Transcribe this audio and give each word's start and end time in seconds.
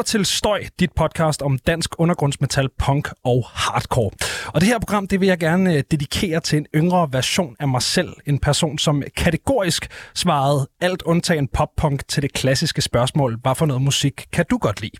lytter 0.00 0.18
til 0.18 0.26
Støj, 0.26 0.64
dit 0.80 0.92
podcast 0.92 1.42
om 1.42 1.58
dansk 1.58 1.90
undergrundsmetal, 1.98 2.68
punk 2.78 3.08
og 3.24 3.46
hardcore. 3.48 4.10
Og 4.46 4.60
det 4.60 4.68
her 4.68 4.78
program, 4.78 5.06
det 5.06 5.20
vil 5.20 5.26
jeg 5.26 5.38
gerne 5.38 5.74
øh, 5.74 5.82
dedikere 5.90 6.40
til 6.40 6.58
en 6.58 6.66
yngre 6.74 7.08
version 7.12 7.56
af 7.60 7.68
mig 7.68 7.82
selv. 7.82 8.12
En 8.26 8.38
person, 8.38 8.78
som 8.78 9.02
kategorisk 9.16 9.88
svarede 10.14 10.68
alt 10.80 11.02
undtagen 11.02 11.48
pop-punk 11.48 12.08
til 12.08 12.22
det 12.22 12.32
klassiske 12.32 12.82
spørgsmål, 12.82 13.38
hvad 13.42 13.54
for 13.54 13.66
noget 13.66 13.82
musik 13.82 14.26
kan 14.32 14.44
du 14.50 14.58
godt 14.58 14.80
lide? 14.80 14.92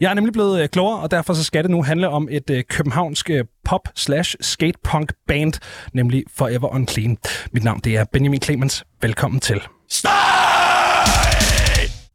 Jeg 0.00 0.10
er 0.10 0.14
nemlig 0.14 0.32
blevet 0.32 0.62
øh, 0.62 0.68
klogere, 0.68 0.98
og 1.00 1.10
derfor 1.10 1.34
så 1.34 1.44
skal 1.44 1.62
det 1.62 1.70
nu 1.70 1.82
handle 1.82 2.08
om 2.08 2.28
et 2.30 2.50
øh, 2.50 2.64
københavnsk 2.64 3.30
pop 3.64 3.88
slash 3.94 4.36
skatepunk 4.40 5.12
band, 5.28 5.52
nemlig 5.92 6.24
Forever 6.36 6.74
Unclean. 6.74 7.16
Mit 7.52 7.64
navn 7.64 7.80
det 7.80 7.96
er 7.96 8.04
Benjamin 8.12 8.42
Clemens. 8.42 8.84
Velkommen 9.02 9.40
til. 9.40 9.60
Støj! 9.90 10.35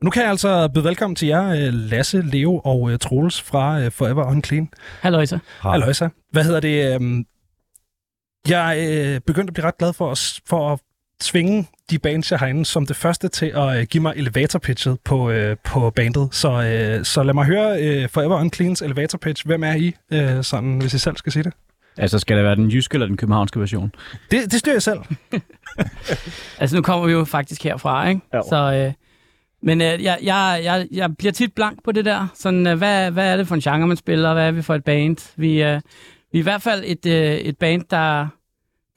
Nu 0.03 0.09
kan 0.09 0.21
jeg 0.21 0.29
altså 0.29 0.67
byde 0.73 0.83
velkommen 0.83 1.15
til 1.15 1.27
jer, 1.27 1.49
øh, 1.49 1.73
Lasse, 1.73 2.21
Leo 2.21 2.61
og 2.65 2.81
uh, 2.81 2.95
Troels 3.01 3.41
fra 3.41 3.85
uh, 3.85 3.91
Forever 3.91 4.25
Unclean. 4.25 4.69
Halløjsa. 5.01 5.37
Halløjsa. 5.59 6.07
Hvad 6.31 6.43
hedder 6.43 6.59
det? 6.59 7.25
Jeg 8.47 8.79
er 8.79 9.15
uh, 9.15 9.21
begyndt 9.27 9.49
at 9.49 9.53
blive 9.53 9.65
ret 9.65 9.77
glad 9.77 9.93
for 9.93 10.11
at, 10.11 10.41
for 10.45 10.73
at 10.73 10.79
tvinge 11.19 11.67
de 11.89 11.99
bands, 11.99 12.31
jeg 12.31 12.39
har 12.39 12.47
inde, 12.47 12.65
som 12.65 12.85
det 12.85 12.95
første 12.95 13.27
til 13.27 13.45
at 13.45 13.89
give 13.89 14.01
mig 14.01 14.13
elevator 14.15 14.59
pitchet 14.59 14.99
på, 15.03 15.33
på 15.63 15.89
bandet. 15.89 16.29
Så, 16.31 17.01
så 17.03 17.23
lad 17.23 17.33
mig 17.33 17.45
høre 17.45 18.07
Forever 18.07 18.39
Uncleans 18.39 18.81
elevator 18.81 19.17
pitch. 19.17 19.45
Hvem 19.45 19.63
er 19.63 19.73
I, 19.73 19.95
sådan, 20.43 20.77
hvis 20.77 20.93
I 20.93 20.97
selv 20.97 21.17
skal 21.17 21.31
sige 21.31 21.43
det? 21.43 21.53
Altså, 21.97 22.19
skal 22.19 22.37
det 22.37 22.45
være 22.45 22.55
den 22.55 22.69
jyske 22.69 22.95
eller 22.95 23.07
den 23.07 23.17
københavnske 23.17 23.59
version? 23.59 23.91
Det, 24.31 24.51
det 24.51 24.59
styrer 24.59 24.75
jeg 24.75 24.81
selv. 24.81 24.99
altså, 26.59 26.75
nu 26.75 26.81
kommer 26.81 27.05
vi 27.05 27.11
jo 27.11 27.25
faktisk 27.25 27.63
herfra, 27.63 28.07
ikke? 28.07 28.21
Jo. 28.33 28.43
Så... 28.49 28.85
Uh, 28.87 29.00
men 29.63 29.81
øh, 29.81 30.03
jeg, 30.03 30.19
jeg, 30.23 30.61
jeg, 30.63 30.87
jeg 30.91 31.17
bliver 31.17 31.31
tit 31.31 31.53
blank 31.53 31.83
på 31.83 31.91
det 31.91 32.05
der. 32.05 32.27
Sådan, 32.33 32.67
øh, 32.67 32.77
hvad, 32.77 33.11
hvad 33.11 33.33
er 33.33 33.37
det 33.37 33.47
for 33.47 33.55
en 33.55 33.61
genre, 33.61 33.87
man 33.87 33.97
spiller? 33.97 34.33
Hvad 34.33 34.47
er 34.47 34.51
vi 34.51 34.61
for 34.61 34.75
et 34.75 34.83
band? 34.83 35.33
Vi, 35.35 35.63
øh, 35.63 35.81
vi 36.31 36.37
er 36.37 36.41
i 36.41 36.41
hvert 36.41 36.61
fald 36.61 36.83
et, 36.85 37.05
øh, 37.05 37.35
et 37.35 37.57
band, 37.57 37.83
der, 37.89 38.27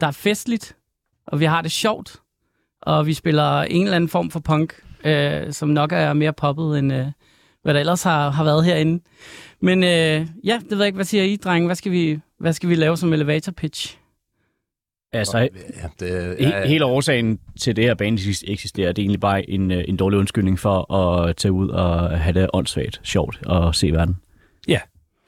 der 0.00 0.06
er 0.06 0.10
festligt, 0.10 0.76
og 1.26 1.40
vi 1.40 1.44
har 1.44 1.62
det 1.62 1.72
sjovt. 1.72 2.16
Og 2.82 3.06
vi 3.06 3.14
spiller 3.14 3.62
en 3.62 3.82
eller 3.82 3.96
anden 3.96 4.08
form 4.08 4.30
for 4.30 4.40
punk, 4.40 4.74
øh, 5.04 5.52
som 5.52 5.68
nok 5.68 5.92
er 5.92 6.12
mere 6.12 6.32
poppet, 6.32 6.78
end 6.78 6.92
øh, 6.92 7.06
hvad 7.62 7.74
der 7.74 7.80
ellers 7.80 8.02
har, 8.02 8.30
har 8.30 8.44
været 8.44 8.64
herinde. 8.64 9.04
Men 9.60 9.82
øh, 9.82 10.26
ja, 10.44 10.60
det 10.60 10.70
ved 10.70 10.78
jeg 10.78 10.86
ikke. 10.86 10.96
Hvad 10.96 11.04
siger 11.04 11.24
I, 11.24 11.36
drenge? 11.36 11.66
Hvad 11.66 11.76
skal 11.76 11.92
vi, 11.92 12.20
hvad 12.38 12.52
skal 12.52 12.68
vi 12.68 12.74
lave 12.74 12.96
som 12.96 13.12
elevator 13.12 13.52
pitch? 13.52 13.98
Altså, 15.14 15.38
ja, 15.38 15.48
det, 16.00 16.36
ja, 16.40 16.60
ja. 16.60 16.66
hele 16.66 16.84
årsagen 16.84 17.38
til 17.60 17.76
det 17.76 17.84
her 17.84 17.94
band 17.94 18.18
eksisterer, 18.46 18.92
det 18.92 18.98
er 18.98 19.02
egentlig 19.02 19.20
bare 19.20 19.50
en, 19.50 19.70
øh, 19.70 19.84
en 19.88 19.96
dårlig 19.96 20.18
undskyldning 20.18 20.58
for 20.58 20.94
at 20.94 21.36
tage 21.36 21.52
ud 21.52 21.68
og 21.68 22.10
have 22.10 22.40
det 22.40 22.50
åndssvagt 22.52 23.00
sjovt 23.02 23.38
og 23.46 23.74
se 23.74 23.92
verden. 23.92 24.16
Ja. 24.68 24.78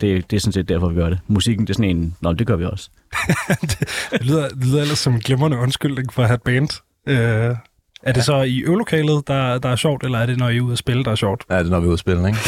Det, 0.01 0.31
det 0.31 0.37
er 0.37 0.41
sådan 0.41 0.53
set 0.53 0.69
derfor, 0.69 0.89
vi 0.89 0.95
gør 0.95 1.09
det. 1.09 1.19
Musikken, 1.27 1.67
det 1.67 1.71
er 1.71 1.75
sådan 1.75 1.97
en, 1.97 2.17
nå, 2.21 2.33
det 2.33 2.47
gør 2.47 2.57
vi 2.57 2.65
også. 2.65 2.91
det, 3.61 4.19
lyder, 4.21 4.49
det 4.49 4.67
lyder 4.67 4.83
ellers 4.83 4.99
som 4.99 5.15
en 5.15 5.21
glimrende 5.21 5.57
undskyldning 5.57 6.13
for 6.13 6.23
at 6.23 6.29
have 6.29 6.35
et 6.35 6.43
band. 6.43 6.83
Øh, 7.07 7.57
er 8.03 8.13
det 8.13 8.17
ja. 8.17 8.23
så 8.23 8.43
i 8.43 8.59
øvelokalet, 8.59 9.29
der, 9.29 9.59
der 9.59 9.69
er 9.69 9.77
sjovt, 9.77 10.05
eller 10.05 10.19
er 10.19 10.27
det, 10.27 10.39
når 10.39 10.49
I 10.49 10.57
er 10.57 10.61
ude 10.61 10.73
at 10.73 10.79
spille, 10.79 11.05
der 11.05 11.11
er 11.11 11.15
sjovt? 11.15 11.45
Ja, 11.51 11.59
det 11.59 11.67
er, 11.67 11.71
når 11.71 11.81
vi 11.81 11.85
er 11.85 11.89
ude 11.89 11.93
at 11.93 11.99
spille, 11.99 12.27
ikke? 12.29 12.39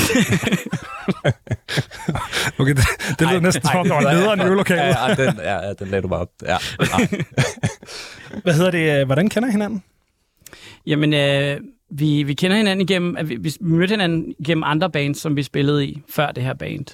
okay, 2.59 2.75
det, 2.75 2.84
det 3.09 3.20
lyder 3.20 3.33
ej, 3.33 3.41
næsten 3.41 3.62
som 3.62 3.77
om, 3.77 3.87
der 3.89 3.95
var 3.95 4.12
lederen 4.12 4.41
i 4.41 4.45
øvelokalet. 4.45 4.83
ja, 4.83 5.09
ja, 5.09 5.14
den, 5.14 5.37
ja, 5.45 5.73
den 5.78 5.89
lagde 5.89 6.03
du 6.03 6.09
bare 6.09 6.20
op. 6.20 6.31
Ja, 6.47 6.56
Hvad 8.42 8.55
hedder 8.55 8.70
det? 8.70 9.06
Hvordan 9.06 9.28
kender 9.28 9.48
I 9.48 9.53
hinanden? 9.53 9.83
Jamen, 10.86 11.14
øh, 11.14 11.61
vi, 11.91 12.23
vi 12.23 12.34
kender 12.34 12.56
hinanden 12.56 12.81
igennem, 12.81 13.17
at 13.17 13.29
vi, 13.29 13.36
vi 13.36 13.52
mødte 13.61 13.92
hinanden 13.92 14.35
gennem 14.45 14.64
andre 14.67 14.91
bands, 14.91 15.19
som 15.19 15.36
vi 15.36 15.42
spillede 15.42 15.86
i 15.86 16.02
før 16.11 16.30
det 16.30 16.42
her 16.42 16.55
band. 16.55 16.86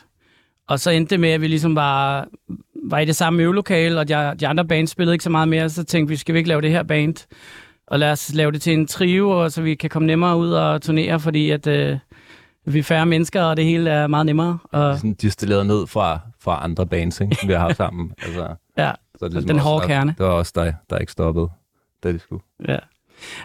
Og 0.68 0.80
så 0.80 0.90
endte 0.90 1.10
det 1.10 1.20
med, 1.20 1.30
at 1.30 1.40
vi 1.40 1.46
ligesom 1.48 1.76
var, 1.76 2.28
var 2.84 2.98
i 2.98 3.04
det 3.04 3.16
samme 3.16 3.42
øvelokale, 3.42 4.00
og 4.00 4.08
de, 4.08 4.34
de 4.40 4.46
andre 4.46 4.64
bands 4.64 4.90
spillede 4.90 5.14
ikke 5.14 5.24
så 5.24 5.30
meget 5.30 5.48
mere, 5.48 5.70
så 5.70 5.84
tænkte 5.84 6.10
vi, 6.10 6.16
skal 6.16 6.34
vi 6.34 6.38
ikke 6.38 6.48
lave 6.48 6.60
det 6.60 6.70
her 6.70 6.82
band? 6.82 7.26
og 7.86 7.98
lad 7.98 8.10
os 8.10 8.34
lave 8.34 8.52
det 8.52 8.62
til 8.62 8.72
en 8.72 8.86
trio, 8.86 9.48
så 9.48 9.62
vi 9.62 9.74
kan 9.74 9.90
komme 9.90 10.06
nemmere 10.06 10.36
ud 10.36 10.50
og 10.50 10.82
turnere, 10.82 11.20
fordi 11.20 11.50
at 11.50 11.66
øh, 11.66 11.98
vi 12.64 12.78
er 12.78 12.82
færre 12.82 13.06
mennesker, 13.06 13.42
og 13.42 13.56
det 13.56 13.64
hele 13.64 13.90
er 13.90 14.06
meget 14.06 14.26
nemmere. 14.26 14.58
Og... 14.72 14.96
Sådan 14.96 15.14
distilleret 15.14 15.66
ned 15.66 15.86
fra, 15.86 16.20
fra 16.40 16.64
andre 16.64 16.86
bands, 16.86 17.20
ikke, 17.20 17.36
vi 17.46 17.52
har 17.52 17.60
haft 17.60 17.76
sammen. 17.76 18.12
Altså, 18.22 18.54
ja, 18.78 18.92
så 19.18 19.24
det 19.24 19.32
ligesom 19.32 19.48
den 19.48 19.58
hårde 19.58 19.86
kerne. 19.86 20.14
Det 20.18 20.26
var 20.26 20.32
også 20.32 20.52
dig, 20.54 20.74
der 20.90 20.98
ikke 20.98 21.12
stoppede, 21.12 21.48
da 22.04 22.12
de 22.12 22.18
skulle. 22.18 22.42
Ja. 22.68 22.78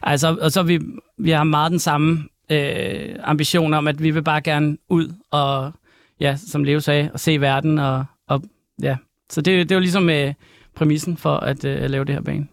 Altså, 0.03 0.38
og 0.41 0.52
så 0.52 0.63
vi, 0.63 0.80
vi 1.18 1.30
har 1.30 1.44
meget 1.44 1.72
den 1.72 1.80
samme 1.80 2.24
øh, 2.52 3.16
ambition 3.24 3.74
om, 3.74 3.88
at 3.88 4.03
vi 4.03 4.12
vil 4.12 4.24
bare 4.24 4.41
gerne 4.41 4.78
ud 4.90 5.13
og, 5.31 5.72
ja, 6.19 6.36
som 6.36 6.63
Leo 6.63 6.80
sagde, 6.80 7.09
og 7.13 7.19
se 7.19 7.41
verden. 7.41 7.80
Og, 7.80 8.06
og 8.28 8.44
ja. 8.81 8.97
Så 9.30 9.41
det, 9.41 9.69
det 9.69 9.75
var 9.75 9.81
ligesom 9.81 10.09
øh, 10.09 10.34
præmissen 10.75 11.18
for 11.18 11.38
at 11.38 11.66
øh, 11.66 11.90
lave 11.90 12.06
det 12.06 12.16
her 12.16 12.22
bane. 12.22 12.47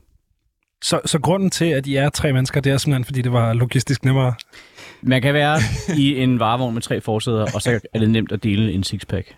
Så, 0.83 1.01
så 1.05 1.19
grunden 1.19 1.51
til, 1.51 1.65
at 1.65 1.87
I 1.87 1.97
er 1.97 2.09
tre 2.09 2.33
mennesker, 2.33 2.61
det 2.61 2.73
er 2.73 2.77
simpelthen, 2.77 3.05
fordi 3.05 3.23
det 3.23 3.33
var 3.33 3.53
logistisk 3.53 4.05
nemmere? 4.05 4.35
Man 5.07 5.23
kan 5.23 5.35
være 5.35 5.59
i 6.05 6.23
en 6.23 6.39
varevogn 6.39 6.75
med 6.75 6.83
tre 6.83 7.01
forsæder, 7.01 7.47
og 7.55 7.63
så 7.63 7.81
er 7.95 7.99
det 7.99 8.11
nemt 8.11 8.33
at 8.33 8.43
dele 8.43 8.73
en 8.73 8.85
sixpack. 8.85 9.37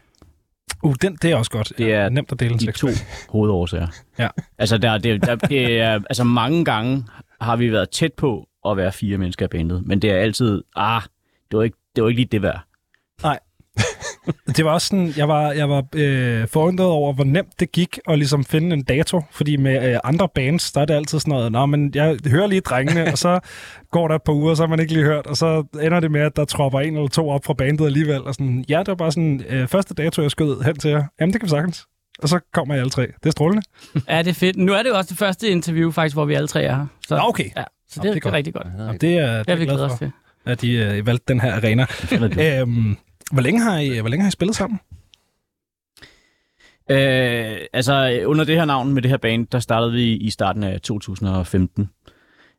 Uh, 0.83 0.95
den, 1.03 1.19
det 1.23 1.31
er 1.31 1.37
også 1.37 1.51
godt. 1.51 1.73
Det 1.79 1.93
er 1.93 2.09
nemt 2.09 2.33
at 2.33 2.41
dele 2.41 2.53
en 2.53 2.59
de 2.59 2.73
to 2.73 2.89
hovedårsager. 3.29 3.87
Ja. 4.19 4.29
Altså, 4.59 4.79
der, 4.79 4.99
det, 4.99 5.23
der, 5.23 5.35
det 5.35 5.81
er, 5.81 5.93
altså, 5.93 6.25
mange 6.25 6.65
gange 6.65 7.05
har 7.41 7.57
vi 7.57 7.73
været 7.73 7.91
tæt 7.91 8.13
på 8.13 8.49
at 8.69 8.77
være 8.77 8.93
fire 8.93 9.19
mennesker 9.19 9.45
i 9.45 9.49
bandet, 9.49 9.87
men 9.87 10.03
det 10.03 10.11
er 10.11 10.17
altid, 10.17 10.63
ah, 10.77 11.03
det 11.51 11.57
var 11.57 11.63
ikke, 11.63 11.77
det 11.97 12.03
var 12.03 12.09
ikke 12.09 12.21
lige 12.21 12.29
det 12.33 12.43
værd. 12.43 12.61
Nej, 13.23 13.39
det 14.57 14.65
var 14.65 14.71
også 14.73 14.87
sådan, 14.87 15.13
jeg 15.17 15.29
var, 15.29 15.53
jeg 15.53 15.69
var 15.69 15.85
øh, 15.95 16.49
forundret 16.49 16.87
over, 16.89 17.13
hvor 17.13 17.25
nemt 17.25 17.61
det 17.61 17.73
gik 17.73 17.99
at 18.09 18.19
ligesom 18.19 18.45
finde 18.45 18.75
en 18.77 18.83
dato, 18.83 19.23
fordi 19.31 19.57
med 19.57 19.93
øh, 19.93 19.99
andre 20.05 20.29
bands, 20.35 20.73
der 20.73 20.81
er 20.81 20.85
det 20.85 20.95
altid 20.95 21.19
sådan 21.21 21.31
noget, 21.31 21.53
nå, 21.53 21.67
men 21.67 21.93
jeg 21.95 22.19
hører 22.27 22.47
lige 22.47 22.61
drengene, 22.61 23.05
og 23.13 23.19
så 23.19 23.41
går 23.91 24.09
der 24.09 24.15
et 24.15 24.23
par 24.23 24.33
uger, 24.33 24.55
så 24.55 24.63
har 24.63 24.69
man 24.69 24.81
ikke 24.81 24.93
lige 24.93 25.05
hørt, 25.05 25.27
og 25.27 25.37
så 25.37 25.65
ender 25.83 26.01
det 26.01 26.11
med, 26.11 26.21
at 26.21 26.37
der 26.37 26.45
tropper 26.45 26.81
en 26.81 26.97
eller 26.97 27.09
to 27.09 27.29
op 27.31 27.45
fra 27.45 27.55
bandet 27.55 27.87
alligevel, 27.87 28.21
og 28.23 28.35
sådan, 28.35 28.65
ja, 28.69 28.79
det 28.79 28.89
var 28.89 28.95
bare 28.95 29.13
sådan, 29.13 29.45
øh, 29.49 29.69
første 29.69 29.95
dato, 29.95 30.23
jeg 30.23 30.31
skød 30.31 30.63
hen 30.65 30.77
til 30.77 30.91
jer, 30.91 31.05
jamen 31.21 31.33
det 31.33 31.41
kan 31.41 31.47
vi 31.47 31.51
sagtens. 31.51 31.87
Og 32.23 32.29
så 32.29 32.41
kommer 32.53 32.75
jeg 32.75 32.81
alle 32.81 32.91
tre. 32.91 33.03
Det 33.03 33.27
er 33.27 33.31
strålende. 33.31 33.63
Ja, 34.09 34.19
det 34.19 34.29
er 34.31 34.35
fedt. 34.35 34.57
Nu 34.57 34.73
er 34.73 34.83
det 34.83 34.91
jo 34.91 34.97
også 34.97 35.09
det 35.09 35.19
første 35.19 35.49
interview, 35.49 35.91
faktisk, 35.91 36.17
hvor 36.17 36.25
vi 36.25 36.35
alle 36.35 36.49
tre 36.49 36.63
er 36.63 36.77
her. 36.77 36.87
Så, 37.09 37.17
Nå, 37.17 37.23
okay. 37.29 37.45
Ja, 37.57 37.65
så 37.89 38.01
det, 38.03 38.05
Nå, 38.05 38.15
det 38.15 38.25
er, 38.25 38.29
er 38.31 38.33
rigtig 38.33 38.55
godt. 38.55 38.67
Ja, 38.79 38.83
det 38.93 39.19
er, 39.19 39.43
det 39.43 39.53
er, 39.53 39.57
vi 39.57 39.65
glad 39.65 39.89
for, 39.89 39.97
til. 39.97 40.13
at 40.47 40.61
de 40.61 40.73
øh, 40.73 41.07
valgte 41.07 41.25
den 41.29 41.41
her 41.41 41.55
arena. 41.55 41.87
øhm, 42.61 42.97
hvor 43.33 43.43
længe 43.43 43.61
har 43.61 43.79
I, 43.79 43.99
hvor 43.99 44.09
længe 44.09 44.23
har 44.23 44.29
I 44.29 44.31
spillet 44.31 44.57
sammen? 44.57 44.81
Øh, 46.91 47.59
altså, 47.73 48.23
under 48.27 48.45
det 48.45 48.57
her 48.57 48.65
navn 48.65 48.95
med 48.95 49.03
det 49.03 49.11
her 49.11 49.19
band, 49.19 49.47
der 49.47 49.59
startede 49.59 49.93
vi 49.93 50.17
i 50.17 50.31
starten 50.31 50.63
af 50.63 50.81
2015. 50.81 51.91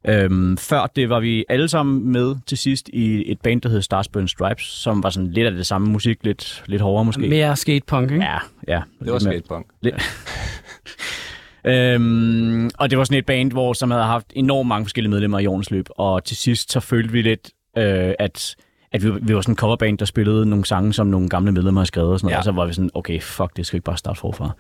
Øhm, 0.08 0.58
før 0.58 0.88
det 0.96 1.10
var 1.10 1.20
vi 1.20 1.46
alle 1.50 1.68
sammen 1.68 2.12
med 2.12 2.36
til 2.46 2.58
sidst 2.58 2.90
i 2.94 3.32
et 3.32 3.42
band, 3.42 3.62
der 3.62 3.70
hed 3.70 3.82
Stars 3.82 4.08
Burn 4.08 4.28
Stripes, 4.28 4.66
som 4.66 5.04
var 5.04 5.10
sådan 5.10 5.32
lidt 5.32 5.48
af 5.48 5.52
det 5.52 5.66
samme 5.66 5.92
musik, 5.92 6.24
lidt, 6.24 6.64
lidt 6.66 6.82
hårdere 6.82 7.06
måske. 7.06 7.28
Mere 7.28 7.56
skatepunk, 7.56 8.12
ikke? 8.12 8.24
Ja, 8.24 8.38
ja. 8.68 8.82
Det 9.00 9.12
var 9.12 9.20
skatepunk. 9.20 9.66
Lidt. 9.82 9.96
øhm, 11.66 12.70
og 12.78 12.90
det 12.90 12.98
var 12.98 13.04
sådan 13.04 13.18
et 13.18 13.26
band, 13.26 13.52
hvor 13.52 13.74
som 13.74 13.92
havde 13.92 14.04
haft 14.04 14.28
enormt 14.36 14.68
mange 14.68 14.86
forskellige 14.86 15.12
medlemmer 15.12 15.40
i 15.40 15.46
årens 15.46 15.72
løb, 15.72 15.86
og 15.90 16.24
til 16.24 16.38
sidst 16.38 16.72
så 16.72 16.80
følte 16.80 17.12
vi 17.12 17.22
lidt, 17.22 17.52
øh, 17.78 18.14
at 18.20 18.56
at 18.92 19.04
vi, 19.04 19.12
vi 19.22 19.36
var 19.36 19.42
sådan 19.42 19.52
en 19.52 19.58
coverband, 19.58 19.98
der 19.98 20.06
spillede 20.06 20.46
nogle 20.46 20.66
sange, 20.66 20.94
som 20.94 21.08
nogle 21.08 21.30
gamle 21.30 21.52
medlemmer 21.52 21.82
havde 21.82 21.88
skrevet 21.88 22.12
og 22.12 22.20
sådan 22.20 22.26
noget, 22.26 22.34
ja. 22.34 22.38
og 22.38 22.44
så 22.44 22.52
var 22.52 22.66
vi 22.66 22.74
sådan, 22.74 22.90
okay, 22.94 23.22
fuck, 23.22 23.58
det 23.58 23.66
skal 23.66 23.76
vi 23.76 23.78
ikke 23.78 23.86
bare 23.86 23.98
starte 23.98 24.20
forfra. 24.20 24.52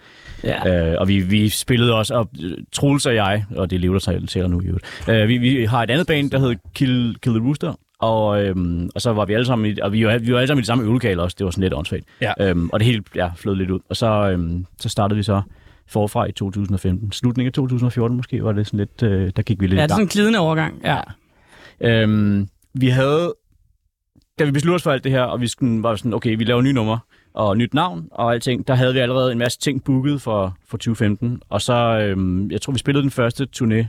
Ja. 0.43 0.91
Øh, 0.91 0.95
og 0.99 1.07
vi, 1.07 1.19
vi 1.19 1.49
spillede 1.49 1.95
også, 1.95 2.13
og 2.13 2.29
Troels 2.71 3.05
og 3.05 3.15
jeg, 3.15 3.45
og 3.55 3.69
det 3.69 3.79
lever 3.79 3.99
der 3.99 4.25
til 4.25 4.49
nu 4.49 4.61
i 4.61 4.65
øvrigt, 4.65 4.85
øh, 5.09 5.27
vi, 5.27 5.37
vi 5.37 5.65
har 5.65 5.83
et 5.83 5.89
andet 5.89 6.07
band, 6.07 6.31
der 6.31 6.39
hedder 6.39 6.55
Kill, 6.75 7.15
Kill 7.21 7.35
the 7.35 7.47
Rooster, 7.47 7.73
og, 7.99 8.43
øhm, 8.43 8.89
og 8.95 9.01
så 9.01 9.13
var 9.13 9.25
vi 9.25 9.33
alle 9.33 9.45
sammen 9.45 9.71
i, 9.71 9.79
og 9.81 9.93
vi 9.93 10.05
var, 10.05 10.17
vi 10.17 10.33
var 10.33 10.37
alle 10.37 10.47
sammen 10.47 10.59
i 10.59 10.63
det 10.63 10.67
samme 10.67 10.83
øvelokale 10.83 11.21
også, 11.21 11.35
det 11.39 11.45
var 11.45 11.51
sådan 11.51 11.61
lidt 11.61 11.73
åndssvagt. 11.73 12.05
Ja. 12.21 12.33
Øhm, 12.39 12.69
og 12.69 12.79
det 12.79 12.85
hele 12.85 13.03
ja, 13.15 13.29
flød 13.35 13.55
lidt 13.55 13.71
ud. 13.71 13.79
Og 13.89 13.95
så, 13.95 14.29
øhm, 14.31 14.65
så 14.79 14.89
startede 14.89 15.17
vi 15.17 15.23
så 15.23 15.41
forfra 15.87 16.25
i 16.25 16.31
2015. 16.31 17.11
Slutningen 17.11 17.47
af 17.47 17.53
2014 17.53 18.17
måske 18.17 18.43
var 18.43 18.51
det 18.51 18.67
sådan 18.67 18.77
lidt, 18.79 19.03
øh, 19.03 19.31
der 19.35 19.41
gik 19.41 19.61
vi 19.61 19.67
lidt 19.67 19.77
Ja, 19.77 19.83
det 19.83 19.91
er 19.91 19.95
sådan 19.95 20.05
en 20.05 20.09
glidende 20.09 20.39
overgang, 20.39 20.81
ja. 20.83 20.99
ja. 21.81 22.01
Øhm, 22.01 22.47
vi 22.73 22.87
havde 22.87 23.33
da 24.39 24.43
vi 24.43 24.51
besluttede 24.51 24.75
os 24.75 24.83
for 24.83 24.91
alt 24.91 25.03
det 25.03 25.11
her, 25.11 25.21
og 25.21 25.41
vi 25.41 25.47
skulle, 25.47 25.83
var 25.83 25.95
sådan, 25.95 26.13
okay, 26.13 26.37
vi 26.37 26.43
laver 26.43 26.61
nye 26.61 26.73
nummer 26.73 26.97
og 27.33 27.57
nyt 27.57 27.73
navn 27.73 28.07
og 28.11 28.33
alting, 28.33 28.67
der 28.67 28.75
havde 28.75 28.93
vi 28.93 28.99
allerede 28.99 29.31
en 29.31 29.37
masse 29.37 29.59
ting 29.59 29.83
booket 29.83 30.21
for, 30.21 30.57
for 30.67 30.77
2015. 30.77 31.41
Og 31.49 31.61
så, 31.61 31.73
øhm, 31.73 32.51
jeg 32.51 32.61
tror, 32.61 32.73
vi 32.73 32.79
spillede 32.79 33.01
den 33.01 33.11
første 33.11 33.47
turné 33.57 33.85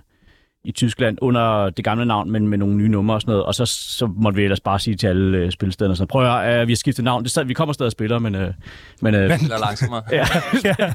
i 0.64 0.72
Tyskland 0.72 1.18
under 1.20 1.70
det 1.70 1.84
gamle 1.84 2.06
navn, 2.06 2.30
men 2.30 2.48
med 2.48 2.58
nogle 2.58 2.76
nye 2.76 2.88
numre 2.88 3.16
og 3.16 3.20
sådan 3.20 3.32
noget. 3.32 3.44
Og 3.44 3.54
så, 3.54 3.66
så 3.66 4.06
måtte 4.06 4.36
vi 4.36 4.42
ellers 4.42 4.60
bare 4.60 4.78
sige 4.78 4.96
til 4.96 5.06
alle 5.06 5.38
øh, 5.38 5.50
spilstederne, 5.50 5.96
så 5.96 6.06
prøv 6.06 6.26
at 6.26 6.62
uh, 6.62 6.68
vi 6.68 6.72
har 6.72 6.76
skiftet 6.76 7.04
navn. 7.04 7.24
Det, 7.24 7.48
vi 7.48 7.54
kommer 7.54 7.72
stadig 7.72 7.86
og 7.86 7.92
spiller, 7.92 8.18
men... 8.18 8.34
Øh, 8.34 8.52
men 9.02 9.14
øh, 9.14 9.30
men 9.30 9.38
langsommere. 9.60 10.02
ja, 10.12 10.26
ja. 10.64 10.92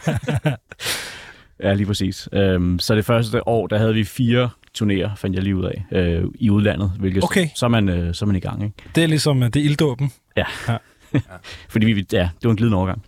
ja, 1.70 1.74
lige 1.74 1.88
præcis. 1.88 2.30
Øhm, 2.34 2.80
så 2.80 2.96
det 2.96 3.06
første 3.06 3.48
år, 3.48 3.68
der 3.68 3.78
havde 3.78 3.94
vi 3.94 4.04
fire 4.04 4.50
turnéer, 4.82 5.16
fandt 5.16 5.36
jeg 5.36 5.44
lige 5.44 5.56
ud 5.56 5.66
af, 5.66 5.86
øh, 5.92 6.24
i 6.36 6.50
udlandet, 6.50 6.92
hvilket 7.00 7.24
okay. 7.24 7.48
så, 7.56 7.66
er 7.66 7.70
man, 7.70 7.90
øh, 7.90 8.14
så 8.14 8.26
er 8.26 8.28
man 8.28 8.36
i 8.36 8.40
gang. 8.40 8.64
Ikke? 8.64 8.76
Det 8.96 9.04
er 9.04 9.08
ligesom, 9.08 9.44
øh, 9.44 9.50
det 9.50 9.56
er 9.56 9.64
ilddåben. 9.64 10.12
Ja. 10.38 10.46
ja. 10.68 10.78
Fordi 11.70 11.86
vi, 11.86 12.06
ja, 12.12 12.18
det 12.20 12.44
var 12.44 12.50
en 12.50 12.56
glidende 12.58 12.78
overgang. 12.78 13.02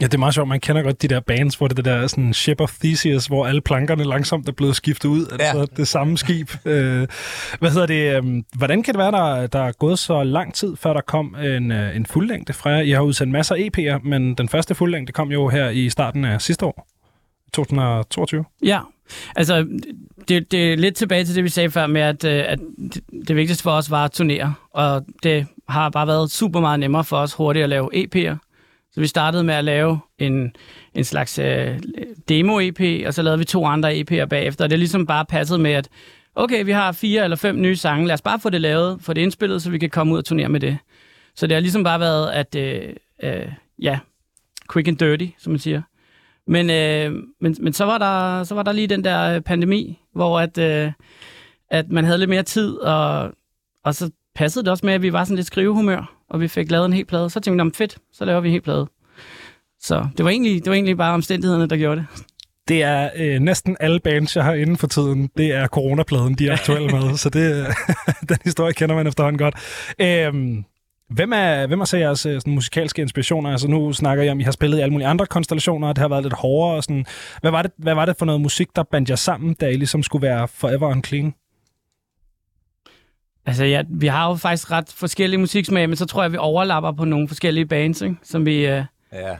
Ja, 0.00 0.04
det 0.06 0.14
er 0.14 0.18
meget 0.18 0.34
sjovt. 0.34 0.48
Man 0.48 0.60
kender 0.60 0.82
godt 0.82 1.02
de 1.02 1.08
der 1.08 1.20
bands, 1.20 1.54
hvor 1.54 1.68
det 1.68 1.78
er 1.78 1.82
det 1.82 1.84
der 1.84 2.06
sådan 2.06 2.34
Ship 2.34 2.60
of 2.60 2.72
Theseus, 2.80 3.26
hvor 3.26 3.46
alle 3.46 3.60
plankerne 3.60 4.04
langsomt 4.04 4.48
er 4.48 4.52
blevet 4.52 4.76
skiftet 4.76 5.08
ud. 5.08 5.26
Altså 5.32 5.58
Ja. 5.58 5.64
det 5.76 5.88
samme 5.88 6.18
skib. 6.18 6.50
Øh, 6.64 7.06
hvad 7.58 7.70
hedder 7.70 7.86
det? 7.86 8.16
øhm, 8.16 8.44
hvordan 8.56 8.82
kan 8.82 8.94
det 8.94 8.98
være, 8.98 9.10
der, 9.12 9.46
der 9.46 9.62
er 9.62 9.72
gået 9.72 9.98
så 9.98 10.22
lang 10.22 10.54
tid, 10.54 10.76
før 10.76 10.92
der 10.92 11.00
kom 11.00 11.36
en, 11.42 11.72
øh, 11.72 11.96
en 11.96 12.06
fuldlængde 12.06 12.52
fra 12.52 12.70
jer? 12.70 12.80
I 12.80 12.90
har 12.90 13.00
udsendt 13.00 13.32
masser 13.32 13.54
af 13.54 13.58
EP'er, 13.78 14.08
men 14.08 14.34
den 14.34 14.48
første 14.48 14.74
fuldlængde 14.74 15.12
kom 15.12 15.32
jo 15.32 15.48
her 15.48 15.68
i 15.68 15.90
starten 15.90 16.24
af 16.24 16.40
sidste 16.42 16.66
år. 16.66 16.88
2022. 17.52 18.44
Ja, 18.64 18.80
altså 19.36 19.66
det, 20.28 20.52
det 20.52 20.72
er 20.72 20.76
lidt 20.76 20.96
tilbage 20.96 21.24
til 21.24 21.34
det, 21.34 21.44
vi 21.44 21.48
sagde 21.48 21.70
før 21.70 21.86
med, 21.86 22.00
at, 22.00 22.24
øh, 22.24 22.44
at 22.46 22.58
det, 22.94 23.00
det 23.28 23.36
vigtigste 23.36 23.62
for 23.62 23.70
os 23.70 23.90
var 23.90 24.04
at 24.04 24.10
turnere, 24.12 24.54
og 24.70 25.04
det 25.22 25.46
har 25.68 25.90
bare 25.90 26.06
været 26.06 26.30
super 26.30 26.60
meget 26.60 26.80
nemmere 26.80 27.04
for 27.04 27.16
os 27.16 27.34
hurtigt 27.34 27.62
at 27.62 27.68
lave 27.68 27.94
EP'er. 27.94 28.36
Så 28.92 29.00
vi 29.00 29.06
startede 29.06 29.44
med 29.44 29.54
at 29.54 29.64
lave 29.64 29.98
en, 30.18 30.52
en 30.94 31.04
slags 31.04 31.38
øh, 31.38 31.80
demo-EP, 32.28 33.06
og 33.06 33.14
så 33.14 33.22
lavede 33.22 33.38
vi 33.38 33.44
to 33.44 33.66
andre 33.66 33.92
EP'er 33.94 34.24
bagefter, 34.24 34.64
og 34.64 34.70
det 34.70 34.76
er 34.76 34.78
ligesom 34.78 35.06
bare 35.06 35.24
passet 35.24 35.60
med, 35.60 35.72
at 35.72 35.88
okay, 36.34 36.64
vi 36.64 36.72
har 36.72 36.92
fire 36.92 37.24
eller 37.24 37.36
fem 37.36 37.60
nye 37.60 37.76
sange, 37.76 38.06
lad 38.06 38.14
os 38.14 38.22
bare 38.22 38.40
få 38.40 38.50
det 38.50 38.60
lavet, 38.60 38.98
få 39.00 39.12
det 39.12 39.20
indspillet, 39.20 39.62
så 39.62 39.70
vi 39.70 39.78
kan 39.78 39.90
komme 39.90 40.12
ud 40.12 40.18
og 40.18 40.24
turnere 40.24 40.48
med 40.48 40.60
det. 40.60 40.78
Så 41.36 41.46
det 41.46 41.54
har 41.54 41.60
ligesom 41.60 41.84
bare 41.84 42.00
været, 42.00 42.30
at 42.30 42.54
øh, 42.54 42.92
øh, 43.22 43.52
ja, 43.82 43.98
quick 44.72 44.88
and 44.88 44.96
dirty, 44.96 45.26
som 45.38 45.52
man 45.52 45.58
siger. 45.58 45.82
Men, 46.50 46.70
øh, 46.70 47.22
men, 47.40 47.56
men 47.60 47.72
så, 47.72 47.84
var 47.84 47.98
der, 47.98 48.44
så 48.44 48.54
var 48.54 48.62
der 48.62 48.72
lige 48.72 48.86
den 48.86 49.04
der 49.04 49.34
øh, 49.34 49.40
pandemi, 49.40 49.98
hvor 50.14 50.40
at, 50.40 50.58
øh, 50.58 50.92
at 51.70 51.88
man 51.90 52.04
havde 52.04 52.18
lidt 52.18 52.30
mere 52.30 52.42
tid, 52.42 52.74
og, 52.74 53.32
og 53.84 53.94
så 53.94 54.10
passede 54.34 54.64
det 54.64 54.70
også 54.70 54.86
med, 54.86 54.94
at 54.94 55.02
vi 55.02 55.12
var 55.12 55.24
sådan 55.24 55.36
lidt 55.36 55.46
skrivehumør, 55.46 56.12
og 56.30 56.40
vi 56.40 56.48
fik 56.48 56.70
lavet 56.70 56.86
en 56.86 56.92
hel 56.92 57.04
plade. 57.04 57.30
Så 57.30 57.34
tænkte 57.34 57.50
vi, 57.50 57.56
"Nå, 57.56 57.64
men 57.64 57.74
fedt, 57.74 57.98
så 58.12 58.24
laver 58.24 58.40
vi 58.40 58.48
en 58.48 58.52
hel 58.52 58.60
plade. 58.62 58.86
Så 59.80 60.08
det 60.16 60.24
var 60.24 60.30
egentlig, 60.30 60.64
det 60.64 60.70
var 60.70 60.74
egentlig 60.74 60.96
bare 60.96 61.14
omstændighederne, 61.14 61.66
der 61.68 61.76
gjorde 61.76 61.96
det. 61.96 62.06
Det 62.68 62.82
er 62.82 63.10
øh, 63.16 63.38
næsten 63.40 63.76
alle 63.80 64.00
bands, 64.00 64.36
jeg 64.36 64.44
har 64.44 64.54
inden 64.54 64.76
for 64.76 64.86
tiden, 64.86 65.30
det 65.36 65.46
er 65.54 65.66
coronapladen, 65.66 66.34
de 66.34 66.48
er 66.48 66.52
aktuelle 66.52 66.88
med. 66.88 67.16
Så 67.22 67.30
det, 67.30 67.66
den 68.28 68.38
historie 68.44 68.72
kender 68.72 68.94
man 68.94 69.06
efterhånden 69.06 69.38
godt. 69.38 69.54
Øhm, 70.00 70.64
hvem 71.10 71.32
er, 71.32 71.66
hvem 71.66 71.80
er 71.80 71.84
så 71.84 71.96
jeres 71.96 72.26
øh, 72.26 72.40
sådan, 72.40 72.54
musikalske 72.54 73.02
inspirationer? 73.02 73.50
Altså 73.50 73.68
nu 73.68 73.92
snakker 73.92 74.24
jeg 74.24 74.32
om, 74.32 74.40
I 74.40 74.42
har 74.42 74.52
spillet 74.52 74.78
i 74.78 74.80
alle 74.80 74.92
mulige 74.92 75.08
andre 75.08 75.26
konstellationer, 75.26 75.88
og 75.88 75.96
det 75.96 76.00
har 76.02 76.08
været 76.08 76.22
lidt 76.22 76.34
hårdere. 76.34 76.76
Og 76.76 76.84
sådan. 76.84 77.06
Hvad, 77.40 77.50
var 77.50 77.62
det, 77.62 77.72
hvad 77.76 77.94
var 77.94 78.06
det 78.06 78.16
for 78.16 78.26
noget 78.26 78.40
musik, 78.40 78.68
der 78.76 78.82
bandt 78.82 79.10
jer 79.10 79.16
sammen, 79.16 79.54
da 79.54 79.68
I 79.68 79.74
ligesom 79.74 80.02
skulle 80.02 80.26
være 80.26 80.48
forever 80.48 80.88
unclean? 80.88 81.34
Altså 83.46 83.64
ja, 83.64 83.82
vi 83.88 84.06
har 84.06 84.28
jo 84.28 84.34
faktisk 84.34 84.70
ret 84.70 84.92
forskellige 84.96 85.40
musiksmag, 85.40 85.88
men 85.88 85.96
så 85.96 86.06
tror 86.06 86.22
jeg, 86.22 86.32
vi 86.32 86.36
overlapper 86.36 86.92
på 86.92 87.04
nogle 87.04 87.28
forskellige 87.28 87.66
bands, 87.66 88.02
ikke? 88.02 88.16
som 88.22 88.46
vi... 88.46 88.66
Øh... 88.66 88.84
Ja. 89.12 89.36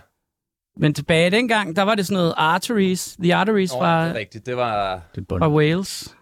Men 0.77 0.95
tilbage 0.95 1.31
dengang, 1.31 1.77
der 1.77 1.83
var 1.83 1.95
det 1.95 2.07
sådan 2.07 2.17
noget 2.17 2.35
Arteries, 2.37 3.17
The 3.23 3.35
Arteries 3.35 3.73
Nå, 3.73 3.79
fra, 3.79 4.05
det 4.05 4.11
er 4.11 4.15
rigtigt. 4.15 4.47
Det 4.47 4.57
var... 4.57 5.01
Det 5.15 5.25
fra 5.29 5.51
Wales. 5.51 6.17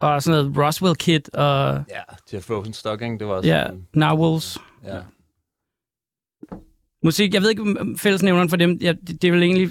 Og 0.00 0.22
sådan 0.22 0.44
noget 0.44 0.66
Roswell 0.66 0.96
Kid 0.96 1.34
og 1.34 1.84
Ja, 1.90 2.00
Jeff 2.32 2.50
Rosenstock, 2.50 3.00
det 3.02 3.26
var 3.26 3.32
også... 3.34 3.48
ja, 3.48 3.62
sådan- 3.66 3.86
Narwhals. 3.94 4.58
ja. 4.84 4.98
musik, 7.04 7.34
jeg 7.34 7.42
ved 7.42 7.50
ikke, 7.50 7.62
om 7.62 7.98
fællesnævneren 7.98 8.48
for 8.48 8.56
dem, 8.56 8.78
ja, 8.82 8.92
det, 9.06 9.22
det 9.22 9.28
er 9.28 9.32
vel 9.32 9.42
egentlig 9.42 9.70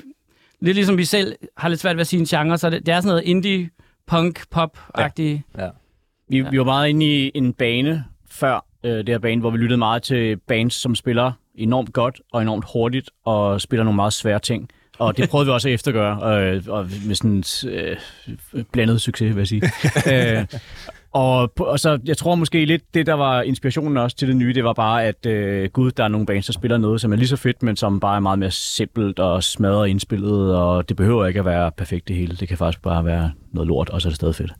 lidt 0.60 0.76
ligesom 0.76 0.98
vi 0.98 1.06
selv 1.06 1.36
har 1.58 1.70
lidt 1.70 1.80
svært 1.80 1.96
ved 1.96 2.02
at 2.02 2.08
sige 2.08 2.20
en 2.20 2.26
genre, 2.26 2.58
så 2.58 2.70
det, 2.70 2.86
det 2.86 2.94
er 2.94 3.02
sådan 3.02 3.08
noget 3.10 3.24
indie, 3.24 3.70
punk, 4.08 4.44
pop-agtigt. 4.56 5.42
ja. 5.58 5.70
Vi, 6.30 6.42
vi 6.42 6.58
var 6.58 6.64
meget 6.64 6.90
inde 6.90 7.06
i 7.06 7.32
en 7.36 7.54
bane 7.54 8.06
før 8.30 8.66
øh, 8.84 8.92
det 8.98 9.10
her 9.10 9.20
bane, 9.20 9.42
hvor 9.42 9.50
vi 9.50 9.58
lyttede 9.58 9.78
meget 9.78 10.04
til 10.04 10.38
bands, 10.38 10.74
som 10.74 10.96
spiller 10.96 11.32
enormt 11.56 11.94
godt 11.94 12.22
og 12.32 12.42
enormt 12.42 12.66
hurtigt 12.74 13.10
og 13.26 13.62
spiller 13.62 13.84
nogle 13.84 13.96
meget 13.96 14.14
svære 14.14 14.40
ting. 14.40 14.70
Og 15.00 15.18
det 15.18 15.30
prøvede 15.30 15.46
vi 15.46 15.52
også 15.52 15.68
at 15.68 15.74
eftergøre, 15.74 16.54
øh, 16.54 16.64
og 16.68 16.90
med 17.06 17.16
sådan 17.16 17.44
øh, 17.74 17.98
blandet 18.72 19.02
succes, 19.02 19.36
vil 19.36 19.42
jeg 19.42 19.48
sige. 19.48 19.62
øh, 20.12 20.46
og, 21.12 21.52
og 21.60 21.80
så, 21.80 22.00
jeg 22.06 22.18
tror 22.18 22.36
måske 22.36 22.66
lidt, 22.66 22.94
det 22.94 23.06
der 23.06 23.14
var 23.14 23.42
inspirationen 23.42 23.98
også 23.98 24.18
til 24.18 24.28
det 24.28 24.36
nye, 24.36 24.54
det 24.54 24.64
var 24.64 24.74
bare, 24.74 25.06
at 25.06 25.26
øh, 25.26 25.70
gud, 25.70 25.92
der 25.92 26.04
er 26.04 26.08
nogle 26.08 26.26
bands, 26.26 26.46
der 26.46 26.54
spiller 26.54 26.78
noget, 26.78 27.02
som 27.02 27.12
er 27.12 27.16
lige 27.16 27.28
så 27.28 27.36
fedt, 27.36 27.64
men 27.64 27.76
som 27.76 28.00
bare 28.00 28.16
er 28.16 28.20
meget 28.20 28.40
mere 28.40 28.52
simpelt 28.52 29.20
og 29.20 29.44
smadret 29.44 29.88
indspillet, 29.88 30.56
og 30.56 30.90
det 30.90 30.98
behøver 30.98 31.26
ikke 31.26 31.40
at 31.40 31.46
være 31.46 31.72
perfekt 31.72 32.08
det 32.08 32.16
hele. 32.16 32.36
Det 32.36 32.48
kan 32.48 32.58
faktisk 32.58 32.82
bare 32.82 33.06
være 33.06 33.32
noget 33.52 33.68
lort, 33.68 33.90
og 33.90 34.02
så 34.02 34.08
er 34.08 34.10
det 34.10 34.16
stadig 34.16 34.36
fedt. 34.36 34.54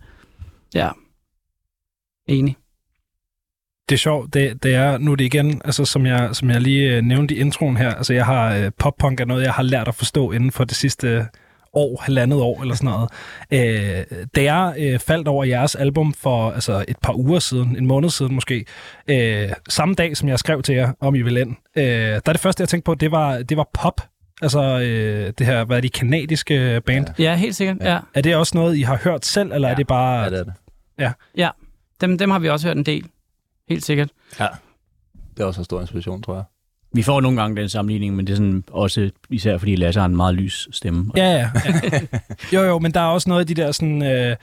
Ja. 0.76 0.90
Enig. 2.28 2.58
Det 3.90 3.96
er 3.96 4.00
sjovt, 4.00 4.34
det, 4.34 4.64
det 4.64 4.76
er, 4.76 4.98
nu 4.98 5.12
er 5.12 5.16
det 5.16 5.26
igen, 5.26 5.62
altså 5.66 5.86
som 5.86 6.06
jeg, 6.06 6.30
som 6.34 6.50
jeg 6.50 6.62
lige 6.62 6.96
øh, 6.96 7.02
nævnte 7.02 7.36
i 7.36 7.40
introen 7.40 7.78
her, 7.78 7.94
altså 7.94 8.14
jeg 8.14 8.26
har, 8.26 8.56
øh, 8.56 8.72
pop-punk 8.80 9.20
er 9.20 9.26
noget, 9.26 9.44
jeg 9.44 9.54
har 9.54 9.64
lært 9.64 9.88
at 9.88 9.96
forstå 9.96 10.32
inden 10.32 10.52
for 10.52 10.64
det 10.64 10.78
sidste 10.78 11.28
år, 11.74 12.02
halvandet 12.02 12.42
år 12.42 12.62
eller 12.62 12.76
sådan 12.76 12.92
noget. 12.92 13.10
Øh, 13.52 14.26
da 14.36 14.44
jeg 14.54 14.74
øh, 14.80 15.00
faldt 15.00 15.28
over 15.28 15.44
jeres 15.44 15.76
album 15.76 16.14
for 16.14 16.52
altså, 16.52 16.86
et 16.88 16.98
par 17.04 17.14
uger 17.14 17.40
siden, 17.40 17.76
en 17.78 17.86
måned 17.86 18.10
siden 18.10 18.36
måske, 18.36 18.66
øh, 19.08 19.50
samme 19.70 19.96
dag 19.96 20.18
som 20.18 20.30
jeg 20.30 20.40
skrev 20.40 20.62
til 20.62 20.76
jer, 20.76 20.92
om 21.00 21.16
I 21.16 21.22
ville 21.22 21.42
ind, 21.42 21.56
øh, 21.76 21.84
der 21.86 22.22
er 22.26 22.34
det 22.34 22.40
første, 22.40 22.62
jeg 22.62 22.70
tænkte 22.70 22.86
på, 22.86 22.96
det 22.96 23.12
var, 23.12 23.38
det 23.38 23.58
var 23.58 23.70
pop. 23.74 24.02
Altså 24.42 24.62
øh, 24.62 25.34
det 25.38 25.46
her, 25.46 25.64
hvad 25.64 25.78
er 25.78 25.82
de 25.82 25.90
kanadiske 25.90 26.82
band? 26.86 27.08
Ja. 27.20 27.24
Ja, 27.24 27.36
helt 27.36 27.56
sikkert. 27.56 27.78
Ja. 27.82 28.00
Er 28.14 28.22
det 28.22 28.36
også 28.36 28.58
noget, 28.58 28.78
I 28.78 28.82
har 28.82 29.00
hørt 29.04 29.26
selv, 29.26 29.52
eller 29.52 29.68
ja. 29.68 29.72
er 29.72 29.78
det 29.78 29.88
bare... 29.88 30.24
ja, 30.24 30.30
det 30.30 30.40
er 30.40 30.44
det. 30.44 31.14
ja. 31.38 31.50
Dem, 32.02 32.18
dem 32.18 32.30
har 32.30 32.40
vi 32.40 32.50
også 32.50 32.68
hørt 32.68 32.78
en 32.78 32.84
del. 32.84 33.06
Helt 33.70 33.86
sikkert. 33.86 34.10
Ja. 34.40 34.48
Det 35.38 35.44
er 35.44 35.48
også 35.48 35.62
en 35.62 35.66
stor 35.66 35.82
inspiration, 35.82 36.22
tror 36.22 36.36
jeg. 36.36 36.44
Vi 36.94 37.04
får 37.04 37.22
nogle 37.22 37.42
gange 37.42 37.62
den 37.62 37.70
sammenligning, 37.70 38.16
men 38.16 38.28
det 38.28 38.34
er 38.34 38.38
sådan 38.38 38.64
også 38.72 39.10
især 39.30 39.58
fordi 39.58 39.76
Lasse 39.76 40.00
har 40.00 40.06
en 40.06 40.16
meget 40.16 40.36
lys 40.36 40.68
stemme. 40.72 41.12
Ja, 41.16 41.32
ja. 41.32 41.52
jo, 42.54 42.64
jo, 42.64 42.80
men 42.80 42.94
der 42.94 43.00
er 43.00 43.06
også 43.06 43.30
noget 43.30 43.42
af 43.42 43.48
de 43.48 43.54
der 43.54 43.72
sådan, 43.72 44.04
øh, 44.04 44.36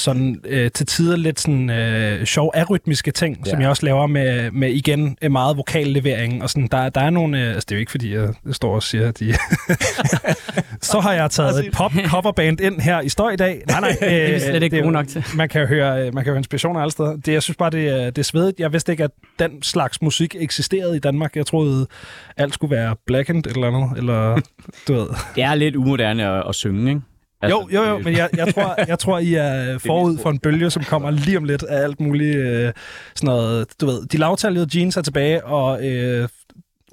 sådan 0.00 0.40
øh, 0.44 0.70
til 0.70 0.86
tider 0.86 1.16
lidt 1.16 1.40
sådan 1.40 1.70
øh, 1.70 2.24
sjov 2.26 2.52
arytmiske 2.54 3.10
ting, 3.10 3.38
ja. 3.46 3.50
Som 3.50 3.60
jeg 3.60 3.68
også 3.68 3.86
laver 3.86 4.06
med, 4.06 4.50
med 4.50 4.70
igen 4.70 5.16
øh, 5.22 5.32
meget 5.32 5.56
vokallevering. 5.56 6.42
Og 6.42 6.50
sådan, 6.50 6.68
der, 6.72 6.88
der 6.88 7.00
er 7.00 7.10
nogle, 7.10 7.40
øh, 7.42 7.48
altså 7.48 7.66
det 7.68 7.72
er 7.74 7.76
jo 7.76 7.80
ikke 7.80 7.90
fordi, 7.90 8.14
jeg 8.14 8.28
står 8.52 8.74
og 8.74 8.82
siger, 8.82 9.08
at 9.08 9.20
de... 9.20 9.34
så 10.90 11.00
har 11.00 11.12
jeg 11.12 11.30
taget 11.30 11.66
et 11.66 11.72
pop-coverband 11.72 12.60
ind 12.66 12.80
her 12.80 13.00
i 13.00 13.08
støj 13.08 13.30
i 13.32 13.36
dag. 13.36 13.62
Nej, 13.68 13.80
nej. 13.80 13.96
Øh, 14.02 14.10
Det 14.10 14.34
er 14.34 14.38
slet 14.38 14.62
ikke 14.62 14.80
gode 14.80 14.92
nok 14.92 15.08
til. 15.08 15.24
Man 15.34 15.48
kan 15.48 15.66
høre, 15.66 16.06
øh, 16.06 16.14
man 16.14 16.24
kan 16.24 16.30
høre 16.30 16.38
inspirationer 16.38 16.80
alle 16.80 16.92
steder. 16.92 17.16
Det, 17.16 17.32
jeg 17.32 17.42
synes 17.42 17.56
bare, 17.56 17.70
det 17.70 17.88
er, 17.88 18.04
det 18.10 18.18
er 18.18 18.22
svedigt. 18.22 18.60
Jeg 18.60 18.72
vidste 18.72 18.92
ikke, 18.92 19.04
at 19.04 19.10
den 19.38 19.62
slags 19.62 20.02
musik 20.02 20.36
eksisterede 20.38 20.96
i 20.96 21.00
Danmark. 21.00 21.36
Jeg 21.36 21.46
troede, 21.46 21.86
alt 22.36 22.54
skulle 22.54 22.76
være 22.76 22.96
blackened 23.06 23.46
eller 23.46 23.66
andet. 23.66 23.98
Eller, 23.98 24.40
du 24.88 24.94
ved. 24.94 25.06
Det 25.34 25.42
er 25.42 25.54
lidt 25.54 25.76
umoderne 25.76 26.26
at, 26.26 26.44
at 26.48 26.54
synge, 26.54 26.90
ikke? 26.90 27.00
Jo, 27.48 27.68
jo, 27.72 27.82
jo, 27.82 27.98
men 27.98 28.16
jeg, 28.16 28.28
jeg, 28.36 28.54
tror, 28.54 28.74
jeg 28.88 28.98
tror, 28.98 29.18
I 29.18 29.34
er 29.34 29.78
forud 29.86 30.18
for 30.18 30.30
en 30.30 30.38
bølge, 30.38 30.70
som 30.70 30.84
kommer 30.84 31.10
lige 31.10 31.36
om 31.36 31.44
lidt 31.44 31.62
af 31.62 31.82
alt 31.82 32.00
muligt. 32.00 32.36
Øh, 32.36 32.72
sådan 33.14 33.26
noget, 33.26 33.66
du 33.80 33.86
ved, 33.86 34.06
de 34.06 34.16
lavtallige 34.16 34.66
jeans 34.74 34.96
er 34.96 35.02
tilbage, 35.02 35.44
og 35.44 35.86
øh, 35.86 36.28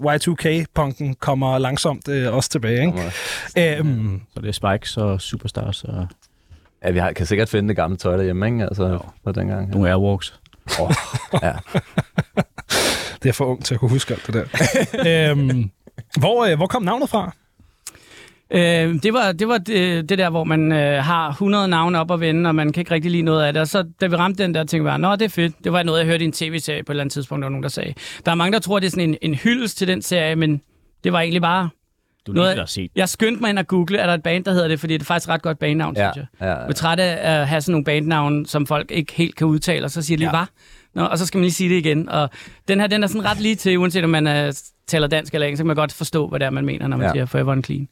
Y2K-punken 0.02 1.16
kommer 1.16 1.58
langsomt 1.58 2.08
øh, 2.08 2.34
også 2.36 2.50
tilbage. 2.50 2.86
Ikke? 2.86 3.78
Øhm, 3.80 4.22
Så 4.34 4.42
det 4.42 4.48
er 4.48 4.52
Spikes 4.52 4.98
og 4.98 5.22
Superstars 5.22 5.84
og 5.84 6.08
Ja, 6.84 6.92
vi 6.92 7.00
har, 7.00 7.12
kan 7.12 7.26
sikkert 7.26 7.50
finde 7.50 7.68
det 7.70 7.76
gamle 7.76 7.98
tøj 7.98 8.18
derhjemme, 8.18 8.46
ikke? 8.46 8.64
Altså, 8.64 9.00
fra 9.24 9.32
dengang. 9.32 9.70
nogle 9.70 9.90
Airwalks. 9.90 10.40
Oh, 10.80 10.92
ja. 11.44 11.54
det 13.24 13.30
er 13.30 13.34
for 13.34 13.46
ung 13.46 13.66
til 13.66 13.74
at 13.74 13.80
kunne 13.80 13.90
huske 13.90 14.14
alt 14.14 14.28
det 14.28 14.34
der. 14.34 14.46
øhm, 15.32 15.72
hvor, 16.20 16.46
øh, 16.46 16.56
hvor 16.58 16.68
kom 16.68 16.84
navnet 16.84 17.10
fra? 17.10 17.32
Øh, 18.52 19.04
det 19.04 19.14
var, 19.14 19.32
det, 19.32 19.48
var 19.48 19.58
det, 19.58 20.10
det 20.10 20.18
der, 20.18 20.30
hvor 20.30 20.44
man 20.44 20.72
øh, 20.72 21.04
har 21.04 21.30
100 21.30 21.68
navne 21.68 22.00
op 22.00 22.12
at 22.12 22.20
vende, 22.20 22.48
og 22.50 22.56
man 22.56 22.72
kan 22.72 22.82
ikke 22.82 22.92
rigtig 22.94 23.12
lide 23.12 23.24
noget 23.24 23.44
af 23.44 23.54
det. 23.54 23.62
Og 23.62 23.68
så 23.68 23.86
da 24.02 24.08
vi 24.08 24.16
ramte 24.16 24.44
den 24.44 24.54
der, 24.54 24.64
tænkte 24.64 24.84
bare, 24.90 25.00
nå, 25.00 25.12
det 25.16 25.22
er 25.22 25.30
fedt. 25.30 25.64
Det 25.64 25.72
var 25.72 25.84
noget, 25.84 26.00
jeg 26.00 26.08
hørte 26.08 26.24
i 26.24 26.28
en 26.28 26.32
tv-serie 26.32 26.84
på 26.84 26.92
et 26.92 26.94
eller 26.94 27.04
andet 27.04 27.14
tidspunkt, 27.14 27.42
der 27.42 27.46
var 27.46 27.52
nogen, 27.52 27.64
der 27.64 27.70
sagde. 27.70 27.94
Der 28.26 28.32
er 28.32 28.36
mange, 28.36 28.54
der 28.54 28.60
tror, 28.60 28.80
det 28.80 28.88
er 28.88 28.92
sådan 28.92 29.10
en, 29.10 29.18
en 29.22 29.34
hyldest 29.36 29.78
til 29.78 29.88
den 29.88 30.02
serie, 30.02 30.36
men 30.36 30.62
det 31.04 31.14
var 31.14 31.20
egentlig 31.20 31.42
bare... 31.42 31.70
Du 32.28 32.32
Noget- 32.32 32.50
lige 32.56 32.60
har 32.60 32.66
set. 32.66 32.92
Jeg 32.96 33.10
skyndte 33.10 33.42
mig 33.42 33.50
ind 33.50 33.60
at 33.60 33.68
google, 33.68 33.98
er 33.98 34.08
der 34.08 34.14
et 34.14 34.24
band, 34.24 34.44
der 34.46 34.52
hedder 34.52 34.68
det, 34.68 34.80
fordi 34.80 34.94
det 34.94 35.02
er 35.02 35.06
faktisk 35.06 35.28
et 35.30 35.34
ret 35.34 35.42
godt 35.42 35.60
bandnavn, 35.60 35.96
Ja, 35.98 36.12
synes 36.14 36.28
jeg. 36.42 36.48
ja, 36.48 36.54
Jeg 36.56 36.68
er 36.70 36.72
træt 36.74 37.00
af 37.00 37.40
at 37.40 37.48
have 37.48 37.62
sådan 37.62 37.72
nogle 37.72 37.86
bandnavne, 37.86 38.48
som 38.48 38.68
folk 38.68 38.92
ikke 38.92 39.14
helt 39.14 39.36
kan 39.36 39.48
udtale, 39.48 39.86
og 39.86 39.92
så 39.92 40.02
siger 40.02 40.18
de 40.18 40.20
lige, 40.20 40.38
Ja. 40.38 40.38
hvad? 40.38 40.46
Nå, 40.98 41.04
og 41.04 41.18
så 41.18 41.26
skal 41.26 41.38
man 41.38 41.44
lige 41.44 41.54
sige 41.54 41.70
det 41.70 41.76
igen. 41.76 42.10
Og 42.10 42.30
den 42.68 42.80
her, 42.80 42.88
den 42.88 43.04
er 43.04 43.08
sådan 43.08 43.26
ret 43.26 43.40
lige 43.40 43.56
til, 43.56 43.78
uanset 43.78 44.04
om 44.04 44.10
man 44.10 44.28
er, 44.28 44.62
taler 44.88 45.08
dansk 45.08 45.34
eller 45.34 45.48
engelsk, 45.48 45.60
så 45.60 45.64
kan 45.64 45.68
man 45.68 45.76
godt 45.76 45.94
forstå, 45.94 46.28
hvad 46.28 46.40
det 46.40 46.46
er, 46.46 46.50
man 46.50 46.66
mener, 46.66 46.88
når 46.88 46.98
man 46.98 47.04
ja. 47.04 47.08
Ja. 47.08 47.14
siger 47.14 47.26
forever 47.26 47.52
and 47.52 47.64
clean. 47.64 47.88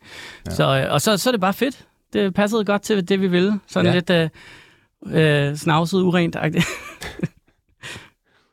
Ja. 0.46 0.52
Så, 0.52 0.64
øh, 0.82 0.94
og 0.94 1.02
så, 1.02 1.18
så 1.18 1.30
er 1.30 1.32
det 1.32 1.42
bare 1.42 1.54
fedt. 1.54 1.86
Det 2.14 2.34
passede 2.34 2.66
godt 2.66 2.82
til 2.82 3.10
det, 3.10 3.22
vi 3.22 3.28
ville. 3.28 3.60
Sådan 3.68 3.86
Ja. 3.86 3.94
lidt 3.94 4.10
øh, 4.10 5.50
øh, 5.50 5.56
snavset, 5.56 6.02
urent 6.02 6.36
-agtigt. 6.36 6.66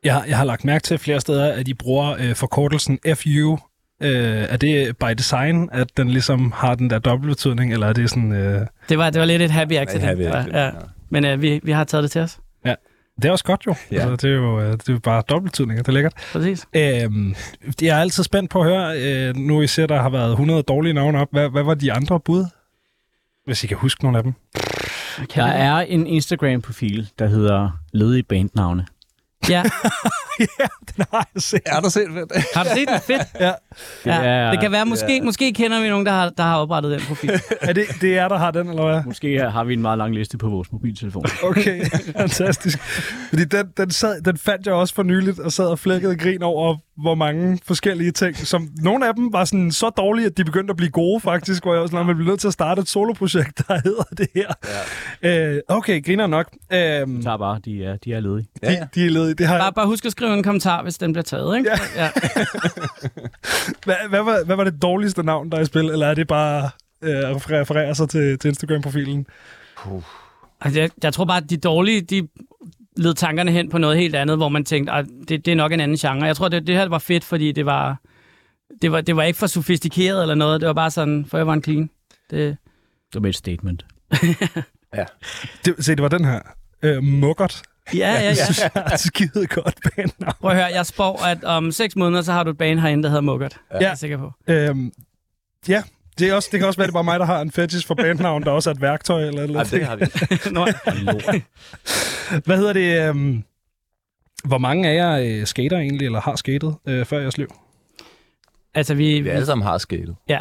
Jeg, 0.05 0.25
jeg 0.29 0.37
har 0.37 0.45
lagt 0.45 0.65
mærke 0.65 0.83
til 0.83 0.99
flere 0.99 1.21
steder, 1.21 1.53
at 1.53 1.69
I 1.69 1.75
bruger 1.75 2.17
øh, 2.21 2.35
forkortelsen 2.35 2.99
FU. 3.15 3.59
Øh, 4.03 4.47
er 4.49 4.57
det 4.57 4.97
by 4.97 5.11
design, 5.19 5.69
at 5.73 5.97
den 5.97 6.09
ligesom 6.11 6.53
har 6.57 6.75
den 6.75 6.91
der 6.91 6.99
dobbeltbetydning, 6.99 7.73
eller 7.73 7.87
er 7.87 7.93
det 7.93 8.11
sådan... 8.11 8.33
Øh... 8.33 8.67
det, 8.89 8.99
var, 8.99 9.11
det 9.11 9.21
var 9.21 9.27
lidt 9.27 9.43
et 9.43 9.51
happy 9.51 9.73
accident. 9.73 10.05
happy 10.05 10.23
accident, 10.23 10.53
ja. 10.57 10.65
ja. 10.65 10.71
Men 11.11 11.25
øh, 11.25 11.43
vi, 11.43 11.61
vi 11.63 11.73
har 11.73 11.85
taget 11.85 12.03
det 12.03 12.11
til 12.11 12.21
os. 12.21 12.39
Det 13.23 13.29
er 13.29 13.33
også 13.33 13.45
godt 13.45 13.67
jo. 13.67 13.75
Ja. 13.93 13.97
Altså, 13.97 14.17
det, 14.29 14.35
er 14.35 14.39
jo 14.39 14.61
øh, 14.61 14.73
det 14.73 14.89
er 14.89 14.93
jo 14.93 14.99
bare 14.99 15.23
dobbelttydninger. 15.29 15.83
Det 15.83 15.89
er 15.89 15.93
lækkert. 15.93 16.15
Præcis. 16.33 16.67
Øhm, 16.77 17.35
jeg 17.83 17.97
er 17.97 18.01
altid 18.01 18.25
spændt 18.25 18.51
på 18.51 18.61
at 18.61 18.67
høre, 18.67 19.01
øh, 19.03 19.37
nu 19.37 19.63
I 19.63 19.67
ser, 19.67 19.87
der 19.87 20.03
har 20.03 20.11
været 20.11 20.31
100 20.31 20.63
dårlige 20.63 20.93
navne 20.93 21.19
op. 21.21 21.29
Hvad, 21.31 21.49
hvad 21.49 21.63
var 21.63 21.75
de 21.75 21.93
andre 21.93 22.21
bud? 22.21 22.45
Hvis 23.45 23.65
I 23.65 23.67
kan 23.67 23.77
huske 23.77 24.05
nogle 24.05 24.19
af 24.19 24.25
dem. 24.25 24.33
Der 25.35 25.45
er 25.45 25.81
en 25.81 26.07
Instagram-profil, 26.07 27.09
der 27.19 27.27
hedder 27.27 27.71
Ledige 27.93 28.23
Bandnavne. 28.23 28.87
Ja. 29.49 29.63
ja, 30.61 30.67
den 30.97 31.05
har 31.13 31.29
jeg 31.35 31.43
set. 31.43 31.61
Er 31.67 31.81
der 31.81 31.89
set 31.89 32.07
fedt? 32.13 32.33
Har 32.57 32.65
du 32.65 32.71
set 32.77 32.89
det? 32.89 33.03
Fedt. 33.03 33.23
Ja. 33.41 33.47
Det 33.47 33.55
ja. 34.07 34.23
er- 34.25 34.51
det 34.51 34.61
kan 34.61 34.73
være, 34.73 34.87
måske, 34.87 35.21
måske 35.25 35.53
kender 35.53 35.81
vi 35.83 35.89
nogen, 35.89 36.07
der 36.07 36.13
har, 36.13 36.29
der 36.31 36.43
har 36.43 36.57
oprettet 36.59 36.93
den 36.93 37.01
profil. 37.09 37.31
Er 37.61 37.73
det, 37.73 37.85
det 38.01 38.19
er 38.19 38.29
der 38.29 38.37
har 38.39 38.51
den, 38.51 38.69
eller 38.69 38.85
hvad? 38.93 39.03
Måske 39.07 39.39
har 39.51 39.65
vi 39.65 39.73
en 39.73 39.83
meget 39.83 39.99
lang 39.99 40.15
liste 40.15 40.39
på 40.39 40.49
vores 40.49 40.73
mobiltelefon. 40.73 41.25
Okay, 41.43 41.85
fantastisk. 42.21 42.79
Fordi 43.29 43.45
den, 43.45 43.67
den, 43.77 43.91
sad, 43.91 44.21
den 44.23 44.37
fandt 44.37 44.67
jeg 44.67 44.75
også 44.75 44.95
for 44.95 45.03
nyligt, 45.03 45.39
og 45.39 45.53
sad 45.53 45.67
og 45.67 45.79
flækkede 45.79 46.17
grin 46.17 46.43
over, 46.43 46.77
hvor 46.97 47.15
mange 47.15 47.59
forskellige 47.65 48.11
ting, 48.11 48.37
som 48.37 48.69
nogle 48.83 49.09
af 49.09 49.15
dem 49.15 49.33
var 49.33 49.45
sådan 49.45 49.73
så 49.73 49.91
dårlige, 49.91 50.27
at 50.27 50.37
de 50.37 50.45
begyndte 50.45 50.71
at 50.71 50.77
blive 50.77 50.91
gode 50.91 51.21
faktisk, 51.21 51.63
hvor 51.63 51.73
jeg 51.75 51.83
også 51.83 52.03
man 52.03 52.17
bliver 52.17 52.29
nødt 52.31 52.41
til 52.41 52.47
at 52.47 52.53
starte 52.53 52.81
et 52.83 52.89
soloprojekt, 52.89 53.63
der 53.69 53.81
hedder 53.85 54.03
det 54.03 54.27
her. 54.35 54.53
Ja. 55.23 55.49
Øh, 55.55 55.61
okay, 55.69 56.05
griner 56.05 56.27
nok. 56.27 56.49
Øh, 56.73 56.79
Jeg 56.79 57.07
tager 57.23 57.37
bare, 57.37 57.61
de 57.65 57.85
er, 57.85 57.97
de 57.97 58.13
er 58.13 58.21
ledige. 58.21 58.47
de, 58.63 58.89
de 58.95 59.07
er 59.07 59.11
ledige. 59.11 59.35
Det 59.35 59.47
har, 59.47 59.59
Bare, 59.59 59.73
bare 59.73 59.87
husk 59.87 60.05
at 60.05 60.13
skrive 60.13 60.35
en 60.35 60.43
kommentar, 60.43 60.83
hvis 60.83 60.99
den 60.99 61.13
bliver 61.13 61.23
taget, 61.25 61.57
ikke? 61.59 61.71
Ja. 61.97 62.03
ja. 62.05 62.11
hvad, 63.85 63.97
hvad, 64.09 64.23
var, 64.23 64.45
hvad 64.45 64.57
var 64.57 64.65
det 64.65 64.83
dårligste 64.83 65.23
navn, 65.23 65.51
der 65.51 65.57
er 65.59 65.63
i 65.63 65.67
spil, 65.67 65.85
eller 65.91 66.07
er 66.07 66.15
det 66.15 66.27
bare 66.29 66.71
øh, 67.03 67.31
at 67.31 67.51
referere 67.51 67.95
sig 67.95 68.09
til, 68.09 68.39
til 68.39 68.49
Instagram-profilen? 68.49 69.27
Altså, 70.61 70.81
jeg, 70.81 70.91
jeg 71.03 71.13
tror 71.15 71.25
bare, 71.25 71.37
at 71.37 71.51
de 71.51 71.57
dårlige, 71.57 72.01
de 72.01 72.29
led 72.97 73.15
tankerne 73.15 73.51
hen 73.51 73.69
på 73.71 73.79
noget 73.79 73.99
helt 73.99 74.15
andet, 74.17 74.37
hvor 74.37 74.49
man 74.49 74.65
tænkte, 74.65 74.93
at 74.93 75.07
det, 75.29 75.45
det 75.47 75.49
er 75.49 75.57
nok 75.57 75.73
en 75.73 75.81
anden 75.81 75.97
genre. 75.97 76.25
Jeg 76.27 76.37
tror, 76.37 76.49
det, 76.49 76.67
det 76.67 76.75
her 76.77 76.89
var 76.89 76.99
fedt, 76.99 77.25
fordi 77.25 77.53
det 77.53 77.67
var, 77.67 77.97
det 78.83 78.93
var, 78.93 79.01
det 79.01 79.17
var 79.17 79.23
ikke 79.23 79.39
for 79.39 79.47
sofistikeret 79.47 80.23
eller 80.23 80.35
noget. 80.35 80.61
Det 80.61 80.67
var 80.67 80.73
bare 80.73 80.91
sådan, 80.91 81.27
for 81.29 81.39
jeg 81.39 81.47
var 81.47 81.53
en 81.53 81.63
clean. 81.63 81.91
Det, 82.31 82.57
Som 83.13 83.25
et 83.25 83.35
statement. 83.37 83.87
Det, 85.65 85.75
se, 85.85 85.95
det 85.95 86.03
var 86.03 86.09
den 86.09 86.25
her. 86.25 86.41
Øh, 86.83 87.03
Muggert. 87.03 87.63
ja, 87.95 87.99
ja, 87.99 88.13
ja. 88.21 88.25
Jeg 88.29 88.37
synes, 88.37 88.61
jeg 88.61 88.71
er 88.75 88.91
et 88.95 89.01
skide 89.01 89.47
godt 89.47 89.79
bandnavn. 89.97 90.35
Prøv 90.41 90.51
at 90.51 90.57
høre, 90.57 90.67
jeg 90.67 90.87
spår, 90.87 91.25
at 91.27 91.45
om 91.45 91.73
seks 91.73 91.97
måneder, 91.97 92.23
så 92.23 92.33
har 92.33 92.45
du 92.45 92.51
et 92.51 92.59
bane 92.59 92.81
herinde, 92.81 93.03
der 93.03 93.09
hedder 93.09 93.21
Muggert. 93.23 93.57
Ja. 93.71 93.75
Jeg 93.77 93.83
Ja. 93.83 93.91
er 93.91 93.95
sikker 93.95 94.19
på. 94.19 94.33
Øhm, 94.49 94.93
ja, 95.69 95.83
det, 96.19 96.29
er 96.29 96.35
også, 96.35 96.49
det 96.53 96.61
kan 96.61 96.67
også 96.67 96.77
være, 96.79 96.87
det 96.87 96.91
er 96.91 96.95
bare 96.95 97.05
mig, 97.05 97.21
der 97.21 97.27
har 97.27 97.41
en 97.41 97.51
fetish 97.51 97.87
for 97.87 97.95
bandnavn, 97.95 98.43
der 98.43 98.51
også 98.51 98.71
er 98.71 98.75
et 98.75 98.81
værktøj 98.81 99.23
eller 99.25 99.41
et 99.41 99.45
eller 99.45 99.59
Ja, 99.73 99.93
andet. 99.93 100.15
det 100.15 100.17
har 100.55 100.67
vi. 100.67 100.75
Nå, 102.33 102.41
Hvad 102.45 102.57
hedder 102.57 102.73
det? 102.73 103.09
Øhm, 103.09 103.45
hvor 104.45 104.59
mange 104.59 104.89
af 104.89 104.95
jer 104.95 105.39
øh, 105.41 105.47
skater 105.47 105.79
egentlig, 105.79 106.07
eller 106.07 106.21
har 106.21 106.37
skatet 106.37 106.75
øh, 106.87 107.05
før 107.07 107.19
jeres 107.21 107.39
liv? 107.39 107.47
altså, 108.75 108.95
vi, 108.95 109.21
Vi 109.21 109.29
alle 109.29 109.47
sammen 109.47 109.67
har 109.67 109.79
skatet. 109.79 110.17
ja. 110.29 110.41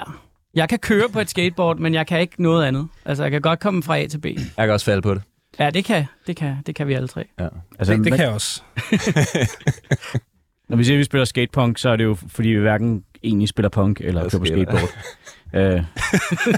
Jeg 0.53 0.69
kan 0.69 0.79
køre 0.79 1.09
på 1.13 1.19
et 1.19 1.29
skateboard, 1.29 1.77
men 1.77 1.93
jeg 1.93 2.07
kan 2.07 2.21
ikke 2.21 2.41
noget 2.43 2.65
andet. 2.65 2.87
Altså, 3.05 3.23
jeg 3.23 3.31
kan 3.31 3.41
godt 3.41 3.59
komme 3.59 3.83
fra 3.83 3.97
A 3.99 4.07
til 4.07 4.17
B. 4.17 4.25
Jeg 4.25 4.37
kan 4.57 4.69
også 4.71 4.85
falde 4.85 5.01
på 5.01 5.13
det. 5.13 5.21
Ja, 5.59 5.69
det 5.69 5.85
kan, 5.85 6.05
det 6.27 6.35
kan, 6.35 6.55
det 6.65 6.75
kan 6.75 6.87
vi 6.87 6.93
alle 6.93 7.07
tre. 7.07 7.25
Ja. 7.39 7.47
Altså, 7.79 7.93
Det, 7.93 8.03
det 8.03 8.09
man- 8.09 8.17
kan 8.17 8.25
jeg 8.25 8.33
også. 8.33 8.61
Når 10.69 10.77
vi 10.77 10.83
siger, 10.83 10.95
at 10.95 10.99
vi 10.99 11.03
spiller 11.03 11.25
skatepunk, 11.25 11.77
så 11.77 11.89
er 11.89 11.95
det 11.95 12.03
jo, 12.03 12.17
fordi 12.27 12.49
vi 12.49 12.59
hverken 12.59 13.03
egentlig 13.23 13.49
spiller 13.49 13.69
punk 13.69 14.01
eller 14.01 14.29
kører 14.29 14.39
på 14.39 14.45
skateboard. 14.45 14.89
øh, 15.53 15.84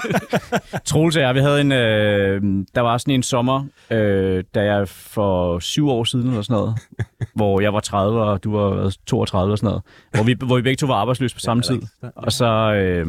Troels 0.85 1.15
og 1.15 1.21
jeg, 1.21 1.35
vi 1.35 1.39
havde 1.39 1.61
en... 1.61 1.71
Øh, 1.71 2.41
der 2.75 2.81
var 2.81 2.97
sådan 2.97 3.13
en 3.13 3.23
sommer, 3.23 3.65
øh, 3.91 4.43
da 4.55 4.63
jeg 4.63 4.87
for 4.87 5.59
syv 5.59 5.89
år 5.89 6.03
siden 6.03 6.27
eller 6.27 6.41
sådan 6.41 6.53
noget, 6.61 6.75
hvor 7.35 7.61
jeg 7.61 7.73
var 7.73 7.79
30, 7.79 8.21
og 8.21 8.43
du 8.43 8.57
var 8.57 8.69
hvad, 8.73 8.91
32 9.05 9.49
eller 9.49 9.55
sådan 9.55 9.67
noget, 9.67 9.81
hvor 10.13 10.23
vi, 10.23 10.35
hvor 10.47 10.55
vi 10.55 10.61
begge 10.61 10.75
to 10.77 10.87
var 10.87 10.95
arbejdsløse 10.95 11.35
på 11.35 11.39
samme 11.39 11.63
tid. 11.63 11.81
Og 12.15 12.31
så, 12.31 12.45
øh, 12.73 13.07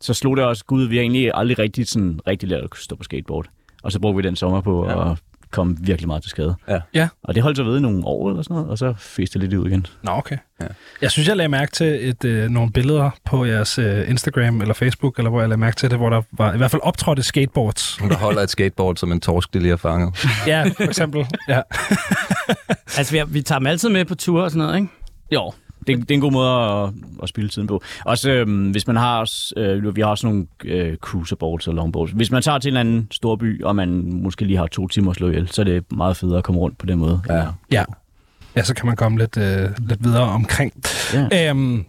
så 0.00 0.14
slog 0.14 0.36
det 0.36 0.44
også, 0.44 0.64
gud, 0.64 0.84
vi 0.88 0.96
har 0.96 1.02
egentlig 1.02 1.30
aldrig 1.34 1.58
rigtig, 1.58 1.88
sådan, 1.88 2.20
rigtig 2.26 2.48
lært 2.48 2.64
at 2.64 2.70
stå 2.76 2.96
på 2.96 3.02
skateboard. 3.02 3.46
Og 3.82 3.92
så 3.92 4.00
brugte 4.00 4.16
vi 4.16 4.22
den 4.28 4.36
sommer 4.36 4.60
på 4.60 4.86
Ja. 4.86 5.10
at 5.10 5.18
komme 5.50 5.76
virkelig 5.80 6.06
meget 6.08 6.22
til 6.22 6.30
skade. 6.30 6.54
Ja. 6.68 6.78
Ja. 6.94 7.08
Og 7.24 7.34
det 7.34 7.42
holdt 7.42 7.56
sig 7.56 7.66
ved 7.66 7.78
i 7.78 7.80
nogle 7.80 8.06
år 8.06 8.30
eller 8.30 8.42
sådan 8.42 8.54
noget, 8.54 8.70
og 8.70 8.78
så 8.78 8.94
fæste 8.98 9.38
det 9.38 9.48
lidt 9.50 9.60
ud 9.60 9.68
igen. 9.68 9.86
Nå, 10.02 10.10
okay. 10.10 10.36
Ja. 10.60 10.66
Jeg 11.02 11.10
synes, 11.10 11.28
jeg 11.28 11.36
lagde 11.36 11.48
mærke 11.48 11.72
til 11.72 12.08
et, 12.08 12.24
øh, 12.24 12.48
nogle 12.50 12.72
billeder 12.72 13.10
på 13.24 13.44
jeres 13.44 13.78
øh, 13.78 14.10
Instagram 14.10 14.60
eller 14.60 14.74
Facebook, 14.74 15.18
eller 15.18 15.30
hvor 15.30 15.40
jeg 15.40 15.48
lagde 15.48 15.60
mærke 15.60 15.76
til 15.76 15.90
det, 15.90 15.98
hvor 15.98 16.10
der 16.10 16.22
var 16.32 16.54
i 16.54 16.56
hvert 16.56 16.70
fald 16.70 16.82
optrådte 16.84 17.22
skateboards. 17.22 17.96
Hun 17.98 18.10
der 18.10 18.16
holder 18.16 18.42
et 18.42 18.50
skateboard 18.50 18.96
som 18.96 19.12
en 19.12 19.20
torsk, 19.20 19.54
det 19.54 19.62
lige 19.62 19.70
har 19.70 19.76
fanget. 19.76 20.26
ja, 20.46 20.64
for 20.76 20.82
eksempel. 20.82 21.26
Ja. 21.48 21.60
Altså, 22.98 23.12
vi, 23.12 23.22
vi 23.28 23.42
tager 23.42 23.58
dem 23.58 23.66
altid 23.66 23.88
med 23.88 24.04
på 24.04 24.14
tur 24.14 24.42
og 24.42 24.50
sådan 24.50 24.66
noget, 24.66 24.76
ikke? 24.76 24.88
Jo, 25.32 25.52
det, 25.88 26.08
det 26.08 26.10
er 26.10 26.14
en 26.14 26.20
god 26.20 26.32
måde 26.32 26.50
at, 26.50 26.92
at 27.22 27.28
spille 27.28 27.50
tiden 27.50 27.68
på. 27.68 27.82
Også 28.04 28.30
øhm, 28.30 28.70
hvis 28.70 28.86
man 28.86 28.96
har, 28.96 29.18
også, 29.18 29.54
øh, 29.56 29.96
vi 29.96 30.00
har 30.00 30.08
også 30.08 30.26
nogle 30.26 30.46
øh, 30.64 30.96
cruiserboards 30.96 31.68
og 31.68 31.74
longboards. 31.74 32.10
Hvis 32.10 32.30
man 32.30 32.42
tager 32.42 32.58
til 32.58 32.70
en 32.70 32.76
anden 32.76 33.08
stor 33.10 33.36
by, 33.36 33.62
og 33.62 33.76
man 33.76 34.12
måske 34.22 34.44
lige 34.44 34.56
har 34.56 34.66
to 34.66 34.88
timer 34.88 35.10
at 35.10 35.16
slå 35.16 35.28
ihjel, 35.28 35.48
så 35.48 35.62
er 35.62 35.64
det 35.64 35.92
meget 35.92 36.16
federe 36.16 36.38
at 36.38 36.44
komme 36.44 36.60
rundt 36.60 36.78
på 36.78 36.86
den 36.86 36.98
måde. 36.98 37.20
Ja. 37.28 37.44
ja. 37.72 37.84
Ja, 38.56 38.62
så 38.62 38.74
kan 38.74 38.86
man 38.86 38.96
komme 38.96 39.18
lidt, 39.18 39.36
øh, 39.36 39.70
lidt 39.78 40.04
videre 40.04 40.22
omkring. 40.22 40.72
Ja. 41.14 41.50
Øhm, 41.50 41.84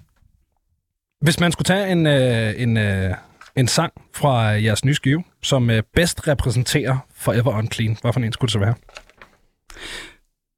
hvis 1.21 1.39
man 1.39 1.51
skulle 1.51 1.65
tage 1.65 1.91
en, 1.91 2.07
øh, 2.07 2.53
en, 2.57 2.77
øh, 2.77 3.13
en 3.55 3.67
sang 3.67 3.93
fra 4.15 4.39
jeres 4.39 4.85
nye 4.85 4.93
skive, 4.93 5.23
som 5.41 5.69
øh, 5.69 5.83
bedst 5.95 6.27
repræsenterer 6.27 6.97
Forever 7.15 7.57
Unclean, 7.57 7.97
hvad 8.01 8.13
for 8.13 8.19
en 8.19 8.33
skulle 8.33 8.47
det 8.47 8.53
så 8.53 8.59
være? 8.59 8.73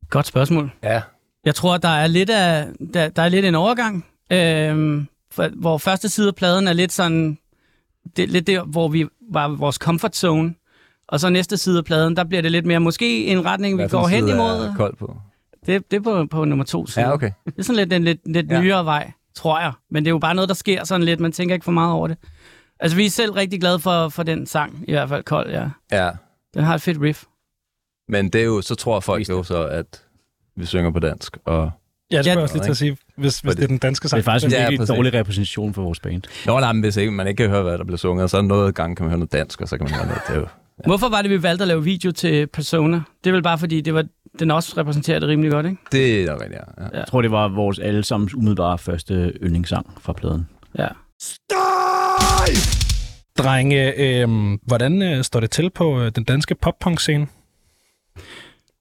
Godt 0.09 0.27
spørgsmål. 0.27 0.71
Ja. 0.83 1.01
Jeg 1.45 1.55
tror, 1.55 1.77
der 1.77 1.87
er 1.89 2.07
lidt, 2.07 2.29
af, 2.29 2.67
der, 2.93 3.09
der 3.09 3.21
er 3.21 3.29
lidt 3.29 3.45
en 3.45 3.55
overgang, 3.55 4.05
øhm, 4.31 5.07
for, 5.31 5.47
hvor 5.55 5.77
første 5.77 6.09
side 6.09 6.27
af 6.27 6.35
pladen 6.35 6.67
er 6.67 6.73
lidt 6.73 6.91
sådan, 6.91 7.37
det, 8.17 8.29
lidt 8.29 8.47
der, 8.47 8.63
hvor 8.63 8.87
vi 8.87 9.07
var 9.31 9.47
vores 9.47 9.75
comfort 9.75 10.15
zone, 10.15 10.53
og 11.07 11.19
så 11.19 11.29
næste 11.29 11.57
side 11.57 11.77
af 11.77 11.85
pladen, 11.85 12.15
der 12.15 12.23
bliver 12.23 12.41
det 12.41 12.51
lidt 12.51 12.65
mere 12.65 12.79
måske 12.79 13.25
en 13.25 13.45
retning, 13.45 13.77
vi 13.77 13.87
går 13.87 14.03
en 14.03 14.09
hen 14.09 14.23
side 14.23 14.33
imod. 14.33 14.65
Er 14.65 14.75
kold 14.75 14.95
på. 14.95 15.17
Det, 15.65 15.91
det 15.91 15.97
er 15.97 16.01
på, 16.01 16.25
på 16.25 16.45
nummer 16.45 16.65
to 16.65 16.87
side. 16.87 17.05
Ja, 17.05 17.13
okay. 17.13 17.31
Det 17.45 17.53
er 17.57 17.63
sådan 17.63 17.75
lidt 17.75 17.93
en 17.93 18.03
lidt, 18.03 18.19
lidt 18.25 18.51
Ja. 18.51 18.61
nyere 18.61 18.85
vej, 18.85 19.11
tror 19.35 19.59
jeg. 19.59 19.71
Men 19.91 20.03
det 20.05 20.09
er 20.09 20.13
jo 20.13 20.19
bare 20.19 20.35
noget, 20.35 20.49
der 20.49 20.55
sker 20.55 20.83
sådan 20.83 21.03
lidt. 21.05 21.19
Man 21.19 21.31
tænker 21.31 21.55
ikke 21.55 21.63
for 21.63 21.71
meget 21.71 21.93
over 21.93 22.07
det. 22.07 22.17
Altså, 22.79 22.97
vi 22.97 23.05
er 23.05 23.09
selv 23.09 23.31
rigtig 23.31 23.59
glade 23.59 23.79
for, 23.79 24.09
for 24.09 24.23
den 24.23 24.45
sang, 24.45 24.83
i 24.87 24.91
hvert 24.91 25.09
fald 25.09 25.23
kold, 25.23 25.49
ja. 25.49 25.69
Ja. 25.91 26.11
Den 26.53 26.63
har 26.63 26.75
et 26.75 26.81
fedt 26.81 27.01
riff. 27.01 27.23
Men 28.07 28.29
det 28.29 28.41
er 28.41 28.45
jo, 28.45 28.61
så 28.61 28.75
tror 28.75 28.99
folk 28.99 29.29
jo 29.29 29.43
så, 29.43 29.65
at 29.65 30.03
vi 30.61 30.65
synger 30.65 30.91
på 30.91 30.99
dansk. 30.99 31.37
Og... 31.45 31.71
Ja, 32.11 32.17
det 32.17 32.25
Ja, 32.27 32.31
skulle 32.31 32.31
jeg 32.33 32.41
også 32.43 32.55
lige 32.55 32.63
til 32.63 32.71
at 32.71 32.77
sige, 32.77 32.97
hvis, 33.17 33.39
hvis 33.39 33.55
det 33.55 33.63
er 33.63 33.67
den 33.67 33.77
danske 33.77 34.03
Det 34.03 34.09
sang. 34.09 34.19
er 34.19 34.23
faktisk 34.23 34.45
en 34.45 34.51
Ja, 34.51 34.59
virkelig 34.59 34.79
præcis. 34.79 34.95
dårlig 34.95 35.13
repræsentation 35.13 35.73
for 35.73 35.81
vores 35.81 35.99
band. 35.99 36.21
Nå, 36.45 36.59
nej, 36.59 36.73
men 36.73 36.81
hvis 36.83 36.97
ikke, 36.97 37.11
man 37.11 37.27
ikke 37.27 37.43
kan 37.43 37.49
høre, 37.49 37.63
hvad 37.63 37.77
der 37.77 37.83
bliver 37.83 37.97
sunget, 37.97 38.29
så 38.31 38.37
er 38.37 38.41
noget 38.41 38.75
gang 38.75 38.97
kan 38.97 39.03
man 39.03 39.09
høre 39.09 39.19
noget 39.19 39.31
dansk, 39.33 39.61
og 39.61 39.67
så 39.67 39.77
kan 39.77 39.83
man 39.83 39.93
høre 39.93 40.05
noget. 40.05 40.21
Det 40.27 40.35
er 40.35 40.39
jo... 40.39 40.47
Hvorfor 40.85 41.09
var 41.09 41.21
det, 41.21 41.31
vi 41.31 41.43
valgte 41.43 41.61
at 41.63 41.67
lave 41.67 41.83
video 41.83 42.11
til 42.11 42.47
Persona? 42.47 43.01
Det 43.23 43.29
er 43.29 43.33
vel 43.33 43.43
bare 43.43 43.57
fordi, 43.57 43.81
det 43.81 43.93
var, 43.93 44.05
den 44.39 44.51
også 44.51 44.73
repræsenterer 44.77 45.19
det 45.19 45.29
rimelig 45.29 45.51
godt, 45.51 45.65
ikke? 45.65 45.77
Det 45.91 46.23
er 46.23 46.33
rigtigt, 46.33 46.53
ja. 46.77 46.83
ja. 46.93 46.97
Jeg 46.97 47.07
tror, 47.07 47.21
det 47.21 47.31
var 47.31 47.47
vores 47.47 47.79
allesammens 47.79 48.35
umiddelbare 48.35 48.77
første 48.77 49.13
yndlingssang 49.43 49.97
fra 50.01 50.13
pladen. 50.13 50.47
Ja. 50.77 50.87
Drenge, 53.37 53.93
øh, 53.97 54.29
hvordan 54.65 55.01
øh, 55.01 55.23
står 55.23 55.39
det 55.39 55.51
til 55.51 55.69
på 55.69 56.01
øh, 56.01 56.11
den 56.15 56.23
danske 56.23 56.55
pop-punk-scene? 56.55 57.27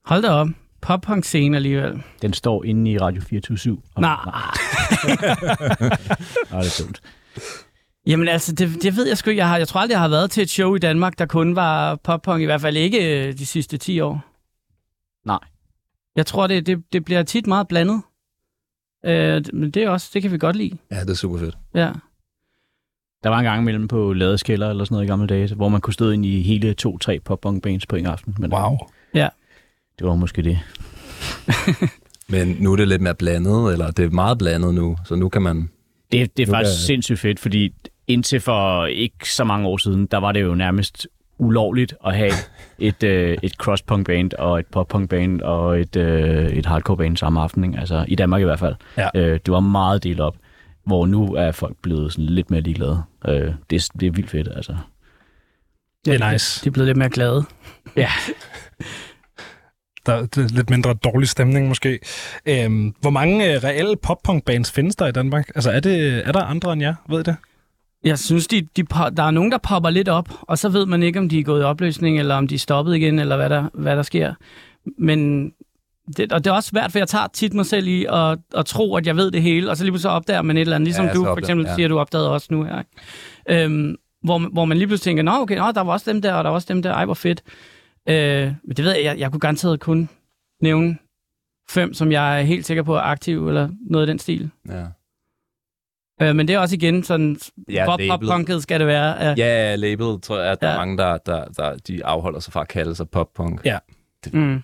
Hold 0.05 0.21
da 0.21 0.29
op. 0.29 0.47
Pop-punk 0.81 1.25
scene 1.25 1.55
alligevel. 1.57 2.03
Den 2.21 2.33
står 2.33 2.63
inde 2.63 2.91
i 2.91 2.97
Radio 2.97 3.21
24 3.21 3.77
Nej. 3.97 4.15
Nej, 6.51 6.61
det 6.61 6.79
er 6.79 6.83
dumt. 6.83 7.01
Jamen 8.07 8.27
altså, 8.27 8.51
det, 8.55 8.83
det 8.83 8.95
ved 8.95 9.07
jeg 9.07 9.17
sgu 9.17 9.29
ikke. 9.29 9.39
Jeg, 9.39 9.49
har, 9.49 9.57
jeg 9.57 9.67
tror 9.67 9.79
aldrig, 9.79 9.93
jeg 9.93 9.99
har 10.01 10.07
været 10.07 10.31
til 10.31 10.43
et 10.43 10.49
show 10.49 10.75
i 10.75 10.79
Danmark, 10.79 11.19
der 11.19 11.25
kun 11.25 11.55
var 11.55 11.95
pop-punk. 11.95 12.41
I 12.41 12.45
hvert 12.45 12.61
fald 12.61 12.77
ikke 12.77 13.27
øh, 13.27 13.33
de 13.37 13.45
sidste 13.45 13.77
10 13.77 13.99
år. 13.99 14.25
Nej. 15.25 15.39
Jeg 16.15 16.25
tror, 16.25 16.47
det, 16.47 16.65
det, 16.67 16.83
det 16.93 17.05
bliver 17.05 17.23
tit 17.23 17.47
meget 17.47 17.67
blandet. 17.67 18.01
Øh, 19.05 19.43
men 19.53 19.71
det 19.71 19.83
er 19.83 19.89
også, 19.89 20.09
det 20.13 20.21
kan 20.21 20.31
vi 20.31 20.37
godt 20.37 20.55
lide. 20.55 20.77
Ja, 20.91 20.99
det 20.99 21.09
er 21.09 21.13
super 21.13 21.37
fedt. 21.39 21.57
Ja. 21.75 21.91
Der 23.23 23.29
var 23.29 23.37
en 23.39 23.43
gang 23.45 23.61
imellem 23.61 23.87
på 23.87 24.13
Ladeskælder 24.13 24.69
eller 24.69 24.85
sådan 24.85 24.95
noget 24.95 25.05
i 25.05 25.07
gamle 25.07 25.27
dage, 25.27 25.55
hvor 25.55 25.69
man 25.69 25.81
kunne 25.81 25.93
stå 25.93 26.09
ind 26.09 26.25
i 26.25 26.41
hele 26.41 26.73
to-tre 26.73 27.19
pop-punk 27.19 27.63
bands 27.63 27.85
på 27.85 27.95
en 27.95 28.05
aften. 28.05 28.35
Men 28.39 28.53
Wow. 28.53 28.77
Det 30.01 30.09
var 30.09 30.15
måske 30.15 30.41
det. 30.41 30.59
Men 32.29 32.55
nu 32.59 32.71
er 32.71 32.75
det 32.75 32.87
lidt 32.87 33.01
mere 33.01 33.15
blandet, 33.15 33.71
eller 33.73 33.91
det 33.91 34.05
er 34.05 34.09
meget 34.09 34.37
blandet 34.37 34.73
nu, 34.75 34.97
så 35.05 35.15
nu 35.15 35.29
kan 35.29 35.41
man... 35.41 35.69
Det, 36.11 36.37
det 36.37 36.43
er 36.43 36.47
Nu 36.47 36.53
faktisk 36.53 36.77
kan- 36.79 36.85
sindssygt 36.85 37.19
fedt, 37.19 37.39
fordi 37.39 37.73
indtil 38.07 38.39
for 38.39 38.85
ikke 38.85 39.29
så 39.31 39.43
mange 39.43 39.67
år 39.67 39.77
siden, 39.77 40.05
der 40.05 40.17
var 40.17 40.31
det 40.31 40.41
jo 40.41 40.55
nærmest 40.55 41.07
ulovligt 41.37 41.93
at 42.05 42.15
have 42.15 42.31
et, 42.79 43.03
øh, 43.03 43.37
et 43.43 43.51
crosspunk 43.53 44.05
band 44.05 44.33
og 44.33 44.59
et 44.59 44.65
pop-punk 44.65 45.09
band 45.09 45.41
og 45.41 45.79
et, 45.81 45.95
øh, 45.95 46.45
et 46.49 46.65
hardcore 46.65 46.97
band 46.97 47.17
samme 47.17 47.41
aften. 47.41 47.63
Ikke? 47.63 47.79
Altså 47.79 48.05
i 48.07 48.15
Danmark 48.15 48.41
i 48.41 48.45
hvert 48.45 48.59
fald. 48.59 48.75
Ja. 48.97 49.09
Øh, 49.15 49.39
det 49.45 49.51
var 49.53 49.59
meget 49.59 50.03
delt 50.03 50.19
op, 50.19 50.35
hvor 50.85 51.05
nu 51.05 51.33
er 51.35 51.51
folk 51.51 51.75
blevet 51.81 52.11
sådan 52.13 52.25
lidt 52.25 52.51
mere 52.51 52.61
ligeglade. 52.61 53.03
Øh, 53.27 53.51
det, 53.69 53.75
er- 53.75 53.97
det 53.99 54.07
er 54.07 54.11
vildt 54.11 54.29
fedt, 54.29 54.47
altså. 54.55 54.75
Det 56.05 56.13
er 56.21 56.31
nice. 56.31 56.63
De 56.63 56.67
er 56.69 56.71
blevet 56.71 56.87
lidt 56.87 56.97
mere 56.97 57.09
glade. 57.09 57.43
Ja. 57.95 58.09
der 60.05 60.13
er 60.13 60.53
lidt 60.55 60.69
mindre 60.69 60.93
dårlig 60.93 61.29
stemning 61.29 61.67
måske. 61.67 61.99
Øhm, 62.45 62.93
hvor 63.01 63.09
mange 63.09 63.53
øh, 63.53 63.63
reelle 63.63 63.95
pop-punk-bands 64.03 64.71
findes 64.71 64.95
der 64.95 65.07
i 65.07 65.11
Danmark? 65.11 65.49
Altså, 65.55 65.71
er, 65.71 65.79
det, 65.79 66.27
er 66.27 66.31
der 66.31 66.41
andre 66.41 66.73
end 66.73 66.81
jer? 66.81 66.95
Ved 67.09 67.19
I 67.19 67.23
det? 67.23 67.35
Jeg 68.03 68.19
synes, 68.19 68.47
de, 68.47 68.67
de, 68.77 68.83
der 69.17 69.23
er 69.23 69.31
nogen, 69.31 69.51
der 69.51 69.57
popper 69.57 69.89
lidt 69.89 70.09
op, 70.09 70.29
og 70.41 70.57
så 70.57 70.69
ved 70.69 70.85
man 70.85 71.03
ikke, 71.03 71.19
om 71.19 71.29
de 71.29 71.39
er 71.39 71.43
gået 71.43 71.61
i 71.61 71.63
opløsning, 71.63 72.19
eller 72.19 72.35
om 72.35 72.47
de 72.47 72.55
er 72.55 72.59
stoppet 72.59 72.95
igen, 72.95 73.19
eller 73.19 73.35
hvad 73.35 73.49
der, 73.49 73.69
hvad 73.73 73.95
der 73.95 74.03
sker. 74.03 74.33
Men 74.97 75.51
det, 76.17 76.31
og 76.31 76.43
det 76.43 76.51
er 76.51 76.55
også 76.55 76.69
svært, 76.69 76.91
for 76.91 76.99
jeg 76.99 77.07
tager 77.07 77.27
tit 77.33 77.53
mig 77.53 77.65
selv 77.65 77.87
i 77.87 78.05
at, 78.09 78.37
at 78.55 78.65
tro, 78.65 78.95
at 78.95 79.07
jeg 79.07 79.15
ved 79.15 79.31
det 79.31 79.41
hele, 79.41 79.69
og 79.69 79.77
så 79.77 79.83
lige 79.83 79.91
pludselig 79.91 80.11
opdager 80.11 80.41
man 80.41 80.57
et 80.57 80.61
eller 80.61 80.75
andet, 80.75 80.87
ligesom 80.87 81.05
ja, 81.05 81.13
du 81.13 81.23
for 81.23 81.37
eksempel 81.37 81.65
ja. 81.65 81.75
siger, 81.75 81.87
du 81.87 81.99
opdagede 81.99 82.31
også 82.31 82.47
nu 82.51 82.63
her. 82.63 82.83
Øhm, 83.49 83.95
hvor, 84.23 84.39
hvor 84.39 84.65
man 84.65 84.77
lige 84.77 84.87
pludselig 84.87 85.03
tænker, 85.03 85.23
nå 85.23 85.31
okay, 85.31 85.57
nå, 85.57 85.71
der 85.71 85.81
var 85.81 85.93
også 85.93 86.11
dem 86.11 86.21
der, 86.21 86.33
og 86.33 86.43
der 86.43 86.49
var 86.49 86.55
også 86.55 86.73
dem 86.73 86.81
der, 86.81 86.93
ej 86.93 87.05
hvor 87.05 87.13
fedt. 87.13 87.43
Øh, 88.09 88.53
men 88.63 88.77
det 88.77 88.85
ved 88.85 88.95
jeg, 88.95 89.03
jeg, 89.03 89.19
jeg 89.19 89.31
kunne 89.31 89.39
garanteret 89.39 89.79
kun 89.79 90.09
nævne 90.61 90.97
fem, 91.69 91.93
som 91.93 92.11
jeg 92.11 92.39
er 92.39 92.43
helt 92.43 92.65
sikker 92.65 92.83
på 92.83 92.95
er 92.95 93.01
aktive, 93.01 93.47
eller 93.47 93.69
noget 93.81 94.03
af 94.03 94.07
den 94.07 94.19
stil. 94.19 94.49
Ja. 94.69 94.85
Øh, 96.21 96.35
men 96.35 96.47
det 96.47 96.53
er 96.53 96.59
også 96.59 96.75
igen 96.75 97.03
sådan, 97.03 97.37
ja, 97.69 97.85
pop, 97.85 97.99
pop 98.09 98.19
punket 98.19 98.63
skal 98.63 98.79
det 98.79 98.87
være. 98.87 99.25
Ja, 99.25 99.33
ja 99.37 99.75
labelet 99.75 100.23
tror 100.23 100.39
jeg, 100.39 100.51
at 100.51 100.61
der 100.61 100.67
ja. 100.67 100.73
er 100.73 100.77
mange, 100.77 100.97
der, 100.97 101.17
der, 101.17 101.45
der 101.45 101.77
de 101.77 102.05
afholder 102.05 102.39
sig 102.39 102.53
fra 102.53 102.61
at 102.61 102.67
kalde 102.67 102.95
sig 102.95 103.09
pop-punk. 103.09 103.65
Ja. 103.65 103.77
Det, 104.23 104.33
mm. 104.33 104.39
men, 104.39 104.63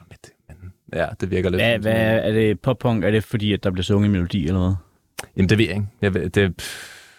ja, 0.93 1.07
det 1.21 1.31
virker 1.31 1.49
lidt... 1.49 1.61
Hvad, 1.61 1.79
hvad 1.79 2.19
er 2.23 2.31
det 2.31 2.59
pop-punk? 2.59 3.03
Er 3.03 3.11
det 3.11 3.23
fordi, 3.23 3.53
at 3.53 3.63
der 3.63 3.71
bliver 3.71 3.83
sunget 3.83 4.11
melodi 4.11 4.47
eller 4.47 4.59
hvad? 4.59 4.75
Jamen, 5.37 5.49
det 5.49 5.57
ved 5.57 5.65
jeg 5.65 5.75
ikke. 5.75 5.87
Jeg 6.01 6.13
ved, 6.13 6.29
det, 6.29 6.61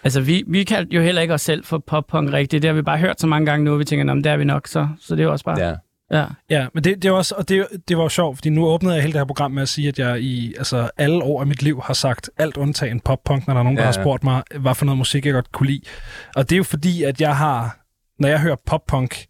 Altså, 0.04 0.20
vi, 0.20 0.44
vi 0.46 0.64
kaldte 0.64 0.96
jo 0.96 1.02
heller 1.02 1.22
ikke 1.22 1.34
os 1.34 1.40
selv 1.40 1.64
for 1.64 1.78
pop-punk 1.78 2.32
rigtigt. 2.32 2.62
Det 2.62 2.68
har 2.68 2.74
vi 2.74 2.82
bare 2.82 2.98
hørt 2.98 3.20
så 3.20 3.26
mange 3.26 3.46
gange 3.46 3.64
nu, 3.64 3.72
og 3.72 3.78
vi 3.78 3.84
tænker, 3.84 4.14
det 4.14 4.26
er 4.26 4.36
vi 4.36 4.44
nok, 4.44 4.66
så, 4.66 4.88
så 5.00 5.14
det 5.14 5.20
er 5.20 5.24
jo 5.24 5.32
også 5.32 5.44
bare... 5.44 5.60
Ja. 5.60 5.74
Ja. 6.10 6.24
ja, 6.50 6.66
men 6.74 6.84
det, 6.84 7.02
det, 7.02 7.10
var 7.10 7.16
også, 7.16 7.34
og 7.34 7.48
det, 7.48 7.66
det 7.88 7.96
var 7.96 8.02
jo 8.02 8.08
sjovt, 8.08 8.36
fordi 8.36 8.50
nu 8.50 8.66
åbnede 8.66 8.94
jeg 8.94 9.02
hele 9.02 9.12
det 9.12 9.20
her 9.20 9.26
program 9.26 9.50
med 9.50 9.62
at 9.62 9.68
sige, 9.68 9.88
at 9.88 9.98
jeg 9.98 10.20
i 10.20 10.54
altså, 10.58 10.90
alle 10.96 11.22
år 11.22 11.40
af 11.40 11.46
mit 11.46 11.62
liv 11.62 11.82
har 11.84 11.94
sagt 11.94 12.30
alt 12.38 12.56
undtagen 12.56 13.00
pop-punk, 13.00 13.46
når 13.46 13.54
der 13.54 13.58
er 13.58 13.64
nogen, 13.64 13.78
ja, 13.78 13.80
der 13.80 13.86
har 13.86 14.02
spurgt 14.02 14.24
mig, 14.24 14.42
hvad 14.58 14.74
for 14.74 14.84
noget 14.84 14.98
musik 14.98 15.26
jeg 15.26 15.34
godt 15.34 15.52
kunne 15.52 15.66
lide. 15.66 15.80
Og 16.36 16.50
det 16.50 16.54
er 16.54 16.58
jo 16.58 16.64
fordi, 16.64 17.02
at 17.02 17.20
jeg 17.20 17.36
har, 17.36 17.78
når 18.18 18.28
jeg 18.28 18.40
hører 18.40 18.56
pop-punk, 18.66 19.26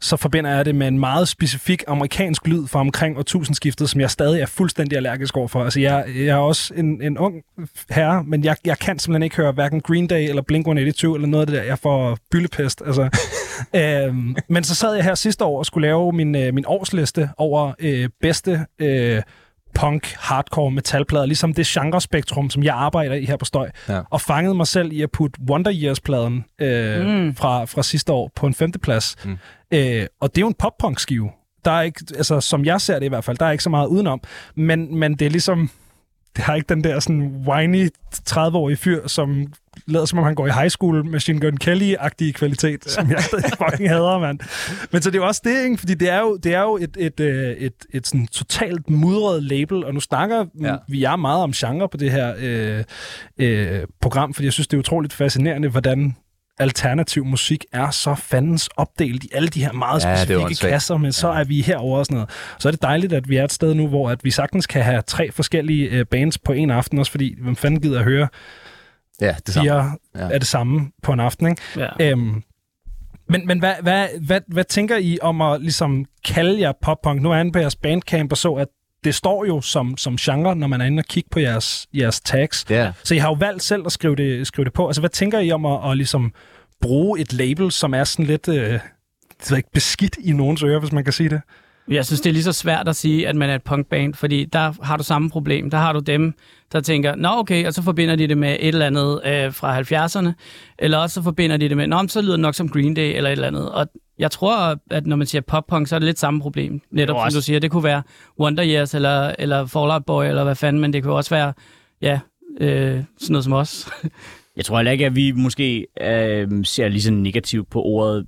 så 0.00 0.16
forbinder 0.16 0.50
jeg 0.50 0.64
det 0.64 0.74
med 0.74 0.88
en 0.88 0.98
meget 0.98 1.28
specifik 1.28 1.82
amerikansk 1.88 2.46
lyd 2.46 2.66
fra 2.66 2.80
omkring 2.80 3.18
årtusindskiftet, 3.18 3.90
som 3.90 4.00
jeg 4.00 4.10
stadig 4.10 4.40
er 4.40 4.46
fuldstændig 4.46 4.96
allergisk 4.96 5.36
over 5.36 5.48
for. 5.48 5.64
Altså, 5.64 5.80
jeg, 5.80 6.04
jeg 6.16 6.26
er 6.26 6.36
også 6.36 6.74
en, 6.74 7.02
en 7.02 7.18
ung 7.18 7.42
herre, 7.90 8.24
men 8.24 8.44
jeg, 8.44 8.56
jeg 8.64 8.78
kan 8.78 8.98
simpelthen 8.98 9.22
ikke 9.22 9.36
høre 9.36 9.52
hverken 9.52 9.80
Green 9.80 10.06
Day 10.06 10.28
eller 10.28 10.42
Blink-182 10.42 11.14
eller 11.14 11.26
noget 11.26 11.42
af 11.42 11.46
det 11.46 11.56
der. 11.56 11.62
Jeg 11.62 11.78
får 11.78 12.18
byllepest. 12.30 12.82
Altså. 12.86 13.08
Øhm, 13.74 14.36
men 14.48 14.64
så 14.64 14.74
sad 14.74 14.94
jeg 14.94 15.04
her 15.04 15.14
sidste 15.14 15.44
år 15.44 15.58
og 15.58 15.66
skulle 15.66 15.86
lave 15.86 16.12
min, 16.12 16.34
øh, 16.36 16.54
min 16.54 16.64
årsliste 16.66 17.30
over 17.36 17.72
øh, 17.78 18.08
bedste... 18.20 18.66
Øh, 18.78 19.22
punk, 19.74 20.14
hardcore, 20.18 20.70
metalplader, 20.70 21.26
ligesom 21.26 21.54
det 21.54 21.66
genrespektrum, 21.66 22.50
som 22.50 22.62
jeg 22.62 22.74
arbejder 22.74 23.14
i 23.14 23.24
her 23.24 23.36
på 23.36 23.44
Støj, 23.44 23.70
ja. 23.88 24.00
og 24.10 24.20
fangede 24.20 24.54
mig 24.54 24.66
selv 24.66 24.92
i 24.92 25.02
at 25.02 25.10
putte 25.10 25.40
Wonder 25.50 25.72
Years-pladen 25.74 26.44
øh, 26.58 27.06
mm. 27.06 27.34
fra, 27.34 27.64
fra 27.64 27.82
sidste 27.82 28.12
år 28.12 28.30
på 28.36 28.46
en 28.46 28.54
femteplads. 28.54 29.16
Mm. 29.24 29.38
Øh, 29.74 30.06
og 30.20 30.30
det 30.30 30.38
er 30.38 30.40
jo 30.40 30.48
en 30.48 30.54
pop-punk-skive. 30.54 31.30
Der 31.64 31.70
er 31.70 31.82
ikke, 31.82 32.04
altså 32.16 32.40
som 32.40 32.64
jeg 32.64 32.80
ser 32.80 32.98
det 32.98 33.06
i 33.06 33.08
hvert 33.08 33.24
fald, 33.24 33.38
der 33.38 33.46
er 33.46 33.50
ikke 33.50 33.64
så 33.64 33.70
meget 33.70 33.86
udenom, 33.86 34.20
men, 34.56 34.98
men 34.98 35.14
det 35.14 35.26
er 35.26 35.30
ligesom, 35.30 35.70
det 36.36 36.44
har 36.44 36.54
ikke 36.54 36.68
den 36.68 36.84
der 36.84 37.00
sådan 37.00 37.44
whiny 37.48 37.88
30-årige 38.30 38.76
fyr, 38.76 39.08
som 39.08 39.46
lader 39.86 40.04
som 40.04 40.18
om 40.18 40.24
han 40.24 40.34
går 40.34 40.46
i 40.46 40.50
high 40.50 40.70
school 40.70 41.06
Machine 41.06 41.40
Gun 41.40 41.58
Kelly-agtige 41.64 42.32
kvalitet, 42.32 42.90
som 42.90 43.10
jeg 43.10 43.22
fucking 43.58 43.88
hader, 43.88 44.18
mand. 44.18 44.38
Men 44.92 45.02
så 45.02 45.10
det 45.10 45.16
er 45.16 45.22
jo 45.22 45.26
også 45.26 45.40
det, 45.44 45.64
ikke? 45.64 45.76
Fordi 45.76 45.94
det 45.94 46.08
er 46.08 46.20
jo, 46.20 46.36
det 46.36 46.54
er 46.54 46.62
jo 46.62 46.76
et, 46.76 46.96
et, 46.98 47.06
et, 47.06 47.20
øh, 47.20 47.50
et, 47.56 47.72
et 47.90 48.06
sådan 48.06 48.26
totalt 48.26 48.90
mudret 48.90 49.42
label, 49.42 49.84
og 49.84 49.94
nu 49.94 50.00
snakker 50.00 50.44
ja. 50.60 50.76
vi 50.88 51.04
er 51.04 51.16
meget 51.16 51.42
om 51.42 51.52
genre 51.52 51.88
på 51.88 51.96
det 51.96 52.10
her 52.10 52.34
øh, 52.38 52.84
øh, 53.38 53.86
program, 54.00 54.34
fordi 54.34 54.44
jeg 54.44 54.52
synes, 54.52 54.66
det 54.66 54.76
er 54.76 54.78
utroligt 54.78 55.12
fascinerende, 55.12 55.68
hvordan 55.68 56.16
alternativ 56.58 57.24
musik 57.24 57.64
er 57.72 57.90
så 57.90 58.14
fandens 58.14 58.68
opdelt 58.76 59.24
i 59.24 59.28
alle 59.34 59.48
de 59.48 59.64
her 59.64 59.72
meget 59.72 60.04
ja, 60.04 60.24
specifikke 60.24 60.70
kasser, 60.70 60.96
men 60.96 61.12
så 61.12 61.28
ja. 61.28 61.40
er 61.40 61.44
vi 61.44 61.60
herover 61.60 61.98
og 61.98 62.06
sådan 62.06 62.14
noget. 62.14 62.30
Så 62.58 62.68
er 62.68 62.70
det 62.70 62.82
dejligt, 62.82 63.12
at 63.12 63.28
vi 63.28 63.36
er 63.36 63.44
et 63.44 63.52
sted 63.52 63.74
nu, 63.74 63.88
hvor 63.88 64.10
at 64.10 64.24
vi 64.24 64.30
sagtens 64.30 64.66
kan 64.66 64.82
have 64.82 65.02
tre 65.02 65.32
forskellige 65.32 65.88
øh, 65.88 66.06
bands 66.06 66.38
på 66.38 66.52
en 66.52 66.70
aften, 66.70 66.98
også 66.98 67.10
fordi 67.10 67.36
hvem 67.42 67.56
fanden 67.56 67.80
gider 67.80 67.98
at 67.98 68.04
høre 68.04 68.28
ja, 69.20 69.34
det 69.46 69.54
samme. 69.54 69.70
fire 69.70 69.92
ja. 70.14 70.30
af 70.30 70.40
det 70.40 70.48
samme 70.48 70.90
på 71.02 71.12
en 71.12 71.20
aften, 71.20 71.46
ikke? 71.46 71.62
Ja. 71.76 71.88
Øhm, 72.00 72.42
men, 73.28 73.46
men 73.46 73.58
hvad, 73.58 73.74
hvad, 73.82 74.08
hvad, 74.26 74.40
hvad 74.46 74.64
tænker 74.64 74.96
I 74.96 75.18
om 75.22 75.40
at 75.40 75.60
ligesom 75.60 76.04
kalde 76.24 76.60
jer 76.60 76.72
pop-punk? 76.82 77.22
Nu 77.22 77.30
er 77.30 77.36
jeg 77.36 77.52
på 77.52 77.58
jeres 77.58 77.76
bandcamp 77.76 78.32
og 78.32 78.38
så, 78.38 78.52
at 78.52 78.68
det 79.04 79.14
står 79.14 79.44
jo 79.44 79.60
som, 79.60 79.96
som 79.96 80.16
genre, 80.16 80.56
når 80.56 80.66
man 80.66 80.80
er 80.80 80.84
inde 80.84 81.00
og 81.00 81.04
kigge 81.04 81.28
på 81.30 81.38
jeres, 81.40 81.86
jeres 81.94 82.20
tags. 82.20 82.64
Yeah. 82.70 82.92
Så 83.04 83.14
I 83.14 83.18
har 83.18 83.28
jo 83.28 83.34
valgt 83.34 83.62
selv 83.62 83.82
at 83.86 83.92
skrive 83.92 84.16
det, 84.16 84.46
skrive 84.46 84.64
det 84.64 84.72
på. 84.72 84.86
Altså, 84.86 85.02
hvad 85.02 85.10
tænker 85.10 85.38
I 85.38 85.50
om 85.50 85.66
at, 85.66 85.90
at 85.90 85.96
ligesom 85.96 86.32
bruge 86.80 87.20
et 87.20 87.32
label, 87.32 87.72
som 87.72 87.94
er 87.94 88.04
sådan 88.04 88.26
lidt 88.26 88.48
øh, 88.48 88.78
det 89.48 89.56
ikke, 89.56 89.70
beskidt 89.72 90.16
i 90.24 90.32
nogens 90.32 90.62
ører, 90.62 90.80
hvis 90.80 90.92
man 90.92 91.04
kan 91.04 91.12
sige 91.12 91.28
det? 91.28 91.40
Jeg 91.88 92.06
synes, 92.06 92.20
det 92.20 92.30
er 92.30 92.34
lige 92.34 92.42
så 92.42 92.52
svært 92.52 92.88
at 92.88 92.96
sige, 92.96 93.28
at 93.28 93.36
man 93.36 93.50
er 93.50 93.54
et 93.54 93.62
punkband, 93.62 94.14
fordi 94.14 94.44
der 94.44 94.72
har 94.82 94.96
du 94.96 95.02
samme 95.02 95.30
problem. 95.30 95.70
Der 95.70 95.78
har 95.78 95.92
du 95.92 95.98
dem, 95.98 96.34
der 96.72 96.80
tænker, 96.80 97.14
nå 97.14 97.28
okay, 97.28 97.66
og 97.66 97.74
så 97.74 97.82
forbinder 97.82 98.16
de 98.16 98.28
det 98.28 98.38
med 98.38 98.56
et 98.60 98.68
eller 98.68 98.86
andet 98.86 99.20
øh, 99.24 99.52
fra 99.52 99.80
70'erne, 99.80 100.32
eller 100.78 100.98
også 100.98 101.14
så 101.14 101.22
forbinder 101.22 101.56
de 101.56 101.68
det 101.68 101.76
med, 101.76 101.86
nå, 101.86 102.08
så 102.08 102.22
lyder 102.22 102.32
det 102.32 102.40
nok 102.40 102.54
som 102.54 102.68
Green 102.68 102.94
Day 102.94 103.16
eller 103.16 103.30
et 103.30 103.32
eller 103.32 103.46
andet. 103.46 103.72
Og 103.72 103.86
jeg 104.22 104.30
tror, 104.30 104.76
at 104.90 105.06
når 105.06 105.16
man 105.16 105.26
siger 105.26 105.42
pop-punk, 105.42 105.88
så 105.88 105.94
er 105.94 105.98
det 105.98 106.06
lidt 106.06 106.18
samme 106.18 106.40
problem. 106.40 106.80
Netop 106.90 107.16
som 107.16 107.32
du 107.34 107.42
siger, 107.42 107.58
det 107.58 107.70
kunne 107.70 107.84
være 107.84 108.02
Wonder 108.40 108.64
Years 108.66 108.94
eller, 108.94 109.34
eller 109.38 109.66
Fallout 109.66 110.04
Boy 110.04 110.24
eller 110.24 110.44
hvad 110.44 110.54
fanden, 110.54 110.82
men 110.82 110.92
det 110.92 111.02
kunne 111.02 111.14
også 111.14 111.30
være, 111.30 111.52
ja, 112.02 112.20
øh, 112.60 113.02
sådan 113.18 113.32
noget 113.32 113.44
som 113.44 113.52
os. 113.52 113.88
Jeg 114.56 114.64
tror 114.64 114.76
heller 114.76 114.92
ikke, 114.92 115.06
at 115.06 115.16
vi 115.16 115.32
måske 115.32 115.86
øh, 116.00 116.64
ser 116.64 116.88
lige 116.88 117.02
så 117.02 117.12
negativt 117.12 117.70
på 117.70 117.82
ordet. 117.82 118.26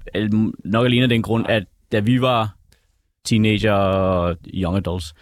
Nok 0.64 0.87
alene 0.87 1.02
af 1.02 1.09
den 1.09 1.22
grund, 1.22 1.46
at 1.48 1.64
da 1.92 2.00
vi 2.00 2.20
var 2.20 2.57
teenager 3.24 3.72
og 3.72 4.37
young 4.54 4.76
adults, 4.76 5.14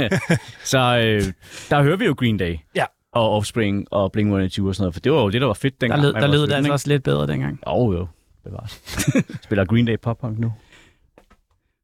så 0.72 0.78
øh, 0.78 1.22
der 1.70 1.82
hører 1.82 1.96
vi 1.96 2.04
jo 2.04 2.14
Green 2.18 2.36
Day. 2.36 2.56
Ja. 2.76 2.84
Og 3.12 3.30
Offspring 3.30 3.86
og 3.90 4.10
Blink-182 4.16 4.66
og 4.66 4.74
sådan 4.74 4.74
noget, 4.78 4.94
for 4.94 5.00
det 5.00 5.12
var 5.12 5.20
jo 5.22 5.30
det, 5.30 5.40
der 5.40 5.46
var 5.46 5.54
fedt 5.54 5.80
dengang. 5.80 6.02
Der 6.02 6.12
lød, 6.12 6.14
der 6.14 6.26
lød 6.26 6.46
det 6.46 6.52
altså 6.52 6.72
også 6.72 6.88
lidt 6.88 7.02
bedre 7.02 7.26
dengang. 7.26 7.60
Jo, 7.66 7.72
oh, 7.72 7.94
jo. 7.94 8.06
Det 8.44 8.52
var 8.52 8.72
Spiller 9.44 9.64
Green 9.64 9.86
Day 9.86 9.96
pop-punk 10.02 10.38
nu? 10.38 10.52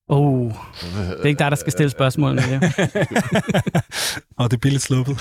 Oh, 0.09 0.53
det 0.93 1.21
er 1.21 1.25
ikke 1.25 1.39
dig, 1.39 1.51
der 1.51 1.57
skal 1.57 1.73
stille 1.73 1.91
spørgsmål 1.91 2.35
med 2.35 2.43
det. 2.43 2.63
og 4.39 4.51
det 4.51 4.57
er 4.57 4.61
billigt 4.61 4.83
sluppet. 4.83 5.21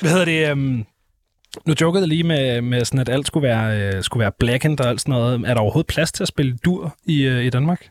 Hvad 0.00 0.10
hedder 0.10 0.24
det? 0.24 0.52
Um, 0.52 0.86
nu 1.66 1.74
jokede 1.80 2.02
jeg 2.02 2.08
lige 2.08 2.22
med, 2.22 2.60
med 2.60 2.84
sådan, 2.84 3.00
at 3.00 3.08
alt 3.08 3.26
skulle 3.26 3.48
være, 3.48 3.96
uh, 3.96 4.02
skulle 4.02 4.20
være 4.20 4.32
blackened 4.38 4.80
og 4.80 4.88
alt 4.88 5.00
sådan 5.00 5.12
noget. 5.12 5.40
Er 5.40 5.54
der 5.54 5.60
overhovedet 5.60 5.86
plads 5.86 6.12
til 6.12 6.24
at 6.24 6.28
spille 6.28 6.56
dur 6.56 6.96
i, 7.04 7.28
uh, 7.28 7.44
i 7.44 7.50
Danmark? 7.50 7.90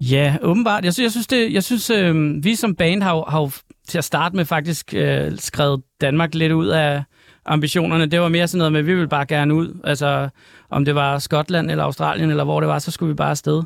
Ja, 0.00 0.36
åbenbart. 0.42 0.84
Jeg 0.84 0.94
synes, 0.94 1.04
jeg 1.04 1.10
synes, 1.10 1.26
det, 1.26 1.52
jeg 1.52 1.64
synes 1.64 1.90
øh, 1.90 2.44
vi 2.44 2.54
som 2.54 2.74
band 2.74 3.02
har, 3.02 3.30
har 3.30 3.60
til 3.88 3.98
at 3.98 4.04
starte 4.04 4.36
med 4.36 4.44
faktisk 4.44 4.94
øh, 4.94 5.38
skrevet 5.38 5.82
Danmark 6.00 6.34
lidt 6.34 6.52
ud 6.52 6.66
af 6.66 7.02
ambitionerne. 7.50 8.06
Det 8.06 8.20
var 8.20 8.28
mere 8.28 8.48
sådan 8.48 8.58
noget 8.58 8.72
med, 8.72 8.80
at 8.80 8.86
vi 8.86 8.94
ville 8.94 9.08
bare 9.08 9.26
gerne 9.26 9.54
ud. 9.54 9.80
Altså, 9.84 10.28
om 10.70 10.84
det 10.84 10.94
var 10.94 11.18
Skotland 11.18 11.70
eller 11.70 11.84
Australien 11.84 12.30
eller 12.30 12.44
hvor 12.44 12.60
det 12.60 12.68
var, 12.68 12.78
så 12.78 12.90
skulle 12.90 13.08
vi 13.08 13.14
bare 13.14 13.30
afsted. 13.30 13.62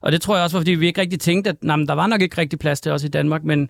Og 0.00 0.12
det 0.12 0.20
tror 0.20 0.36
jeg 0.36 0.44
også 0.44 0.56
var, 0.56 0.60
fordi 0.60 0.70
vi 0.70 0.86
ikke 0.86 1.00
rigtig 1.00 1.20
tænkte, 1.20 1.50
at 1.50 1.56
nej, 1.62 1.76
der 1.76 1.94
var 1.94 2.06
nok 2.06 2.22
ikke 2.22 2.38
rigtig 2.38 2.58
plads 2.58 2.80
til 2.80 2.92
os 2.92 3.04
i 3.04 3.08
Danmark, 3.08 3.44
men 3.44 3.68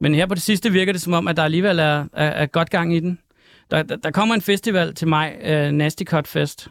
men 0.00 0.14
her 0.14 0.26
på 0.26 0.34
det 0.34 0.42
sidste 0.42 0.72
virker 0.72 0.92
det 0.92 1.02
som 1.02 1.12
om, 1.12 1.28
at 1.28 1.36
der 1.36 1.42
alligevel 1.42 1.78
er, 1.78 2.04
er, 2.12 2.26
er 2.26 2.46
godt 2.46 2.70
gang 2.70 2.96
i 2.96 3.00
den. 3.00 3.18
Der, 3.70 3.82
der, 3.82 3.96
der 3.96 4.10
kommer 4.10 4.34
en 4.34 4.40
festival 4.40 4.94
til 4.94 5.08
mig, 5.08 5.34
uh, 5.44 5.74
Nasty 5.74 6.02
Cut 6.02 6.28
Fest, 6.28 6.68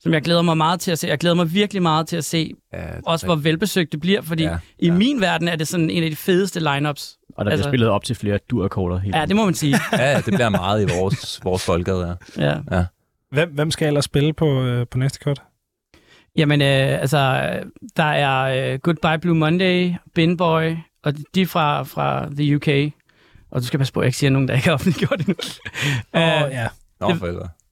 som 0.00 0.12
jeg 0.12 0.22
glæder 0.22 0.42
mig 0.42 0.56
meget 0.56 0.80
til 0.80 0.90
at 0.90 0.98
se. 0.98 1.08
Jeg 1.08 1.18
glæder 1.18 1.36
mig 1.36 1.54
virkelig 1.54 1.82
meget 1.82 2.06
til 2.06 2.16
at 2.16 2.24
se, 2.24 2.52
ja, 2.72 2.78
også 3.06 3.26
hvor 3.26 3.34
velbesøgt 3.34 3.92
det 3.92 4.00
bliver, 4.00 4.22
fordi 4.22 4.42
ja, 4.42 4.56
i 4.78 4.86
ja. 4.86 4.92
min 4.92 5.20
verden 5.20 5.48
er 5.48 5.56
det 5.56 5.68
sådan 5.68 5.90
en 5.90 6.04
af 6.04 6.10
de 6.10 6.16
fedeste 6.16 6.60
lineups. 6.60 7.18
Og 7.36 7.44
der 7.44 7.50
altså, 7.50 7.64
bliver 7.64 7.70
spillet 7.70 7.88
op 7.88 8.04
til 8.04 8.16
flere 8.16 8.38
durkorder. 8.50 9.00
Ja, 9.14 9.26
det 9.26 9.36
må 9.36 9.44
man 9.44 9.54
sige. 9.54 9.76
ja, 9.92 10.16
det 10.16 10.34
bliver 10.34 10.48
meget 10.48 10.82
i 10.82 10.86
vores, 10.98 11.40
vores 11.44 11.64
folkegade. 11.64 12.16
Ja. 12.38 12.44
ja. 12.46 12.60
ja. 12.70 12.84
Hvem, 13.30 13.50
hvem 13.50 13.70
skal 13.70 13.86
ellers 13.86 14.04
spille 14.04 14.32
på, 14.32 14.62
øh, 14.62 14.86
på 14.86 14.98
næste 14.98 15.18
kort? 15.18 15.42
Jamen, 16.36 16.62
øh, 16.62 17.00
altså, 17.00 17.50
der 17.96 18.04
er 18.04 18.72
øh, 18.72 18.78
Goodbye 18.78 19.18
Blue 19.18 19.36
Monday, 19.36 19.92
Binboy, 20.14 20.76
og 21.02 21.14
de 21.34 21.42
er 21.42 21.46
fra, 21.46 21.82
fra 21.82 22.28
the 22.36 22.56
UK. 22.56 22.92
Og 23.50 23.60
du 23.60 23.66
skal 23.66 23.78
passe 23.78 23.92
på, 23.92 24.00
at 24.00 24.04
jeg 24.04 24.08
ikke 24.08 24.18
siger 24.18 24.30
nogen, 24.30 24.48
der 24.48 24.54
ikke 24.54 24.66
har 24.66 24.74
offentliggjort 24.74 25.18
det 25.18 25.28
nu. 25.28 25.34
Åh, 26.14 26.22
oh, 26.22 26.46
uh, 26.46 26.52
ja. 26.52 26.68
Nå, 27.00 27.14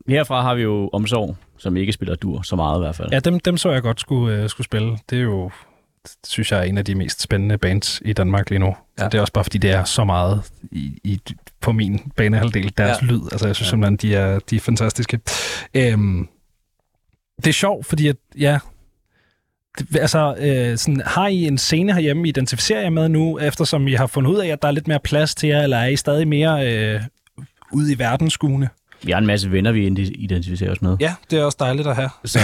Herfra 0.09 0.42
har 0.42 0.55
vi 0.55 0.62
jo 0.62 0.90
Omsorg, 0.92 1.37
som 1.59 1.77
ikke 1.77 1.92
spiller 1.92 2.14
dur 2.14 2.42
så 2.42 2.57
meget 2.57 2.79
i 2.79 2.81
hvert 2.81 2.96
fald. 2.96 3.09
Ja, 3.12 3.18
dem, 3.18 3.40
dem 3.40 3.57
så 3.57 3.70
jeg 3.70 3.83
godt 3.83 4.01
skulle, 4.01 4.42
uh, 4.42 4.49
skulle 4.49 4.64
spille. 4.64 4.99
Det 5.11 5.18
er 5.18 5.23
jo, 5.23 5.51
synes 6.27 6.53
jeg, 6.53 6.59
er 6.59 6.63
en 6.63 6.79
af 6.79 6.85
de 6.85 6.95
mest 6.95 7.23
spændende 7.23 7.59
bands 7.59 8.03
i 8.05 8.13
Danmark 8.13 8.51
lige 8.51 8.59
nu. 8.59 8.67
Ja. 8.67 9.03
Så 9.03 9.09
det 9.09 9.15
er 9.15 9.21
også 9.21 9.33
bare, 9.33 9.45
fordi 9.45 9.59
det 9.59 9.71
er 9.71 9.85
så 9.85 10.05
meget 10.05 10.43
i, 10.73 10.99
i, 11.05 11.21
på 11.61 11.73
min 11.73 12.13
banehalvdel, 12.17 12.73
deres 12.77 13.03
ja. 13.03 13.07
lyd. 13.07 13.21
Altså, 13.33 13.47
jeg 13.47 13.57
synes 13.57 13.67
ja. 13.67 13.71
simpelthen, 13.71 13.97
de 13.97 14.15
er, 14.15 14.39
de 14.39 14.57
er 14.57 14.61
fantastiske. 14.61 15.21
Um, 15.95 16.29
det 17.37 17.47
er 17.47 17.53
sjovt, 17.53 17.87
fordi 17.87 18.09
at, 18.09 18.17
ja, 18.39 18.59
det, 19.79 19.97
altså, 19.97 20.35
øh, 20.39 20.79
sådan, 20.79 21.03
har 21.07 21.27
I 21.27 21.47
en 21.47 21.59
scene 21.59 21.95
herhjemme, 21.95 22.27
I 22.27 22.29
identificerer 22.29 22.81
jer 22.81 22.91
med 22.91 23.09
nu, 23.09 23.39
eftersom 23.39 23.89
I 23.89 23.95
har 23.95 24.07
fundet 24.07 24.31
ud 24.31 24.39
af, 24.39 24.49
at 24.49 24.63
der 24.63 24.69
er 24.69 24.73
lidt 24.73 24.89
mere 24.89 25.01
plads 25.05 25.35
til 25.35 25.49
jer, 25.49 25.63
eller 25.63 25.77
er 25.77 25.87
I 25.87 25.97
stadig 25.97 26.29
mere 26.29 26.75
øh, 26.75 27.01
ude 27.73 27.93
i 27.93 27.99
verdensskuende? 27.99 28.69
Vi 29.03 29.11
har 29.13 29.19
en 29.19 29.27
masse 29.27 29.51
venner, 29.51 29.73
vi 29.73 29.87
identificerer 30.15 30.71
os 30.73 30.83
med. 30.83 30.97
Ja, 31.01 31.15
det 31.31 31.39
er 31.39 31.45
også 31.45 31.57
dejligt 31.61 31.89
at 31.89 31.97
have. 31.97 32.09
Så, 32.25 32.39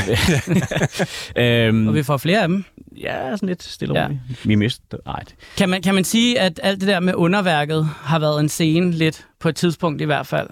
øhm, 1.42 1.88
Og 1.88 1.94
vi 1.94 2.02
får 2.02 2.16
flere 2.16 2.42
af 2.42 2.48
dem. 2.48 2.64
ja, 3.00 3.30
sådan 3.36 3.48
lidt 3.48 3.62
stille 3.62 3.92
og 3.94 3.96
Ja. 3.96 4.04
roligt. 4.04 4.46
Vi 4.48 4.54
mister... 4.54 4.98
Nej, 5.06 5.22
Kan 5.56 5.68
man, 5.68 5.82
kan 5.82 5.94
man 5.94 6.04
sige, 6.04 6.40
at 6.40 6.60
alt 6.62 6.80
det 6.80 6.88
der 6.88 7.00
med 7.00 7.14
underværket 7.14 7.84
har 7.84 8.18
været 8.18 8.40
en 8.40 8.48
scene 8.48 8.90
lidt, 8.90 9.26
på 9.40 9.48
et 9.48 9.56
tidspunkt 9.56 10.00
i 10.00 10.04
hvert 10.04 10.26
fald? 10.26 10.48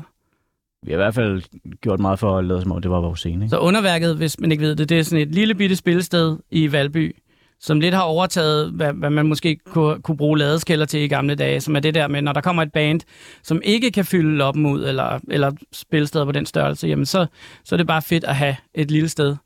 vi 0.87 0.93
har 0.93 0.97
i 0.99 1.03
hvert 1.03 1.15
fald 1.15 1.43
gjort 1.81 2.01
meget 2.01 2.19
for 2.19 2.39
at 2.39 2.45
lade 2.45 2.63
som 2.63 2.73
om, 2.73 2.83
det 2.83 2.91
var 2.91 3.01
vores 3.01 3.21
scene. 3.21 3.45
Ikke? 3.45 3.51
Så 3.51 3.59
underværket, 3.59 4.17
hvis 4.17 4.41
man 4.41 4.53
ikke 4.53 4.63
ved 4.65 4.77
det, 4.77 4.89
det 4.89 4.99
er 4.99 5.03
sådan 5.03 5.29
et 5.29 5.35
lille 5.35 5.55
bitte 5.55 5.77
spillested 5.77 6.37
i 6.51 6.73
Valby, 6.73 7.17
som 7.61 7.81
lidt 7.81 7.95
har 7.95 8.03
overtaget, 8.03 8.71
hvad, 8.71 8.93
hvad 8.93 9.11
man 9.11 9.27
måske 9.27 9.59
kunne, 9.67 10.03
kunne 10.03 10.17
bruge 10.17 10.39
ladeskælder 10.39 10.87
til 10.87 11.01
i 11.01 11.09
gamle 11.09 11.35
dage, 11.35 11.61
som 11.61 11.77
er 11.77 11.81
det 11.81 11.95
der 11.95 12.09
med, 12.09 12.23
når 12.23 12.33
der 12.33 12.41
kommer 12.41 12.63
et 12.63 12.73
band, 12.73 13.01
som 13.43 13.61
ikke 13.65 13.91
kan 13.91 14.05
fylde 14.05 14.37
loppen 14.37 14.67
ud, 14.67 14.85
eller, 14.85 15.19
eller 15.29 15.53
spilsteder 15.73 16.25
på 16.25 16.33
den 16.33 16.47
størrelse, 16.47 16.87
jamen 16.87 17.07
så, 17.07 17.27
så 17.65 17.75
er 17.75 17.77
det 17.77 17.87
bare 17.87 18.03
fedt 18.03 18.25
at 18.25 18.37
have 18.37 18.57
et 18.75 18.91
lille 18.91 19.09
sted. 19.09 19.37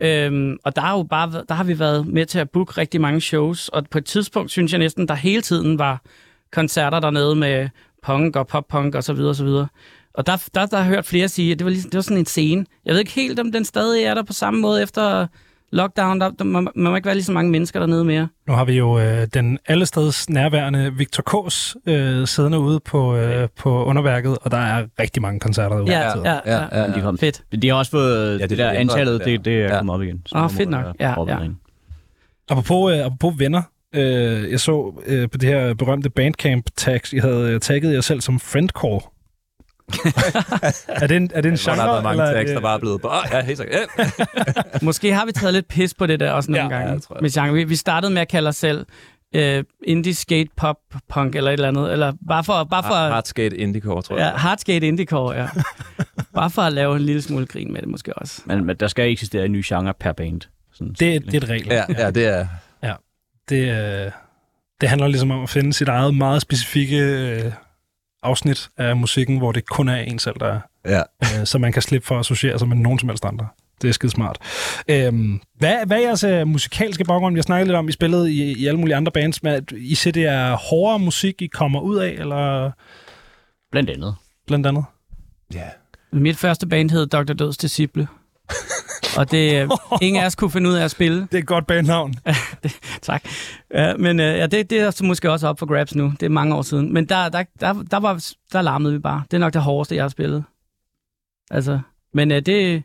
Øhm, 0.00 0.56
og 0.64 0.76
der, 0.76 0.82
er 0.82 0.92
jo 0.92 1.02
bare, 1.02 1.44
der 1.48 1.54
har 1.54 1.64
vi 1.64 1.78
været 1.78 2.06
med 2.06 2.26
til 2.26 2.38
at 2.38 2.50
booke 2.50 2.72
rigtig 2.72 3.00
mange 3.00 3.20
shows, 3.20 3.68
og 3.68 3.86
på 3.90 3.98
et 3.98 4.04
tidspunkt 4.04 4.50
synes 4.50 4.72
jeg 4.72 4.78
næsten, 4.78 5.08
der 5.08 5.14
hele 5.14 5.42
tiden 5.42 5.78
var 5.78 6.02
koncerter 6.52 7.00
dernede 7.00 7.34
med 7.34 7.68
punk 8.02 8.36
og 8.36 8.46
pop-punk 8.46 8.94
og 8.94 9.04
så 9.04 9.12
videre 9.12 9.30
og 9.30 9.36
så 9.36 9.44
videre. 9.44 9.68
Og 10.14 10.26
der, 10.26 10.48
der, 10.54 10.66
der 10.66 10.76
har 10.76 10.84
jeg 10.84 10.94
hørt 10.94 11.06
flere 11.06 11.28
sige, 11.28 11.52
at 11.52 11.58
det 11.58 11.64
var, 11.64 11.70
ligesom, 11.70 11.90
det 11.90 11.96
var 11.96 12.02
sådan 12.02 12.18
en 12.18 12.26
scene. 12.26 12.66
Jeg 12.84 12.92
ved 12.92 13.00
ikke 13.00 13.12
helt, 13.12 13.40
om 13.40 13.52
den 13.52 13.64
stadig 13.64 14.04
er 14.04 14.14
der 14.14 14.22
på 14.22 14.32
samme 14.32 14.60
måde 14.60 14.82
efter 14.82 15.26
lockdown. 15.72 16.20
Der, 16.20 16.30
der 16.30 16.44
må, 16.44 16.60
man 16.60 16.72
må 16.76 16.96
ikke 16.96 17.06
være 17.06 17.14
lige 17.14 17.24
så 17.24 17.32
mange 17.32 17.50
mennesker 17.50 17.80
dernede 17.80 18.04
mere. 18.04 18.28
Nu 18.46 18.52
har 18.52 18.64
vi 18.64 18.72
jo 18.72 18.98
øh, 18.98 19.26
den 19.34 19.58
allesteds 19.66 20.30
nærværende 20.30 20.94
Victor 20.94 21.22
K's 21.30 21.74
øh, 21.92 22.26
siddende 22.26 22.58
ude 22.58 22.80
på, 22.80 23.16
øh, 23.16 23.48
på 23.58 23.84
underværket, 23.84 24.38
og 24.42 24.50
der 24.50 24.56
er 24.58 24.86
rigtig 25.00 25.22
mange 25.22 25.40
koncerter 25.40 25.76
derude. 25.76 25.92
Ja, 25.92 26.00
ja, 26.18 26.32
ja. 26.46 26.56
Ja, 26.72 26.80
ja, 26.80 26.86
Men 26.86 26.96
de, 26.96 27.00
kom, 27.00 27.18
Fedt. 27.18 27.42
de 27.62 27.68
har 27.68 27.74
også 27.76 27.90
fået 27.90 28.26
Ja, 28.26 28.32
ja, 28.32 28.38
det 28.42 28.50
det, 28.50 28.60
er 28.60 28.64
der 28.72 28.78
antallet, 28.78 29.24
det 29.24 29.44
det, 29.44 29.62
er 29.62 29.68
der. 29.68 29.76
kommet 29.78 29.94
op 29.94 30.02
igen. 30.02 30.22
Så 30.26 30.36
Åh, 30.36 30.42
må 30.42 30.48
fedt 30.48 30.58
det 30.60 30.68
nok. 30.68 30.96
Ja, 31.00 31.14
ja. 31.26 31.38
Apropos, 32.50 32.92
øh, 32.92 32.98
apropos 33.04 33.38
venner, 33.38 33.62
øh, 33.94 34.50
jeg 34.50 34.60
så 34.60 35.02
øh, 35.06 35.28
på 35.30 35.38
det 35.38 35.48
her 35.48 35.74
berømte 35.74 36.10
Bandcamp-tags, 36.10 37.12
I 37.12 37.18
havde 37.18 37.50
øh, 37.52 37.60
tagget 37.60 37.94
jer 37.94 38.00
selv 38.00 38.20
som 38.20 38.40
friendcore. 38.40 39.00
er 41.02 41.06
det 41.06 41.16
en, 41.16 41.30
er 41.34 41.40
det 41.40 41.48
en 41.50 41.56
genre? 41.56 41.76
der 41.76 41.82
har 41.82 41.90
været 41.90 42.02
mange 42.04 42.22
eller, 42.22 42.34
tekster, 42.40 42.56
øh, 42.58 42.62
bare 42.62 42.74
er 42.74 42.78
blevet 42.78 43.00
på. 43.00 43.08
Oh, 43.08 43.14
ja, 43.32 43.44
helt 43.44 43.58
sikkert. 43.58 43.80
Ja. 43.98 44.04
Måske 44.82 45.14
har 45.14 45.26
vi 45.26 45.32
taget 45.32 45.54
lidt 45.54 45.68
pis 45.68 45.94
på 45.94 46.06
det 46.06 46.20
der 46.20 46.32
også 46.32 46.50
nogle 46.50 46.64
Ja, 46.64 46.70
gange. 46.80 46.92
ja, 46.92 46.98
tror 46.98 47.14
jeg. 47.16 47.22
med 47.22 47.30
genre. 47.30 47.52
Vi, 47.52 47.64
vi 47.64 47.76
startede 47.76 48.12
med 48.12 48.22
at 48.22 48.28
kalde 48.28 48.48
os 48.48 48.56
selv 48.56 48.86
øh, 49.34 49.64
indie 49.86 50.14
skate 50.14 50.50
pop 50.56 50.76
punk 51.08 51.34
eller 51.34 51.50
et 51.50 51.52
eller 51.52 51.68
andet. 51.68 51.92
Eller 51.92 52.12
bare 52.28 52.44
for, 52.44 52.64
bare 52.64 52.82
for 52.82 52.94
at- 52.94 53.12
Hardskate 53.12 53.56
Indicore, 53.56 54.02
tror 54.02 54.18
ja, 54.18 54.24
jeg. 54.24 54.32
hardskate 54.32 54.86
indiecore, 54.88 55.36
ja. 55.36 55.48
bare 56.34 56.50
for 56.50 56.62
at 56.62 56.72
lave 56.72 56.96
en 56.96 57.02
lille 57.02 57.22
smule 57.22 57.46
grin 57.46 57.72
med 57.72 57.80
det 57.80 57.88
måske 57.88 58.14
også. 58.18 58.42
Men, 58.44 58.64
men 58.64 58.76
der 58.76 58.88
skal 58.88 59.10
eksistere 59.12 59.44
en 59.44 59.52
ny 59.52 59.64
genre 59.66 59.94
per 60.00 60.12
band. 60.12 60.40
Sådan, 60.72 60.88
Det, 60.92 61.24
det 61.24 61.34
er 61.34 61.38
et 61.38 61.48
regel. 61.48 61.66
Ja, 61.66 61.84
ja, 61.98 62.10
det 62.10 62.26
er... 62.26 62.46
Det, 63.48 64.04
øh, 64.04 64.10
det 64.80 64.88
handler 64.88 65.06
ligesom 65.08 65.30
om 65.30 65.42
at 65.42 65.50
finde 65.50 65.72
sit 65.72 65.88
eget 65.88 66.14
meget 66.14 66.42
specifikke 66.42 66.98
øh, 66.98 67.52
afsnit 68.22 68.68
af 68.76 68.96
musikken, 68.96 69.38
hvor 69.38 69.52
det 69.52 69.66
kun 69.66 69.88
er 69.88 69.96
en 69.96 70.18
selv, 70.18 70.36
der 70.40 70.46
er. 70.46 70.60
Ja. 70.86 71.02
øh, 71.40 71.46
så 71.46 71.58
man 71.58 71.72
kan 71.72 71.82
slippe 71.82 72.06
for 72.06 72.14
at 72.14 72.20
associere 72.20 72.58
sig 72.58 72.68
med 72.68 72.76
nogen 72.76 72.98
som 72.98 73.08
helst 73.08 73.24
andre. 73.24 73.46
Det 73.82 73.88
er 73.88 73.92
skide 73.92 74.12
smart. 74.12 74.38
Øhm, 74.88 75.40
hvad, 75.58 75.86
hvad 75.86 75.96
er 75.96 76.00
jeres 76.02 76.24
øh, 76.24 76.46
musikalske 76.46 77.04
baggrund? 77.04 77.34
Vi 77.34 77.38
har 77.38 77.42
snakket 77.42 77.66
lidt 77.66 77.76
om, 77.76 77.88
I 77.88 77.92
spillede 77.92 78.32
i, 78.32 78.52
i 78.58 78.66
alle 78.66 78.80
mulige 78.80 78.96
andre 78.96 79.12
bands, 79.12 79.42
men 79.42 79.66
I 79.76 79.94
siger, 79.94 80.12
det 80.12 80.24
er 80.26 80.56
hårdere 80.56 80.98
musik, 80.98 81.42
I 81.42 81.46
kommer 81.46 81.80
ud 81.80 81.96
af, 81.96 82.10
eller 82.10 82.70
Blandt 83.70 83.90
andet. 83.90 84.14
blandt 84.46 84.66
andet? 84.66 84.84
Ja. 85.54 85.68
Mit 86.12 86.36
første 86.36 86.66
band 86.66 86.90
hed 86.90 87.06
Dr. 87.06 87.32
Døds 87.32 87.56
Disciple. 87.56 88.08
Og 89.16 89.30
det 89.30 89.62
øh, 89.62 89.70
ingen 90.06 90.22
af 90.22 90.26
os 90.26 90.34
kunne 90.34 90.50
finde 90.50 90.70
ud 90.70 90.74
af 90.74 90.84
at 90.84 90.90
spille. 90.90 91.20
Det 91.20 91.34
er 91.34 91.38
et 91.38 91.46
godt 91.46 91.66
bandnavn. 91.66 92.14
Tak. 93.02 93.24
Ja, 93.74 93.96
men 93.96 94.20
øh, 94.20 94.26
ja, 94.26 94.46
det, 94.46 94.70
det 94.70 94.80
er 94.80 94.90
så 94.90 95.04
måske 95.04 95.30
også 95.30 95.48
op 95.48 95.58
for 95.58 95.66
grabs 95.66 95.94
nu. 95.94 96.12
Det 96.20 96.26
er 96.26 96.30
mange 96.30 96.54
år 96.54 96.62
siden. 96.62 96.94
Men 96.94 97.04
der, 97.04 97.28
der, 97.28 97.44
der, 97.60 97.72
der, 97.90 97.96
var, 97.96 98.24
der 98.52 98.62
larmede 98.62 98.92
vi 98.92 98.98
bare. 98.98 99.22
Det 99.30 99.34
er 99.34 99.38
nok 99.38 99.52
det 99.52 99.62
hårdeste, 99.62 99.94
jeg 99.94 100.04
har 100.04 100.08
spillet. 100.08 100.44
Altså, 101.50 101.80
men 102.14 102.32
øh, 102.32 102.42
det... 102.42 102.82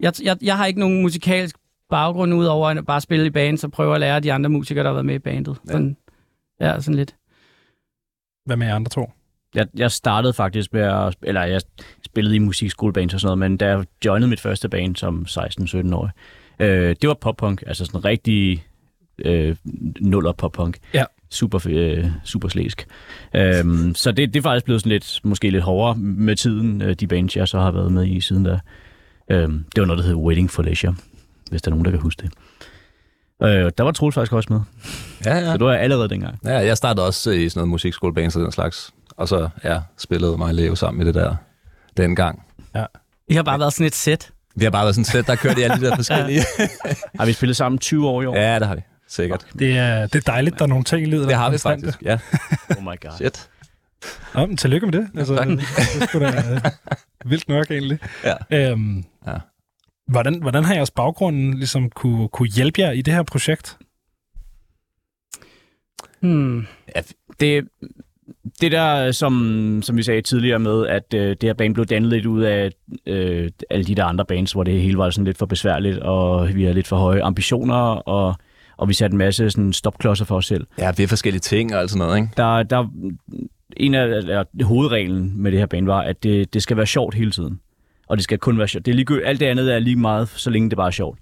Jeg, 0.00 0.12
jeg, 0.22 0.36
jeg 0.42 0.56
har 0.56 0.66
ikke 0.66 0.80
nogen 0.80 1.02
musikalsk 1.02 1.56
baggrund 1.90 2.34
ud 2.34 2.44
over 2.44 2.68
at 2.68 2.86
bare 2.86 3.00
spille 3.00 3.26
i 3.26 3.30
band, 3.30 3.58
så 3.58 3.68
prøve 3.68 3.94
at 3.94 4.00
lære 4.00 4.20
de 4.20 4.32
andre 4.32 4.50
musikere, 4.50 4.84
der 4.84 4.88
har 4.88 4.94
været 4.94 5.06
med 5.06 5.14
i 5.14 5.18
bandet. 5.18 5.56
Sådan, 5.64 5.96
ja. 6.60 6.68
ja, 6.68 6.80
sådan 6.80 6.94
lidt. 6.94 7.16
Hvad 8.44 8.56
med 8.56 8.66
andre 8.66 8.90
to? 8.90 9.10
Jeg, 9.56 9.66
jeg 9.76 9.90
startede 9.90 10.32
faktisk 10.32 10.72
med 10.72 10.82
at... 10.82 11.16
Eller 11.22 11.42
jeg 11.42 11.60
spillede 12.04 12.36
i 12.36 12.38
musikskolebands 12.38 13.14
og 13.14 13.20
sådan 13.20 13.38
noget, 13.38 13.50
men 13.50 13.56
da 13.56 13.66
jeg 13.68 13.84
joinede 14.04 14.28
mit 14.30 14.40
første 14.40 14.68
band 14.68 14.96
som 14.96 15.26
16-17 15.28 15.94
år, 15.94 16.10
øh, 16.60 16.96
det 17.02 17.08
var 17.08 17.14
pop-punk. 17.14 17.62
Altså 17.66 17.84
sådan 17.84 18.04
rigtig 18.04 18.64
øh, 19.18 19.56
nuller 20.00 20.32
pop-punk. 20.32 20.76
Ja. 20.94 21.04
Super, 21.30 21.66
øh, 21.70 22.06
super 22.24 22.48
slæsk. 22.48 22.86
Øhm, 23.34 23.94
så 23.94 24.12
det, 24.12 24.34
det 24.34 24.40
er 24.40 24.42
faktisk 24.42 24.64
blevet 24.64 24.80
sådan 24.80 24.92
lidt, 24.92 25.20
måske 25.24 25.50
lidt 25.50 25.64
hårdere 25.64 25.96
med 25.96 26.36
tiden, 26.36 26.82
øh, 26.82 26.94
de 26.94 27.06
bands, 27.06 27.36
jeg 27.36 27.48
så 27.48 27.58
har 27.60 27.70
været 27.70 27.92
med 27.92 28.06
i 28.06 28.20
siden 28.20 28.44
da. 28.44 28.58
Øhm, 29.30 29.64
det 29.74 29.80
var 29.80 29.86
noget, 29.86 29.98
der 29.98 30.04
hed 30.08 30.14
Waiting 30.14 30.50
for 30.50 30.62
Leisure, 30.62 30.94
hvis 31.50 31.62
der 31.62 31.68
er 31.68 31.70
nogen, 31.70 31.84
der 31.84 31.90
kan 31.90 32.00
huske 32.00 32.22
det. 32.22 32.32
Øh, 33.42 33.70
der 33.78 33.82
var 33.82 33.92
Troels 33.92 34.14
faktisk 34.14 34.32
også 34.32 34.52
med, 34.52 34.60
Ja, 35.24 35.38
ja. 35.38 35.46
så 35.46 35.52
det 35.52 35.60
var 35.64 35.72
jeg 35.72 35.80
allerede 35.80 36.08
dengang. 36.08 36.38
ja, 36.44 36.54
jeg 36.58 36.76
startede 36.76 37.06
også 37.06 37.30
i 37.30 37.48
sådan 37.48 37.60
noget 37.60 37.68
musikskolebands 37.70 38.36
og 38.36 38.42
den 38.42 38.52
slags. 38.52 38.92
Og 39.16 39.28
så, 39.28 39.48
ja, 39.64 39.80
spillede 39.98 40.38
mig 40.38 40.46
og 40.48 40.54
Leo 40.54 40.74
sammen 40.74 41.02
i 41.02 41.06
det 41.06 41.14
der 41.14 41.36
dengang. 41.96 42.42
I 43.28 43.34
har 43.34 43.42
bare 43.42 43.58
været 43.60 43.72
sådan 43.72 43.86
et 43.86 43.94
sæt. 43.94 44.30
Vi 44.56 44.64
har 44.64 44.70
bare 44.70 44.84
været 44.84 44.94
sådan 44.94 45.02
et 45.02 45.06
sæt, 45.06 45.26
der 45.26 45.34
kørte 45.36 45.60
i 45.60 45.62
alle 45.64 45.76
de 45.76 45.84
der 45.86 45.96
forskellige. 46.02 46.40
Har 47.18 47.26
vi 47.26 47.32
spillet 47.32 47.56
sammen 47.56 47.78
20 47.78 48.08
år 48.08 48.22
i 48.22 48.26
år? 48.26 48.36
ja, 48.36 48.58
det 48.58 48.66
har 48.68 48.74
vi. 48.74 48.80
Sikkert. 49.08 49.46
Det 49.58 49.78
er, 49.78 50.06
det 50.06 50.14
er 50.14 50.32
dejligt, 50.32 50.58
der 50.58 50.62
er 50.62 50.66
nogle 50.68 50.84
ting 50.84 51.02
i 51.02 51.10
livet, 51.10 51.28
Det 51.28 51.36
har 51.36 51.50
vi 51.50 51.58
faktisk, 51.58 52.02
ja. 52.02 52.18
Oh 52.78 52.82
my 52.82 53.00
god. 53.00 53.16
Shit. 53.16 53.48
Nå, 54.34 54.46
men 54.46 54.56
tillykke 54.56 54.86
med 54.86 54.92
det. 55.00 55.08
Altså, 55.16 55.36
Tak. 55.36 55.46
det 55.48 55.62
er 56.14 56.18
da 56.30 56.54
øh, 56.54 57.30
vildt 57.30 57.48
nok 57.48 57.70
egentlig. 57.70 57.98
Ja. 58.24 58.70
Øhm, 58.70 59.04
Ja. 59.26 59.36
Hvordan, 60.08 60.42
hvordan 60.42 60.64
har 60.64 60.74
jeres 60.74 60.90
baggrund 60.90 61.54
ligesom 61.54 61.90
kunne, 61.90 62.28
kunne 62.28 62.48
hjælpe 62.48 62.80
jer 62.80 62.90
i 62.90 63.02
det 63.02 63.14
her 63.14 63.22
projekt? 63.22 63.78
Hmm. 66.20 66.66
Det, 67.40 67.68
det 68.60 68.72
der, 68.72 69.12
som, 69.12 69.80
som 69.82 69.96
vi 69.96 70.02
sagde 70.02 70.22
tidligere 70.22 70.58
med, 70.58 70.86
at 70.86 71.14
øh, 71.14 71.28
det 71.28 71.42
her 71.42 71.54
band 71.54 71.74
blev 71.74 71.86
dannet 71.86 72.10
lidt 72.10 72.26
ud 72.26 72.42
af 72.42 72.70
øh, 73.06 73.50
alle 73.70 73.84
de 73.84 73.94
der 73.94 74.04
andre 74.04 74.24
bands, 74.24 74.52
hvor 74.52 74.64
det 74.64 74.82
hele 74.82 74.98
var 74.98 75.10
sådan 75.10 75.24
lidt 75.24 75.38
for 75.38 75.46
besværligt, 75.46 75.98
og 75.98 76.54
vi 76.54 76.64
har 76.64 76.72
lidt 76.72 76.86
for 76.86 76.96
høje 76.96 77.22
ambitioner, 77.22 77.74
og, 78.08 78.34
og 78.76 78.88
vi 78.88 78.94
satte 78.94 79.14
en 79.14 79.18
masse 79.18 79.50
sådan 79.50 79.72
stopklodser 79.72 80.24
for 80.24 80.36
os 80.36 80.46
selv. 80.46 80.66
Ja, 80.78 80.92
vi 80.96 81.02
er 81.02 81.08
forskellige 81.08 81.40
ting 81.40 81.74
og 81.74 81.80
alt 81.80 81.90
sådan 81.90 82.06
noget, 82.06 82.16
ikke? 82.16 82.28
Der, 82.36 82.62
der, 82.62 82.86
en 83.76 83.94
af 83.94 84.04
eller, 84.04 84.64
hovedreglen 84.64 85.42
med 85.42 85.50
det 85.50 85.58
her 85.58 85.66
band 85.66 85.86
var, 85.86 86.00
at 86.00 86.22
det, 86.22 86.54
det 86.54 86.62
skal 86.62 86.76
være 86.76 86.86
sjovt 86.86 87.14
hele 87.14 87.30
tiden. 87.30 87.60
Og 88.08 88.16
det 88.16 88.24
skal 88.24 88.38
kun 88.38 88.58
være 88.58 88.68
sjovt. 88.68 88.86
Det 88.86 88.92
er 88.92 88.96
lige, 88.96 89.26
alt 89.26 89.40
det 89.40 89.46
andet 89.46 89.74
er 89.74 89.78
lige 89.78 89.96
meget, 89.96 90.28
så 90.28 90.50
længe 90.50 90.70
det 90.70 90.76
bare 90.76 90.86
er 90.86 90.90
sjovt. 90.90 91.18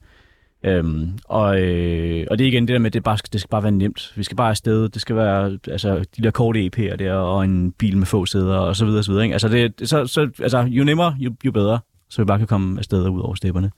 Øhm, 0.64 1.18
og, 1.24 1.60
øh, 1.60 2.26
og 2.30 2.38
det 2.38 2.44
er 2.44 2.48
igen 2.48 2.68
det 2.68 2.72
der 2.72 2.78
med, 2.78 2.86
at 2.86 2.92
det, 2.92 3.02
bare, 3.04 3.18
skal- 3.18 3.32
det 3.32 3.40
skal 3.40 3.48
bare 3.48 3.62
være 3.62 3.72
nemt. 3.72 4.12
Vi 4.16 4.22
skal 4.22 4.36
bare 4.36 4.50
afsted. 4.50 4.88
Det 4.88 5.02
skal 5.02 5.16
være 5.16 5.58
altså, 5.70 6.04
de 6.16 6.22
der 6.22 6.30
korte 6.30 6.66
EP'er 6.76 6.96
der, 6.96 7.12
og 7.14 7.44
en 7.44 7.72
bil 7.72 7.96
med 7.96 8.06
få 8.06 8.26
sæder, 8.26 8.56
og 8.56 8.76
så 8.76 8.84
videre, 8.84 9.00
og 9.00 9.04
så 9.04 9.10
videre. 9.10 9.24
Ikke? 9.24 9.32
Altså, 9.34 9.48
det, 9.48 9.88
så, 9.88 10.06
så, 10.06 10.30
altså, 10.42 10.58
jo 10.60 10.84
nemmere, 10.84 11.16
jo, 11.18 11.34
jo 11.44 11.52
bedre. 11.52 11.78
Så 12.10 12.22
vi 12.22 12.26
bare 12.26 12.38
kan 12.38 12.46
komme 12.46 12.78
afsted 12.78 13.04
og 13.04 13.12
ud 13.12 13.20
over 13.20 13.34
stepperne. 13.34 13.70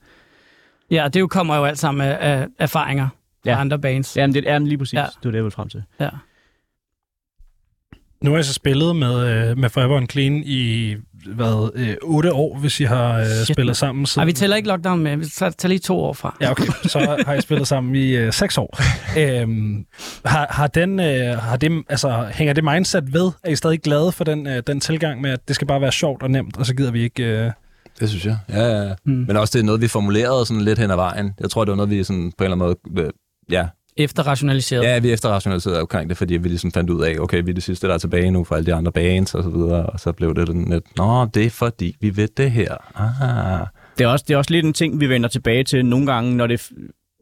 Ja, 0.91 1.07
det 1.13 1.19
jo 1.19 1.27
kommer 1.27 1.55
jo 1.55 1.63
alt 1.65 1.79
sammen 1.79 2.07
af, 2.07 2.17
af 2.41 2.47
erfaringer 2.59 3.07
ja. 3.45 3.49
Ja. 3.51 3.55
af 3.57 3.61
andre 3.61 3.79
bands. 3.79 4.17
Jamen, 4.17 4.33
det 4.33 4.49
er 4.49 4.59
lige 4.59 4.77
præcis. 4.77 4.93
Ja. 4.93 4.99
Ja. 5.01 5.05
Det 5.07 5.25
var 5.25 5.31
det, 5.31 5.35
jeg 5.35 5.43
ville 5.43 5.51
frem 5.51 5.69
til. 5.69 5.83
Ja. 5.99 6.09
Nu 8.21 8.29
har 8.29 8.37
jeg 8.37 8.45
så 8.45 8.53
spillet 8.53 8.95
med, 8.95 9.49
øh, 9.49 9.57
med 9.57 9.69
Forever 9.69 9.97
and 9.97 10.09
Clean 10.09 10.43
i 10.45 10.95
hvad, 11.25 11.69
øh, 11.75 11.95
8 12.01 12.33
år, 12.33 12.57
hvis 12.57 12.79
I 12.79 12.83
har 12.83 13.19
øh, 13.19 13.25
Shit, 13.25 13.55
spillet 13.55 13.77
sammen. 13.77 14.01
Nej, 14.01 14.05
Siden. 14.05 14.27
vi 14.27 14.33
tæller 14.33 14.55
ikke 14.55 14.69
lockdown 14.69 14.99
med. 15.03 15.17
Vi 15.17 15.25
tager, 15.25 15.49
tager 15.51 15.69
lige 15.69 15.79
to 15.79 15.99
år 15.99 16.13
fra. 16.13 16.35
Ja, 16.41 16.51
okay. 16.51 16.65
Så 16.83 17.23
har 17.25 17.33
I 17.33 17.41
spillet 17.41 17.67
sammen 17.67 17.95
i 17.95 18.09
øh, 18.09 18.33
6 18.33 18.57
år. 18.57 18.77
Øhm, 19.19 19.85
har, 20.25 20.47
har 20.49 20.67
den, 20.67 20.99
øh, 20.99 21.37
har 21.37 21.57
det, 21.57 21.83
altså, 21.89 22.27
hænger 22.33 22.53
det 22.53 22.63
mindset 22.63 23.13
ved? 23.13 23.31
Er 23.43 23.49
I 23.51 23.55
stadig 23.55 23.81
glade 23.81 24.11
for 24.11 24.23
den, 24.23 24.47
øh, 24.47 24.63
den 24.67 24.79
tilgang 24.79 25.21
med, 25.21 25.29
at 25.31 25.39
det 25.47 25.55
skal 25.55 25.67
bare 25.67 25.81
være 25.81 25.91
sjovt 25.91 26.23
og 26.23 26.31
nemt, 26.31 26.57
og 26.57 26.65
så 26.65 26.75
gider 26.75 26.91
vi 26.91 27.03
ikke... 27.03 27.23
Øh... 27.23 27.51
Det 27.99 28.09
synes 28.09 28.25
jeg. 28.25 28.37
Ja, 28.49 28.83
ja. 28.83 28.93
Hmm. 29.05 29.15
Men 29.27 29.37
også 29.37 29.51
det 29.57 29.59
er 29.61 29.65
noget, 29.65 29.81
vi 29.81 29.87
formulerede 29.87 30.45
sådan 30.45 30.61
lidt 30.61 30.79
hen 30.79 30.91
ad 30.91 30.95
vejen. 30.95 31.33
Jeg 31.39 31.49
tror, 31.49 31.65
det 31.65 31.69
var 31.71 31.75
noget, 31.75 31.89
vi 31.89 32.03
sådan 32.03 32.31
på 32.37 32.43
en 32.43 32.51
eller 32.51 32.65
anden 32.65 32.77
måde... 32.95 33.05
øh, 33.05 33.11
Ja, 33.51 33.67
Efterrationaliseret. 33.97 34.83
ja 34.83 34.99
vi 34.99 35.11
efterrationaliserede 35.11 35.81
omkring 35.81 36.09
det, 36.09 36.17
fordi 36.17 36.37
vi 36.37 36.49
ligesom 36.49 36.71
fandt 36.71 36.89
ud 36.89 37.03
af, 37.03 37.15
okay, 37.19 37.43
vi 37.43 37.49
er 37.49 37.53
det 37.53 37.63
sidste, 37.63 37.87
der 37.87 37.93
er 37.93 37.97
tilbage 37.97 38.31
nu 38.31 38.43
for 38.43 38.55
alle 38.55 38.65
de 38.65 38.73
andre 38.73 38.91
bands 38.91 39.35
og 39.35 39.43
så 39.43 39.49
videre, 39.49 39.85
og 39.85 39.99
så 39.99 40.11
blev 40.11 40.35
det 40.35 40.47
sådan 40.47 40.69
lidt, 40.69 40.97
nå, 40.97 41.25
det 41.25 41.45
er 41.45 41.49
fordi, 41.49 41.95
vi 42.01 42.17
ved 42.17 42.27
det 42.37 42.51
her. 42.51 42.75
Ah. 42.95 43.67
Det 43.97 44.03
er, 44.03 44.07
også, 44.07 44.25
det 44.27 44.33
er 44.33 44.37
også 44.37 44.51
lidt 44.51 44.65
en 44.65 44.73
ting, 44.73 44.99
vi 44.99 45.09
vender 45.09 45.29
tilbage 45.29 45.63
til 45.63 45.85
nogle 45.85 46.05
gange, 46.05 46.35
når 46.35 46.47
det, 46.47 46.69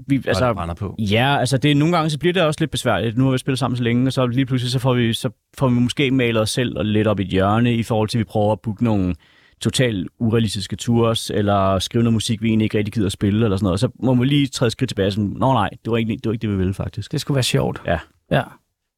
vi, 0.08 0.24
altså, 0.28 0.54
brænder 0.54 0.76
på. 0.76 0.96
Ja, 1.00 1.38
altså 1.40 1.58
det, 1.58 1.78
nogle 1.78 1.96
gange 1.96 2.10
så 2.10 2.20
bliver 2.20 2.34
det 2.34 2.44
også 2.44 2.58
lidt 2.60 2.72
besværligt. 2.72 3.18
Nu 3.18 3.24
har 3.24 3.32
vi 3.32 3.38
spillet 3.38 3.60
sammen 3.60 3.78
så 3.78 3.84
længe, 3.84 4.08
og 4.08 4.14
så 4.14 4.28
lige 4.28 4.46
pludselig 4.46 4.72
så 4.72 4.80
får 4.80 4.94
vi, 4.94 5.14
så 5.14 5.30
får 5.58 5.68
vi 5.68 5.74
måske 5.74 6.12
malet 6.12 6.42
os 6.42 6.50
selv 6.50 6.78
og 6.78 6.86
lidt 6.86 7.08
op 7.08 7.20
i 7.20 7.24
et 7.24 7.30
hjørne 7.30 7.74
i 7.74 7.84
forhold 7.84 8.10
til, 8.10 8.18
at 8.18 8.20
vi 8.20 8.24
prøver 8.24 8.52
at 8.52 8.60
booke 8.60 8.84
nogle 8.84 9.16
totalt 9.62 10.08
urealistiske 10.20 10.76
tours, 10.76 11.30
eller 11.30 11.80
skrive 11.80 12.04
noget 12.04 12.14
musik, 12.14 12.42
vi 12.42 12.48
egentlig 12.48 12.66
ikke 12.66 12.78
rigtig 12.78 12.94
gider 12.94 13.06
at 13.06 13.12
spille, 13.12 13.46
eller 13.46 13.58
sådan 13.58 13.66
noget. 13.66 13.80
Så 13.80 13.90
må 14.00 14.16
vi 14.16 14.26
lige 14.26 14.48
træde 14.48 14.72
skridt 14.72 14.90
tilbage 14.90 15.12
sådan, 15.12 15.34
nå 15.38 15.54
nej, 15.54 15.70
det 15.70 15.92
var, 15.92 15.98
ikke, 15.98 16.14
det 16.14 16.26
var 16.26 16.32
ikke 16.32 16.42
det, 16.42 16.50
vi 16.50 16.56
ville 16.56 16.74
faktisk. 16.74 17.12
Det 17.12 17.22
skulle 17.22 17.36
være 17.36 17.44
sjovt. 17.44 17.82
Ja. 17.86 18.00
Ja, 18.32 18.44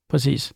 præcis. 0.10 0.54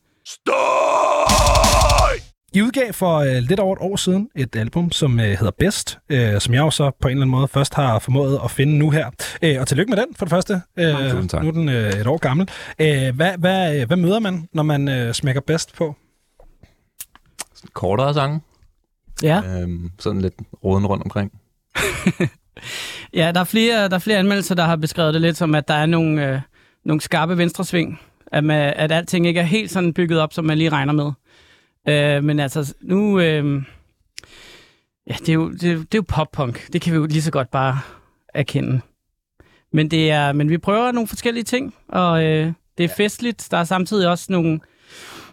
I 2.53 2.61
udgav 2.61 2.93
for 2.93 3.17
øh, 3.17 3.43
lidt 3.49 3.59
over 3.59 3.75
et 3.75 3.81
år 3.81 3.95
siden 3.95 4.29
et 4.35 4.55
album, 4.55 4.91
som 4.91 5.19
øh, 5.19 5.25
hedder 5.25 5.51
Best, 5.59 5.99
øh, 6.09 6.41
som 6.41 6.53
jeg 6.53 6.61
jo 6.61 6.71
så 6.71 6.91
på 7.01 7.07
en 7.07 7.11
eller 7.11 7.21
anden 7.21 7.31
måde 7.31 7.47
først 7.47 7.73
har 7.73 7.99
formået 7.99 8.39
at 8.43 8.51
finde 8.51 8.77
nu 8.77 8.89
her. 8.89 9.09
Øh, 9.41 9.59
og 9.59 9.67
tillykke 9.67 9.89
med 9.89 9.97
den, 9.97 10.15
for 10.15 10.25
det 10.25 10.29
første. 10.29 10.61
Øh, 10.77 11.27
tak. 11.27 11.43
nu 11.43 11.47
er 11.47 11.51
den 11.51 11.69
øh, 11.69 11.93
et 11.93 12.07
år 12.07 12.17
gammel. 12.17 12.49
Øh, 12.79 13.15
hvad, 13.15 13.37
hvad, 13.37 13.85
hvad 13.85 13.97
møder 13.97 14.19
man, 14.19 14.47
når 14.53 14.63
man 14.63 14.87
øh, 14.87 15.13
smækker 15.13 15.41
Best 15.41 15.75
på? 15.75 15.95
Kortere 17.73 18.13
sange. 18.13 18.41
Ja. 19.23 19.61
Øhm, 19.61 19.91
sådan 19.99 20.21
lidt 20.21 20.33
roden 20.63 20.85
rundt 20.85 21.03
omkring. 21.03 21.31
Ja, 23.13 23.31
der 23.35 23.39
er, 23.39 23.43
flere, 23.43 23.89
der 23.89 23.95
er 23.95 23.99
flere 23.99 24.17
anmeldelser, 24.17 24.55
der 24.55 24.63
har 24.63 24.75
beskrevet 24.75 25.13
det 25.13 25.21
lidt 25.21 25.37
som, 25.37 25.55
at 25.55 25.67
der 25.67 25.73
er 25.73 25.85
nogle, 25.85 26.29
øh, 26.35 26.41
nogle 26.85 27.01
skarpe 27.01 27.37
venstresving. 27.37 27.99
At, 28.31 28.43
man, 28.43 28.73
at 28.75 28.91
alting 28.91 29.27
ikke 29.27 29.39
er 29.39 29.43
helt 29.43 29.71
sådan 29.71 29.93
bygget 29.93 30.19
op, 30.19 30.33
som 30.33 30.45
man 30.45 30.57
lige 30.57 30.69
regner 30.69 30.93
med. 30.93 31.11
Øh, 31.89 32.23
men 32.23 32.39
altså, 32.39 32.73
nu... 32.81 33.19
Øh, 33.19 33.63
ja, 35.07 35.13
det 35.19 35.29
er, 35.29 35.33
jo, 35.33 35.51
det, 35.51 35.63
er, 35.63 35.71
jo- 35.73 35.79
det 35.79 35.93
er 35.93 35.97
jo 35.97 36.03
pop-punk. 36.07 36.73
Det 36.73 36.81
kan 36.81 36.93
vi 36.93 36.97
jo 36.97 37.05
lige 37.05 37.21
så 37.21 37.31
godt 37.31 37.51
bare 37.51 37.79
erkende. 38.33 38.81
Men, 39.73 39.91
det 39.91 40.11
er, 40.11 40.31
men 40.33 40.49
vi 40.49 40.57
prøver 40.57 40.91
nogle 40.91 41.07
forskellige 41.07 41.43
ting, 41.43 41.73
og 41.87 42.23
øh, 42.25 42.53
det 42.77 42.83
er 42.83 42.89
festligt. 42.97 43.47
Der 43.51 43.57
er 43.57 43.63
samtidig 43.63 44.07
også 44.09 44.25
nogle 44.29 44.59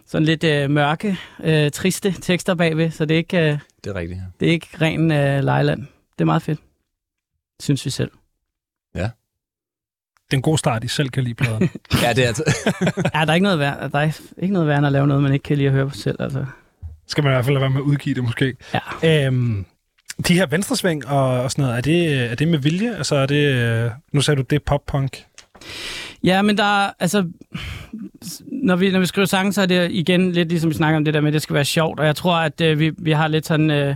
sådan 0.09 0.25
lidt 0.25 0.43
øh, 0.43 0.69
mørke, 0.69 1.17
øh, 1.43 1.71
triste 1.71 2.11
tekster 2.21 2.55
bagved, 2.55 2.91
så 2.91 3.05
det 3.05 3.15
er 3.15 3.17
ikke, 3.17 3.37
øh, 3.37 3.57
Det 3.83 3.89
er 3.89 3.95
rigtigt. 3.95 4.19
det 4.39 4.47
er 4.47 4.51
ikke 4.51 4.67
ren 4.81 5.11
øh, 5.11 5.43
lejland. 5.43 5.81
Det 5.81 6.21
er 6.21 6.25
meget 6.25 6.41
fedt, 6.41 6.59
synes 7.59 7.85
vi 7.85 7.89
selv. 7.89 8.11
Det 10.29 10.33
er 10.33 10.37
en 10.37 10.41
god 10.41 10.57
start, 10.57 10.83
I 10.83 10.87
selv 10.87 11.09
kan 11.09 11.23
lide 11.23 11.35
pladen. 11.35 11.69
Ja, 12.03 12.13
det 12.13 12.23
er 12.23 12.27
altså... 12.27 12.43
Ja, 13.15 13.19
der 13.25 13.29
er 13.29 13.33
ikke 13.33 13.43
noget 13.43 13.59
værd, 13.59 13.91
der 13.91 13.99
er 13.99 14.19
ikke 14.41 14.53
noget 14.53 14.67
værd 14.67 14.77
end 14.77 14.85
at 14.85 14.91
lave 14.91 15.07
noget, 15.07 15.23
man 15.23 15.33
ikke 15.33 15.43
kan 15.43 15.57
lide 15.57 15.67
at 15.67 15.73
høre 15.73 15.87
på 15.89 15.95
selv. 15.95 16.21
Altså. 16.21 16.45
Skal 17.07 17.23
man 17.23 17.33
i 17.33 17.33
hvert 17.33 17.45
fald 17.45 17.53
lade 17.53 17.61
være 17.61 17.69
med 17.69 17.77
at 17.77 17.83
udgive 17.83 18.15
det, 18.15 18.23
måske. 18.23 18.55
Ja. 19.03 19.25
Øhm, 19.27 19.65
de 20.27 20.33
her 20.33 20.45
venstresving 20.45 21.07
og, 21.07 21.41
og 21.41 21.51
sådan 21.51 21.61
noget, 21.61 21.77
er 21.77 21.81
det, 21.81 22.31
er 22.31 22.35
det 22.35 22.47
med 22.47 22.59
vilje? 22.59 22.95
Altså 22.95 23.15
er 23.15 23.25
det, 23.25 23.55
øh, 23.55 23.91
nu 24.11 24.21
sagde 24.21 24.37
du, 24.37 24.41
det 24.49 24.55
er 24.55 24.59
pop-punk. 24.65 25.25
Ja, 26.23 26.41
men 26.41 26.57
der 26.57 26.83
er, 26.85 26.91
altså, 26.99 27.25
når 28.51 28.75
vi, 28.75 28.91
når 28.91 28.99
vi 28.99 29.05
skriver 29.05 29.25
sange, 29.25 29.53
så 29.53 29.61
er 29.61 29.65
det 29.65 29.91
igen 29.91 30.31
lidt 30.31 30.49
ligesom 30.49 30.69
vi 30.69 30.75
snakker 30.75 30.97
om 30.97 31.05
det 31.05 31.13
der 31.13 31.21
med, 31.21 31.29
at 31.29 31.33
det 31.33 31.41
skal 31.41 31.53
være 31.53 31.65
sjovt, 31.65 31.99
og 31.99 32.05
jeg 32.05 32.15
tror, 32.15 32.35
at 32.35 32.61
øh, 32.61 32.79
vi, 32.79 32.91
vi 32.97 33.11
har 33.11 33.27
lidt 33.27 33.45
sådan 33.45 33.71
øh, 33.71 33.95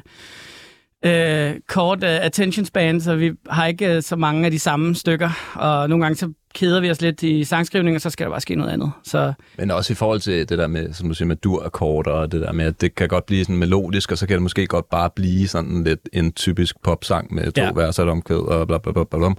øh, 1.06 1.56
kort 1.68 2.04
øh, 2.04 2.26
attention 2.26 2.66
span, 2.66 3.02
så 3.02 3.16
vi 3.16 3.32
har 3.50 3.66
ikke 3.66 3.96
øh, 3.96 4.02
så 4.02 4.16
mange 4.16 4.46
af 4.46 4.52
de 4.52 4.60
samme 4.60 4.96
stykker, 4.96 5.54
og 5.56 5.90
nogle 5.90 6.06
gange 6.06 6.16
så 6.16 6.32
keder 6.54 6.82
vi 6.82 6.92
os 6.92 7.02
lidt 7.02 7.24
i 7.24 7.44
sangskrivning, 7.44 7.96
og 7.96 8.02
så 8.02 8.10
skal 8.10 8.26
der 8.26 8.32
bare 8.32 8.42
ske 8.42 8.56
noget 8.56 8.72
andet. 8.72 8.92
Så 9.04 9.34
Men 9.58 9.72
også 9.72 9.94
i 9.94 9.96
forhold 9.96 10.20
til 10.20 10.50
det 10.50 10.58
der 10.58 10.68
med, 10.68 10.94
som 10.94 11.08
du 11.08 11.14
siger, 11.14 11.28
med 11.28 11.36
dur-akkorder, 11.36 12.12
og 12.12 12.32
det 12.32 12.42
der 12.42 12.52
med, 12.52 12.66
at 12.66 12.82
det 12.82 12.96
kan 12.96 13.08
godt 13.08 13.26
blive 13.26 13.44
sådan 13.44 13.58
melodisk, 13.58 14.12
og 14.12 14.18
så 14.18 14.28
kan 14.28 14.34
det 14.34 14.42
måske 14.42 14.68
godt 14.68 14.90
bare 14.90 15.10
blive 15.16 15.48
sådan 15.48 15.84
lidt 15.84 16.10
en 16.14 16.32
typisk 16.32 16.76
popsang 16.84 17.34
med 17.34 17.52
to 17.52 17.62
ja. 17.62 17.72
vers 17.76 18.00
og 18.00 18.06
et 18.06 18.12
omkvæd 18.12 18.38
og 18.38 18.68
bla 18.68 18.78
bla 18.78 18.92
bla 18.92 19.04
bla. 19.04 19.18
bla. 19.18 19.34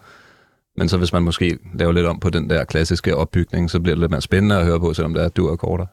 Men 0.77 0.89
så 0.89 0.97
hvis 0.99 1.13
man 1.13 1.23
måske 1.23 1.59
laver 1.75 1.93
lidt 1.93 2.07
om 2.07 2.21
på 2.21 2.31
den 2.31 2.51
der 2.51 2.65
klassiske 2.65 3.17
opbygning, 3.17 3.71
så 3.71 3.81
bliver 3.81 3.95
det 3.95 4.01
lidt 4.01 4.11
mere 4.11 4.21
spændende 4.23 4.57
at 4.59 4.65
høre 4.65 4.81
på, 4.81 4.95
selvom 4.95 5.15
det 5.15 5.25
er 5.25 5.29
dur-akkorder. 5.29 5.87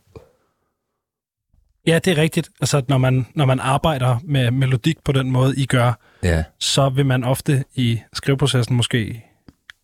Ja, 1.88 2.00
det 2.00 2.18
er 2.18 2.22
rigtigt. 2.22 2.50
Altså, 2.62 2.82
når 2.88 2.98
man, 2.98 3.26
når 3.36 3.46
man 3.46 3.60
arbejder 3.60 4.18
med 4.24 4.52
melodik 4.52 5.04
på 5.04 5.12
den 5.12 5.32
måde, 5.32 5.56
I 5.58 5.66
gør, 5.66 5.94
Ja. 6.24 6.44
så 6.60 6.90
vil 6.90 7.06
man 7.06 7.24
ofte 7.24 7.64
i 7.76 8.00
skriveprocessen 8.14 8.76
måske, 8.76 9.24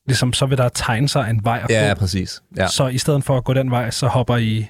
ligesom, 0.05 0.33
så 0.33 0.45
vil 0.45 0.57
der 0.57 0.69
tegne 0.69 1.09
sig 1.09 1.29
en 1.29 1.43
vej 1.43 1.59
at 1.63 1.69
Ja, 1.69 1.89
gå. 1.93 1.99
præcis. 1.99 2.41
Ja. 2.57 2.67
Så 2.67 2.87
i 2.87 2.97
stedet 2.97 3.23
for 3.23 3.37
at 3.37 3.43
gå 3.43 3.53
den 3.53 3.71
vej, 3.71 3.91
så 3.91 4.07
hopper 4.07 4.37
I 4.37 4.65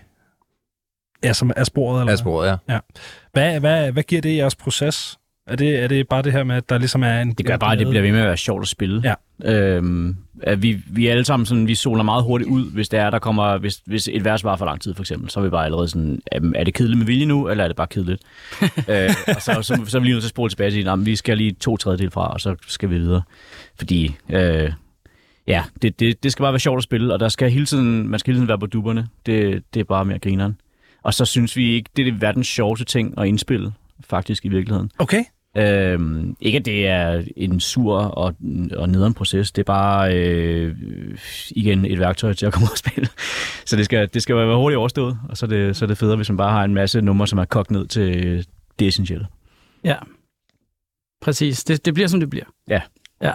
ja, 1.24 1.34
som 1.34 1.52
af 1.56 1.66
sporet? 1.66 2.00
Eller? 2.02 2.12
Af 2.12 2.18
sporet, 2.18 2.60
ja. 2.70 2.80
Hvad, 3.34 3.60
hvad, 3.60 3.92
hvad 3.92 4.04
giver 4.04 4.22
det 4.22 4.30
i 4.30 4.36
jeres 4.38 4.56
proces? 4.56 5.20
Er 5.48 5.56
det, 5.56 5.84
er 5.84 5.88
det 5.88 6.08
bare 6.08 6.22
det 6.22 6.32
her 6.32 6.44
med, 6.44 6.56
at 6.56 6.70
der 6.70 6.78
ligesom 6.78 7.04
er 7.04 7.22
en... 7.22 7.34
Det 7.34 7.46
gør 7.46 7.58
bare, 7.58 7.74
at 7.74 7.80
det 7.80 7.88
bliver 7.88 8.02
ved 8.02 8.12
med 8.12 8.20
at 8.20 8.28
være 8.28 8.38
sjovt 8.38 8.62
at 8.62 8.68
spille. 8.68 9.02
Ja. 9.04 9.14
Øhm, 9.54 10.16
at 10.44 10.62
vi, 10.62 10.80
vi 10.88 11.08
alle 11.08 11.26
sammen 11.26 11.46
sådan, 11.46 11.68
vi 11.68 11.76
soler 11.76 12.04
meget 12.04 12.24
hurtigt 12.24 12.50
ud, 12.50 12.72
hvis 12.72 12.90
det 12.90 13.00
er, 13.00 13.10
der 13.10 13.20
kommer, 13.20 13.58
hvis, 13.58 13.82
hvis 13.86 14.10
et 14.12 14.26
vers 14.26 14.44
varer 14.44 14.58
for 14.58 14.66
lang 14.66 14.82
tid, 14.82 14.94
for 14.94 15.04
eksempel, 15.04 15.30
så 15.30 15.40
er 15.40 15.44
vi 15.44 15.50
bare 15.50 15.66
allerede 15.66 15.88
sådan, 15.88 16.22
er, 16.56 16.64
det 16.64 16.74
kedeligt 16.74 16.98
med 16.98 17.06
vilje 17.06 17.26
nu, 17.26 17.50
eller 17.50 17.64
er 17.64 17.68
det 17.68 17.76
bare 17.78 17.88
kedeligt? 17.88 18.22
øh, 18.90 19.10
og 19.36 19.42
så, 19.42 19.54
så, 19.62 19.82
så, 19.86 19.98
er 19.98 20.00
vi 20.00 20.06
lige 20.06 20.14
nødt 20.14 20.24
til 20.24 20.28
at 20.28 20.30
spole 20.30 20.50
tilbage 20.50 20.68
og 20.68 20.72
sige, 20.72 20.84
"Nå, 20.84 20.96
men 20.96 21.06
vi 21.06 21.16
skal 21.16 21.38
lige 21.38 21.52
to 21.52 21.78
tredjedel 21.78 22.12
fra, 22.12 22.34
og 22.34 22.42
så 22.42 22.56
skal 22.68 22.90
vi 22.90 22.98
videre. 22.98 23.22
Fordi, 23.78 24.16
øh, 24.30 24.72
ja, 25.48 25.64
det, 25.82 26.00
det, 26.00 26.24
det 26.24 26.32
skal 26.32 26.44
bare 26.44 26.54
være 26.54 26.60
sjovt 26.60 26.78
at 26.78 26.84
spille, 26.84 27.14
og 27.14 27.20
der 27.20 27.30
skal 27.30 27.52
hele 27.52 27.66
tiden, 27.66 28.08
man 28.08 28.20
skal 28.20 28.32
hele 28.32 28.38
tiden 28.38 28.48
være 28.48 28.60
på 28.60 28.66
duberne. 28.66 29.08
Det, 29.26 29.64
det 29.74 29.80
er 29.80 29.84
bare 29.84 30.06
mere 30.06 30.20
grineren. 30.20 30.58
Og 31.04 31.14
så 31.14 31.26
synes 31.26 31.56
vi 31.56 31.72
ikke, 31.74 31.90
det 31.96 32.08
er 32.08 32.12
det 32.12 32.22
verdens 32.22 32.48
sjoveste 32.48 32.86
ting 32.86 33.20
at 33.20 33.28
indspille, 33.28 33.72
faktisk 34.10 34.46
i 34.46 34.50
virkeligheden. 34.50 34.92
Okay. 35.00 35.24
Øhm, 35.58 36.36
ikke 36.42 36.58
at 36.58 36.66
det 36.66 36.88
er 36.88 37.24
en 37.36 37.60
sur 37.60 37.98
og, 37.98 38.36
og 38.78 38.90
nederen 38.90 39.14
proces, 39.14 39.52
det 39.52 39.62
er 39.62 39.66
bare 39.66 40.16
øh, 40.16 40.76
igen 41.50 41.86
et 41.86 42.00
værktøj 42.00 42.34
til 42.34 42.46
at 42.46 42.54
komme 42.54 42.68
og 42.72 42.78
spille. 42.78 43.10
Så 43.66 43.76
det 43.76 43.86
skal, 43.86 44.10
det 44.14 44.22
skal 44.22 44.36
være 44.36 44.58
hurtigt 44.58 44.78
overstået, 44.78 45.18
og 45.30 45.38
så 45.38 45.46
er, 45.46 45.50
det, 45.50 45.76
så 45.76 45.86
er 45.86 45.88
det 45.88 45.98
federe, 45.98 46.16
hvis 46.16 46.30
man 46.30 46.38
bare 46.38 46.52
har 46.52 46.64
en 46.64 46.74
masse 46.74 47.02
numre, 47.02 47.28
som 47.28 47.40
er 47.40 47.46
kogt 47.46 47.72
ned 47.72 47.88
til 47.88 48.46
det 48.80 48.88
essentielle. 48.88 49.28
Ja, 49.84 49.96
præcis. 51.22 51.64
Det, 51.64 51.86
det 51.86 51.94
bliver, 51.94 52.08
som 52.08 52.20
det 52.20 52.30
bliver. 52.30 52.46
Ja. 52.70 52.82
Ja. 53.22 53.34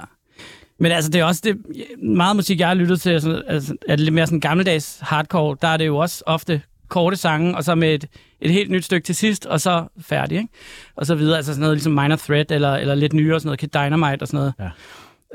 Men 0.78 0.92
altså, 0.92 1.10
det 1.10 1.20
er 1.20 1.24
også 1.24 1.40
det, 1.44 1.56
meget 2.02 2.36
musik, 2.36 2.60
jeg 2.60 2.68
har 2.68 2.74
lyttet 2.74 3.00
til, 3.00 3.10
altså, 3.10 3.76
er 3.88 3.96
det 3.96 4.00
lidt 4.00 4.14
mere 4.14 4.26
sådan 4.26 4.40
gammeldags 4.40 4.98
hardcore, 5.00 5.56
der 5.62 5.68
er 5.68 5.76
det 5.76 5.86
jo 5.86 5.96
også 5.96 6.24
ofte 6.26 6.62
korte 6.92 7.16
sange, 7.16 7.56
og 7.56 7.64
så 7.64 7.74
med 7.74 7.94
et, 7.94 8.04
et 8.40 8.50
helt 8.50 8.70
nyt 8.70 8.84
stykke 8.84 9.04
til 9.04 9.14
sidst, 9.14 9.46
og 9.46 9.60
så 9.60 9.84
færdig, 10.00 10.36
ikke? 10.38 10.48
Og 10.96 11.06
så 11.06 11.14
videre, 11.14 11.36
altså 11.36 11.52
sådan 11.52 11.60
noget 11.60 11.76
ligesom 11.76 11.92
Minor 11.92 12.16
Threat, 12.16 12.50
eller, 12.50 12.74
eller 12.76 12.94
lidt 12.94 13.12
nyere, 13.12 13.40
sådan 13.40 13.46
noget 13.48 13.58
Kid 13.60 13.68
Dynamite 13.68 14.22
og 14.22 14.28
sådan 14.28 14.38
noget. 14.38 14.52
Ja. 14.60 14.68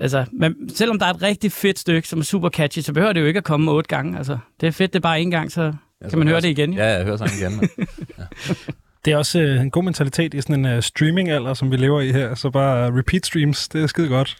Altså, 0.01 0.25
men 0.33 0.55
selvom 0.75 0.99
der 0.99 1.05
er 1.05 1.13
et 1.13 1.21
rigtig 1.21 1.51
fedt 1.51 1.79
stykke, 1.79 2.07
som 2.07 2.19
er 2.19 2.23
super 2.23 2.49
catchy, 2.49 2.79
så 2.81 2.93
behøver 2.93 3.13
det 3.13 3.21
jo 3.21 3.25
ikke 3.25 3.37
at 3.37 3.43
komme 3.43 3.71
otte 3.71 3.87
gange. 3.87 4.17
Altså, 4.17 4.37
det 4.61 4.67
er 4.67 4.71
fedt, 4.71 4.93
det 4.93 4.99
er 4.99 5.01
bare 5.01 5.19
én 5.21 5.29
gang, 5.29 5.51
så 5.51 5.73
kan 6.09 6.19
man 6.19 6.27
høre 6.27 6.41
det 6.41 6.47
igen. 6.49 6.73
jo. 6.73 6.79
Ja, 6.83 6.87
jeg 6.97 7.05
hører 7.05 7.17
sangen 7.17 7.37
igen. 7.39 7.69
men- 7.77 7.87
Det 9.05 9.13
er 9.13 9.17
også 9.17 9.39
øh, 9.39 9.61
en 9.61 9.71
god 9.71 9.83
mentalitet 9.83 10.33
i 10.33 10.41
sådan 10.41 10.65
en 10.65 10.77
uh, 10.77 10.83
streaming-alder, 10.83 11.53
som 11.53 11.71
vi 11.71 11.77
lever 11.77 12.01
i 12.01 12.11
her. 12.11 12.35
Så 12.35 12.49
bare 12.49 12.91
uh, 12.91 12.97
repeat 12.97 13.25
streams, 13.25 13.67
det 13.67 13.83
er 13.83 13.87
skide 13.87 14.07
godt. 14.07 14.37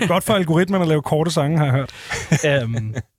Ja. 0.00 0.06
godt 0.06 0.24
for 0.24 0.34
algoritmen 0.34 0.82
at 0.82 0.88
lave 0.88 1.02
korte 1.02 1.30
sange, 1.30 1.58
har 1.58 1.64
jeg 1.64 1.74
hørt. 1.74 2.62
um, 2.64 2.94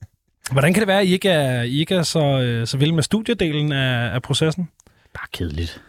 hvordan 0.51 0.73
kan 0.73 0.81
det 0.81 0.87
være, 0.87 0.99
at 1.01 1.07
I 1.07 1.13
ikke 1.13 1.29
er, 1.29 1.61
I 1.61 1.79
ikke 1.79 1.95
er 1.95 2.03
så, 2.03 2.19
øh, 2.41 2.67
så 2.67 2.77
vilde 2.77 2.93
med 2.95 3.03
studiedelen 3.03 3.71
af, 3.71 4.13
af 4.13 4.21
processen? 4.21 4.69
Bare 5.13 5.27
kedeligt. 5.33 5.81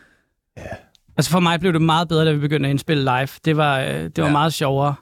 Altså 1.17 1.31
for 1.31 1.41
mig 1.41 1.61
blev 1.61 1.73
det 1.73 1.83
meget 1.83 2.09
bedre, 2.09 2.25
da 2.27 2.33
vi 2.33 2.39
begyndte 2.39 2.67
at 2.67 2.71
indspille 2.71 3.03
live. 3.05 3.29
Det 3.45 3.57
var, 3.57 3.81
øh, 3.81 3.89
det 3.89 4.19
var 4.19 4.27
Ja. 4.27 4.33
meget 4.33 4.55
sjovere. 4.55 4.95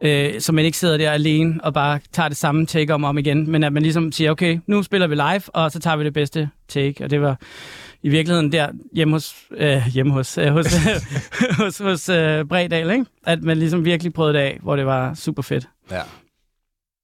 Øh, 0.00 0.40
så 0.40 0.52
man 0.52 0.64
ikke 0.64 0.78
sidder 0.78 0.96
der 0.96 1.10
alene 1.10 1.64
og 1.64 1.74
bare 1.74 2.00
tager 2.12 2.28
det 2.28 2.36
samme 2.36 2.66
take 2.66 2.94
om 2.94 3.04
og 3.04 3.08
om 3.08 3.18
igen, 3.18 3.50
men 3.50 3.64
at 3.64 3.72
man 3.72 3.82
ligesom 3.82 4.12
siger, 4.12 4.30
okay, 4.30 4.58
nu 4.66 4.82
spiller 4.82 5.06
vi 5.06 5.14
live, 5.14 5.42
og 5.46 5.72
så 5.72 5.78
tager 5.80 5.96
vi 5.96 6.04
det 6.04 6.12
bedste 6.12 6.48
take. 6.68 7.04
Og 7.04 7.10
det 7.10 7.20
var 7.20 7.36
i 8.02 8.08
virkeligheden 8.08 8.52
der 8.52 8.68
hjemme 8.94 9.14
hos, 9.14 9.34
øh, 9.56 9.86
hjemme 9.92 10.12
hos, 10.12 10.38
øh, 10.38 10.46
hos, 10.52 10.66
hos, 11.60 11.78
hos 11.78 12.08
øh, 12.08 12.44
Bredal, 12.44 12.90
ikke? 12.90 13.04
at 13.26 13.42
man 13.42 13.56
ligesom 13.58 13.84
virkelig 13.84 14.12
prøvede 14.12 14.34
det 14.34 14.40
af, 14.40 14.58
hvor 14.62 14.76
det 14.76 14.86
var 14.86 15.14
super 15.14 15.42
fedt. 15.42 15.68
ja. 15.90 16.00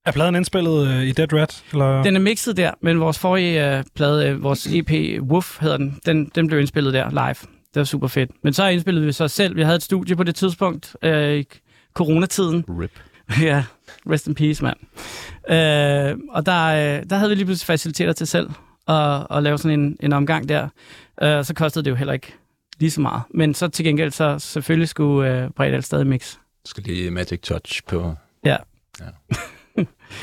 Er 0.05 0.13
pladen 0.13 0.35
indspillet 0.35 0.89
øh, 0.89 1.03
i 1.03 1.13
Dead 1.13 1.33
Rat? 1.33 1.65
Eller? 1.73 2.03
Den 2.03 2.17
er 2.17 2.21
mixet 2.21 2.57
der, 2.57 2.71
men 2.81 3.01
vores 3.01 3.19
forrige 3.19 3.79
øh, 3.79 3.85
plade, 3.95 4.29
øh, 4.29 4.43
vores 4.43 4.67
EP 4.67 5.21
Woof 5.23 5.61
hedder 5.61 5.77
den, 5.77 5.99
den, 6.07 6.31
den 6.35 6.47
blev 6.47 6.61
indspillet 6.61 6.95
der 6.95 7.11
live. 7.11 7.51
Det 7.75 7.81
var 7.81 7.85
super 7.85 8.09
fedt. 8.09 8.31
Men 8.45 8.53
så 8.53 8.67
indspillede 8.67 9.07
vi 9.07 9.13
så 9.13 9.29
selv. 9.29 9.57
Vi 9.57 9.63
havde 9.63 9.77
et 9.77 9.83
studie 9.83 10.17
på 10.17 10.23
det 10.23 10.35
tidspunkt 10.35 10.97
øh, 11.03 11.35
i 11.39 11.45
coronatiden. 11.95 12.65
Rip. 12.69 13.01
ja, 13.43 13.65
rest 14.11 14.27
in 14.27 14.35
peace, 14.35 14.65
mand. 14.65 14.77
Øh, 15.51 16.19
og 16.31 16.47
der, 16.47 16.67
øh, 16.67 17.03
der 17.11 17.17
havde 17.17 17.29
vi 17.29 17.35
lige 17.35 17.45
pludselig 17.45 17.67
faciliteter 17.67 18.13
til 18.13 18.27
selv 18.27 18.51
at, 18.89 19.27
at 19.31 19.43
lave 19.43 19.59
sådan 19.59 19.81
en, 19.81 19.97
en 20.01 20.13
omgang 20.13 20.49
der. 20.49 20.69
Øh, 21.23 21.45
så 21.45 21.55
kostede 21.55 21.85
det 21.85 21.91
jo 21.91 21.97
heller 21.97 22.13
ikke 22.13 22.35
lige 22.79 22.91
så 22.91 23.01
meget. 23.01 23.23
Men 23.35 23.55
så 23.55 23.69
til 23.69 23.85
gengæld, 23.85 24.11
så 24.11 24.39
selvfølgelig 24.39 24.89
skulle 24.89 25.43
øh, 25.45 25.51
Bredal 25.51 25.83
stadig 25.83 26.07
mix. 26.07 26.35
Du 26.35 26.71
skal 26.71 26.83
lige 26.83 27.11
Magic 27.11 27.41
Touch 27.41 27.83
på... 27.89 28.15
Ja. 28.45 28.57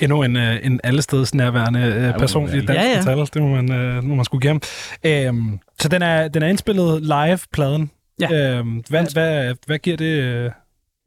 Endnu 0.02 0.23
en, 0.23 0.36
øh, 0.36 0.60
en 0.63 0.80
allesteds 0.84 1.34
nærværende 1.34 1.80
øh, 1.80 2.12
må 2.13 2.19
person 2.19 2.47
i 2.50 2.52
dansk 2.52 2.69
Ja, 2.69 2.84
ja. 2.84 2.97
metal. 2.97 3.17
Det 3.34 3.41
må 3.41 3.47
man, 3.47 3.71
øh, 3.71 4.04
må 4.04 4.15
man 4.15 4.26
skulle 4.26 4.41
give 4.41 4.52
ham. 4.52 4.62
Øhm, 5.04 5.60
så 5.80 5.88
den 5.89 6.02
er, 6.02 6.28
den 6.28 6.43
er 6.43 6.47
indspillet 6.47 7.02
live, 7.02 7.39
pladen. 7.52 7.91
Ja. 8.19 8.58
Øhm, 8.58 8.84
hvad, 8.89 9.13
hvad, 9.13 9.56
hvad 9.65 9.80
giver 9.80 9.97
det... 9.97 10.52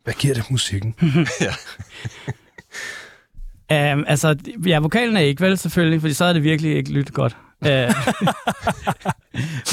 Hvad 0.05 0.15
giver 0.15 0.35
det 0.35 0.51
musikken? 0.51 0.95
Um, 3.73 4.05
altså, 4.09 4.37
ja, 4.67 4.79
vokalen 4.79 5.17
er 5.17 5.21
ikke 5.21 5.43
vel, 5.43 5.59
selvfølgelig, 5.59 6.01
fordi 6.01 6.15
så 6.15 6.25
er 6.25 6.33
det 6.33 6.43
virkelig 6.43 6.77
ikke 6.77 6.93
lyttet 6.93 7.15
godt. 7.15 7.37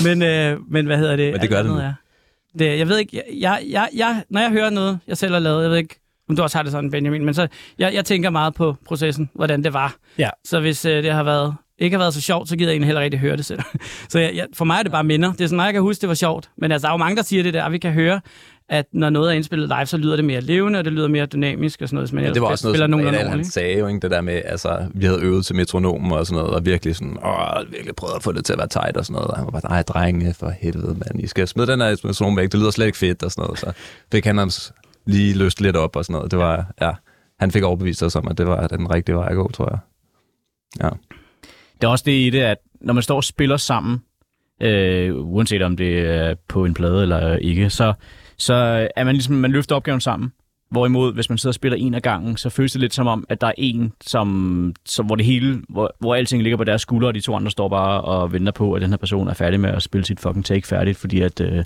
Men, 0.06 0.22
uh, 0.22 0.72
men 0.72 0.86
hvad 0.86 0.98
hedder 0.98 1.16
det? 1.16 1.32
Men 1.32 1.42
det 1.42 1.50
gør 1.50 1.62
det 1.62 1.72
nu. 1.72 1.78
Er. 1.78 1.94
det. 2.60 2.80
Jeg 2.80 2.88
ved 2.88 2.98
ikke, 2.98 3.22
jeg, 3.40 3.64
jeg, 3.70 3.90
jeg, 3.96 4.24
når 4.30 4.42
jeg 4.42 4.50
hører 4.50 4.70
noget, 4.70 5.00
jeg 5.08 5.18
selv 5.18 5.34
har 5.34 5.40
lavet, 5.40 5.62
jeg 5.64 5.72
ved 5.72 5.78
ikke, 5.78 6.00
om 6.30 6.36
du 6.36 6.44
også 6.44 6.58
har 6.58 6.64
det 6.64 6.72
sådan, 6.72 6.92
Benjamin, 6.92 7.26
men 7.26 7.34
så, 7.34 7.48
jeg, 7.80 7.94
jeg 7.94 8.06
tænker 8.06 8.30
meget 8.30 8.54
på 8.54 8.76
processen, 8.86 9.30
hvordan 9.34 9.64
det 9.64 9.74
var. 9.74 9.96
Ja. 10.18 10.30
Så 10.46 10.60
hvis 10.60 10.86
uh, 10.86 10.92
det 10.92 11.12
har 11.12 11.24
været 11.24 11.56
ikke 11.80 11.94
har 11.94 12.00
været 12.00 12.14
så 12.14 12.22
sjovt, 12.22 12.50
så 12.50 12.58
gider 12.58 12.70
jeg 12.70 12.74
egentlig 12.74 12.88
heller 12.88 13.02
ikke 13.02 13.18
høre 13.18 13.38
det 13.38 13.46
selv. 13.46 13.60
så 14.10 14.20
jeg, 14.20 14.36
jeg, 14.36 14.48
for 14.54 14.66
mig 14.66 14.80
er 14.80 14.84
det 14.84 14.92
bare 14.92 15.04
minder. 15.04 15.32
Det 15.32 15.42
er 15.42 15.48
sådan, 15.48 15.60
at 15.60 15.66
jeg 15.66 15.74
kan 15.74 15.82
huske, 15.82 16.02
det 16.02 16.10
var 16.10 16.16
sjovt. 16.16 16.50
Men 16.58 16.72
altså, 16.72 16.86
der 16.86 16.90
er 16.90 16.94
jo 16.94 16.98
mange, 16.98 17.16
der 17.16 17.24
siger 17.24 17.44
det 17.44 17.54
der, 17.54 17.70
vi 17.70 17.78
kan 17.78 17.92
høre, 17.92 18.22
at 18.70 18.86
når 18.94 19.10
noget 19.10 19.32
er 19.32 19.36
indspillet 19.36 19.68
live, 19.68 19.86
så 19.86 19.98
lyder 19.98 20.16
det 20.16 20.26
mere 20.26 20.42
levende, 20.42 20.80
og 20.80 20.86
det 20.86 20.94
lyder 20.94 21.08
mere 21.08 21.26
dynamisk 21.26 21.82
og 21.82 21.88
sådan 21.90 21.96
noget. 21.96 22.14
Men 22.14 22.24
ja, 22.24 22.34
det 22.34 22.42
var 22.42 22.48
også 22.48 22.68
noget, 22.68 22.78
som 22.78 22.90
nogen 22.90 23.14
han 23.14 23.46
sagde 23.46 23.80
jo, 23.80 23.88
ikke? 23.88 24.00
det 24.00 24.12
der 24.12 24.22
med, 24.22 24.42
altså, 24.46 24.86
vi 24.94 25.06
havde 25.06 25.22
øvet 25.22 25.46
til 25.46 25.56
metronomen 25.56 26.12
og 26.12 26.28
sådan 26.28 26.42
noget, 26.42 26.56
og 26.56 26.66
virkelig 26.66 26.96
sådan, 26.96 27.18
åh, 27.26 27.72
virkelig 27.72 27.96
prøvet 27.96 28.16
at 28.16 28.24
få 28.24 28.32
det 28.32 28.46
til 28.46 28.54
at 28.54 28.60
være 28.60 28.68
tight 28.68 28.98
og 28.98 29.06
sådan 29.06 29.14
noget. 29.14 29.32
Og 29.32 29.38
han 29.38 29.46
var 29.46 29.52
bare, 29.52 29.70
nej, 29.70 29.84
drenge, 29.84 30.34
for 30.34 30.50
helvede, 30.60 30.94
mand, 30.94 31.24
I 31.24 31.28
skal 31.28 31.48
smide 31.48 31.68
den 31.68 31.82
her 31.82 31.96
metronom 32.04 32.38
væk, 32.38 32.52
det 32.52 32.60
lyder 32.60 32.72
slet 32.72 32.86
ikke 32.86 32.98
fedt 32.98 33.24
og 33.24 33.32
sådan 33.32 33.42
noget. 33.42 33.60
Så 33.60 33.72
fik 34.12 34.26
han 34.26 34.38
hans 34.38 34.74
lige 35.08 35.38
løst 35.38 35.62
lidt 35.62 35.76
op 35.76 35.96
og 35.96 36.06
sådan 36.06 36.14
noget. 36.14 36.32
Det 36.32 36.40
var, 36.40 36.74
ja, 36.82 36.92
han 37.40 37.52
fik 37.52 37.64
overbevist 37.64 38.04
os 38.04 38.16
om, 38.16 38.28
at 38.28 38.38
det 38.38 38.48
var 38.48 38.68
den 38.68 38.94
rigtige 38.94 39.16
vej 39.16 39.28
at 39.30 39.36
gå, 39.36 39.52
tror 39.52 39.70
jeg. 39.70 39.80
Ja. 40.84 40.90
Det 41.82 41.88
er 41.88 41.88
også 41.88 42.04
det 42.08 42.12
i 42.12 42.30
det, 42.30 42.40
at 42.40 42.58
når 42.82 42.94
man 42.94 43.04
står 43.04 43.16
og 43.16 43.24
spiller 43.24 43.58
sammen, 43.58 44.02
øh, 44.62 45.16
uanset 45.16 45.62
om 45.62 45.78
det 45.78 46.00
er 46.00 46.36
på 46.48 46.66
en 46.66 46.74
plade 46.74 47.02
eller 47.02 47.36
ikke, 47.36 47.70
så, 47.70 47.94
så 48.38 48.88
er 48.96 49.04
man 49.04 49.16
ligesom, 49.16 49.36
man 49.36 49.52
løfter 49.52 49.76
opgaven 49.76 50.02
sammen. 50.02 50.32
Hvorimod, 50.72 51.14
hvis 51.14 51.30
man 51.30 51.38
sidder 51.38 51.52
og 51.52 51.56
spiller 51.56 51.78
en 51.78 51.94
af 51.94 52.02
gangen, 52.02 52.38
så 52.38 52.50
føles 52.50 52.72
det 52.72 52.82
lidt 52.82 52.94
som 52.94 53.08
om, 53.08 53.26
at 53.30 53.42
der 53.42 53.48
er 53.48 53.54
en, 53.58 53.94
som, 54.02 54.74
som, 54.86 55.06
hvor 55.06 55.16
det 55.16 55.26
hele, 55.26 55.62
hvor, 55.70 55.96
hvor 56.00 56.16
alting 56.16 56.44
ligger 56.44 56.58
på 56.58 56.64
deres 56.64 56.82
skuldre, 56.82 57.08
og 57.08 57.14
de 57.14 57.22
to 57.22 57.36
andre 57.36 57.52
står 57.52 57.70
bare 57.70 58.02
og 58.02 58.34
venter 58.34 58.52
på, 58.52 58.74
at 58.74 58.82
den 58.82 58.90
her 58.90 58.98
person 58.98 59.28
er 59.28 59.34
færdig 59.34 59.60
med 59.60 59.70
at 59.70 59.84
spille 59.84 60.06
sit 60.06 60.20
fucking 60.20 60.46
take 60.46 60.68
færdigt, 60.68 60.98
fordi 60.98 61.22
at 61.22 61.42
øh, 61.42 61.64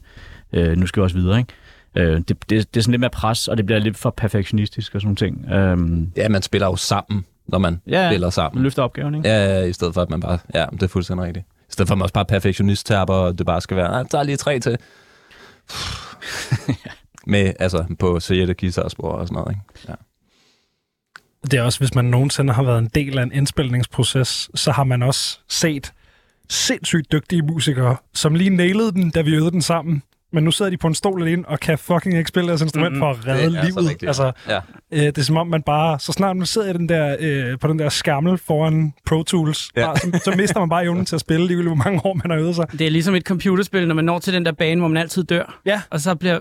øh, 0.53 0.77
nu 0.77 0.87
skal 0.87 1.01
vi 1.01 1.03
også 1.03 1.15
videre, 1.15 1.39
ikke? 1.39 1.53
Øh, 1.95 2.17
det, 2.17 2.27
det, 2.27 2.49
det 2.49 2.77
er 2.77 2.81
sådan 2.81 2.91
lidt 2.91 2.99
mere 2.99 3.09
pres, 3.09 3.47
og 3.47 3.57
det 3.57 3.65
bliver 3.65 3.79
lidt 3.79 3.97
for 3.97 4.09
perfektionistisk 4.09 4.95
og 4.95 5.01
sådan 5.01 5.15
ting. 5.15 5.51
Øh, 5.51 5.77
ja, 6.17 6.29
man 6.29 6.41
spiller 6.41 6.67
jo 6.67 6.75
sammen 6.75 7.25
når 7.51 7.57
man 7.57 7.81
ja, 7.87 8.09
spiller 8.09 8.29
sammen. 8.29 8.57
man 8.57 8.63
løfter 8.63 8.83
opgaven, 8.83 9.15
ikke? 9.15 9.29
Ja, 9.29 9.63
i 9.63 9.73
stedet 9.73 9.93
for, 9.93 10.01
at 10.01 10.09
man 10.09 10.19
bare... 10.19 10.39
Ja, 10.53 10.65
det 10.71 10.83
er 10.83 10.87
fuldstændig 10.87 11.25
rigtigt. 11.25 11.45
I 11.69 11.73
stedet 11.73 11.87
for, 11.87 11.93
at 11.93 11.97
man 11.97 12.03
også 12.03 12.13
bare 12.13 12.25
perfektionist 12.25 12.91
og 12.91 13.37
det 13.37 13.45
bare 13.45 13.61
skal 13.61 13.77
være, 13.77 13.91
nej, 13.91 14.03
tager 14.03 14.23
lige 14.23 14.37
tre 14.37 14.59
til. 14.59 14.77
Med, 17.27 17.53
altså, 17.59 17.85
på 17.99 18.19
Sejette 18.19 18.53
guitarspor 18.53 19.11
og 19.11 19.27
sådan 19.27 19.35
noget, 19.35 19.51
ikke? 19.51 19.61
Ja. 19.87 19.93
Det 21.43 21.53
er 21.53 21.61
også, 21.61 21.79
hvis 21.79 21.95
man 21.95 22.05
nogensinde 22.05 22.53
har 22.53 22.63
været 22.63 22.79
en 22.79 22.89
del 22.95 23.17
af 23.17 23.23
en 23.23 23.31
indspilningsproces, 23.31 24.49
så 24.55 24.71
har 24.71 24.83
man 24.83 25.03
også 25.03 25.39
set 25.49 25.93
sindssygt 26.49 27.11
dygtige 27.11 27.41
musikere, 27.41 27.97
som 28.13 28.35
lige 28.35 28.49
nailede 28.49 28.91
den, 28.91 29.09
da 29.09 29.21
vi 29.21 29.35
øvede 29.35 29.51
den 29.51 29.61
sammen 29.61 30.03
men 30.33 30.43
nu 30.43 30.51
sidder 30.51 30.71
de 30.71 30.77
på 30.77 30.87
en 30.87 30.95
stol 30.95 31.21
alene 31.21 31.47
og 31.47 31.59
kan 31.59 31.77
fucking 31.77 32.17
ikke 32.17 32.27
spille 32.27 32.47
deres 32.47 32.61
instrument 32.61 32.93
mm-hmm. 32.93 33.01
for 33.01 33.09
at 33.09 33.27
redde 33.27 33.55
det 33.55 33.63
livet. 33.65 33.89
Rigtigt, 33.89 34.09
altså, 34.09 34.31
ja. 34.47 34.59
øh, 34.91 34.99
det 34.99 35.17
er 35.17 35.21
som 35.21 35.37
om, 35.37 35.47
man 35.47 35.61
bare, 35.61 35.99
så 35.99 36.11
snart 36.11 36.37
man 36.37 36.45
sidder 36.45 36.69
i 36.69 36.73
den 36.73 36.89
der, 36.89 37.15
øh, 37.19 37.59
på 37.59 37.67
den 37.67 37.79
der 37.79 37.89
skammel 37.89 38.37
foran 38.37 38.93
Pro 39.05 39.23
Tools, 39.23 39.71
ja. 39.75 39.85
bare, 39.85 39.97
så, 39.97 40.21
så 40.23 40.33
mister 40.37 40.59
man 40.59 40.69
bare 40.69 40.83
evnen 40.83 41.05
til 41.05 41.15
at 41.15 41.21
spille, 41.21 41.47
ligegyldigt 41.47 41.75
hvor 41.75 41.83
mange 41.83 42.05
år 42.05 42.13
man 42.13 42.31
har 42.31 42.37
øvet 42.37 42.55
sig. 42.55 42.71
Det 42.71 42.81
er 42.81 42.91
ligesom 42.91 43.15
et 43.15 43.23
computerspil, 43.23 43.87
når 43.87 43.95
man 43.95 44.05
når 44.05 44.19
til 44.19 44.33
den 44.33 44.45
der 44.45 44.51
bane, 44.51 44.81
hvor 44.81 44.87
man 44.87 44.97
altid 44.97 45.23
dør. 45.23 45.59
Ja. 45.65 45.81
Og 45.89 46.01
så, 46.01 46.15
bliver, 46.15 46.39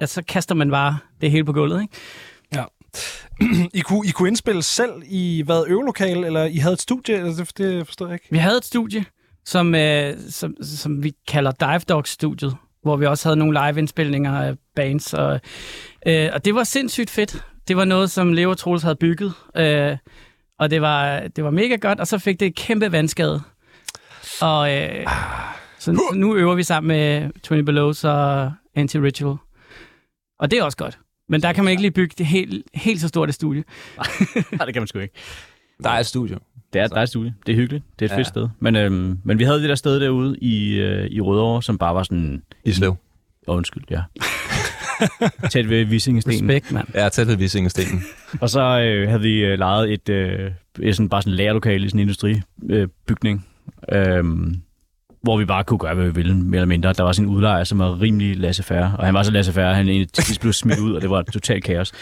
ja, 0.00 0.06
så 0.06 0.22
kaster 0.28 0.54
man 0.54 0.70
bare 0.70 0.98
det 1.20 1.30
hele 1.30 1.44
på 1.44 1.52
gulvet, 1.52 1.82
ikke? 1.82 1.94
Ja. 2.54 2.64
I 3.78 3.80
kunne, 3.80 4.08
I 4.08 4.10
kunne 4.10 4.28
indspille 4.28 4.62
selv 4.62 4.92
i 5.06 5.42
hvad, 5.46 5.64
øvelokale, 5.68 6.26
eller 6.26 6.44
I 6.44 6.56
havde 6.56 6.72
et 6.72 6.80
studie? 6.80 7.14
Altså, 7.14 7.44
det, 7.44 7.58
det 7.58 7.86
forstår 7.86 8.06
jeg 8.06 8.14
ikke. 8.14 8.26
Vi 8.30 8.38
havde 8.38 8.56
et 8.56 8.64
studie, 8.64 9.04
som, 9.44 9.74
øh, 9.74 10.14
som, 10.28 10.54
som 10.62 11.02
vi 11.02 11.12
kalder 11.28 11.52
Dive 11.52 11.78
Dog-studiet 11.88 12.56
hvor 12.88 12.96
vi 12.96 13.06
også 13.06 13.28
havde 13.28 13.36
nogle 13.36 13.60
live-indspilninger 13.66 14.40
af 14.42 14.54
bands. 14.76 15.14
Og, 15.14 15.40
øh, 16.06 16.28
og 16.32 16.44
det 16.44 16.54
var 16.54 16.64
sindssygt 16.64 17.10
fedt. 17.10 17.44
Det 17.68 17.76
var 17.76 17.84
noget, 17.84 18.10
som 18.10 18.32
Leo 18.32 18.54
Troels 18.54 18.82
havde 18.82 18.96
bygget, 18.96 19.32
øh, 19.56 19.96
og 20.58 20.70
det 20.70 20.82
var, 20.82 21.20
det 21.20 21.44
var 21.44 21.50
mega 21.50 21.76
godt, 21.76 22.00
og 22.00 22.06
så 22.06 22.18
fik 22.18 22.40
det 22.40 22.46
et 22.46 22.54
kæmpe 22.54 22.92
vandskade. 22.92 23.42
Og 24.40 24.76
øh, 24.76 25.06
så 25.78 26.12
nu 26.14 26.36
øver 26.36 26.54
vi 26.54 26.62
sammen 26.62 26.88
med 26.88 27.30
20 27.42 27.64
Belows 27.64 28.04
og 28.04 28.52
Anti-Ritual. 28.78 29.36
Og 30.38 30.50
det 30.50 30.58
er 30.58 30.62
også 30.62 30.76
godt. 30.76 30.98
Men 31.28 31.42
der 31.42 31.52
kan 31.52 31.64
man 31.64 31.70
ikke 31.70 31.82
lige 31.82 31.90
bygge 31.90 32.14
det 32.18 32.26
helt, 32.26 32.66
helt 32.74 33.00
så 33.00 33.08
stort 33.08 33.28
et 33.28 33.34
studie. 33.34 33.64
Nej, 34.52 34.64
det 34.64 34.74
kan 34.74 34.82
man 34.82 34.86
sgu 34.86 34.98
ikke. 34.98 35.14
Der 35.82 35.90
er 35.90 35.98
et 35.98 36.06
studie. 36.06 36.38
Det 36.72 36.80
er, 36.80 36.86
der 36.86 36.96
et 36.96 37.08
studie. 37.08 37.34
Det 37.46 37.52
er 37.52 37.56
hyggeligt. 37.56 37.84
Det 37.98 38.04
er 38.04 38.08
et 38.08 38.12
ja. 38.12 38.18
fedt 38.18 38.26
sted. 38.26 38.48
Men, 38.60 38.76
øhm, 38.76 39.18
men 39.24 39.38
vi 39.38 39.44
havde 39.44 39.60
det 39.60 39.68
der 39.68 39.74
sted 39.74 40.00
derude 40.00 40.38
i, 40.38 40.74
øh, 40.74 41.06
i 41.10 41.20
Rødovre, 41.20 41.62
som 41.62 41.78
bare 41.78 41.94
var 41.94 42.02
sådan... 42.02 42.42
I 42.64 42.72
Slev. 42.72 42.96
Oh, 43.46 43.56
undskyld, 43.56 43.84
ja. 43.90 44.02
tæt 45.50 45.68
ved 45.68 45.84
Vissingestenen. 45.84 46.50
Respekt, 46.50 46.72
mand. 46.72 46.88
Ja, 46.94 47.08
tæt 47.08 47.26
ved 47.26 47.36
Vissingestenen. 47.36 48.02
og 48.42 48.50
så 48.50 48.60
øh, 48.60 49.08
havde 49.08 49.22
vi 49.22 49.44
øh, 49.44 49.58
lejet 49.58 49.92
et, 49.92 50.08
øh, 50.08 50.50
et 50.80 50.96
sådan, 50.96 51.08
bare 51.08 51.22
sådan 51.22 51.32
lærerlokale 51.32 51.86
i 51.86 51.88
sådan 51.88 51.98
en 51.98 52.02
industribygning. 52.02 53.46
Øh, 53.92 54.24
hvor 55.22 55.36
vi 55.36 55.44
bare 55.44 55.64
kunne 55.64 55.78
gøre, 55.78 55.94
hvad 55.94 56.04
vi 56.04 56.14
ville, 56.14 56.36
mere 56.36 56.56
eller 56.56 56.66
mindre. 56.66 56.92
Der 56.92 57.02
var 57.02 57.12
sådan 57.12 57.28
en 57.28 57.34
udlejer, 57.34 57.64
som 57.64 57.78
var 57.78 58.00
rimelig 58.00 58.36
laissez-faire, 58.36 58.96
og 58.98 59.04
han 59.04 59.14
var 59.14 59.22
så 59.22 59.30
laissez-faire, 59.30 59.74
han 59.74 59.88
egentlig 59.88 60.08
blev 60.40 60.52
smidt 60.52 60.78
ud, 60.78 60.92
og 60.92 61.02
det 61.02 61.10
var 61.10 61.22
totalt 61.22 61.64
kaos. 61.64 61.92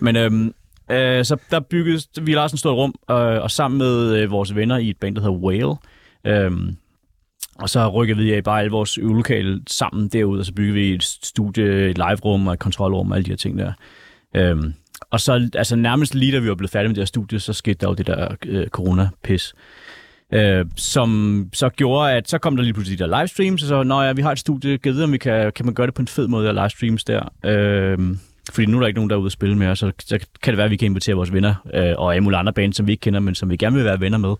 Men 0.00 0.16
øhm, 0.16 0.54
Øh, 0.90 1.24
så 1.24 1.36
der 1.50 1.60
bygges, 1.60 2.08
vi 2.22 2.32
har 2.32 2.40
også 2.40 2.56
stort 2.56 2.76
rum, 2.76 2.94
øh, 3.10 3.42
og 3.42 3.50
sammen 3.50 3.78
med 3.78 4.16
øh, 4.16 4.30
vores 4.30 4.54
venner 4.54 4.76
i 4.76 4.90
et 4.90 4.96
band, 4.96 5.16
der 5.16 5.22
hedder 5.22 5.36
Whale, 5.36 5.74
øh, 6.26 6.52
og 7.58 7.70
så 7.70 7.88
rykker 7.88 8.14
vi 8.14 8.32
af 8.32 8.44
bare 8.44 8.60
alle 8.60 8.70
vores 8.70 8.98
øvelokale 8.98 9.60
sammen 9.66 10.08
derud, 10.08 10.38
og 10.38 10.44
så 10.44 10.52
bygger 10.52 10.74
vi 10.74 10.94
et 10.94 11.04
studie, 11.04 11.90
et 11.90 11.98
live-rum 11.98 12.46
og 12.46 12.52
et 12.52 12.58
kontrolrum 12.58 13.10
og 13.10 13.16
alle 13.16 13.24
de 13.24 13.30
her 13.30 13.36
ting 13.36 13.58
der. 13.58 13.72
Øh, 14.36 14.56
og 15.10 15.20
så 15.20 15.48
altså 15.54 15.76
nærmest 15.76 16.14
lige 16.14 16.32
da 16.32 16.38
vi 16.38 16.48
var 16.48 16.54
blevet 16.54 16.70
færdige 16.70 16.88
med 16.88 16.94
det 16.94 17.00
her 17.00 17.06
studie, 17.06 17.40
så 17.40 17.52
skete 17.52 17.78
der 17.80 17.88
jo 17.88 17.94
det 17.94 18.06
der 18.06 18.36
øh, 18.46 18.66
corona-pis. 18.66 19.54
Øh, 20.32 20.66
som 20.76 21.50
så 21.52 21.68
gjorde, 21.68 22.12
at 22.12 22.28
så 22.28 22.38
kom 22.38 22.56
der 22.56 22.62
lige 22.62 22.74
pludselig 22.74 22.98
de 22.98 23.04
der 23.04 23.20
livestreams, 23.20 23.62
og 23.62 23.68
så, 23.68 23.82
når 23.82 24.02
ja, 24.02 24.12
vi 24.12 24.22
har 24.22 24.32
et 24.32 24.38
studie, 24.38 24.78
givet 24.78 25.04
om 25.04 25.12
vi 25.12 25.18
kan, 25.18 25.52
kan 25.52 25.64
man 25.64 25.74
gøre 25.74 25.86
det 25.86 25.94
på 25.94 26.02
en 26.02 26.08
fed 26.08 26.28
måde, 26.28 26.46
der 26.46 26.52
livestreams 26.52 27.04
der. 27.04 27.32
Øh, 27.44 27.98
fordi 28.52 28.66
nu 28.66 28.76
er 28.76 28.80
der 28.80 28.86
ikke 28.86 28.98
nogen, 28.98 29.10
der 29.10 29.16
er 29.16 29.20
ude 29.20 29.26
at 29.26 29.32
spille 29.32 29.56
med 29.58 29.66
os, 29.66 29.78
så, 29.78 29.92
så 29.98 30.18
kan 30.42 30.52
det 30.52 30.56
være, 30.56 30.64
at 30.64 30.70
vi 30.70 30.76
kan 30.76 30.86
invitere 30.86 31.14
vores 31.14 31.32
venner 31.32 31.54
øh, 31.74 31.94
og 31.98 32.14
alle 32.14 32.24
mulige 32.24 32.38
andre 32.38 32.52
bands, 32.52 32.76
som 32.76 32.86
vi 32.86 32.92
ikke 32.92 33.00
kender, 33.00 33.20
men 33.20 33.34
som 33.34 33.50
vi 33.50 33.56
gerne 33.56 33.76
vil 33.76 33.84
være 33.84 34.00
venner 34.00 34.18
med, 34.18 34.34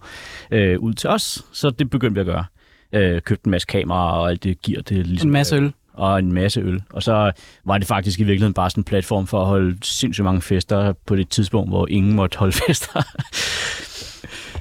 øh, 0.51 0.79
ud 0.79 0.93
til 0.93 1.11
os. 1.11 1.45
Så 1.53 1.71
det 1.71 1.91
begyndte 1.91 2.15
vi 2.15 2.21
at 2.21 2.27
gøre. 2.27 2.45
Øh, 2.93 3.23
købte 3.23 3.47
en 3.47 3.51
masse 3.51 3.67
kameraer 3.67 4.13
og 4.13 4.31
alt 4.31 4.45
det 4.45 4.63
giver 4.63 4.83
det. 4.83 5.07
Ligesom, 5.07 5.29
en 5.29 5.33
masse 5.33 5.57
øl. 5.57 5.73
Og 5.93 6.19
en 6.19 6.33
masse 6.33 6.61
øl. 6.61 6.83
Og 6.91 7.03
så 7.03 7.33
var 7.65 7.79
det 7.79 7.87
faktisk 7.87 8.21
i 8.21 8.23
virkeligheden 8.23 8.55
bare 8.55 8.71
sådan 8.71 8.81
en 8.81 8.85
platform 8.85 9.27
for 9.27 9.41
at 9.41 9.47
holde 9.47 9.79
sindssygt 9.83 10.25
mange 10.25 10.43
fester 10.43 10.93
på 11.07 11.17
det 11.17 11.29
tidspunkt, 11.29 11.71
hvor 11.71 11.87
ingen 11.87 12.13
måtte 12.13 12.39
holde 12.39 12.53
fester. 12.67 13.03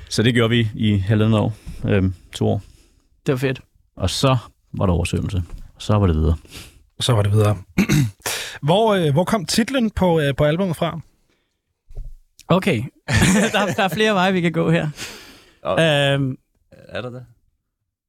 så 0.09 0.23
det 0.23 0.33
gjorde 0.33 0.49
vi 0.49 0.67
i 0.75 0.97
halvandet 0.97 1.39
år. 1.39 1.53
Øh, 1.85 2.03
to 2.33 2.47
år. 2.47 2.61
Det 3.25 3.31
var 3.31 3.37
fedt. 3.37 3.61
Og 3.95 4.09
så 4.09 4.37
var 4.73 4.85
der 4.85 4.93
oversvømmelse. 4.93 5.43
Og 5.75 5.81
så 5.81 5.97
var 5.97 6.07
det 6.07 6.15
videre. 6.15 6.35
Så 6.99 7.13
var 7.13 7.21
det 7.21 7.31
videre. 7.31 7.57
Hvor, 8.61 8.93
øh, 8.93 9.13
hvor 9.13 9.23
kom 9.23 9.45
titlen 9.45 9.91
på, 9.91 10.19
øh, 10.19 10.35
på 10.35 10.43
albumet 10.43 10.75
fra? 10.75 10.99
Okay, 12.47 12.83
der, 13.53 13.73
der 13.77 13.83
er 13.83 13.87
flere 13.87 14.13
veje, 14.13 14.33
vi 14.33 14.41
kan 14.41 14.51
gå 14.51 14.71
her. 14.71 14.89
Oh. 15.63 15.71
Øhm, 15.71 16.37
er 16.71 17.01
der 17.01 17.09
det? 17.09 17.25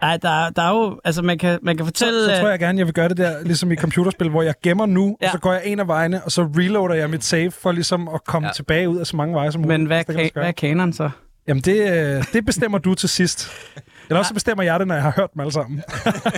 Nej, 0.02 0.16
der, 0.16 0.50
der 0.50 0.62
er 0.62 0.70
jo, 0.70 1.00
altså 1.04 1.22
man 1.22 1.38
kan, 1.38 1.58
man 1.62 1.76
kan 1.76 1.86
fortælle... 1.86 2.24
Så, 2.24 2.34
så 2.34 2.40
tror 2.40 2.48
jeg 2.48 2.58
gerne, 2.58 2.78
jeg 2.78 2.86
vil 2.86 2.94
gøre 2.94 3.08
det 3.08 3.16
der, 3.16 3.44
ligesom 3.44 3.72
i 3.72 3.76
computerspil, 3.84 4.28
hvor 4.30 4.42
jeg 4.42 4.54
gemmer 4.62 4.86
nu, 4.86 5.16
ja. 5.20 5.26
og 5.26 5.32
så 5.32 5.38
går 5.38 5.52
jeg 5.52 5.62
en 5.64 5.80
af 5.80 5.88
vejene, 5.88 6.24
og 6.24 6.32
så 6.32 6.42
reloader 6.42 6.94
jeg 6.94 7.10
mit 7.10 7.24
save, 7.24 7.50
for 7.50 7.72
ligesom 7.72 8.08
at 8.08 8.24
komme 8.24 8.48
ja. 8.48 8.52
tilbage 8.52 8.88
ud 8.88 8.98
af 8.98 9.06
så 9.06 9.16
mange 9.16 9.34
veje 9.34 9.52
som 9.52 9.60
muligt. 9.60 9.80
Men 9.80 9.86
hvad, 9.86 10.10
ka- 10.10 10.30
hvad 10.32 10.46
er 10.46 10.52
kanon 10.52 10.92
så? 10.92 11.10
Jamen, 11.48 11.62
det, 11.62 11.92
øh, 11.92 12.24
det 12.32 12.44
bestemmer 12.44 12.78
du 12.78 12.94
til 12.94 13.08
sidst. 13.08 13.50
Eller 14.08 14.18
også 14.18 14.34
bestemmer 14.34 14.64
jeg 14.64 14.80
det, 14.80 14.88
når 14.88 14.94
jeg 14.94 15.04
har 15.04 15.12
hørt 15.16 15.34
dem 15.34 15.40
alle 15.40 15.52
sammen. 15.52 15.82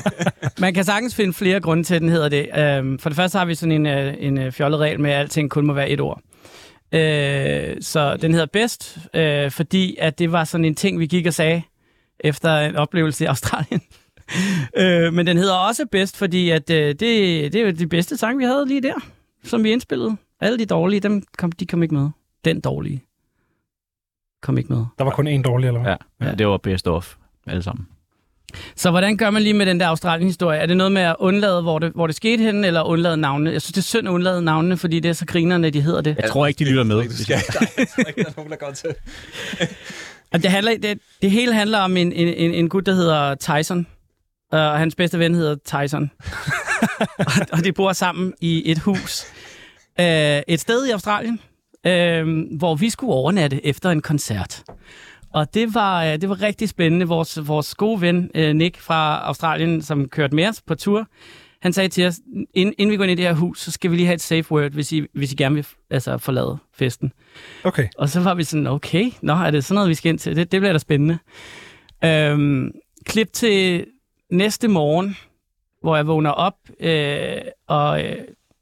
Man 0.60 0.74
kan 0.74 0.84
sagtens 0.84 1.14
finde 1.14 1.32
flere 1.32 1.60
grunde 1.60 1.82
til, 1.82 1.94
at 1.94 2.00
den 2.00 2.08
hedder 2.08 2.28
det. 2.28 2.48
Øhm, 2.58 2.98
for 2.98 3.08
det 3.08 3.16
første 3.16 3.38
har 3.38 3.44
vi 3.44 3.54
sådan 3.54 3.72
en, 3.72 3.86
øh, 3.86 4.14
en 4.18 4.38
øh, 4.38 4.52
fjollet 4.52 4.80
regel 4.80 5.00
med, 5.00 5.10
at 5.10 5.20
alting 5.20 5.50
kun 5.50 5.66
må 5.66 5.72
være 5.72 5.90
et 5.90 6.00
ord. 6.00 6.20
Øh, 6.92 7.76
så 7.80 8.16
den 8.16 8.32
hedder 8.32 8.46
Best, 8.46 8.98
fordi 9.50 9.96
at 10.00 10.18
det 10.18 10.32
var 10.32 10.44
sådan 10.44 10.64
en 10.64 10.74
ting, 10.74 10.98
vi 11.00 11.06
gik 11.06 11.26
og 11.26 11.34
sagde 11.34 11.62
efter 12.20 12.56
en 12.56 12.76
oplevelse 12.76 13.24
i 13.24 13.26
Australien. 13.26 13.80
men 15.14 15.26
den 15.26 15.36
hedder 15.36 15.54
også 15.54 15.86
Best, 15.92 16.16
fordi 16.16 16.50
at 16.50 16.68
det, 16.68 17.00
det 17.00 17.54
er 17.54 17.60
jo 17.60 17.70
de 17.70 17.86
bedste 17.86 18.16
sang, 18.16 18.38
vi 18.38 18.44
havde 18.44 18.66
lige 18.66 18.82
der, 18.82 18.94
som 19.44 19.64
vi 19.64 19.72
indspillede. 19.72 20.16
Alle 20.40 20.58
de 20.58 20.66
dårlige, 20.66 21.00
dem 21.00 21.22
kom, 21.38 21.52
de 21.52 21.66
kom 21.66 21.82
ikke 21.82 21.94
med. 21.94 22.08
Den 22.44 22.60
dårlige 22.60 23.02
kom 24.42 24.58
ikke 24.58 24.72
med. 24.72 24.84
Der 24.98 25.04
var 25.04 25.10
kun 25.10 25.26
en 25.26 25.42
dårlig, 25.42 25.66
eller 25.66 25.80
hvad? 25.80 25.96
Ja, 26.20 26.26
ja. 26.26 26.34
det 26.34 26.46
var 26.46 26.56
best 26.56 26.88
of 26.88 27.14
alle 27.50 27.62
sammen. 27.62 27.86
Så 28.76 28.90
hvordan 28.90 29.16
gør 29.16 29.30
man 29.30 29.42
lige 29.42 29.54
med 29.54 29.66
den 29.66 29.80
der 29.80 29.86
Australien-historie? 29.86 30.58
Er 30.58 30.66
det 30.66 30.76
noget 30.76 30.92
med 30.92 31.02
at 31.02 31.16
undlade, 31.18 31.62
hvor 31.62 31.78
det, 31.78 31.92
hvor 31.94 32.06
det 32.06 32.16
skete 32.16 32.42
henne, 32.42 32.66
eller 32.66 32.82
undlade 32.82 33.16
navnene? 33.16 33.52
Jeg 33.52 33.62
synes, 33.62 33.72
det 33.72 33.80
er 33.80 33.82
synd 33.82 34.08
at 34.08 34.12
undlade 34.12 34.42
navnene, 34.42 34.76
fordi 34.76 35.00
det 35.00 35.08
er 35.08 35.12
så 35.12 35.26
grinerende, 35.26 35.70
de 35.70 35.80
hedder 35.80 36.00
det. 36.00 36.16
Jeg 36.22 36.30
tror 36.30 36.46
ikke, 36.46 36.58
de 36.64 36.70
lytter 36.70 36.84
med. 36.84 36.96
Det 36.96 37.18
skal 37.18 37.32
jeg 37.34 38.08
ikke, 38.08 38.22
der 38.22 38.28
er 38.28 38.32
nogen, 38.36 38.50
der 38.50 38.56
går 38.56 38.70
til. 38.70 38.94
Og 40.32 40.42
det, 40.42 40.50
handler, 40.50 40.78
det, 40.82 40.98
det 41.22 41.30
hele 41.30 41.54
handler 41.54 41.78
om 41.78 41.96
en, 41.96 42.12
en, 42.12 42.28
en, 42.28 42.54
en 42.54 42.68
gut, 42.68 42.86
der 42.86 42.94
hedder 42.94 43.34
Tyson. 43.34 43.86
Og 44.52 44.78
hans 44.78 44.94
bedste 44.94 45.18
ven 45.18 45.34
hedder 45.34 45.56
Tyson. 45.64 46.10
og, 47.18 47.26
og 47.52 47.64
de 47.64 47.72
bor 47.72 47.92
sammen 47.92 48.34
i 48.40 48.70
et 48.70 48.78
hus. 48.78 49.24
Øh, 50.00 50.42
et 50.48 50.60
sted 50.60 50.86
i 50.86 50.90
Australien, 50.90 51.40
øh, 51.86 52.44
hvor 52.58 52.74
vi 52.74 52.90
skulle 52.90 53.12
overnatte 53.12 53.66
efter 53.66 53.90
en 53.90 54.02
koncert. 54.02 54.62
Og 55.32 55.54
det 55.54 55.74
var, 55.74 56.04
øh, 56.04 56.20
det 56.20 56.28
var 56.28 56.42
rigtig 56.42 56.68
spændende. 56.68 57.06
Vores, 57.06 57.48
vores 57.48 57.74
gode 57.74 58.00
ven, 58.00 58.30
øh, 58.34 58.54
Nick 58.54 58.76
fra 58.76 59.20
Australien, 59.26 59.82
som 59.82 60.08
kørte 60.08 60.34
med 60.34 60.48
os 60.48 60.62
på 60.62 60.74
tur, 60.74 61.06
han 61.60 61.72
sagde 61.72 61.88
til 61.88 62.06
os, 62.06 62.20
inden, 62.54 62.74
inden 62.78 62.92
vi 62.92 62.96
går 62.96 63.04
ind 63.04 63.12
i 63.12 63.14
det 63.14 63.24
her 63.24 63.34
hus, 63.34 63.60
så 63.60 63.70
skal 63.70 63.90
vi 63.90 63.96
lige 63.96 64.06
have 64.06 64.14
et 64.14 64.20
safe 64.20 64.52
word, 64.52 64.72
hvis 64.72 64.92
I, 64.92 65.06
hvis 65.14 65.32
I 65.32 65.36
gerne 65.36 65.54
vil 65.54 65.66
altså, 65.90 66.18
forlade 66.18 66.58
festen. 66.72 67.12
Okay. 67.64 67.88
Og 67.98 68.08
så 68.08 68.20
var 68.20 68.34
vi 68.34 68.44
sådan, 68.44 68.66
okay, 68.66 69.10
nå, 69.22 69.32
er 69.32 69.50
det 69.50 69.64
sådan 69.64 69.74
noget, 69.74 69.88
vi 69.88 69.94
skal 69.94 70.08
ind 70.08 70.18
til? 70.18 70.36
Det, 70.36 70.52
det 70.52 70.60
bliver 70.60 70.72
da 70.72 70.78
spændende. 70.78 71.18
Øhm, 72.04 72.72
klip 73.06 73.32
til 73.32 73.86
næste 74.30 74.68
morgen, 74.68 75.16
hvor 75.82 75.96
jeg 75.96 76.06
vågner 76.06 76.30
op, 76.30 76.54
øh, 76.80 77.36
og 77.66 78.04
øh, 78.04 78.16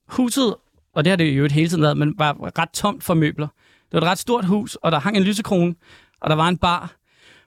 huset, 0.08 0.54
og 0.94 1.04
det 1.04 1.10
har 1.10 1.16
det 1.16 1.24
jo 1.24 1.48
hele 1.48 1.68
tiden 1.68 1.82
været, 1.82 1.96
men 1.96 2.14
var 2.18 2.58
ret 2.58 2.70
tomt 2.70 3.04
for 3.04 3.14
møbler. 3.14 3.48
Det 3.92 3.92
var 3.92 4.00
et 4.00 4.04
ret 4.10 4.18
stort 4.18 4.44
hus, 4.44 4.74
og 4.74 4.92
der 4.92 4.98
hang 4.98 5.16
en 5.16 5.22
lysekrone, 5.22 5.74
og 6.26 6.30
der 6.30 6.36
var 6.36 6.48
en 6.48 6.58
bar, 6.58 6.92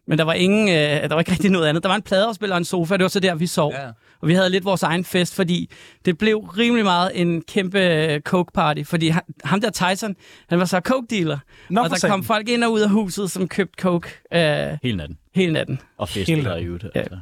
men 0.07 0.17
der 0.17 0.23
var, 0.23 0.33
ingen, 0.33 0.69
øh, 0.69 0.75
der 0.75 1.13
var 1.13 1.19
ikke 1.19 1.31
rigtig 1.37 1.51
noget 1.51 1.67
andet. 1.67 1.83
Der 1.83 1.89
var 1.89 1.95
en 1.95 2.01
pladeafspiller 2.01 2.55
og 2.55 2.57
en 2.57 2.65
sofa, 2.65 2.97
det 2.97 3.03
var 3.03 3.09
så 3.09 3.19
der, 3.19 3.35
vi 3.35 3.47
sov. 3.47 3.73
Ja. 3.73 3.87
Og 4.21 4.27
vi 4.27 4.33
havde 4.33 4.49
lidt 4.49 4.65
vores 4.65 4.83
egen 4.83 5.05
fest, 5.05 5.35
fordi 5.35 5.69
det 6.05 6.17
blev 6.17 6.37
rimelig 6.39 6.85
meget 6.85 7.11
en 7.15 7.41
kæmpe 7.41 7.79
øh, 7.79 8.21
coke-party. 8.21 8.83
Fordi 8.83 9.07
han, 9.07 9.21
ham 9.43 9.61
der 9.61 9.69
Tyson, 9.69 10.15
han 10.49 10.59
var 10.59 10.65
så 10.65 10.79
coke-dealer. 10.79 11.37
Nå, 11.69 11.81
og 11.81 11.89
der 11.89 12.07
kom 12.09 12.23
folk 12.23 12.49
ind 12.49 12.63
og 12.63 12.71
ud 12.71 12.79
af 12.79 12.89
huset, 12.89 13.31
som 13.31 13.47
købte 13.47 13.81
coke 13.81 14.09
øh, 14.33 14.77
Hele 14.83 14.97
natten. 14.97 15.17
hele 15.35 15.53
natten. 15.53 15.79
Og 15.97 16.07
Hele 16.07 16.43
der 16.43 16.55
i 16.55 16.63
øvrigt. 16.63 16.85
Ja. 16.95 16.99
Altså. 16.99 17.17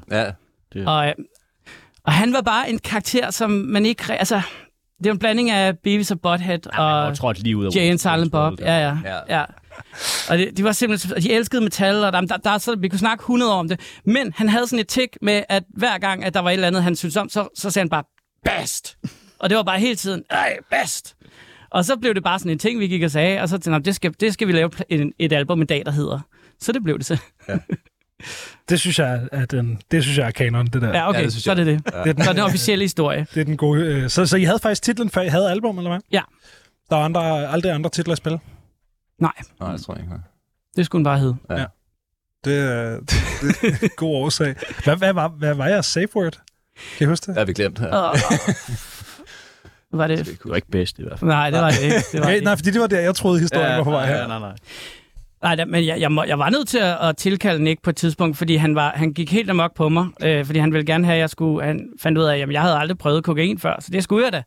Ja, 0.76 0.86
Og, 0.86 1.08
øh, 1.08 1.14
og 2.04 2.14
han 2.14 2.34
var 2.34 2.42
bare 2.42 2.70
en 2.70 2.80
karakter, 2.80 3.32
som 3.32 3.52
man 3.52 3.86
ikke... 3.86 4.14
Altså, 4.14 4.42
det 4.98 5.06
var 5.06 5.12
en 5.12 5.20
blanding 5.20 5.50
af 5.50 5.78
Beavis 5.80 6.12
og 6.12 6.22
Butthead 6.22 6.60
Ja, 6.74 6.84
og 6.84 7.18
trådt 7.18 7.40
lige 7.44 7.58
ud 7.58 7.66
af 7.66 7.70
Jay 7.76 7.90
and 7.90 8.00
Silent 8.00 8.32
Bob. 8.32 8.60
Ja, 8.60 8.80
ja. 8.88 8.98
Ja. 9.06 9.40
ja. 9.40 9.44
Og 10.30 10.38
det, 10.38 10.58
de 10.58 10.64
var 10.64 10.72
simpelthen, 10.72 11.14
og 11.14 11.22
de 11.24 11.32
elskede 11.34 11.62
metal, 11.62 12.04
og 12.04 12.14
der, 12.14 12.22
der, 12.22 12.38
der, 12.38 12.50
er 12.50 12.58
så, 12.58 12.76
vi 12.76 12.88
kunne 12.90 13.00
snakke 13.00 13.22
100 13.22 13.54
om 13.54 13.68
det. 13.70 13.80
Men 14.06 14.34
han 14.36 14.50
havde 14.50 14.68
sådan 14.68 14.80
et 14.80 14.88
tik 14.88 15.10
med, 15.22 15.44
at 15.50 15.64
hver 15.70 15.98
gang, 15.98 16.24
at 16.26 16.34
der 16.34 16.40
var 16.40 16.50
et 16.50 16.54
eller 16.54 16.68
andet, 16.68 16.84
han 16.84 16.96
syntes 16.96 17.18
om, 17.18 17.30
så, 17.30 17.48
så 17.56 17.70
sagde 17.70 17.84
han 17.84 17.90
bare, 17.90 18.04
best. 18.46 18.98
Og 19.40 19.50
det 19.50 19.58
var 19.58 19.64
bare 19.64 19.80
hele 19.80 19.96
tiden, 19.96 20.24
ej, 20.30 20.58
best. 20.72 21.16
Og 21.70 21.86
så 21.86 21.96
blev 21.96 22.16
det 22.16 22.24
bare 22.24 22.40
sådan 22.40 22.52
en 22.52 22.60
ting, 22.60 22.80
vi 22.80 22.88
gik 22.88 23.04
og 23.04 23.12
sagde, 23.12 23.42
og 23.42 23.50
så 23.50 23.58
tænkte 23.58 23.72
jeg, 23.72 23.86
det 23.86 23.96
skal, 23.96 24.14
det 24.20 24.34
skal 24.34 24.48
vi 24.48 24.54
lave 24.54 24.72
en, 24.90 25.14
et 25.20 25.34
album 25.34 25.62
en 25.62 25.68
dag, 25.68 25.86
der 25.86 25.92
hedder. 25.92 26.20
Så 26.62 26.72
det 26.72 26.84
blev 26.84 26.98
det 26.98 27.06
så. 27.06 27.18
Det 28.70 28.80
synes 28.80 29.00
jeg 29.00 29.28
er, 29.32 29.46
den, 29.46 29.80
det 29.92 30.04
synes 30.04 30.18
jeg 30.18 30.28
er 30.28 30.32
kanon, 30.32 30.66
det 30.68 30.82
der. 30.82 30.88
Ja, 30.88 31.10
okay, 31.10 31.18
Ja, 31.18 31.20
ja, 31.20 31.26
det 31.26 31.34
synes 31.34 31.44
så 31.44 31.52
er 31.52 31.56
det 31.56 31.66
det. 31.66 31.86
Det 31.86 31.94
er 31.96 32.04
den, 32.04 32.24
Så 32.24 32.30
er 32.30 32.34
det 32.34 32.36
den 32.36 32.44
officielle 32.46 32.84
historie. 32.86 33.28
det 33.34 33.42
er 33.42 33.46
den 33.46 33.58
gode. 33.58 33.82
Øh, 33.82 34.10
så, 34.10 34.26
så 34.26 34.38
I 34.38 34.44
havde 34.44 34.60
faktisk 34.60 34.82
titlen, 34.82 35.10
før 35.10 35.22
I 35.22 35.28
havde 35.28 35.52
album, 35.52 35.78
eller 35.78 35.92
hvad? 35.92 36.00
Ja. 36.12 36.22
Der 36.90 36.96
var 36.96 37.06
andre, 37.06 37.48
aldrig 37.52 37.72
andre 37.72 37.90
titler 37.90 38.12
at 38.12 38.18
spille? 38.18 38.40
Nej, 39.20 39.32
nej, 39.60 39.72
det 39.72 39.82
tror 39.82 39.94
jeg 39.94 40.02
ikke. 40.04 40.14
nej. 40.14 40.22
det 40.76 40.86
skulle 40.86 41.00
den 41.00 41.04
bare 41.04 41.20
hedde. 41.20 41.36
Det 42.46 42.60
er, 42.60 43.00
det 43.42 43.64
er 43.64 43.84
en 43.84 43.90
god 43.98 44.16
årsag. 44.16 44.56
Hvad, 44.84 44.96
hvad, 44.96 45.14
var, 45.14 45.28
hvad 45.28 45.54
var 45.54 45.68
jeres 45.68 45.86
safe 45.86 46.16
word? 46.16 46.42
Kan 46.98 47.08
I 47.08 47.10
huske 47.10 47.22
det? 47.24 47.28
Det 47.28 47.38
har 47.38 47.46
vi 47.46 47.54
glemt. 47.54 47.80
Og, 47.80 48.16
var 49.92 50.08
det? 50.08 50.26
Det 50.26 50.40
var 50.46 50.56
ikke 50.56 50.72
bedst 50.72 51.00
i 51.00 51.04
hvert 51.04 51.20
fald. 51.20 51.30
Nej, 51.30 51.50
det 51.50 51.60
var 51.62 51.70
det 51.70 51.82
ikke. 51.82 51.96
Det 51.96 52.04
var 52.14 52.20
det 52.20 52.24
Okay, 52.24 52.34
ikke. 52.36 52.46
nej, 52.46 52.56
fordi 52.56 52.72
det 52.72 52.82
var 52.82 52.88
der, 52.88 53.00
jeg 53.00 53.16
troede, 53.16 53.40
historien 53.40 53.78
var 53.78 53.84
på 53.84 53.92
vej 53.92 54.06
her. 54.06 54.28
nej, 54.28 54.40
nej. 54.40 54.56
Nej, 55.44 55.56
da, 55.56 55.66
men 55.66 55.86
jeg, 55.86 56.00
jeg, 56.02 56.12
må, 56.12 56.24
jeg 56.24 56.40
var 56.40 56.50
nødt 56.50 56.68
til 56.68 56.78
at, 56.78 56.98
at 57.02 57.18
tilkalde 57.18 57.64
Nick 57.64 57.82
på 57.82 57.90
et 57.90 57.96
tidspunkt, 57.96 58.38
fordi 58.38 58.56
han, 58.56 58.76
var, 58.76 58.92
han 58.96 59.14
gik 59.14 59.32
helt 59.32 59.50
amok 59.50 59.76
på 59.76 59.90
mig, 59.90 60.08
øh, 60.24 60.46
fordi 60.46 60.60
han 60.60 60.74
ville 60.74 60.86
gerne 60.86 61.06
have, 61.06 61.16
at 61.16 61.20
jeg 61.20 61.30
skulle... 61.30 61.66
Han 61.66 61.90
fandt 62.02 62.18
ud 62.18 62.24
af, 62.24 62.38
at 62.38 62.52
jeg 62.52 62.62
havde 62.62 62.78
aldrig 62.78 62.98
prøvet 62.98 63.24
kokain 63.24 63.60
før, 63.60 63.76
så 63.80 63.90
det 63.92 64.04
skulle 64.04 64.26
jeg 64.26 64.34
da. 64.34 64.44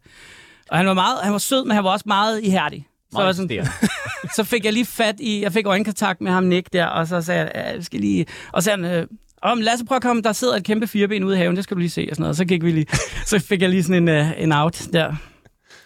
Og 0.71 0.77
han 0.77 0.87
var, 0.87 0.95
meget, 0.95 1.19
han 1.23 1.33
var 1.33 1.39
sød, 1.39 1.65
men 1.65 1.75
han 1.75 1.85
var 1.85 1.91
også 1.91 2.05
meget 2.09 2.41
ihærdig. 2.43 2.87
Så, 3.13 3.19
var 3.23 3.33
sådan, 3.33 3.67
så 4.37 4.45
fik 4.45 4.65
jeg 4.65 4.73
lige 4.73 4.87
fat 4.87 5.15
i... 5.21 5.43
Jeg 5.43 5.53
fik 5.53 5.67
øjenkontakt 5.67 6.21
med 6.21 6.33
ham, 6.33 6.45
Nick, 6.45 6.73
der, 6.73 6.87
og 6.87 7.07
så 7.07 7.23
sagde 7.23 7.41
jeg, 7.41 7.51
"Ja, 7.55 7.75
jeg 7.75 7.85
skal 7.85 8.01
lige... 8.01 8.27
Og 8.53 8.63
så 8.63 8.71
han, 8.71 8.85
øh, 8.85 9.07
om 9.43 9.61
Lasse, 9.61 9.85
prøv 9.85 9.97
at 9.97 10.03
komme, 10.03 10.23
der 10.23 10.33
sidder 10.33 10.57
et 10.57 10.65
kæmpe 10.65 10.87
fireben 10.87 11.25
ude 11.25 11.37
i 11.37 11.39
haven, 11.39 11.57
det 11.57 11.65
skal 11.65 11.75
du 11.75 11.79
lige 11.79 11.91
se, 11.91 12.07
og 12.11 12.17
sådan 12.17 12.23
noget. 12.23 12.31
Og 12.31 12.37
så, 12.37 12.45
gik 12.45 12.65
vi 12.65 12.71
lige, 12.71 12.87
så 13.27 13.39
fik 13.39 13.63
jeg 13.63 13.71
lige 13.71 13.83
sådan 13.83 14.03
en, 14.03 14.09
øh, 14.09 14.43
en 14.43 14.53
out 14.53 14.83
der. 14.93 15.15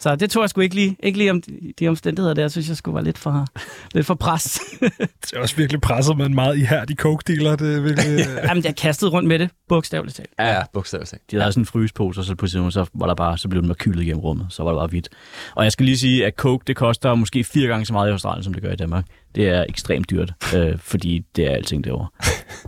Så 0.05 0.17
det 0.17 0.31
tror 0.31 0.43
jeg 0.43 0.51
sgu 0.51 0.61
ikke 0.61 0.75
lige, 0.75 0.97
ikke 1.03 1.19
lige 1.19 1.31
om 1.31 1.43
de, 1.43 1.73
de 1.79 1.89
omstændigheder 1.89 2.35
der, 2.35 2.49
synes 2.49 2.69
jeg 2.69 2.77
skulle 2.77 2.95
være 2.95 3.05
lidt 3.05 3.19
for, 3.19 3.47
lidt 3.95 4.07
for 4.07 4.15
pres. 4.15 4.61
Det 4.81 5.33
er 5.33 5.41
også 5.41 5.57
virkelig 5.57 5.81
presset 5.81 6.17
med 6.17 6.27
en 6.27 6.35
meget 6.35 6.57
ihærdig 6.57 6.97
coke-dealer. 6.97 7.57
Det 7.57 7.77
er 7.77 7.81
virkelig... 7.81 8.21
øh, 8.21 8.45
Jamen, 8.49 8.65
jeg 8.65 8.77
kastede 8.77 9.11
rundt 9.11 9.29
med 9.29 9.39
det, 9.39 9.51
bogstaveligt 9.69 10.17
talt. 10.17 10.31
Ja, 10.39 10.53
ja, 10.53 10.63
bogstaveligt 10.73 11.11
talt. 11.11 11.31
De 11.31 11.37
havde 11.37 11.53
sådan 11.53 11.63
en 11.63 11.67
frysepose, 11.67 12.21
og 12.21 12.25
så 12.25 12.35
på 12.35 12.47
tidspunkt, 12.47 12.75
så 12.75 12.87
var 12.95 13.07
der 13.07 13.15
bare, 13.15 13.39
så 13.39 13.49
blev 13.49 13.63
den 13.63 13.69
markylet 13.69 14.03
igennem 14.03 14.21
rummet. 14.21 14.47
Så 14.51 14.63
var 14.63 14.71
det 14.71 14.79
bare 14.79 14.87
hvidt. 14.87 15.09
Og 15.55 15.65
jeg 15.65 15.73
skal 15.73 15.87
lige 15.87 15.99
sige, 15.99 16.27
at 16.27 16.35
Coke, 16.37 16.65
det 16.67 16.77
koster 16.77 17.15
måske 17.15 17.45
fire 17.45 17.69
gange 17.69 17.87
så 17.87 17.93
meget 17.93 18.09
i 18.09 18.13
Australien, 18.13 18.45
som 18.45 18.55
det 18.55 18.63
gør 18.63 18.73
i 18.73 18.77
Danmark. 18.77 19.05
Det 19.35 19.49
er 19.49 19.65
ekstremt 19.69 20.11
dyrt, 20.11 20.33
øh, 20.57 20.79
fordi 20.79 21.23
det 21.37 21.47
er 21.47 21.51
alting 21.51 21.85
derovre. 21.85 22.09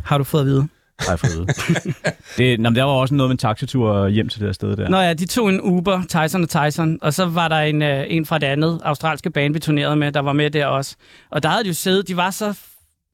Har 0.05 0.19
du 0.19 0.25
fået 0.25 0.41
at 0.41 0.47
vide? 0.47 0.69
Har 1.01 1.13
jeg 1.13 1.19
fået 1.19 1.31
at 1.31 1.85
vide. 1.85 1.95
det, 2.37 2.61
nå, 2.61 2.71
men 2.71 2.77
der 2.77 2.83
var 2.83 2.93
også 2.93 3.15
noget 3.15 3.29
med 3.29 3.35
en 3.35 3.39
taxitur 3.39 4.09
hjem 4.09 4.29
til 4.29 4.41
det 4.41 4.49
her 4.49 4.53
sted 4.53 4.77
der. 4.77 4.89
Nå 4.89 4.97
ja, 5.01 5.15
de 5.15 5.27
tog 5.27 5.49
en 5.49 5.61
Uber, 5.61 6.03
Tyson 6.09 6.43
og 6.43 6.49
Tyson, 6.49 6.99
og 7.03 7.15
så 7.15 7.27
var 7.27 7.49
der 7.49 7.57
en, 7.57 7.83
øh, 7.83 8.05
en 8.09 8.27
fra 8.27 8.39
det 8.39 8.47
andet 8.47 8.81
australske 8.85 9.31
band, 9.31 9.53
vi 9.53 9.59
turnerede 9.59 9.97
med, 9.97 10.13
der 10.13 10.21
var 10.21 10.33
med 10.33 10.51
der 10.51 10.67
også. 10.67 10.97
Og 11.31 11.43
der 11.43 11.49
havde 11.49 11.65
de 11.65 11.69
jo 11.69 11.75
siddet, 11.75 12.09
de 12.09 12.17
var 12.17 12.31
så 12.31 12.59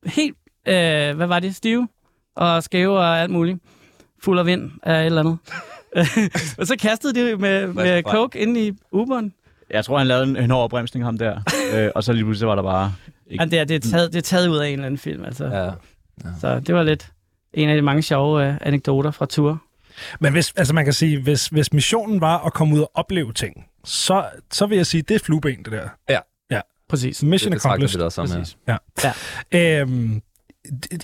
helt, 0.07 0.37
øh, 0.69 1.17
hvad 1.17 1.27
var 1.27 1.41
det, 1.41 1.55
stive 1.55 1.89
og 2.37 2.63
skæve 2.63 2.99
og 2.99 3.21
alt 3.21 3.31
muligt. 3.31 3.59
Fuld 4.23 4.39
af 4.39 4.47
vind 4.47 4.71
af 4.83 5.01
et 5.01 5.07
eller 5.07 5.21
andet. 5.21 5.39
og 6.59 6.67
så 6.67 6.77
kastede 6.81 7.15
de 7.15 7.37
med, 7.37 7.67
med 7.67 8.03
coke 8.03 8.39
ind 8.39 8.57
i 8.59 8.73
Uberen. 8.93 9.35
Jeg 9.71 9.85
tror, 9.85 9.99
han 9.99 10.07
lavede 10.07 10.25
en, 10.25 10.37
en 10.37 10.51
hård 10.51 10.71
bremsning 10.71 11.05
ham 11.05 11.19
der. 11.19 11.41
øh, 11.75 11.91
og 11.95 12.05
så 12.05 12.13
lige 12.13 12.25
pludselig 12.25 12.49
var 12.49 12.55
der 12.55 12.63
bare... 12.63 12.95
Ikke, 13.27 13.45
Ja, 13.45 13.51
det, 13.51 13.59
er, 13.59 13.65
det, 13.65 13.87
er 13.87 13.91
taget, 13.91 14.13
det 14.13 14.19
er 14.19 14.23
taget 14.23 14.49
ud 14.49 14.57
af 14.57 14.67
en 14.67 14.73
eller 14.73 14.87
anden 14.87 14.99
film, 14.99 15.25
altså. 15.25 15.45
Ja. 15.45 15.65
Ja. 15.65 15.71
Så 16.41 16.61
det 16.61 16.75
var 16.75 16.83
lidt 16.83 17.13
en 17.55 17.69
af 17.69 17.75
de 17.77 17.83
mange 17.83 18.03
sjove 18.03 18.47
øh, 18.49 18.55
anekdoter 18.61 19.11
fra 19.11 19.27
tur. 19.27 19.63
Men 20.21 20.33
hvis, 20.33 20.53
altså 20.57 20.75
man 20.75 20.85
kan 20.85 20.93
sige, 20.93 21.23
hvis, 21.23 21.47
hvis 21.47 21.73
missionen 21.73 22.21
var 22.21 22.47
at 22.47 22.53
komme 22.53 22.75
ud 22.75 22.81
og 22.81 22.91
opleve 22.95 23.33
ting, 23.33 23.67
så, 23.85 24.25
så 24.53 24.67
vil 24.67 24.77
jeg 24.77 24.87
sige, 24.87 25.03
det 25.03 25.15
er 25.15 25.19
flueben, 25.19 25.65
det 25.65 25.73
der. 25.73 25.89
Præcis. 26.89 27.23
Mission 27.23 27.53
Det 27.53 27.57
vi 27.57 27.69
accomplished. 27.69 27.99
det 27.99 28.05
også 28.05 28.27
som 28.27 28.45
her. 28.67 28.79
Præcis. 28.97 29.39
Øhm, 29.53 30.23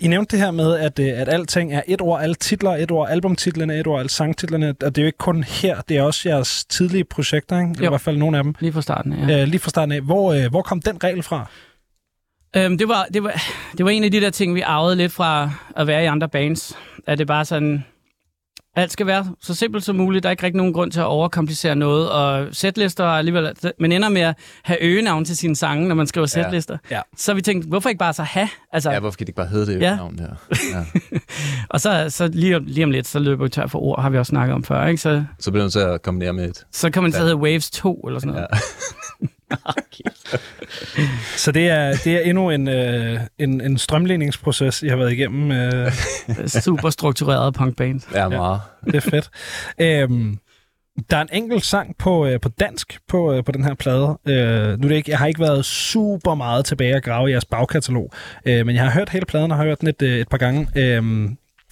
I 0.01 0.09
nævnte 0.09 0.37
det 0.37 0.45
her 0.45 0.51
med, 0.51 0.75
at, 0.77 0.99
øh, 0.99 1.21
at 1.21 1.29
alting 1.29 1.75
er 1.75 1.83
et 1.89 2.01
ord, 2.01 2.23
alle 2.23 2.35
titler 2.35 2.71
er 2.71 2.77
et 2.77 2.91
ord, 2.91 3.11
albumtitlerne 3.11 3.75
er 3.77 3.81
et 3.81 3.87
ord, 3.87 3.99
alle 3.99 4.11
sangtitlerne, 4.11 4.69
og 4.69 4.97
det 4.97 4.99
er 4.99 5.03
jo 5.03 5.07
ikke 5.07 5.19
kun 5.19 5.43
her, 5.45 5.81
det 5.81 5.97
er 5.97 6.03
også 6.03 6.29
jeres 6.29 6.65
tidlige 6.65 7.05
projekter, 7.05 7.59
ikke? 7.59 7.71
Eller 7.71 7.83
i 7.83 7.85
Jo. 7.85 7.91
hvert 7.91 8.01
fald 8.01 8.17
nogle 8.17 8.39
af 8.39 8.45
dem. 8.45 8.55
Lige 8.61 8.73
fra 8.73 8.83
starten, 8.83 9.13
ja. 9.29 9.43
Øh, 9.43 9.49
lige 9.49 9.61
fra 9.61 9.71
starten 9.71 9.93
af. 9.93 10.01
Hvor, 10.01 10.33
øh, 10.33 10.51
hvor 10.51 10.63
kom 10.63 10.83
den 10.83 11.05
regel 11.05 11.23
fra? 11.23 11.47
Øhm, 12.57 12.79
det, 12.79 12.89
var, 12.89 13.07
det, 13.15 13.23
var, 13.23 13.43
det 13.79 13.85
var 13.85 13.91
en 13.91 14.05
af 14.05 14.11
de 14.11 14.21
der 14.21 14.31
ting, 14.31 14.55
vi 14.55 14.61
arvede 14.61 14.97
lidt 14.97 15.13
fra 15.13 15.51
at 15.77 15.87
være 15.87 16.03
i 16.03 16.07
andre 16.07 16.29
bands. 16.29 16.77
At 17.07 17.19
det 17.19 17.27
bare 17.27 17.45
sådan... 17.45 17.85
Alt 18.77 18.93
skal 18.93 19.07
være 19.07 19.27
så 19.41 19.55
simpelt 19.55 19.85
som 19.85 19.97
muligt. 19.97 20.23
Der 20.23 20.29
er 20.29 20.31
ikke 20.31 20.43
rigtig 20.43 20.57
nogen 20.57 20.73
grund 20.73 20.93
til 20.93 21.01
at 21.01 21.07
overkomplicere 21.07 21.77
noget. 21.77 22.11
Og 22.11 22.49
sætlister 22.53 23.05
er 23.05 23.09
alligevel... 23.09 23.53
Man 23.81 23.93
ender 23.93 24.09
med 24.09 24.21
at 24.21 24.35
have 24.65 24.83
øgenavn 24.83 25.25
til 25.25 25.37
sine 25.37 25.57
sange, 25.57 25.89
når 25.89 25.95
man 25.95 26.07
skriver 26.07 26.33
Ja. 26.37 26.43
sætlister. 26.43 26.79
Ja. 26.91 27.01
Så 27.17 27.35
vi 27.35 27.43
tænkte, 27.43 27.69
hvorfor 27.69 27.89
ikke 27.89 27.99
bare 27.99 28.13
så 28.13 28.23
have? 28.23 28.49
Altså, 28.73 28.91
Ja, 28.91 29.01
hvorfor 29.01 29.17
kan 29.17 29.25
det 29.27 29.29
ikke 29.29 29.37
bare 29.37 29.47
hedde 29.47 29.67
det 29.73 29.81
Ja. 29.81 29.91
ja. 29.91 30.25
der? 30.25 30.35
Ja. 30.75 30.85
Og 31.71 31.81
så, 31.81 32.07
så 32.09 32.27
lige, 32.33 32.57
om, 32.57 32.65
lige 32.67 32.85
om 32.85 32.91
lidt, 32.91 33.07
så 33.09 33.19
løber 33.19 33.45
vi 33.45 33.49
tør 33.49 33.67
for 33.67 33.79
ord, 33.79 34.03
har 34.03 34.11
vi 34.11 34.19
også 34.19 34.31
snakket 34.31 34.55
om 34.55 34.65
før. 34.65 34.87
Ikke? 34.87 35.01
Så, 35.03 35.25
Så 35.39 35.51
bliver 35.51 35.65
nødt 35.65 35.73
til 35.73 35.81
at 35.81 36.03
kombinere 36.03 36.33
med 36.33 36.49
et. 36.49 36.65
så 36.73 36.91
kan 36.91 37.03
man 37.03 37.13
så 37.13 37.19
hedde 37.23 37.37
Waves 37.37 37.71
2 37.71 37.95
eller 38.01 38.21
sådan 38.21 38.33
noget. 38.35 38.47
Ja. 38.53 39.27
Så 41.37 41.53
det 41.53 41.69
er, 41.69 41.93
det 42.05 42.07
er 42.15 42.21
endnu 42.21 42.51
en, 42.51 42.69
øh, 42.69 43.21
en, 43.39 43.61
en 43.61 43.79
strømligningsproces, 43.79 44.83
I 44.83 44.89
har 44.89 44.97
været 44.97 45.13
igennem. 45.13 45.51
Øh, 45.53 45.93
Ja. 46.29 46.47
Super 46.47 46.91
struktureret 46.91 47.55
punkband. 47.55 48.01
Ja, 48.15 48.29
meget. 48.29 48.61
det 48.85 48.95
er 48.95 49.01
fedt. 49.01 49.31
øhm, 49.79 50.39
der 51.11 51.17
er 51.17 51.21
en 51.23 51.29
enkelt 51.33 51.65
sang 51.65 51.97
på, 51.99 52.27
øh, 52.27 52.41
på 52.41 52.49
dansk 52.49 52.99
på, 53.09 53.33
øh, 53.33 53.45
på 53.45 53.53
den 53.53 53.65
her 53.65 53.75
plade. 53.75 54.19
Øh, 54.27 54.79
nu 54.81 54.85
er 54.87 54.89
det 54.89 54.97
ikke, 54.97 55.11
jeg 55.11 55.19
har 55.19 55.27
ikke 55.27 55.41
været 55.41 55.65
super 55.65 56.35
meget 56.35 56.65
tilbage 56.65 56.97
at 56.97 57.03
grave 57.03 57.29
i 57.29 57.33
jeres 57.33 57.45
bagkatalog, 57.45 58.13
øh, 58.47 58.67
men 58.67 58.77
jeg 58.77 58.85
har 58.85 58.91
hørt 58.91 59.09
hele 59.09 59.27
pladen 59.27 59.51
og 59.51 59.57
har 59.57 59.65
hørt 59.65 59.81
den 59.81 59.89
et, 59.89 60.03
øh, 60.03 60.19
et 60.19 60.29
par 60.29 60.39
gange. 60.39 60.69
Øh, 60.77 61.03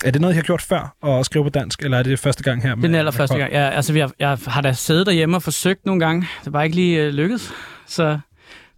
er 0.05 0.11
det 0.11 0.21
noget, 0.21 0.35
I 0.35 0.37
har 0.37 0.43
gjort 0.43 0.63
før, 0.63 0.97
at 1.03 1.27
skrive 1.27 1.45
på 1.45 1.51
dansk, 1.51 1.83
eller 1.83 1.99
er 1.99 2.03
det 2.03 2.19
første 2.19 2.43
gang 2.43 2.63
her? 2.63 2.75
Det 2.75 2.85
er 2.85 2.89
den 2.89 2.95
allerførste 2.95 3.35
med 3.35 3.41
gang. 3.41 3.53
Ja, 3.53 3.69
altså, 3.71 3.93
vi 3.93 3.99
har, 3.99 4.13
jeg 4.19 4.39
har 4.47 4.61
da 4.61 4.73
siddet 4.73 5.07
derhjemme 5.07 5.37
og 5.37 5.43
forsøgt 5.43 5.87
nogle 5.87 6.01
gange. 6.01 6.29
Det 6.41 6.47
er 6.47 6.51
bare 6.51 6.65
ikke 6.65 6.77
lige 6.77 7.03
øh, 7.03 7.13
lykkedes. 7.13 7.53
Så, 7.87 8.19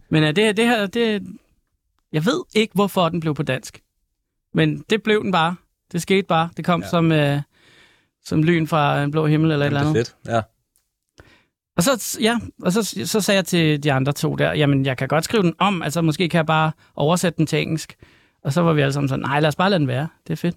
men 0.09 0.23
øh, 0.23 0.35
det, 0.35 0.57
det 0.57 0.65
her, 0.65 0.85
det, 0.85 1.23
jeg 2.13 2.25
ved 2.25 2.43
ikke, 2.55 2.73
hvorfor 2.73 3.09
den 3.09 3.19
blev 3.19 3.35
på 3.35 3.43
dansk. 3.43 3.81
Men 4.53 4.83
det 4.89 5.03
blev 5.03 5.23
den 5.23 5.31
bare. 5.31 5.55
Det 5.91 6.01
skete 6.01 6.27
bare. 6.27 6.49
Det 6.57 6.65
kom 6.65 6.81
ja. 6.81 6.87
som, 6.87 7.11
øh, 7.11 7.41
som 8.25 8.43
lyn 8.43 8.67
fra 8.67 9.03
en 9.03 9.11
blå 9.11 9.25
himmel 9.25 9.51
eller 9.51 9.65
Jamen, 9.65 9.77
et 9.77 9.87
eller 9.87 9.91
det 9.93 9.99
andet. 9.99 10.09
er 10.27 10.33
fedt. 10.33 10.35
Ja. 10.35 10.41
Og 11.77 11.83
så, 11.83 12.17
ja, 12.21 12.39
og 12.61 12.71
så, 12.71 12.83
så 13.05 13.21
sagde 13.21 13.35
jeg 13.35 13.45
til 13.45 13.83
de 13.83 13.93
andre 13.93 14.11
to 14.11 14.35
der, 14.35 14.53
jamen 14.53 14.85
jeg 14.85 14.97
kan 14.97 15.07
godt 15.07 15.23
skrive 15.23 15.43
den 15.43 15.53
om, 15.59 15.81
altså 15.81 16.01
måske 16.01 16.29
kan 16.29 16.37
jeg 16.37 16.45
bare 16.45 16.71
oversætte 16.95 17.37
den 17.37 17.47
til 17.47 17.61
engelsk. 17.61 17.95
Og 18.43 18.53
så 18.53 18.61
var 18.61 18.73
vi 18.73 18.81
alle 18.81 18.93
sammen 18.93 19.09
sådan, 19.09 19.25
nej 19.25 19.39
lad 19.39 19.47
os 19.47 19.55
bare 19.55 19.69
lade 19.69 19.79
den 19.79 19.87
være, 19.87 20.07
det 20.27 20.33
er 20.33 20.37
fedt. 20.37 20.55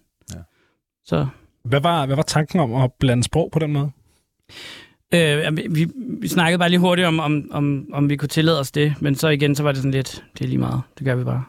Så 1.05 1.27
Hvad 1.65 1.81
var, 1.81 2.07
hvad 2.07 2.17
var 2.17 2.23
tanken 2.23 2.61
om 2.61 2.75
at 2.75 2.91
blande 3.01 3.23
sprog 3.23 3.51
på 3.53 3.59
den 3.59 3.73
måde? 3.73 3.91
øh, 5.15 5.57
vi, 5.57 5.89
vi, 6.21 6.29
snakkede 6.29 6.59
bare 6.59 6.69
lige 6.69 6.81
hurtigt 6.81 7.09
om, 7.09 7.21
om, 7.21 7.49
om, 7.51 7.87
om 7.93 8.09
vi 8.09 8.17
kunne 8.17 8.29
tillade 8.29 8.61
os 8.61 8.71
det, 8.71 8.95
men 9.01 9.15
så 9.15 9.29
igen, 9.29 9.55
så 9.55 9.63
var 9.63 9.73
det 9.73 9.77
sådan 9.77 9.91
lidt, 9.91 10.25
det 10.39 10.45
er 10.45 10.49
lige 10.49 10.59
meget, 10.59 10.81
det 10.99 11.05
gør 11.05 11.15
vi 11.15 11.25
bare. 11.25 11.45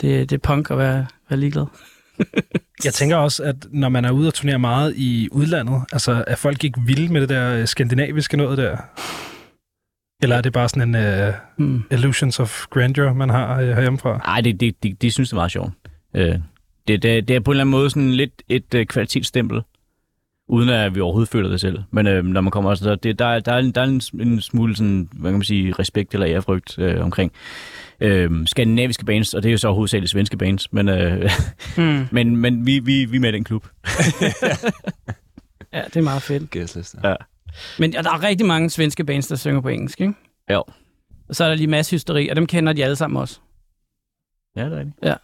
Det, 0.00 0.30
det 0.30 0.36
er 0.36 0.40
punk 0.40 0.70
at 0.70 0.78
være, 0.78 1.06
være 1.30 1.40
ligeglad. 1.40 1.66
Jeg 2.84 2.94
tænker 2.94 3.16
også, 3.16 3.42
at 3.42 3.56
når 3.70 3.88
man 3.88 4.04
er 4.04 4.10
ude 4.10 4.28
og 4.28 4.34
turnere 4.34 4.58
meget 4.58 4.94
i 4.96 5.28
udlandet, 5.32 5.82
altså 5.92 6.24
er 6.26 6.36
folk 6.36 6.64
ikke 6.64 6.80
vilde 6.86 7.12
med 7.12 7.20
det 7.20 7.28
der 7.28 7.56
øh, 7.60 7.66
skandinaviske 7.66 8.36
noget 8.36 8.58
der? 8.58 8.76
Eller 10.22 10.36
er 10.36 10.40
det 10.40 10.52
bare 10.52 10.68
sådan 10.68 10.94
en 10.94 11.28
uh, 11.28 11.34
Hmm. 11.56 11.82
illusions 11.90 12.40
of 12.40 12.66
grandeur, 12.70 13.12
man 13.12 13.30
har 13.30 13.54
uh, 13.62 13.68
herhjemmefra? 13.68 14.18
Nej, 14.18 14.40
det, 14.40 14.60
det, 14.60 14.82
det, 14.82 15.02
det 15.02 15.12
synes 15.12 15.32
jeg 15.32 15.36
er 15.36 15.40
meget 15.40 15.52
sjovt. 15.52 15.72
Øh, 16.14 16.38
det, 16.88 17.02
det, 17.02 17.28
det 17.28 17.36
er 17.36 17.40
på 17.40 17.50
en 17.50 17.54
eller 17.54 17.62
anden 17.64 17.70
måde 17.70 17.90
sådan 17.90 18.10
lidt 18.12 18.42
et 18.48 18.74
øh, 18.74 18.86
kvalitetsstempel, 18.86 19.62
uden 20.48 20.68
at 20.68 20.94
vi 20.94 21.00
overhovedet 21.00 21.28
føler 21.28 21.48
det 21.48 21.60
selv. 21.60 21.78
Men 21.90 22.06
øh, 22.06 22.24
når 22.24 22.40
man 22.40 22.50
kommer 22.50 22.70
også, 22.70 22.96
det, 22.96 23.18
der, 23.18 23.26
er- 23.26 23.40
der, 23.40 23.52
er, 23.52 23.58
en- 23.58 23.70
der 23.72 23.80
er 23.80 23.84
en, 23.84 24.00
en 24.20 24.40
smule 24.40 24.76
sådan, 24.76 25.08
hvad 25.12 25.30
kan 25.30 25.38
man 25.38 25.44
sige, 25.44 25.72
respekt 25.78 26.14
eller 26.14 26.28
ærefrygt 26.28 26.78
øh, 26.78 27.04
omkring 27.04 27.32
øh, 28.00 28.46
skandinaviske 28.46 29.04
bands, 29.04 29.34
og 29.34 29.42
det 29.42 29.48
er 29.48 29.52
jo 29.52 29.58
så 29.58 29.70
hovedsageligt 29.72 30.10
svenske 30.10 30.36
bands, 30.36 30.72
men, 30.72 30.88
øh, 30.88 31.30
Hmm. 31.76 32.06
men, 32.12 32.36
men 32.36 32.66
vi, 32.66 32.78
vi, 32.78 33.04
vi 33.04 33.16
er 33.16 33.20
med 33.20 33.28
i 33.28 33.32
den 33.32 33.44
klub. 33.44 33.66
Ja, 35.72 35.82
det 35.84 35.96
er 35.96 36.02
meget 36.02 36.22
fedt. 36.22 36.50
Gæstliste. 36.50 36.98
Ja. 37.04 37.14
Men 37.78 37.92
ja, 37.92 38.02
der 38.02 38.10
er 38.10 38.22
rigtig 38.22 38.46
mange 38.46 38.70
svenske 38.70 39.04
bands, 39.04 39.26
der 39.28 39.36
synger 39.36 39.60
på 39.60 39.68
engelsk, 39.68 40.00
ikke? 40.00 40.14
Jo. 40.52 40.64
Og 41.28 41.34
så 41.36 41.44
er 41.44 41.48
der 41.48 41.54
lige 41.54 41.66
masse 41.66 41.96
hysteri, 41.96 42.28
og 42.28 42.36
dem 42.36 42.46
kender 42.46 42.72
de 42.72 42.84
alle 42.84 42.96
sammen 42.96 43.20
også. 43.20 43.40
Ja, 44.56 44.64
det 44.64 44.72
er 44.72 44.78
rigtigt. 44.78 44.96
Ja. 45.02 45.14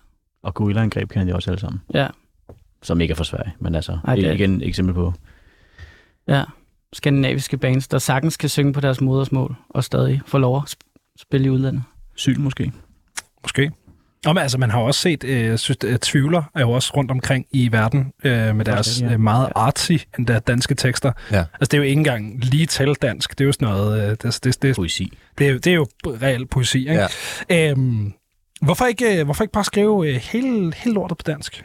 Og 0.43 0.55
Gorilla-angreb 0.55 1.09
kender 1.11 1.27
de 1.27 1.35
også 1.35 1.51
alle 1.51 1.61
sammen. 1.61 1.81
Ja, 1.95 2.07
Som 2.83 3.01
ikke 3.01 3.13
er 3.13 3.17
fra 3.17 3.25
Sverige, 3.25 3.53
men 3.61 3.75
altså, 3.75 3.99
Ej, 4.05 4.15
det 4.17 4.27
er- 4.27 4.33
igen 4.33 4.61
et 4.63 4.69
eksempel 4.69 4.95
på. 4.95 5.13
ja. 6.29 6.45
Skandinaviske 6.95 7.57
bands, 7.57 7.89
der 7.89 7.99
sagtens 7.99 8.37
kan 8.37 8.49
synge 8.49 8.73
på 8.73 8.81
deres 8.81 9.01
modersmål, 9.01 9.55
og 9.69 9.85
stadig 9.85 10.21
få 10.27 10.39
lov 10.39 10.57
at 10.57 10.63
sp- 10.75 11.15
spille 11.21 11.47
i 11.47 11.51
udlandet. 11.51 11.83
Syg 12.17 12.39
måske. 12.39 12.73
Måske. 13.43 13.71
Og 14.27 14.35
men, 14.35 14.43
altså, 14.43 14.59
man 14.59 14.71
har 14.71 14.81
også 14.81 15.01
set, 15.01 15.25
øh, 15.25 15.59
synes, 15.59 15.77
at 15.85 16.01
Tvivler 16.01 16.43
er 16.55 16.61
jo 16.61 16.71
også 16.71 16.93
rundt 16.97 17.11
omkring 17.11 17.47
i 17.51 17.73
verden 17.73 18.13
øh, 18.25 18.57
med 18.57 18.65
deres 18.65 19.01
ja. 19.03 19.13
øh, 19.13 19.21
meget 19.21 19.49
artsy 19.57 19.93
endda 20.19 20.39
danske 20.39 20.75
tekster. 20.75 21.13
Ja. 21.31 21.39
Altså, 21.39 21.49
det 21.71 21.75
er 21.75 21.79
jo 21.79 21.83
ikke 21.83 21.99
engang 21.99 22.45
lige 22.45 22.67
til 22.67 22.95
dansk. 23.03 23.31
Det 23.31 23.41
er 23.41 23.47
jo 23.47 23.53
sådan 23.53 23.69
noget... 23.69 24.03
Øh, 24.11 24.17
det, 24.23 24.41
det, 24.45 24.63
det, 24.63 24.77
Poesi. 24.77 25.19
det, 25.39 25.47
er 25.47 25.51
jo, 25.51 25.57
det 25.59 25.67
er 25.67 25.75
jo 25.75 25.87
reel 26.07 26.47
poesi, 26.47 26.79
ikke? 26.79 27.07
Ja. 27.51 27.71
Øhm, 27.71 28.13
hvorfor, 28.63 28.87
ikke, 28.87 29.19
øh, 29.19 29.25
hvorfor 29.25 29.45
ikke 29.45 29.53
bare 29.53 29.65
skrive 29.65 30.09
øh, 30.09 30.15
hele, 30.15 30.73
hele 30.77 30.95
lortet 30.95 31.19
på 31.19 31.23
dansk? 31.27 31.65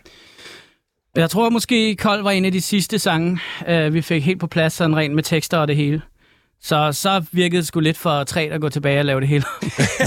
Jeg 1.15 1.29
tror 1.29 1.49
måske, 1.49 1.95
Kold 1.95 2.23
var 2.23 2.31
en 2.31 2.45
af 2.45 2.51
de 2.51 2.61
sidste 2.61 2.99
sange, 2.99 3.39
øh, 3.67 3.93
vi 3.93 4.01
fik 4.01 4.23
helt 4.23 4.39
på 4.39 4.47
plads, 4.47 4.73
sådan 4.73 4.95
rent 4.95 5.15
med 5.15 5.23
tekster 5.23 5.57
og 5.57 5.67
det 5.67 5.75
hele. 5.75 6.01
Så 6.61 6.91
så 6.91 7.25
virkede 7.31 7.57
det 7.61 7.67
sgu 7.67 7.79
lidt 7.79 7.97
for 7.97 8.23
træt 8.23 8.51
at 8.51 8.61
gå 8.61 8.69
tilbage 8.69 8.99
og 8.99 9.05
lave 9.05 9.19
det 9.19 9.29
hele. 9.29 9.43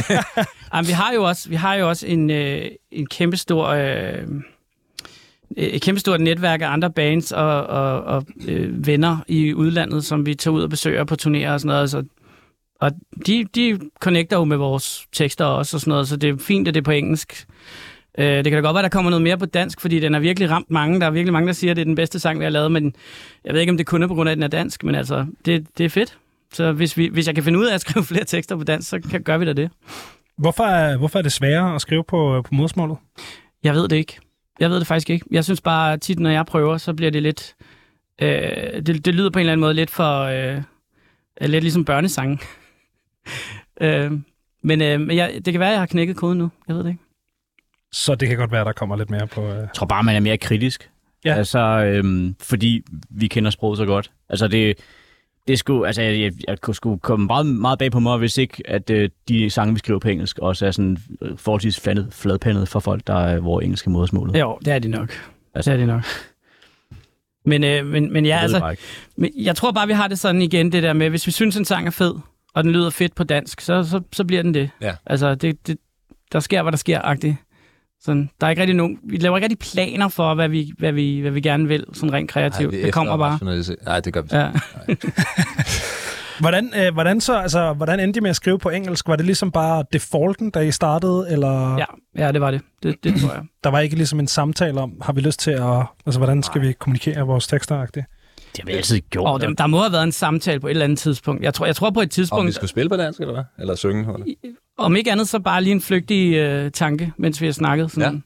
Jamen, 0.74 0.88
vi 0.88 0.93
har 0.93 1.12
jo 1.12 1.24
også, 1.24 1.49
vi 1.49 1.55
har 1.55 1.74
jo 1.74 1.88
også 1.88 2.07
en, 2.07 2.30
øh, 2.30 2.64
en 2.91 3.07
kæmpestor... 3.07 3.66
Øh, 3.66 4.28
et 5.57 5.82
kæmpestort 5.82 6.20
netværk 6.20 6.62
af 6.62 6.68
andre 6.68 6.91
bands 6.91 7.32
og, 7.32 7.66
og, 7.66 8.03
og 8.03 8.26
øh, 8.49 8.86
venner 8.86 9.18
i 9.28 9.55
udlandet, 9.55 10.05
som 10.05 10.26
vi 10.26 10.34
tager 10.34 10.55
ud 10.55 10.62
og 10.62 10.70
besøger 10.70 11.05
på 11.05 11.16
turnéer 11.22 11.49
og 11.49 11.61
sådan 11.61 11.74
noget. 11.74 11.91
Så, 11.91 12.05
og 12.81 12.93
de, 13.26 13.45
de 13.55 13.78
connecter 14.01 14.37
jo 14.37 14.45
med 14.45 14.57
vores 14.57 15.07
tekster 15.12 15.45
også 15.45 15.76
og 15.76 15.81
sådan 15.81 15.91
noget, 15.91 16.09
så 16.09 16.16
det 16.16 16.31
er 16.31 16.37
fint, 16.39 16.68
at 16.68 16.74
det 16.74 16.81
er 16.81 16.85
på 16.85 16.91
engelsk. 16.91 17.47
Øh, 18.18 18.26
det 18.26 18.45
kan 18.45 18.53
da 18.53 18.61
godt 18.61 18.74
være, 18.74 18.83
der 18.83 18.89
kommer 18.89 19.11
noget 19.11 19.22
mere 19.22 19.39
på 19.39 19.47
dansk, 19.47 19.81
fordi 19.81 20.01
den 20.01 20.12
har 20.12 20.20
virkelig 20.20 20.51
ramt 20.51 20.70
mange. 20.70 21.01
Der 21.01 21.07
er 21.07 21.11
virkelig 21.11 21.33
mange, 21.33 21.47
der 21.47 21.53
siger, 21.53 21.70
at 21.70 21.76
det 21.76 21.81
er 21.81 21.85
den 21.85 21.95
bedste 21.95 22.20
sang, 22.20 22.39
vi 22.39 22.45
har 22.45 22.51
lavet, 22.51 22.72
men 22.72 22.95
jeg 23.45 23.55
ved 23.55 23.61
ikke, 23.61 23.70
om 23.70 23.76
det 23.76 23.87
kun 23.87 24.03
er 24.03 24.07
på 24.07 24.14
grund 24.14 24.28
af, 24.28 24.33
at 24.33 24.37
den 24.37 24.43
er 24.43 24.49
dansk, 24.49 24.85
men 24.85 24.95
altså, 24.95 25.26
det, 25.45 25.66
det 25.78 25.87
er 25.87 25.91
fedt. 25.91 26.18
Så 26.53 26.72
hvis, 26.72 26.97
vi, 26.97 27.09
hvis 27.12 27.26
jeg 27.26 27.35
kan 27.35 27.45
finde 27.45 27.59
ud 27.59 27.66
af 27.66 27.74
at 27.74 27.81
skrive 27.91 28.05
flere 28.05 28.24
tekster 28.24 28.57
på 28.57 28.64
dansk, 28.64 28.89
så 28.89 29.01
kan, 29.11 29.22
gør 29.22 29.39
vi 29.39 29.45
da 29.45 29.53
det. 29.53 29.70
Hvorfor 30.39 30.64
er, 30.64 30.97
hvorfor 30.97 31.18
er 31.18 31.22
det 31.22 31.33
sværere 31.33 31.74
at 31.74 31.81
skrive 31.81 32.05
på, 32.05 32.43
på 32.45 32.55
modersmålet? 32.55 32.97
Jeg 33.64 33.74
ved 33.74 33.89
det 33.89 33.97
ikke. 33.97 34.18
Jeg 34.61 34.70
ved 34.70 34.78
det 34.78 34.87
faktisk 34.87 35.11
ikke. 35.11 35.26
Jeg 35.31 35.45
synes 35.45 35.61
bare, 35.61 35.99
tit 35.99 36.18
når 36.18 36.31
jeg 36.31 36.47
prøver, 36.47 36.76
så 36.76 36.95
bliver 36.95 37.11
det 37.11 37.22
lidt... 37.22 37.55
Øh, 38.22 38.31
det, 38.87 39.05
det 39.05 39.14
lyder 39.14 39.31
på 39.31 39.39
en 39.39 39.41
eller 39.41 39.53
anden 39.53 39.61
måde 39.61 39.74
lidt 39.74 39.91
for... 39.91 40.20
Øh, 40.22 40.62
lidt 41.41 41.64
ligesom 41.64 41.85
børnesange. 41.85 42.39
øh, 43.81 44.12
men 44.62 44.83
øh, 44.83 45.01
men 45.01 45.16
jeg, 45.16 45.33
det 45.45 45.53
kan 45.53 45.61
være, 45.61 45.68
at 45.68 45.73
jeg 45.73 45.81
har 45.81 45.87
knækket 45.87 46.16
koden 46.16 46.39
nu. 46.39 46.51
Jeg 46.68 46.77
ved 46.77 46.83
det 46.85 46.91
ikke. 46.91 47.03
Så 47.93 48.14
det 48.14 48.29
kan 48.29 48.37
godt 48.37 48.53
være, 48.53 48.64
der 48.64 48.73
kommer 48.73 48.97
lidt 48.97 49.11
mere 49.11 49.27
på... 49.27 49.43
Øh... 49.47 49.57
Jeg 49.57 49.68
tror 49.75 49.87
bare, 49.87 50.03
man 50.03 50.16
er 50.16 50.21
mere 50.21 50.39
kritisk. 50.39 50.91
Ja. 51.25 51.35
Altså, 51.35 51.59
øhm, 51.59 52.35
fordi 52.41 52.83
vi 53.11 53.27
kender 53.27 53.51
sproget 53.51 53.79
så 53.79 53.85
godt. 53.85 54.11
Altså, 54.29 54.49
det, 54.49 54.79
det 55.49 55.59
skulle, 55.59 55.87
altså, 55.87 56.03
jeg, 56.03 56.21
jeg, 56.21 56.33
jeg 56.49 56.61
kunne 56.61 56.75
sgu 56.75 56.97
komme 56.97 57.27
meget, 57.27 57.47
meget 57.47 57.79
bag 57.79 57.91
på 57.93 58.01
mig, 58.01 58.18
hvis 58.18 58.39
ikke, 58.39 58.62
at 58.64 58.91
øh, 58.91 59.11
de 59.29 59.51
sange, 59.51 59.73
vi 59.75 59.79
skriver 59.79 59.99
på 59.99 60.09
engelsk, 60.09 60.39
også 60.39 60.66
er 60.66 60.71
sådan 60.71 60.99
øh, 61.23 61.39
forholdsvis 61.39 61.81
fladet, 61.81 62.09
fladpandet 62.12 62.68
for 62.68 62.81
folk, 62.81 63.07
der 63.07 63.14
er 63.14 63.41
vores 63.41 63.64
engelske 63.64 63.91
modersmålet. 63.91 64.41
Jo, 64.41 64.59
det 64.64 64.73
er 64.73 64.79
det 64.79 64.91
nok. 64.91 65.12
Altså- 65.55 65.71
det 65.71 65.75
er 65.75 65.87
det 65.87 65.95
nok. 65.95 66.05
Men, 67.45 67.64
øh, 67.64 67.87
men, 67.87 68.12
men 68.12 68.27
ja, 68.27 68.35
Jeg 68.35 68.43
altså, 68.43 68.75
men 69.16 69.31
jeg 69.37 69.57
tror 69.57 69.71
bare, 69.73 69.87
vi 69.87 69.93
har 69.93 70.09
det 70.09 70.18
sådan 70.18 70.43
igen, 70.43 70.73
det 70.73 70.83
der 70.83 70.93
med, 70.93 71.11
hvis 71.11 71.27
vi 71.27 71.33
synes, 71.33 71.57
en 71.57 71.64
sang 71.64 71.87
er 71.87 71.91
fed, 71.91 72.14
og 72.55 72.64
den 72.64 72.72
lyder 72.72 72.90
fedt 72.90 73.14
på 73.14 73.24
dansk, 73.24 73.61
så, 73.61 73.84
så, 73.84 74.01
så 74.12 74.24
bliver 74.24 74.42
den 74.42 74.55
det. 74.55 74.70
Ja. 74.80 74.94
Altså, 75.07 75.34
det, 75.34 75.66
det, 75.66 75.76
der 76.32 76.40
sker, 76.40 76.62
hvad 76.62 76.72
der 76.72 76.78
sker, 76.78 77.01
agtigt. 77.05 77.36
Sådan, 78.03 78.30
der 78.40 78.46
er 78.46 78.51
ikke 78.51 78.62
rigtig 78.62 78.76
nogen, 78.76 78.98
vi 79.05 79.16
laver 79.16 79.36
ikke 79.36 79.44
rigtig 79.44 79.59
planer 79.59 80.09
for, 80.09 80.34
hvad 80.34 80.48
vi, 80.48 80.72
hvad 80.78 80.92
vi, 80.92 81.20
hvad 81.20 81.30
vi 81.30 81.40
gerne 81.40 81.68
vil, 81.68 81.84
sådan 81.92 82.12
rent 82.12 82.30
kreativt. 82.30 82.72
vi 82.72 82.82
det 82.82 82.92
kommer 82.92 83.16
bare. 83.16 83.38
Nej, 83.84 84.01
det 84.01 84.12
gør 84.12 84.22
vi 84.22 84.28
Ja. 84.32 84.51
Hvordan, 86.40 86.72
øh, 86.76 86.92
hvordan, 86.92 87.20
så, 87.20 87.38
altså, 87.38 87.72
hvordan 87.72 88.01
endte 88.01 88.18
I 88.18 88.20
med 88.20 88.30
at 88.30 88.36
skrive 88.36 88.59
på 88.59 88.68
engelsk? 88.68 89.09
Var 89.09 89.16
det 89.16 89.26
ligesom 89.26 89.51
bare 89.51 89.84
defaulten, 89.92 90.51
da 90.51 90.61
I 90.61 90.70
startede, 90.70 91.26
eller 91.30 91.76
ja, 91.78 91.84
ja, 92.16 92.32
det 92.32 92.40
var 92.40 92.51
det. 92.51 92.61
Det, 92.82 93.05
det 93.05 93.20
tror 93.20 93.32
jeg. 93.32 93.42
der 93.64 93.70
var 93.70 93.80
ikke 93.80 93.96
ligesom 93.96 94.20
en 94.20 94.26
samtale 94.26 94.80
om, 94.80 94.92
har 95.03 95.12
vi 95.12 95.20
lyst 95.20 95.40
til 95.40 95.51
at, 95.51 95.82
altså 96.07 96.18
hvordan 96.20 96.42
skal 96.42 96.61
vi 96.61 96.72
kommunikere 96.72 97.20
vores 97.20 97.46
tekster? 97.46 97.84
-agtigt? 97.84 98.20
Det 98.61 98.68
har 98.68 98.72
vi 98.72 98.76
altid 98.76 99.00
gjort. 99.11 99.30
Og 99.30 99.40
der, 99.40 99.50
der 99.50 99.66
må 99.66 99.78
have 99.78 99.92
været 99.92 100.04
en 100.04 100.12
samtale 100.12 100.61
på 100.61 100.66
et 100.66 100.70
eller 100.70 100.84
andet 100.84 100.98
tidspunkt. 100.98 101.42
Jeg 101.42 101.54
tror, 101.54 101.66
jeg 101.66 101.76
tror 101.76 101.90
på 101.90 102.00
et 102.00 102.02
Om 102.02 102.06
vi 102.06 102.11
tidspunkt, 102.11 102.54
skulle 102.54 102.70
spille 102.70 102.88
på 102.88 102.96
dansk, 102.96 103.20
eller 103.20 103.32
hvad? 103.34 103.44
Eller 103.58 103.74
synge? 103.74 104.00
Eller? 104.14 104.26
om 104.78 104.96
ikke 104.96 105.12
andet, 105.12 105.28
så 105.28 105.38
bare 105.38 105.62
lige 105.62 105.72
en 105.72 105.80
flygtig 105.80 106.34
øh, 106.34 106.70
tanke, 106.70 107.12
mens 107.16 107.40
vi 107.40 107.46
har 107.46 107.52
snakket. 107.52 107.90
Sådan. 107.90 108.14
Ja. 108.14 108.20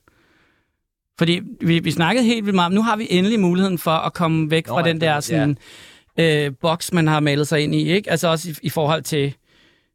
Fordi 1.19 1.41
vi, 1.61 1.79
vi 1.79 1.91
snakkede 1.91 2.25
helt 2.25 2.47
vildt 2.47 2.55
meget. 2.55 2.73
Nu 2.73 2.83
har 2.83 2.97
vi 2.97 3.07
endelig 3.11 3.41
muligheden 3.41 3.79
for 3.79 3.91
at 3.91 4.13
komme 4.13 4.51
væk 4.51 4.67
Nå, 4.67 4.75
fra 4.75 4.81
ja, 4.81 4.89
den 4.89 5.01
der 5.01 5.21
sådan, 5.21 5.59
øh, 6.19 6.53
boks, 6.61 6.93
man 6.93 7.07
har 7.07 7.21
malet 7.21 7.49
sig 7.49 7.61
ind 7.61 7.75
i. 7.75 7.93
Ikke? 7.93 8.11
Altså 8.11 8.29
også 8.29 8.51
i, 8.51 8.55
i 8.63 8.69
forhold 8.69 9.03
til... 9.03 9.35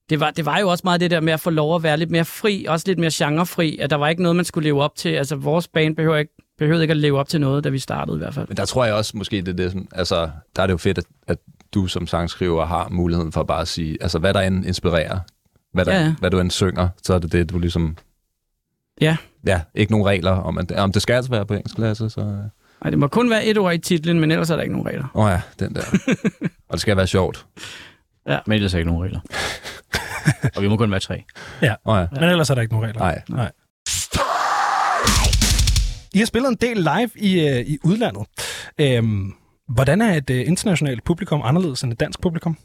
Det 0.09 0.19
var, 0.19 0.31
det 0.31 0.45
var 0.45 0.59
jo 0.59 0.69
også 0.69 0.81
meget 0.83 1.01
det 1.01 1.11
der 1.11 1.19
med 1.19 1.33
at 1.33 1.39
få 1.39 1.49
lov 1.49 1.75
at 1.75 1.83
være 1.83 1.97
lidt 1.97 2.11
mere 2.11 2.25
fri, 2.25 2.65
også 2.69 2.83
lidt 2.87 2.99
mere 2.99 3.11
genrefri, 3.13 3.77
at 3.77 3.89
der 3.89 3.95
var 3.95 4.07
ikke 4.07 4.21
noget, 4.21 4.35
man 4.35 4.45
skulle 4.45 4.63
leve 4.63 4.83
op 4.83 4.95
til. 4.95 5.09
Altså 5.09 5.35
vores 5.35 5.67
band 5.67 5.95
behøver 5.95 6.17
ikke, 6.17 6.33
behøvede 6.59 6.83
ikke 6.83 6.91
at 6.91 6.97
leve 6.97 7.19
op 7.19 7.27
til 7.27 7.41
noget, 7.41 7.63
da 7.63 7.69
vi 7.69 7.79
startede 7.79 8.17
i 8.17 8.19
hvert 8.19 8.33
fald. 8.33 8.47
Men 8.47 8.57
der 8.57 8.65
tror 8.65 8.85
jeg 8.85 8.93
også 8.93 9.17
måske, 9.17 9.37
det 9.37 9.47
er 9.47 9.53
det, 9.53 9.71
sådan, 9.71 9.87
altså, 9.91 10.29
der 10.55 10.61
er 10.63 10.67
det 10.67 10.71
jo 10.71 10.77
fedt, 10.77 10.97
at, 10.97 11.03
at 11.27 11.37
du 11.73 11.87
som 11.87 12.07
sangskriver 12.07 12.65
har 12.65 12.89
muligheden 12.89 13.31
for 13.31 13.43
bare 13.43 13.61
at 13.61 13.67
sige, 13.67 13.97
altså 14.01 14.19
hvad 14.19 14.33
der 14.33 14.41
end 14.41 14.65
inspirerer, 14.65 15.19
hvad, 15.73 15.85
der, 15.85 15.93
Ja, 15.93 16.01
ja. 16.03 16.13
hvad 16.19 16.31
du 16.31 16.39
end 16.39 16.51
synger, 16.51 16.89
så 17.03 17.13
er 17.13 17.19
det 17.19 17.31
det, 17.31 17.49
du 17.49 17.59
ligesom... 17.59 17.97
Ja. 19.01 19.17
Ja, 19.47 19.61
ikke 19.75 19.91
nogen 19.91 20.07
regler 20.07 20.31
om, 20.31 20.57
at 20.57 20.71
om 20.71 20.91
det 20.91 21.01
skal 21.01 21.13
altså 21.13 21.31
være 21.31 21.45
på 21.45 21.53
engelsk, 21.53 21.77
Lasse, 21.77 22.09
så... 22.09 22.21
Nej, 22.83 22.89
det 22.89 22.99
må 22.99 23.07
kun 23.07 23.29
være 23.29 23.45
et 23.45 23.57
ord 23.57 23.73
i 23.73 23.77
titlen, 23.77 24.19
men 24.19 24.31
ellers 24.31 24.49
er 24.49 24.55
der 24.55 24.63
ikke 24.63 24.73
nogen 24.73 24.87
regler. 24.87 25.05
Åh 25.13 25.25
oh 25.25 25.31
ja, 25.31 25.41
den 25.59 25.75
der. 25.75 25.81
Og 26.69 26.73
det 26.73 26.81
skal 26.81 26.97
være 26.97 27.07
sjovt. 27.07 27.45
Men 28.25 28.55
ellers 28.55 28.73
er 28.73 28.77
ikke 28.77 28.91
nogen 28.91 29.03
regler. 29.05 29.19
og 30.55 30.63
vi 30.63 30.67
må 30.67 30.77
kun 30.77 30.91
være 30.91 30.99
tre. 30.99 31.23
Åh 31.63 31.69
oh 31.85 31.97
ja. 31.99 32.07
Men 32.11 32.29
ellers 32.29 32.49
er 32.49 32.55
der 32.55 32.61
ikke 32.61 32.73
nogen 32.73 32.87
regler. 32.89 33.01
Nej. 33.01 33.21
Nej. 33.29 33.51
I 36.13 36.17
har 36.17 36.25
spillet 36.25 36.49
en 36.49 36.57
del 36.61 36.77
live 36.77 37.09
i, 37.15 37.47
øh, 37.47 37.59
i 37.67 37.77
udlandet. 37.83 38.27
Øhm, 38.79 39.33
hvordan 39.67 40.01
er 40.01 40.15
et 40.15 40.29
øh, 40.29 40.47
internationalt 40.47 41.03
publikum 41.03 41.41
anderledes 41.43 41.83
end 41.83 41.93
et 41.93 41.99
dansk 41.99 42.21
publikum? 42.21 42.57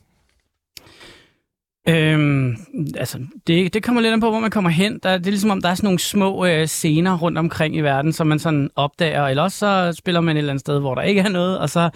Øhm, 1.88 2.56
altså, 2.96 3.18
det, 3.46 3.74
det 3.74 3.82
kommer 3.82 4.00
lidt 4.00 4.12
an 4.12 4.20
på, 4.20 4.30
hvor 4.30 4.40
man 4.40 4.50
kommer 4.50 4.70
hen. 4.70 5.00
Der, 5.02 5.18
det 5.18 5.26
er 5.26 5.30
ligesom 5.30 5.50
om, 5.50 5.62
der 5.62 5.68
er 5.68 5.74
sådan 5.74 5.86
nogle 5.86 5.98
små 5.98 6.46
øh, 6.46 6.66
scener 6.66 7.18
rundt 7.18 7.38
omkring 7.38 7.76
i 7.76 7.80
verden, 7.80 8.12
som 8.12 8.26
man 8.26 8.38
sådan 8.38 8.70
opdager. 8.76 9.26
Eller 9.26 9.42
også 9.42 9.58
så 9.58 9.92
spiller 9.98 10.20
man 10.20 10.36
et 10.36 10.38
eller 10.38 10.52
andet 10.52 10.60
sted, 10.60 10.80
hvor 10.80 10.94
der 10.94 11.02
ikke 11.02 11.20
er 11.20 11.28
noget, 11.28 11.58
og 11.58 11.70
så 11.70 11.90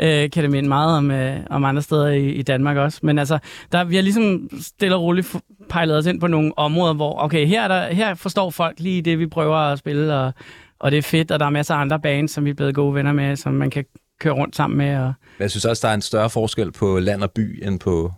øh, 0.00 0.30
kan 0.30 0.42
det 0.42 0.50
minde 0.50 0.68
meget 0.68 0.96
om, 0.96 1.10
øh, 1.10 1.36
om 1.50 1.64
andre 1.64 1.82
steder 1.82 2.08
i, 2.08 2.30
i 2.30 2.42
Danmark 2.42 2.76
også. 2.76 3.00
Men 3.02 3.18
altså, 3.18 3.38
der, 3.72 3.84
vi 3.84 3.94
har 3.94 4.02
ligesom 4.02 4.50
stille 4.60 4.96
og 4.96 5.02
roligt 5.02 5.36
pejlet 5.68 5.96
os 5.96 6.06
ind 6.06 6.20
på 6.20 6.26
nogle 6.26 6.58
områder, 6.58 6.94
hvor 6.94 7.22
okay, 7.22 7.46
her, 7.46 7.62
er 7.62 7.68
der, 7.68 7.94
her 7.94 8.14
forstår 8.14 8.50
folk 8.50 8.80
lige 8.80 9.02
det, 9.02 9.18
vi 9.18 9.26
prøver 9.26 9.56
at 9.56 9.78
spille, 9.78 10.14
og, 10.14 10.32
og 10.80 10.90
det 10.90 10.98
er 10.98 11.02
fedt, 11.02 11.30
og 11.30 11.40
der 11.40 11.46
er 11.46 11.50
masser 11.50 11.74
af 11.74 11.80
andre 11.80 12.00
bands, 12.00 12.30
som 12.32 12.44
vi 12.44 12.50
er 12.50 12.54
blevet 12.54 12.74
gode 12.74 12.94
venner 12.94 13.12
med, 13.12 13.36
som 13.36 13.54
man 13.54 13.70
kan 13.70 13.84
køre 14.20 14.32
rundt 14.34 14.56
sammen 14.56 14.78
med. 14.78 14.96
Og... 14.96 15.04
Men 15.38 15.42
jeg 15.42 15.50
synes 15.50 15.64
også, 15.64 15.86
der 15.86 15.90
er 15.90 15.94
en 15.94 16.02
større 16.02 16.30
forskel 16.30 16.72
på 16.72 16.98
land 16.98 17.22
og 17.22 17.30
by, 17.30 17.66
end 17.66 17.80
på 17.80 18.12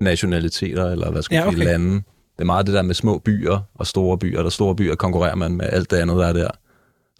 nationaliteter, 0.00 0.90
eller 0.90 1.10
hvad 1.10 1.22
skal 1.22 1.34
Ja, 1.34 1.40
ja, 1.40 1.46
okay. 1.46 1.56
sige, 1.56 1.66
lande. 1.66 1.94
Det 1.94 2.44
er 2.44 2.44
meget 2.44 2.66
det 2.66 2.74
der 2.74 2.82
med 2.82 2.94
små 2.94 3.18
byer 3.18 3.58
og 3.74 3.86
store 3.86 4.18
byer. 4.18 4.42
Der 4.42 4.50
store 4.50 4.76
byer 4.76 4.94
konkurrerer 4.94 5.34
man 5.34 5.56
med 5.56 5.66
alt 5.72 5.90
det 5.90 5.96
andet, 5.96 6.16
der 6.16 6.26
er 6.26 6.32
der. 6.32 6.50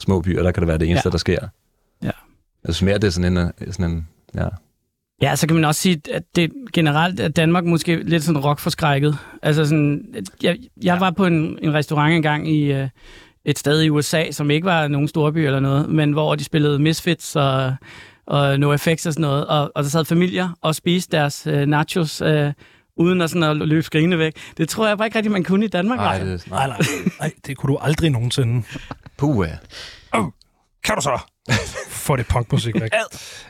Små 0.00 0.20
byer, 0.20 0.42
der 0.42 0.52
kan 0.52 0.60
det 0.60 0.68
være 0.68 0.78
det 0.78 0.88
eneste, 0.88 1.06
Ja. 1.06 1.08
ja. 1.08 1.12
der 1.12 1.18
sker. 1.18 1.48
Ja. 2.02 2.10
Jeg 2.66 2.74
synes 2.74 2.82
mere, 2.82 2.98
det 2.98 3.04
er 3.04 3.10
sådan 3.10 3.38
en, 3.38 3.72
sådan 3.72 3.90
en 3.90 4.08
ja. 4.34 4.48
Ja, 5.22 5.36
så 5.36 5.46
kan 5.46 5.56
man 5.56 5.64
også 5.64 5.80
sige, 5.80 6.00
at 6.12 6.22
det 6.36 6.52
generelt 6.72 7.20
er 7.20 7.28
Danmark 7.28 7.64
måske 7.64 8.02
lidt 8.02 8.22
sådan 8.22 8.40
rockforskrækket. 8.40 9.18
Altså 9.42 9.64
sådan, 9.64 10.14
jeg, 10.42 10.58
jeg 10.82 11.00
var 11.00 11.10
på 11.10 11.26
en, 11.26 11.58
en 11.62 11.74
restaurant 11.74 12.14
engang 12.14 12.48
i 12.48 12.72
øh, 12.72 12.88
et 13.44 13.58
sted 13.58 13.82
i 13.82 13.88
USA, 13.90 14.30
som 14.30 14.50
ikke 14.50 14.64
var 14.64 14.88
nogen 14.88 15.08
storby 15.08 15.38
eller 15.38 15.60
noget, 15.60 15.88
men 15.88 16.12
hvor 16.12 16.34
de 16.34 16.44
spillede 16.44 16.78
Misfits 16.78 17.36
og, 17.36 17.74
og 18.26 18.60
NoFX 18.60 19.06
og 19.06 19.12
sådan 19.12 19.20
noget, 19.20 19.46
og, 19.46 19.72
og 19.74 19.82
der 19.82 19.88
sad 19.88 20.04
familier 20.04 20.48
og 20.60 20.74
spiste 20.74 21.16
deres 21.16 21.46
øh, 21.46 21.66
nachos, 21.66 22.20
øh, 22.20 22.52
uden 22.96 23.20
at, 23.20 23.30
sådan 23.30 23.42
at 23.42 23.56
løbe 23.68 23.82
skrigende 23.82 24.18
væk. 24.18 24.32
Det 24.56 24.68
tror 24.68 24.88
jeg 24.88 24.98
bare 24.98 25.06
ikke 25.06 25.16
rigtig, 25.18 25.32
man 25.32 25.44
kunne 25.44 25.64
i 25.64 25.68
Danmark. 25.68 25.98
Nej, 25.98 26.18
Nej, 26.18 26.28
det, 26.28 26.50
Nej, 26.50 26.66
nej, 26.66 26.78
nej, 27.20 27.32
det 27.46 27.56
kunne 27.56 27.72
du 27.72 27.78
aldrig 27.78 28.10
nogensinde. 28.10 28.62
Puh, 29.16 29.46
ja. 29.48 29.56
Kan 30.84 30.94
du 30.94 31.00
så 31.02 31.20
få 32.06 32.16
det 32.16 32.26
punkmusik 32.28 32.74
væk? 32.80 32.90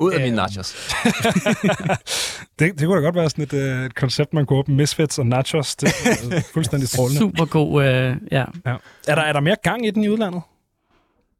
Ud 0.01 0.12
af 0.12 0.20
mine 0.20 0.37
nachos. 0.37 0.76
Det, 2.59 2.78
det 2.78 2.87
kunne 2.87 2.97
da 2.97 3.05
godt 3.05 3.14
være 3.14 3.31
sådan 3.31 3.45
et, 3.45 3.53
øh, 3.53 3.85
et 3.87 3.95
koncept, 3.95 4.35
man 4.35 4.47
kunne 4.47 4.59
åbne. 4.59 4.74
Misfits 4.76 5.18
og 5.18 5.26
nachos. 5.26 5.76
Det 5.76 5.89
er 5.89 6.41
fuldstændig 6.55 6.89
strålende. 6.89 7.18
Super 7.18 7.45
god, 7.45 7.85
øh, 7.85 8.16
ja. 8.33 8.45
Ja. 8.66 8.74
Er, 9.09 9.14
der, 9.14 9.22
er 9.22 9.33
der 9.33 9.41
mere 9.41 9.57
gang 9.62 9.87
i 9.87 9.91
den 9.91 10.05
i 10.05 10.09
udlandet? 10.09 10.43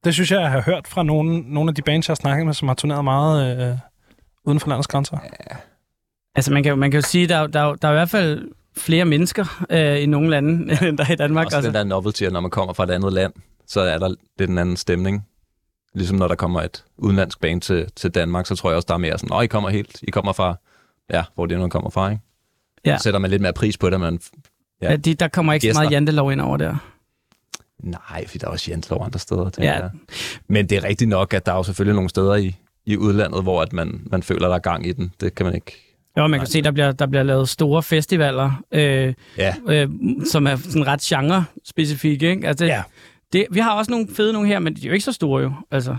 Det 0.05 0.15
synes 0.15 0.31
jeg, 0.31 0.41
jeg 0.41 0.51
har 0.51 0.61
hørt 0.63 0.89
fra 0.89 1.03
nogle, 1.03 1.39
nogle 1.41 1.69
af 1.69 1.75
de 1.75 1.83
bands, 1.83 2.09
jeg 2.09 2.13
har 2.13 2.17
snakket 2.17 2.47
med, 2.47 2.55
som 2.55 2.69
har 2.69 2.75
turneret 2.75 3.05
meget 3.05 3.69
øh, 3.71 3.77
uden 4.45 4.61
for 4.61 4.69
landets 4.69 4.87
grænser. 4.89 5.19
Altså 6.35 6.53
man 6.53 6.63
kan, 6.63 6.79
man 6.79 6.91
kan 6.91 7.01
jo 7.01 7.07
sige, 7.07 7.23
at 7.23 7.29
der, 7.29 7.37
er 7.37 7.47
der, 7.47 7.61
er 7.61 7.75
der 7.75 7.89
er 7.89 7.93
i 7.93 7.95
hvert 7.95 8.11
fald 8.11 8.49
flere 8.77 9.05
mennesker 9.05 9.65
øh, 9.71 10.03
i 10.03 10.07
nogle 10.07 10.31
lande, 10.31 10.89
end 10.89 10.99
der 10.99 11.05
er 11.09 11.13
i 11.13 11.17
Danmark. 11.17 11.47
Også 11.47 11.57
Altså. 11.57 11.69
den 11.71 11.75
der 11.75 11.85
novelty, 11.85 12.23
at 12.23 12.33
når 12.33 12.41
man 12.41 12.51
kommer 12.51 12.73
fra 12.73 12.85
et 12.85 12.91
andet 12.91 13.13
land, 13.13 13.33
så 13.67 13.81
er 13.81 13.99
der 13.99 14.15
lidt 14.39 14.51
en 14.51 14.59
anden 14.59 14.77
stemning. 14.77 15.27
Ligesom 15.95 16.17
når 16.17 16.29
der 16.29 16.35
kommer 16.35 16.63
et 16.63 16.85
udenlandsk 16.99 17.41
band 17.41 17.61
til, 17.61 17.87
til 17.97 18.11
Danmark, 18.11 18.47
så 18.47 18.57
tror 18.57 18.71
jeg 18.71 18.77
også, 18.77 18.87
der 18.89 18.95
er 18.95 18.99
mere 18.99 19.19
sådan, 19.19 19.33
åh, 19.37 19.45
I 19.45 19.47
kommer 19.47 19.69
helt, 19.71 19.99
I 20.03 20.11
kommer 20.11 20.33
fra, 20.33 20.55
ja, 21.13 21.25
hvor 21.35 21.47
det 21.47 21.59
nu 21.59 21.69
kommer 21.69 21.91
fra, 21.91 22.11
ikke? 22.11 22.23
Ja. 22.85 22.97
Så 22.97 23.03
sætter 23.03 23.21
man 23.21 23.31
lidt 23.31 23.43
mere 23.43 23.53
pris 23.53 23.77
på 23.79 23.91
det, 23.91 24.01
men 24.01 24.21
Ja. 24.83 24.97
De, 24.97 25.15
der 25.15 25.29
kommer 25.29 25.53
ikke 25.53 25.67
så 25.73 25.79
meget 25.79 25.89
Gæster. 25.89 25.97
jantelov 25.97 26.33
ind 26.33 26.41
over 26.41 26.57
der. 26.57 26.77
nej, 27.79 28.27
fordi 28.27 28.39
der 28.39 28.47
er 28.47 28.51
også 28.51 28.71
jantelov 28.71 29.05
andre 29.05 29.19
steder, 29.19 29.51
Ja. 29.59 29.65
jeg. 29.73 29.91
Men 30.49 30.67
det 30.69 30.79
er 30.79 30.85
rigtigt 30.85 31.09
nok, 31.11 31.35
at 31.35 31.47
der 31.47 31.53
er 31.53 31.57
jo 31.57 31.63
selvfølgelig 31.63 31.95
nogle 31.95 32.11
steder 32.11 32.35
i, 32.35 32.57
i 32.87 32.97
udlandet, 32.97 33.43
hvor 33.43 33.63
at 33.63 33.73
man, 33.73 34.03
man 34.11 34.23
føler, 34.23 34.49
der 34.49 34.55
er 34.55 34.59
gang 34.59 34.87
i 34.87 34.93
den. 34.93 35.13
Det 35.21 35.35
kan 35.35 35.47
man 35.47 35.55
ikke... 35.55 35.87
Jo, 36.17 36.27
man 36.27 36.41
kan 36.41 36.47
se, 36.47 36.63
der 36.63 36.71
bliver, 36.71 36.93
der 36.93 37.07
bliver 37.07 37.23
lavet 37.23 37.49
store 37.49 37.83
festivaler, 37.83 38.63
øh, 38.73 39.15
Ja, 39.39 39.55
øh, 39.69 39.89
som 40.31 40.47
er 40.47 40.57
sådan 40.57 40.87
ret 40.87 41.01
genre-specifikke. 41.01 42.31
Ikke? 42.31 42.49
Altså, 42.49 42.65
det, 42.65 42.71
Ja. 42.71 42.83
Det, 43.33 43.47
vi 43.51 43.61
har 43.61 43.73
også 43.73 43.91
nogle 43.91 44.09
fede 44.17 44.33
nogle 44.33 44.49
her, 44.49 44.59
men 44.59 44.75
de 44.77 44.81
er 44.83 44.87
jo 44.87 44.93
ikke 44.93 45.05
så 45.05 45.13
store 45.13 45.43
jo. 45.43 45.53
Altså. 45.71 45.97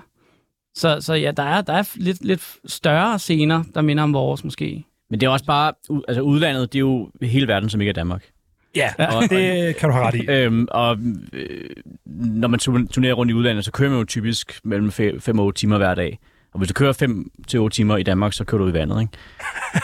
Så, 0.76 0.98
så 1.02 1.14
ja, 1.14 1.32
der 1.32 1.44
er, 1.44 1.62
der 1.62 1.74
er 1.74 1.84
lidt, 1.96 2.26
lidt 2.26 2.56
større 2.66 3.20
scener, 3.20 3.64
der 3.76 3.82
minder 3.82 4.04
om 4.04 4.14
vores 4.14 4.44
måske. 4.44 4.86
Men 5.10 5.20
det 5.20 5.26
er 5.28 5.30
også 5.30 5.46
bare, 5.46 5.74
altså 6.08 6.22
udlandet, 6.22 6.74
det 6.74 6.78
er 6.78 6.82
jo 6.82 7.10
hele 7.22 7.48
verden, 7.48 7.70
som 7.70 7.82
ikke 7.82 7.90
er 7.90 7.94
Danmark. 7.94 8.24
Ja, 8.76 8.90
Og- 9.16 9.30
det 9.30 9.76
kan 9.76 9.90
du 9.90 9.96
have 9.96 10.06
ret 10.08 10.16
i. 10.16 10.26
Øhm, 10.32 10.68
og 10.72 10.98
øh, 11.34 11.70
når 12.16 12.48
man 12.48 12.60
tu- 12.60 12.88
turnerer 12.88 13.14
rundt 13.14 13.30
i 13.32 13.34
udlandet, 13.34 13.66
så 13.66 13.72
kører 13.72 13.90
man 13.90 14.00
jo 14.00 14.06
typisk 14.06 14.60
mellem 14.64 14.92
5 14.92 15.40
og 15.40 15.46
8 15.46 15.60
timer 15.60 15.78
hver 15.78 15.96
dag. 15.96 16.20
Og 16.54 16.58
hvis 16.58 16.68
du 16.70 16.74
kører 16.74 16.93
5 16.93 17.32
til 17.47 17.60
8 17.60 17.76
timer 17.76 17.97
i 17.97 18.04
Danmark, 18.04 18.34
så 18.34 18.43
kører 18.43 18.62
du 18.62 18.68
i 18.70 18.74
vandet, 18.74 19.02
ikke? 19.02 19.14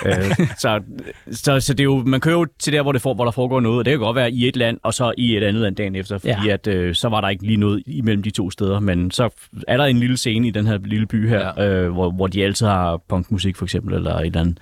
øh, 0.40 0.48
så, 0.60 0.82
så, 1.32 1.60
så 1.60 1.74
det 1.74 1.80
er 1.80 1.84
jo, 1.84 2.04
man 2.06 2.20
kører 2.20 2.36
jo 2.36 2.46
til 2.60 2.74
der, 2.74 2.82
hvor, 2.82 2.92
det 2.92 3.02
for, 3.02 3.14
hvor 3.14 3.24
der 3.26 3.32
foregår 3.32 3.60
noget, 3.60 3.80
og 3.80 3.86
det 3.86 3.92
kan 3.92 4.00
godt 4.00 4.16
være 4.16 4.32
i 4.32 4.48
et 4.48 4.56
land, 4.56 4.80
og 4.84 4.94
så 4.94 5.14
i 5.18 5.38
et 5.38 5.44
andet 5.44 5.62
land 5.62 5.76
dagen 5.76 5.96
efter, 5.96 6.18
fordi 6.18 6.48
Ja. 6.48 6.54
at, 6.54 6.68
øh, 6.68 6.96
så 6.96 7.10
var 7.10 7.22
der 7.22 7.30
ikke 7.30 7.44
lige 7.46 7.58
noget 7.58 7.84
imellem 7.86 8.24
de 8.24 8.30
to 8.30 8.52
steder, 8.52 8.80
men 8.80 9.12
så 9.12 9.30
er 9.68 9.78
der 9.78 9.84
en 9.86 9.98
lille 10.00 10.18
scene 10.18 10.48
i 10.48 10.52
den 10.52 10.68
her 10.68 10.78
lille 10.86 11.06
by 11.08 11.30
her, 11.30 11.52
Ja. 11.58 11.70
øh, 11.70 11.92
hvor, 11.92 12.12
hvor 12.12 12.28
de 12.28 12.44
altid 12.44 12.66
har 12.68 13.02
punkmusik 13.10 13.56
for 13.56 13.66
eksempel, 13.66 13.94
eller 13.94 14.16
et 14.16 14.26
eller 14.26 14.40
andet. 14.40 14.58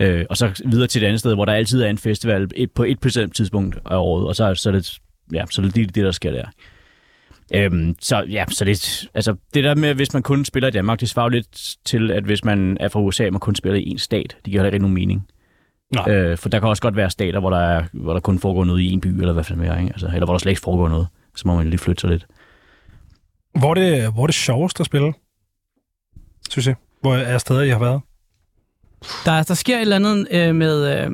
Øh, 0.00 0.24
og 0.30 0.36
så 0.36 0.62
videre 0.66 0.86
til 0.86 1.02
et 1.02 1.06
andet 1.06 1.20
sted, 1.20 1.34
hvor 1.34 1.44
der 1.44 1.52
altid 1.52 1.82
er 1.82 1.88
en 1.90 1.98
festival 1.98 2.48
et, 2.56 2.70
på 2.70 2.84
et 2.84 3.00
bestemt 3.00 3.36
tidspunkt 3.36 3.78
af 3.90 3.96
året, 3.96 4.26
og 4.26 4.36
så, 4.36 4.54
så 4.54 4.68
er 4.68 4.72
det, 4.72 4.98
ja, 5.32 5.44
så 5.50 5.62
er 5.62 5.66
det, 5.66 5.94
det, 5.94 6.04
der 6.04 6.10
sker 6.12 6.30
der. 6.30 6.44
Øhm, 7.54 7.96
så 8.00 8.24
ja, 8.28 8.44
så 8.48 8.64
det, 8.64 9.08
altså, 9.14 9.36
det 9.54 9.64
der 9.64 9.74
med, 9.74 9.94
hvis 9.94 10.12
man 10.12 10.22
kun 10.22 10.44
spiller 10.44 10.68
i 10.68 10.70
Danmark, 10.70 11.00
det 11.00 11.08
svarer 11.08 11.26
jo 11.26 11.28
lidt 11.28 11.76
til, 11.84 12.10
at 12.10 12.24
hvis 12.24 12.44
man 12.44 12.76
er 12.80 12.88
fra 12.88 13.00
USA, 13.00 13.26
og 13.26 13.32
man 13.32 13.40
kun 13.40 13.54
spiller 13.54 13.78
i 13.78 13.88
en 13.88 13.98
stat. 13.98 14.36
Det 14.44 14.44
giver 14.44 14.62
heller 14.62 14.74
ikke 14.74 14.82
nogen 14.82 14.94
mening. 14.94 15.26
Nej. 15.94 16.10
Øh, 16.10 16.38
for 16.38 16.48
der 16.48 16.60
kan 16.60 16.68
også 16.68 16.82
godt 16.82 16.96
være 16.96 17.10
stater, 17.10 17.40
hvor 17.40 17.50
der, 17.50 17.58
er, 17.58 17.84
hvor 17.92 18.12
der 18.12 18.20
kun 18.20 18.38
foregår 18.38 18.64
noget 18.64 18.80
i 18.80 18.92
en 18.92 19.00
by, 19.00 19.06
eller 19.06 19.32
hvad 19.32 19.44
fanden 19.44 19.66
er, 19.66 19.78
ikke? 19.78 19.90
Altså, 19.92 20.06
eller 20.06 20.24
hvor 20.24 20.34
der 20.34 20.38
slet 20.38 20.50
ikke 20.50 20.62
foregår 20.62 20.88
noget. 20.88 21.08
Så 21.36 21.48
må 21.48 21.56
man 21.56 21.70
lige 21.70 21.78
flytte 21.78 22.00
sig 22.00 22.10
lidt. 22.10 22.26
Hvor 23.58 23.70
er 23.70 23.74
det, 23.74 24.12
hvor 24.12 24.22
er 24.22 24.26
det 24.26 24.34
sjovest 24.34 24.80
at 24.80 24.86
spille? 24.86 25.12
Synes 26.50 26.66
jeg. 26.66 26.74
Hvor 27.00 27.14
er 27.14 27.38
steder, 27.38 27.62
I 27.62 27.68
har 27.68 27.78
været? 27.78 28.00
Der, 29.24 29.42
der 29.42 29.54
sker 29.54 29.76
et 29.76 29.80
eller 29.80 29.96
andet 29.96 30.28
øh, 30.30 30.54
med 30.54 31.04
øh, 31.04 31.10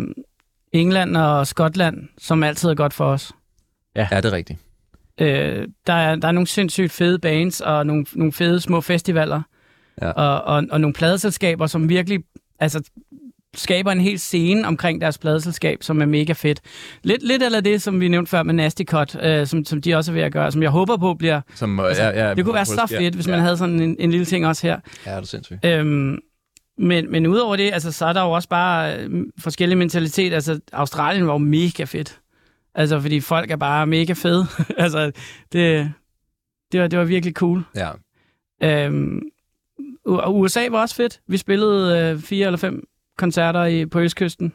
England 0.72 1.16
og 1.16 1.47
Skotland, 1.47 2.09
som 2.18 2.43
altid 2.43 2.68
er 2.68 2.74
godt 2.74 2.93
for 2.93 3.05
os. 3.05 3.32
ja 4.11 4.16
det 4.16 4.24
er 4.24 4.32
rigtigt. 4.32 4.59
Øh, 5.20 5.68
der, 5.86 5.92
er, 5.92 6.16
der 6.16 6.28
er 6.28 6.32
nogle 6.32 6.46
sindssygt 6.46 6.92
fede 6.92 7.18
bands 7.18 7.60
og 7.60 7.86
nogle, 7.86 8.06
nogle 8.12 8.32
fede 8.32 8.60
små 8.60 8.80
festivaler. 8.80 9.42
Ja. 10.02 10.10
Og, 10.10 10.42
og, 10.56 10.64
og 10.70 10.80
nogle 10.80 10.94
pladeselskaber, 10.94 11.66
som 11.66 11.88
virkelig 11.88 12.20
altså, 12.60 12.82
skaber 13.56 13.92
en 13.92 14.00
hel 14.00 14.18
scene 14.18 14.66
omkring 14.66 15.00
deres 15.00 15.18
pladeselskab, 15.18 15.82
som 15.82 16.00
er 16.02 16.06
mega 16.06 16.32
fedt. 16.32 16.60
Lidt, 17.02 17.22
lidt 17.22 17.42
eller 17.42 17.60
det, 17.60 17.82
som 17.82 18.00
vi 18.00 18.08
nævnte 18.08 18.30
før 18.30 18.42
med 18.42 18.54
Nasty 18.54 18.82
Cut, 18.82 19.22
øh, 19.22 19.46
som, 19.46 19.64
som 19.64 19.82
de 19.82 19.94
også 19.94 20.10
er 20.10 20.14
ved 20.14 20.22
at 20.22 20.32
gøre, 20.32 20.52
som 20.52 20.62
jeg 20.62 20.70
håber 20.70 20.96
på 20.96 21.14
bliver... 21.14 21.40
Som, 21.54 21.80
Altså, 21.80 22.02
ja, 22.02 22.28
ja, 22.28 22.34
Det 22.34 22.44
kunne 22.44 22.54
være 22.54 22.64
så 22.64 22.86
fedt, 22.98 23.14
hvis 23.14 23.26
man 23.28 23.40
havde 23.40 23.56
sådan 23.56 23.80
en, 23.80 23.96
en 23.98 24.10
lille 24.10 24.26
ting 24.26 24.46
også 24.46 24.66
her. 24.66 24.80
Ja, 25.06 25.10
det 25.10 25.18
er 25.18 25.22
sindssygt. 25.22 25.64
Øhm, 25.64 26.18
men, 26.78 27.12
men 27.12 27.26
udover 27.26 27.56
det, 27.56 27.72
altså, 27.72 27.92
så 27.92 28.06
er 28.06 28.12
der 28.12 28.22
jo 28.22 28.30
også 28.30 28.48
bare 28.48 28.96
øh, 28.96 29.24
forskellige 29.38 29.76
mentalitet. 29.76 30.34
Altså, 30.34 30.60
Australien 30.72 31.26
var 31.26 31.32
jo 31.32 31.38
mega 31.38 31.84
fedt. 31.84 32.18
Altså, 32.75 33.01
fordi 33.01 33.20
folk 33.20 33.51
er 33.51 33.57
bare 33.57 33.87
mega 33.87 34.12
fede. 34.12 34.47
altså, 34.85 35.12
det, 35.53 35.93
det, 36.72 36.81
var, 36.81 36.87
det 36.87 36.99
var 36.99 37.05
virkelig 37.05 37.35
cool. 37.35 37.64
Ja. 37.75 37.91
Øhm, 38.62 39.22
og 40.05 40.39
USA 40.39 40.68
var 40.70 40.81
også 40.81 40.95
fedt. 40.95 41.20
Vi 41.27 41.37
spillede 41.37 41.99
øh, 41.99 42.18
fire 42.18 42.47
eller 42.47 42.59
fem 42.59 42.89
koncerter 43.18 43.64
i, 43.64 43.87
på 43.87 44.01
Østkysten. 44.01 44.53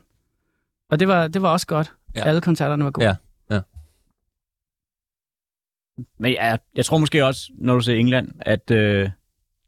Og 0.90 1.00
det 1.00 1.08
var, 1.08 1.28
det 1.28 1.42
var 1.42 1.52
også 1.52 1.68
godt. 1.68 1.94
Ja. 2.16 2.28
Alle 2.28 2.42
koncerterne 2.42 2.84
var 2.84 2.92
gode. 2.92 3.08
Ja. 3.08 3.16
Men 6.18 6.32
ja, 6.32 6.58
jeg 6.76 6.86
tror 6.86 6.98
måske 6.98 7.26
også, 7.26 7.52
når 7.56 7.74
du 7.74 7.82
ser 7.82 7.94
England, 7.94 8.32
at 8.40 8.72
øh, 8.72 9.10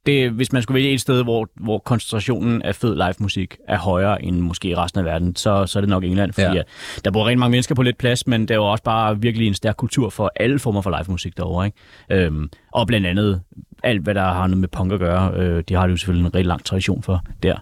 det, 0.06 0.32
hvis 0.32 0.54
man 0.54 0.62
skulle 0.62 0.76
vælge 0.76 0.94
et 0.94 1.02
sted, 1.02 1.24
hvor, 1.24 1.48
hvor 1.56 1.78
koncentrationen 1.80 2.62
af 2.62 2.76
fed 2.76 2.96
live 2.96 3.14
musik 3.20 3.58
er 3.68 3.78
højere 3.78 4.24
end 4.24 4.40
måske 4.40 4.68
i 4.70 4.76
resten 4.76 5.00
af 5.00 5.06
verden, 5.06 5.36
så, 5.36 5.66
så 5.66 5.80
er 5.80 5.82
det 5.82 5.90
nok 5.90 6.04
England, 6.04 6.34
fordi 6.34 6.46
Ja. 6.48 6.54
ja. 6.54 6.62
der 7.06 7.12
bor 7.12 7.26
rigtig 7.28 7.40
mange 7.40 7.52
mennesker 7.52 7.76
på 7.76 7.82
lidt 7.82 7.98
plads, 7.98 8.28
men 8.28 8.48
der 8.48 8.54
er 8.54 8.58
jo 8.58 8.66
også 8.66 8.84
bare 8.84 9.20
virkelig 9.22 9.48
en 9.48 9.54
stærk 9.54 9.76
kultur 9.78 10.10
for 10.10 10.32
alle 10.36 10.60
former 10.60 10.82
for 10.82 10.90
live 10.90 11.06
musik 11.12 11.38
derovre. 11.38 11.66
Ikke? 11.66 12.26
Øhm, 12.26 12.50
og 12.74 12.88
blandt 12.88 13.08
andet 13.08 13.42
alt, 13.84 14.02
hvad 14.02 14.16
der 14.16 14.22
har 14.24 14.48
noget 14.48 14.58
med 14.58 14.68
punk 14.68 14.92
at 14.94 15.00
gøre, 15.00 15.32
øh, 15.36 15.64
de 15.70 15.74
har 15.74 15.86
det 15.88 15.92
jo 15.92 15.98
selvfølgelig 15.98 16.26
en 16.26 16.36
rigtig 16.36 16.48
lang 16.48 16.66
tradition 16.66 17.04
for 17.04 17.22
der. 17.44 17.56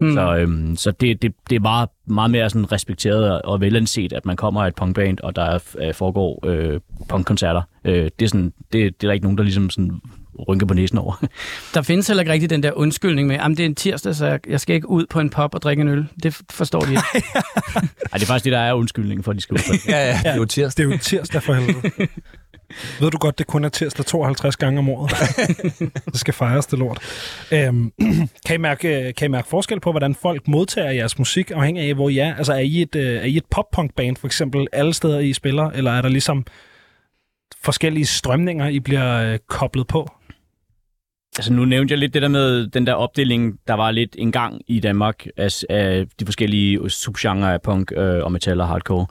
Mm. 0.00 0.14
Så, 0.14 0.36
øhm, 0.36 0.76
så 0.76 0.90
det, 0.90 1.22
det, 1.22 1.32
det 1.50 1.56
er 1.56 1.60
meget, 1.60 1.88
meget 2.06 2.30
mere 2.30 2.50
sådan 2.50 2.72
respekteret 2.72 3.42
og- 3.42 3.60
velanset, 3.60 4.12
at 4.12 4.26
man 4.26 4.36
kommer 4.36 4.62
af 4.62 4.68
et 4.68 4.74
punkband, 4.74 5.18
og 5.22 5.36
der 5.36 5.42
er, 5.42 5.58
øh, 5.82 5.94
foregår 5.94 6.46
øh, 6.46 6.80
punkkoncerter. 7.08 7.62
Øh, 7.84 8.10
det, 8.18 8.24
er 8.24 8.28
sådan, 8.28 8.52
det, 8.72 8.72
det 8.72 8.86
er 8.86 8.90
der 9.08 9.12
ikke 9.12 9.24
nogen, 9.24 9.38
der 9.38 9.44
ligesom 9.44 9.70
sådan 9.70 9.90
rynker 10.48 10.66
på 10.66 10.74
næsen 10.74 10.98
over. 10.98 11.24
Der 11.74 11.82
findes 11.82 12.06
heller 12.06 12.20
ikke 12.22 12.32
rigtig 12.32 12.50
den 12.50 12.62
der 12.62 12.72
undskyldning 12.72 13.28
med, 13.28 13.36
at 13.36 13.48
det 13.50 13.60
er 13.60 13.64
en 13.64 13.74
tirsdag, 13.74 14.14
så 14.14 14.38
jeg, 14.48 14.60
skal 14.60 14.74
ikke 14.76 14.88
ud 14.88 15.06
på 15.10 15.20
en 15.20 15.30
pub 15.30 15.54
og 15.54 15.62
drikke 15.62 15.80
en 15.80 15.88
øl. 15.88 16.06
Det 16.22 16.40
forstår 16.50 16.80
de 16.80 16.90
ikke. 16.90 17.02
Ej, 18.12 18.14
det 18.14 18.22
er 18.22 18.26
faktisk 18.26 18.44
det, 18.44 18.52
der 18.52 18.58
er 18.58 18.72
undskyldningen 18.72 19.24
for, 19.24 19.30
at 19.30 19.36
de 19.36 19.40
skal 19.42 19.54
ud 19.54 19.58
på 19.68 19.72
det. 19.86 19.88
Ja, 19.88 20.06
ja, 20.10 20.18
det 20.22 20.26
er 20.26 20.36
jo 20.36 20.44
tirsdag. 20.44 20.84
Det 20.86 20.90
er 20.92 20.96
jo 20.96 21.02
tirsdag 21.02 21.42
for 21.42 21.54
helvede. 21.54 22.08
Ved 23.00 23.10
du 23.10 23.18
godt, 23.18 23.38
det 23.38 23.46
kun 23.46 23.64
er 23.64 23.68
tirsdag 23.68 24.06
52 24.06 24.56
gange 24.56 24.78
om 24.78 24.88
året? 24.88 25.10
det 26.12 26.20
skal 26.20 26.34
fejres, 26.34 26.66
det 26.66 26.78
lort. 26.78 26.98
Øhm, 27.52 27.92
kan, 28.46 28.54
I 28.54 28.58
mærke, 28.58 29.12
kan 29.16 29.26
I 29.26 29.28
mærke 29.28 29.48
forskel 29.48 29.80
på, 29.80 29.90
hvordan 29.90 30.14
folk 30.14 30.48
modtager 30.48 30.90
jeres 30.90 31.18
musik, 31.18 31.50
afhængig 31.50 31.88
af, 31.88 31.94
hvor 31.94 32.08
I 32.08 32.18
er? 32.18 32.34
Altså, 32.34 32.52
er 32.52 32.58
I 32.58 32.82
et, 32.82 32.96
øh, 32.96 33.16
er 33.16 33.24
I 33.24 33.36
et 33.36 33.44
pop-punk-band, 33.50 34.16
for 34.16 34.26
eksempel, 34.26 34.66
alle 34.72 34.94
steder, 34.94 35.18
I 35.18 35.32
spiller? 35.32 35.70
Eller 35.70 35.90
er 35.90 36.02
der 36.02 36.08
ligesom 36.08 36.44
forskellige 37.64 38.06
strømninger, 38.06 38.68
I 38.68 38.80
bliver 38.80 39.32
øh, 39.32 39.38
koblet 39.48 39.86
på? 39.86 40.08
Altså, 41.38 41.52
nu 41.52 41.64
nævnte 41.64 41.92
jeg 41.92 41.98
lidt 41.98 42.14
det 42.14 42.22
der 42.22 42.28
med 42.28 42.66
den 42.66 42.86
der 42.86 42.92
opdeling, 42.92 43.58
der 43.68 43.74
var 43.74 43.90
lidt 43.90 44.16
en 44.18 44.32
gang 44.32 44.60
i 44.66 44.80
Danmark 44.80 45.26
af, 45.36 45.48
af 45.70 46.06
de 46.20 46.24
forskellige 46.24 46.90
subgenre 46.90 47.54
af 47.54 47.62
punk 47.62 47.92
øh, 47.96 48.24
og 48.24 48.32
metal 48.32 48.60
og 48.60 48.68
hardcore. 48.68 49.06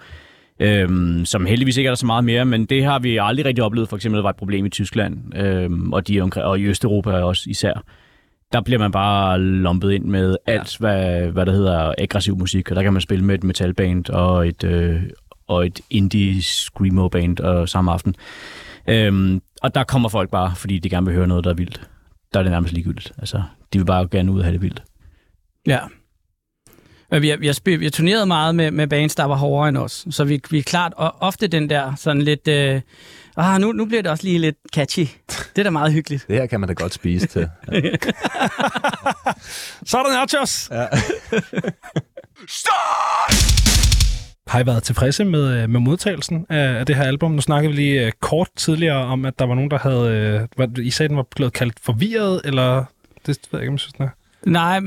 Øhm, 0.59 1.25
som 1.25 1.45
heldigvis 1.45 1.77
ikke 1.77 1.87
er 1.87 1.91
der 1.91 1.95
så 1.95 2.05
meget 2.05 2.23
mere, 2.23 2.45
men 2.45 2.65
det 2.65 2.83
har 2.83 2.99
vi 2.99 3.17
aldrig 3.17 3.45
rigtig 3.45 3.63
oplevet. 3.63 3.89
For 3.89 3.95
eksempel, 3.95 4.17
der 4.17 4.23
var 4.23 4.29
et 4.29 4.35
problem 4.35 4.65
i 4.65 4.69
Tyskland, 4.69 5.37
øhm, 5.37 5.93
og, 5.93 6.07
de 6.07 6.21
omkring, 6.21 6.45
og 6.45 6.59
i 6.59 6.63
Østeuropa 6.63 7.11
også 7.11 7.49
især. 7.49 7.83
Der 8.51 8.61
bliver 8.61 8.79
man 8.79 8.91
bare 8.91 9.39
lumpet 9.39 9.91
ind 9.91 10.05
med 10.05 10.35
alt, 10.45 10.77
hvad, 10.77 11.27
hvad 11.27 11.45
der 11.45 11.51
hedder 11.51 11.93
aggressiv 11.97 12.37
musik, 12.37 12.69
og 12.69 12.75
der 12.75 12.83
kan 12.83 12.93
man 12.93 13.01
spille 13.01 13.25
med 13.25 13.35
et 13.35 13.43
metalband 13.43 14.09
og 14.09 14.47
et, 14.47 14.63
øh, 14.63 15.01
og 15.47 15.65
et 15.65 15.81
indie 15.89 16.41
screamo 16.41 17.07
band 17.07 17.39
og 17.39 17.69
samme 17.69 17.91
aften. 17.91 18.15
Øhm, 18.87 19.41
og 19.61 19.75
der 19.75 19.83
kommer 19.83 20.09
folk 20.09 20.31
bare, 20.31 20.55
fordi 20.55 20.79
de 20.79 20.89
gerne 20.89 21.05
vil 21.05 21.15
høre 21.15 21.27
noget, 21.27 21.43
der 21.43 21.49
er 21.49 21.55
vildt. 21.55 21.89
Der 22.33 22.39
er 22.39 22.43
det 22.43 22.51
nærmest 22.51 22.73
ligegyldigt. 22.73 23.11
Altså, 23.17 23.43
de 23.73 23.79
vil 23.79 23.85
bare 23.85 24.07
gerne 24.11 24.31
ud 24.31 24.39
og 24.39 24.45
have 24.45 24.53
det 24.53 24.61
vildt. 24.61 24.83
Ja. 25.67 25.79
Men 27.13 27.21
vi 27.21 27.29
har, 27.29 27.37
vi 27.37 27.45
har, 27.45 27.53
spil, 27.53 27.79
vi 27.79 27.85
har 27.85 27.91
turneret 27.91 28.27
meget 28.27 28.55
med, 28.55 28.71
med 28.71 28.87
bands, 28.87 29.15
der 29.15 29.23
var 29.23 29.35
hårdere 29.35 29.69
end 29.69 29.77
os. 29.77 30.05
Så 30.09 30.23
vi, 30.23 30.41
vi 30.49 30.57
er 30.57 30.63
klart 30.63 30.93
og 30.97 31.15
ofte 31.19 31.47
den 31.47 31.69
der 31.69 31.95
sådan 31.95 32.21
lidt... 32.21 32.47
Øh, 32.47 32.81
ah, 33.37 33.61
nu, 33.61 33.71
nu 33.71 33.85
bliver 33.85 34.01
det 34.01 34.11
også 34.11 34.23
lige 34.23 34.39
lidt 34.39 34.55
catchy. 34.75 35.07
Det 35.29 35.57
er 35.57 35.63
da 35.63 35.69
meget 35.69 35.93
hyggeligt. 35.93 36.25
Det 36.27 36.35
her 36.35 36.45
kan 36.45 36.59
man 36.59 36.69
da 36.69 36.73
godt 36.73 36.93
spise 36.93 37.27
til. 37.27 37.41
Ja. 37.71 37.79
Så 39.85 39.97
er 39.97 40.03
der 40.03 40.13
nachos! 40.13 40.69
Ja. 40.71 40.85
Har 44.47 44.59
I 44.59 44.65
været 44.65 44.83
tilfredse 44.83 45.25
med, 45.25 45.61
øh, 45.61 45.69
med 45.69 45.79
modtagelsen 45.79 46.45
af, 46.49 46.79
af 46.79 46.85
det 46.85 46.95
her 46.95 47.03
album? 47.03 47.31
Nu 47.31 47.41
snakkede 47.41 47.73
vi 47.73 47.81
lige 47.81 48.05
uh, 48.05 48.11
kort 48.21 48.47
tidligere 48.55 49.05
om, 49.05 49.25
at 49.25 49.39
der 49.39 49.45
var 49.45 49.55
nogen, 49.55 49.71
der 49.71 49.79
havde... 49.79 50.47
Hvad, 50.55 50.77
I 50.77 50.91
sagde, 50.91 51.07
den 51.07 51.17
var 51.17 51.27
blevet 51.35 51.53
kaldt 51.53 51.79
forvirret, 51.81 52.41
eller... 52.45 52.85
Det 53.25 53.27
ved 53.27 53.37
jeg 53.51 53.61
ikke, 53.61 53.69
om 53.69 53.73
jeg 53.73 53.79
synes, 53.79 53.93
den 53.93 54.05
er. 54.05 54.09
Nej, 54.45 54.79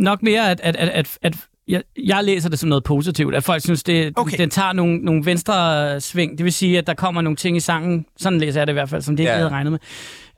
nok 0.00 0.22
mere, 0.22 0.50
at, 0.50 0.60
at, 0.60 0.76
at, 0.76 0.88
at, 0.88 1.18
at 1.22 1.36
jeg, 1.68 1.82
jeg 2.04 2.24
læser 2.24 2.48
det 2.48 2.58
som 2.58 2.68
noget 2.68 2.84
positivt, 2.84 3.34
at 3.34 3.44
folk 3.44 3.62
synes, 3.62 3.82
det, 3.82 4.12
okay. 4.16 4.38
den 4.38 4.50
tager 4.50 4.72
nogle, 4.72 4.98
nogle 4.98 5.26
venstre 5.26 6.00
sving. 6.00 6.38
Det 6.38 6.44
vil 6.44 6.52
sige, 6.52 6.78
at 6.78 6.86
der 6.86 6.94
kommer 6.94 7.20
nogle 7.20 7.36
ting 7.36 7.56
i 7.56 7.60
sangen, 7.60 8.06
sådan 8.16 8.38
læser 8.38 8.60
jeg 8.60 8.66
det 8.66 8.72
i 8.72 8.74
hvert 8.74 8.88
fald, 8.88 9.02
som 9.02 9.16
det 9.16 9.22
ikke 9.22 9.32
ja. 9.32 9.36
havde 9.36 9.50
regnet 9.50 9.72
med. 9.72 9.78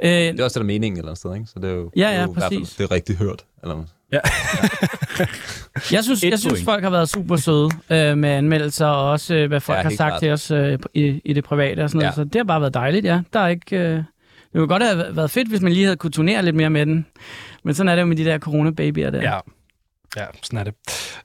Øh, 0.03 0.11
det 0.11 0.41
er 0.41 0.45
også 0.45 0.55
det, 0.55 0.55
der 0.55 0.61
er 0.61 0.74
meningen 0.74 0.99
eller 0.99 1.09
andet 1.09 1.18
sted, 1.18 1.35
ikke? 1.35 1.47
Så 1.47 1.55
det 1.57 1.70
er 1.70 1.74
jo, 1.74 1.91
ja, 1.97 2.03
ja, 2.03 2.12
det 2.12 2.18
er 2.18 2.22
jo 2.22 2.33
præcis. 2.33 2.74
det 2.74 2.85
er 2.85 2.91
rigtig 2.91 3.16
hørt. 3.16 3.45
Eller 3.62 3.85
Ja. 4.12 4.18
jeg 5.97 6.05
synes, 6.05 6.24
jeg 6.24 6.39
synes 6.39 6.64
folk 6.64 6.83
har 6.83 6.91
været 6.91 7.09
super 7.09 7.37
søde 7.37 7.68
øh, 7.91 8.18
med 8.18 8.28
anmeldelser, 8.28 8.87
og 8.87 9.11
også 9.11 9.35
øh, 9.35 9.49
hvad 9.49 9.61
folk 9.61 9.78
ja, 9.78 9.83
har 9.83 9.91
sagt 9.91 9.97
klart. 9.97 10.20
til 10.20 10.31
os 10.31 10.51
øh, 10.51 10.78
i, 10.95 11.20
i 11.24 11.33
det 11.33 11.45
private 11.45 11.81
og 11.85 11.91
sådan 11.91 12.01
ja. 12.01 12.07
noget. 12.07 12.14
Så 12.14 12.24
det 12.24 12.37
har 12.37 12.45
bare 12.45 12.61
været 12.61 12.74
dejligt, 12.74 13.05
ja. 13.05 13.20
Der 13.33 13.41
er 13.41 13.49
ikke... 13.49 13.76
Øh, 13.76 13.97
det 14.53 14.59
kunne 14.59 14.68
godt 14.68 14.83
have 14.83 15.16
været 15.16 15.31
fedt, 15.31 15.49
hvis 15.49 15.61
man 15.61 15.72
lige 15.72 15.85
havde 15.85 15.97
kunne 15.97 16.11
turnere 16.11 16.45
lidt 16.45 16.57
mere 16.57 16.70
med 16.70 16.87
den. 16.87 17.07
Men 17.64 17.74
sådan 17.74 17.89
er 17.89 17.95
det 17.95 18.03
jo 18.03 18.07
med 18.07 18.16
de 18.16 18.24
der 18.24 18.39
corona-babyer 18.39 19.11
der. 19.11 19.22
Ja. 19.22 19.39
Ja, 20.17 20.25
sådan 20.43 20.59
er 20.59 20.65
det. 20.65 20.75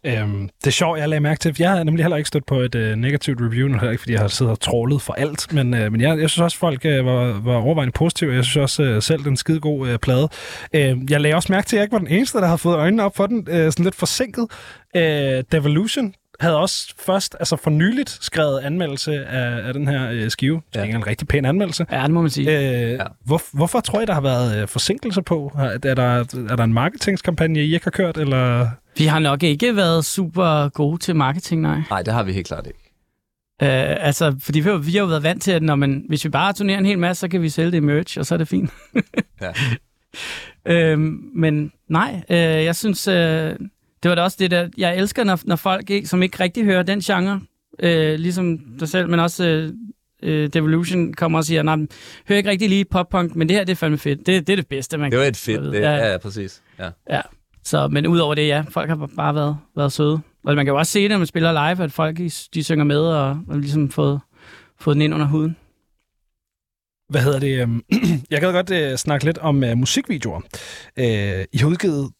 Øhm, 0.04 0.50
det 0.60 0.68
er 0.68 0.72
sjovt, 0.72 1.00
jeg 1.00 1.10
lagde 1.10 1.22
mærke 1.22 1.40
til. 1.40 1.56
Jeg 1.60 1.72
har 1.72 1.84
nemlig 1.84 2.04
heller 2.04 2.18
ikke 2.18 2.28
stødt 2.28 2.46
på 2.46 2.60
et 2.60 2.76
øh, 2.76 2.96
negativt 2.96 3.42
review, 3.42 3.68
nu 3.68 3.74
heller 3.74 3.92
ikke, 3.92 4.02
fordi 4.02 4.14
jeg 4.14 4.22
har 4.22 4.28
siddet 4.28 4.52
og 4.52 4.60
trålet 4.60 5.02
for 5.02 5.14
alt. 5.14 5.54
Men, 5.54 5.74
øh, 5.74 5.92
men 5.92 6.02
jeg, 6.02 6.20
jeg 6.20 6.30
synes 6.30 6.44
også, 6.44 6.58
folk 6.58 6.86
øh, 6.86 7.06
var, 7.06 7.40
var 7.40 7.56
overvejende 7.56 7.92
positive. 7.92 8.34
Jeg 8.34 8.44
synes 8.44 8.58
også 8.58 8.84
øh, 8.84 9.02
selv, 9.02 9.24
den 9.24 9.38
skide 9.38 9.60
god 9.60 9.88
øh, 9.88 10.00
plade. 10.00 10.30
Øh, 10.74 10.98
jeg 11.10 11.22
lagde 11.22 11.36
også 11.36 11.52
mærke 11.52 11.68
til, 11.68 11.76
at 11.76 11.78
jeg 11.78 11.84
ikke 11.84 11.94
var 11.94 12.00
den 12.00 12.08
eneste, 12.08 12.38
der 12.38 12.48
har 12.48 12.58
fået 12.58 12.76
øjnene 12.76 13.04
op 13.04 13.16
for 13.16 13.28
den. 13.28 13.48
Øh, 13.50 13.72
sådan 13.72 13.84
lidt 13.86 13.96
forsinket. 13.96 14.48
Øh, 14.96 15.44
Devolution 15.52 16.14
havde 16.40 16.58
også 16.58 16.94
først, 17.06 17.36
altså 17.40 17.56
for 17.56 17.70
nyligt, 17.70 18.10
skrevet 18.22 18.60
anmeldelse 18.60 19.26
af, 19.26 19.68
af 19.68 19.74
den 19.74 19.88
her 19.88 20.12
øh, 20.12 20.30
skive. 20.30 20.62
Det 20.74 20.82
er 20.82 20.86
ja. 20.86 20.96
en 20.96 21.08
rigtig 21.08 21.28
pæn 21.28 21.46
anmeldelse. 21.46 21.86
Ja, 21.92 22.04
det 22.04 22.12
må 22.12 22.22
man 22.22 22.30
sige. 22.30 22.60
Øh, 22.60 22.92
ja. 22.92 23.04
hvor, 23.26 23.42
hvorfor 23.54 23.80
tror 23.80 24.02
I, 24.02 24.06
der 24.06 24.14
har 24.14 24.22
været 24.22 24.62
øh, 24.62 24.68
forsinkelser 24.68 25.22
på? 25.22 25.52
Er 25.58 25.78
der, 25.78 26.04
er 26.50 26.56
der 26.56 26.64
en 26.64 26.74
marketingskampagne, 26.74 27.64
I 27.64 27.74
ikke 27.74 27.86
har 27.86 27.92
kørt, 27.92 28.18
eller... 28.18 28.68
Vi 28.98 29.06
har 29.06 29.20
nok 29.20 29.44
ikke 29.44 29.76
været 29.76 30.06
super 30.06 30.70
gode 30.70 30.98
til 30.98 31.16
marketing, 31.16 31.62
nej. 31.62 31.82
Nej, 31.90 32.02
det 32.02 32.14
har 32.14 32.24
vi 32.24 32.34
helt 32.34 32.48
klart 32.48 32.68
ikke. 32.68 32.80
Uh, 33.62 34.06
altså, 34.06 34.36
fordi 34.40 34.60
vi 34.60 34.70
har, 34.70 34.78
vi 34.78 34.92
har 34.92 35.00
jo 35.00 35.06
været 35.06 35.24
vant 35.24 35.42
til, 35.42 35.52
at 35.52 35.64
når 35.64 35.76
man, 35.76 36.06
hvis 36.08 36.26
vi 36.26 36.30
bare 36.30 36.54
turnerer 36.54 36.78
en 36.78 36.86
hel 36.86 37.00
masse, 37.00 37.22
så 37.22 37.28
kan 37.28 37.42
vi 37.42 37.50
sælge 37.50 37.72
det 37.72 37.78
i 37.78 37.80
merch, 37.80 38.20
og 38.20 38.26
så 38.26 38.36
er 38.36 38.38
det 38.38 38.48
fint. 38.48 38.70
ja. 40.68 40.94
uh, 40.94 41.00
men 41.44 41.72
nej, 41.90 42.22
uh, 42.30 42.36
jeg 42.36 42.76
synes, 42.76 43.08
uh, 43.08 43.68
det 44.06 44.10
var 44.10 44.16
da 44.16 44.22
også 44.22 44.38
det 44.40 44.52
der, 44.52 44.70
jeg 44.78 44.98
elsker, 44.98 45.24
når, 45.24 45.40
når 45.44 45.56
folk, 45.56 45.90
ikke, 45.90 46.08
som 46.08 46.24
ikke 46.24 46.40
rigtig 46.40 46.66
hører 46.66 46.84
den 46.84 47.00
genre, 47.00 47.42
uh, 47.84 48.20
ligesom 48.20 48.58
dig 48.80 48.90
selv, 48.90 49.10
men 49.10 49.20
også 49.20 49.72
uh, 50.24 50.30
Devolution 50.30 51.14
kommer 51.14 51.40
og 51.40 51.46
siger, 51.46 51.64
nej, 51.64 51.78
hører 52.28 52.38
ikke 52.38 52.50
rigtig 52.50 52.70
lige 52.70 52.86
pop-punk, 52.86 53.36
men 53.36 53.50
det 53.50 53.58
her, 53.58 53.64
det 53.64 53.72
er 53.72 53.76
fandme 53.76 53.98
fedt. 53.98 54.20
Det, 54.20 54.48
det 54.48 54.54
er 54.54 54.58
det 54.58 54.68
bedste, 54.68 54.98
man 54.98 55.12
kan 55.12 55.20
Det 55.20 55.24
var 55.24 55.30
et 55.30 55.38
fedt, 55.38 55.74
det, 55.74 55.82
ja, 55.82 56.12
ja, 56.12 56.18
præcis. 56.18 56.62
Ja. 56.80 56.90
ja. 57.10 57.22
Så, 57.64 57.88
men 57.88 58.08
udover 58.08 58.36
det, 58.36 58.48
ja, 58.48 58.64
folk 58.70 58.90
har 58.90 59.10
bare 59.16 59.36
været, 59.36 59.58
været 59.76 59.92
søde. 59.92 60.20
Og 60.44 60.56
man 60.56 60.66
kan 60.66 60.72
jo 60.72 60.78
også 60.78 60.92
se 60.92 61.02
det, 61.02 61.10
når 61.10 61.18
man 61.18 61.28
spiller 61.28 61.52
live, 61.52 61.84
at 61.84 61.92
folk 61.92 62.18
de 62.54 62.64
synger 62.64 62.84
med 62.84 63.00
og, 63.00 63.30
og 63.48 63.60
ligesom 63.60 63.90
fået, 63.90 64.20
fået 64.80 64.96
den 64.96 65.02
ind 65.02 65.14
under 65.14 65.28
huden. 65.28 65.56
Hvad 67.10 67.22
hedder 67.22 67.40
det? 67.40 67.62
Øhm, 67.62 67.84
jeg 68.32 68.42
kan 68.42 68.54
godt 68.54 68.92
uh, 68.92 68.96
snakke 68.98 69.26
lidt 69.26 69.38
om 69.38 69.64
uh, 69.64 69.78
musikvideoer. 69.78 70.42
Uh, 71.00 71.06
I 71.54 71.58
har 71.58 71.68
udgivet 71.68 72.12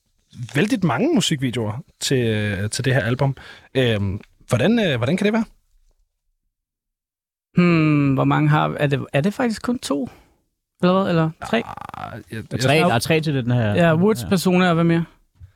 vældig 0.56 0.86
mange 0.86 1.16
musikvideoer 1.16 1.84
til, 2.00 2.70
til 2.70 2.86
det 2.86 2.94
her 2.94 3.02
album. 3.02 3.36
Uh, 3.78 3.84
hvordan, 4.48 4.80
uh, 4.80 4.96
hvordan 4.98 5.18
kan 5.18 5.26
det 5.26 5.34
være? 5.34 5.46
Hmm, 7.58 8.14
hvor 8.14 8.24
mange 8.24 8.50
har... 8.50 8.76
Er 8.80 8.88
det, 8.88 9.06
er 9.14 9.22
det 9.22 9.34
faktisk 9.34 9.62
kun 9.62 9.80
to? 9.80 10.10
Eller 10.84 11.02
hvad? 11.02 11.10
Eller 11.10 11.30
tre? 11.46 11.64
Ah, 11.98 12.22
jeg, 12.32 12.52
der, 12.52 12.58
er 12.58 12.62
tre 12.62 12.74
der 12.74 12.94
er 12.94 13.00
tre 13.00 13.22
til 13.22 13.36
den 13.36 13.52
her. 13.52 13.76
Ja, 13.76 13.96
Woods, 13.96 14.24
ja. 14.24 14.30
Persona 14.30 14.68
og 14.68 14.74
hvad 14.74 14.84
mere? 14.84 15.06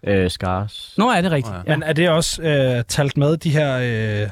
Øh, 0.07 0.29
Scars. 0.29 0.93
Nå, 0.97 1.09
er 1.09 1.21
det 1.21 1.31
rigtigt? 1.31 1.55
Oh, 1.55 1.63
ja. 1.67 1.75
Men 1.75 1.83
er 1.83 1.93
det 1.93 2.09
også 2.09 2.43
øh, 2.43 2.83
talt 2.83 3.17
med, 3.17 3.37
de 3.37 3.51
her... 3.51 3.77
Øh... 4.23 4.29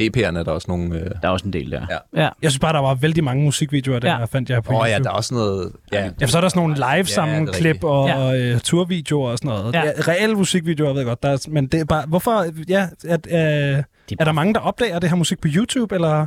EP'erne 0.00 0.38
er 0.38 0.42
der 0.42 0.52
også 0.52 0.66
nogle... 0.68 0.98
Øh... 0.98 1.10
Der 1.22 1.28
er 1.28 1.28
også 1.28 1.46
en 1.46 1.52
del 1.52 1.70
der. 1.70 1.86
Ja. 1.90 2.22
ja. 2.22 2.28
Jeg 2.42 2.50
synes 2.50 2.58
bare, 2.58 2.72
der 2.72 2.78
var 2.78 2.94
vældig 2.94 3.24
mange 3.24 3.44
musikvideoer, 3.44 3.98
der 3.98 4.18
ja. 4.18 4.24
fandt 4.24 4.50
jeg 4.50 4.62
på 4.62 4.72
Åh 4.72 4.80
oh, 4.80 4.88
ja, 4.88 4.98
der 4.98 5.10
er 5.10 5.14
også 5.14 5.34
noget... 5.34 5.72
Ja, 5.92 6.10
ja 6.20 6.26
så 6.26 6.36
er 6.36 6.40
der 6.40 6.48
sådan 6.48 6.62
nogle 6.62 6.74
live-sammenklip 6.74 7.84
ja, 7.84 7.88
og 7.88 8.08
ja. 8.08 8.54
uh, 8.54 8.60
turvideoer 8.60 9.30
og 9.30 9.38
sådan 9.38 9.48
noget. 9.48 9.74
Ja. 9.74 9.84
Ja, 9.84 9.90
reelle 9.98 10.34
musikvideoer, 10.34 10.92
ved 10.92 11.00
jeg 11.00 11.06
godt. 11.06 11.22
Der 11.22 11.28
er, 11.28 11.46
men 11.48 11.66
det 11.66 11.80
er 11.80 11.84
bare... 11.84 12.04
Hvorfor... 12.06 12.46
Ja, 12.68 12.88
at, 13.08 13.26
øh, 13.30 13.36
er, 13.38 13.82
er 14.18 14.24
der 14.24 14.32
mange, 14.32 14.54
der 14.54 14.60
opdager 14.60 14.98
det 14.98 15.08
her 15.08 15.16
musik 15.16 15.40
på 15.40 15.48
YouTube, 15.50 15.94
eller... 15.94 16.26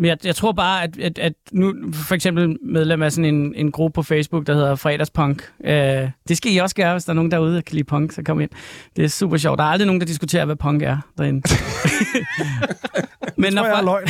Men 0.00 0.08
jeg, 0.08 0.18
jeg 0.24 0.36
tror 0.36 0.52
bare, 0.52 0.82
at, 0.82 0.98
at, 0.98 1.18
at 1.18 1.32
nu 1.52 1.74
for 1.92 2.14
eksempel 2.14 2.56
medlem 2.62 3.02
af 3.02 3.12
sådan 3.12 3.34
en, 3.34 3.54
en 3.54 3.72
gruppe 3.72 3.94
på 3.94 4.02
Facebook, 4.02 4.46
der 4.46 4.54
hedder 4.54 4.74
Fredagspunk. 4.74 5.50
Øh, 5.64 6.10
det 6.28 6.36
skal 6.36 6.52
I 6.52 6.56
også 6.56 6.74
gøre, 6.74 6.92
hvis 6.92 7.04
der 7.04 7.10
er 7.10 7.14
nogen 7.14 7.30
derude, 7.30 7.54
der 7.54 7.60
kan 7.60 7.74
lide 7.74 7.84
punk, 7.84 8.12
så 8.12 8.22
kom 8.22 8.40
ind. 8.40 8.50
Det 8.96 9.04
er 9.04 9.08
super 9.08 9.36
sjovt. 9.36 9.58
Der 9.58 9.64
er 9.64 9.68
aldrig 9.68 9.86
nogen, 9.86 10.00
der 10.00 10.06
diskuterer, 10.06 10.44
hvad 10.44 10.56
punk 10.56 10.82
er 10.82 10.98
derinde. 11.18 11.42
Men 13.42 13.52
når 13.52 13.64
folk... 13.74 13.84
løgn. 13.84 14.08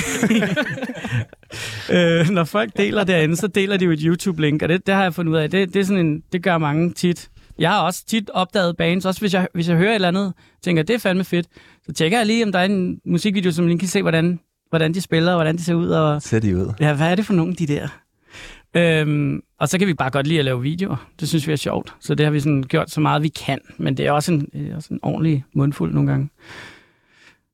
øh, 2.20 2.30
når 2.30 2.44
folk 2.44 2.76
deler 2.76 3.04
derinde, 3.04 3.36
så 3.36 3.46
deler 3.46 3.76
de 3.76 3.84
jo 3.84 3.90
et 3.90 4.00
YouTube-link, 4.00 4.62
og 4.62 4.68
det, 4.68 4.86
det 4.86 4.94
har 4.94 5.02
jeg 5.02 5.14
fundet 5.14 5.32
ud 5.32 5.36
af. 5.36 5.50
Det, 5.50 5.74
det, 5.74 5.80
er 5.80 5.84
sådan 5.84 6.06
en, 6.06 6.22
det 6.32 6.42
gør 6.42 6.58
mange 6.58 6.92
tit. 6.92 7.30
Jeg 7.58 7.70
har 7.70 7.80
også 7.80 8.06
tit 8.06 8.30
opdaget 8.34 8.76
bands, 8.76 9.04
også 9.04 9.20
hvis 9.20 9.34
jeg, 9.34 9.48
hvis 9.54 9.68
jeg 9.68 9.76
hører 9.76 9.90
et 9.90 9.94
eller 9.94 10.08
andet, 10.08 10.32
tænker, 10.62 10.82
det 10.82 10.94
er 10.94 10.98
fandme 10.98 11.24
fedt. 11.24 11.46
Så 11.86 11.92
tjekker 11.92 12.18
jeg 12.18 12.26
lige, 12.26 12.44
om 12.44 12.52
der 12.52 12.58
er 12.58 12.64
en 12.64 13.00
musikvideo, 13.04 13.52
som 13.52 13.64
man 13.64 13.78
kan 13.78 13.88
se, 13.88 14.02
hvordan 14.02 14.40
hvordan 14.70 14.94
de 14.94 15.00
spiller, 15.00 15.32
og 15.32 15.36
hvordan 15.36 15.56
de 15.56 15.64
ser 15.64 15.74
ud. 15.74 15.88
Og, 15.88 16.22
ser 16.22 16.40
de 16.40 16.56
ud? 16.56 16.72
Ja, 16.80 16.94
hvad 16.94 17.10
er 17.10 17.14
det 17.14 17.26
for 17.26 17.32
nogle, 17.32 17.54
de 17.54 17.66
der? 17.66 17.88
Øhm, 18.76 19.42
og 19.60 19.68
så 19.68 19.78
kan 19.78 19.88
vi 19.88 19.94
bare 19.94 20.10
godt 20.10 20.26
lide 20.26 20.38
at 20.38 20.44
lave 20.44 20.62
videoer. 20.62 21.08
Det 21.20 21.28
synes 21.28 21.46
vi 21.46 21.52
er 21.52 21.56
sjovt. 21.56 21.94
Så 22.00 22.14
det 22.14 22.26
har 22.26 22.30
vi 22.30 22.40
sådan 22.40 22.62
gjort 22.62 22.90
så 22.90 23.00
meget, 23.00 23.22
vi 23.22 23.28
kan. 23.28 23.58
Men 23.78 23.96
det 23.96 24.06
er 24.06 24.12
også 24.12 24.32
en, 24.32 24.72
også 24.74 24.94
en 24.94 25.00
ordentlig 25.02 25.44
mundfuld 25.54 25.94
nogle 25.94 26.10
gange. 26.10 26.28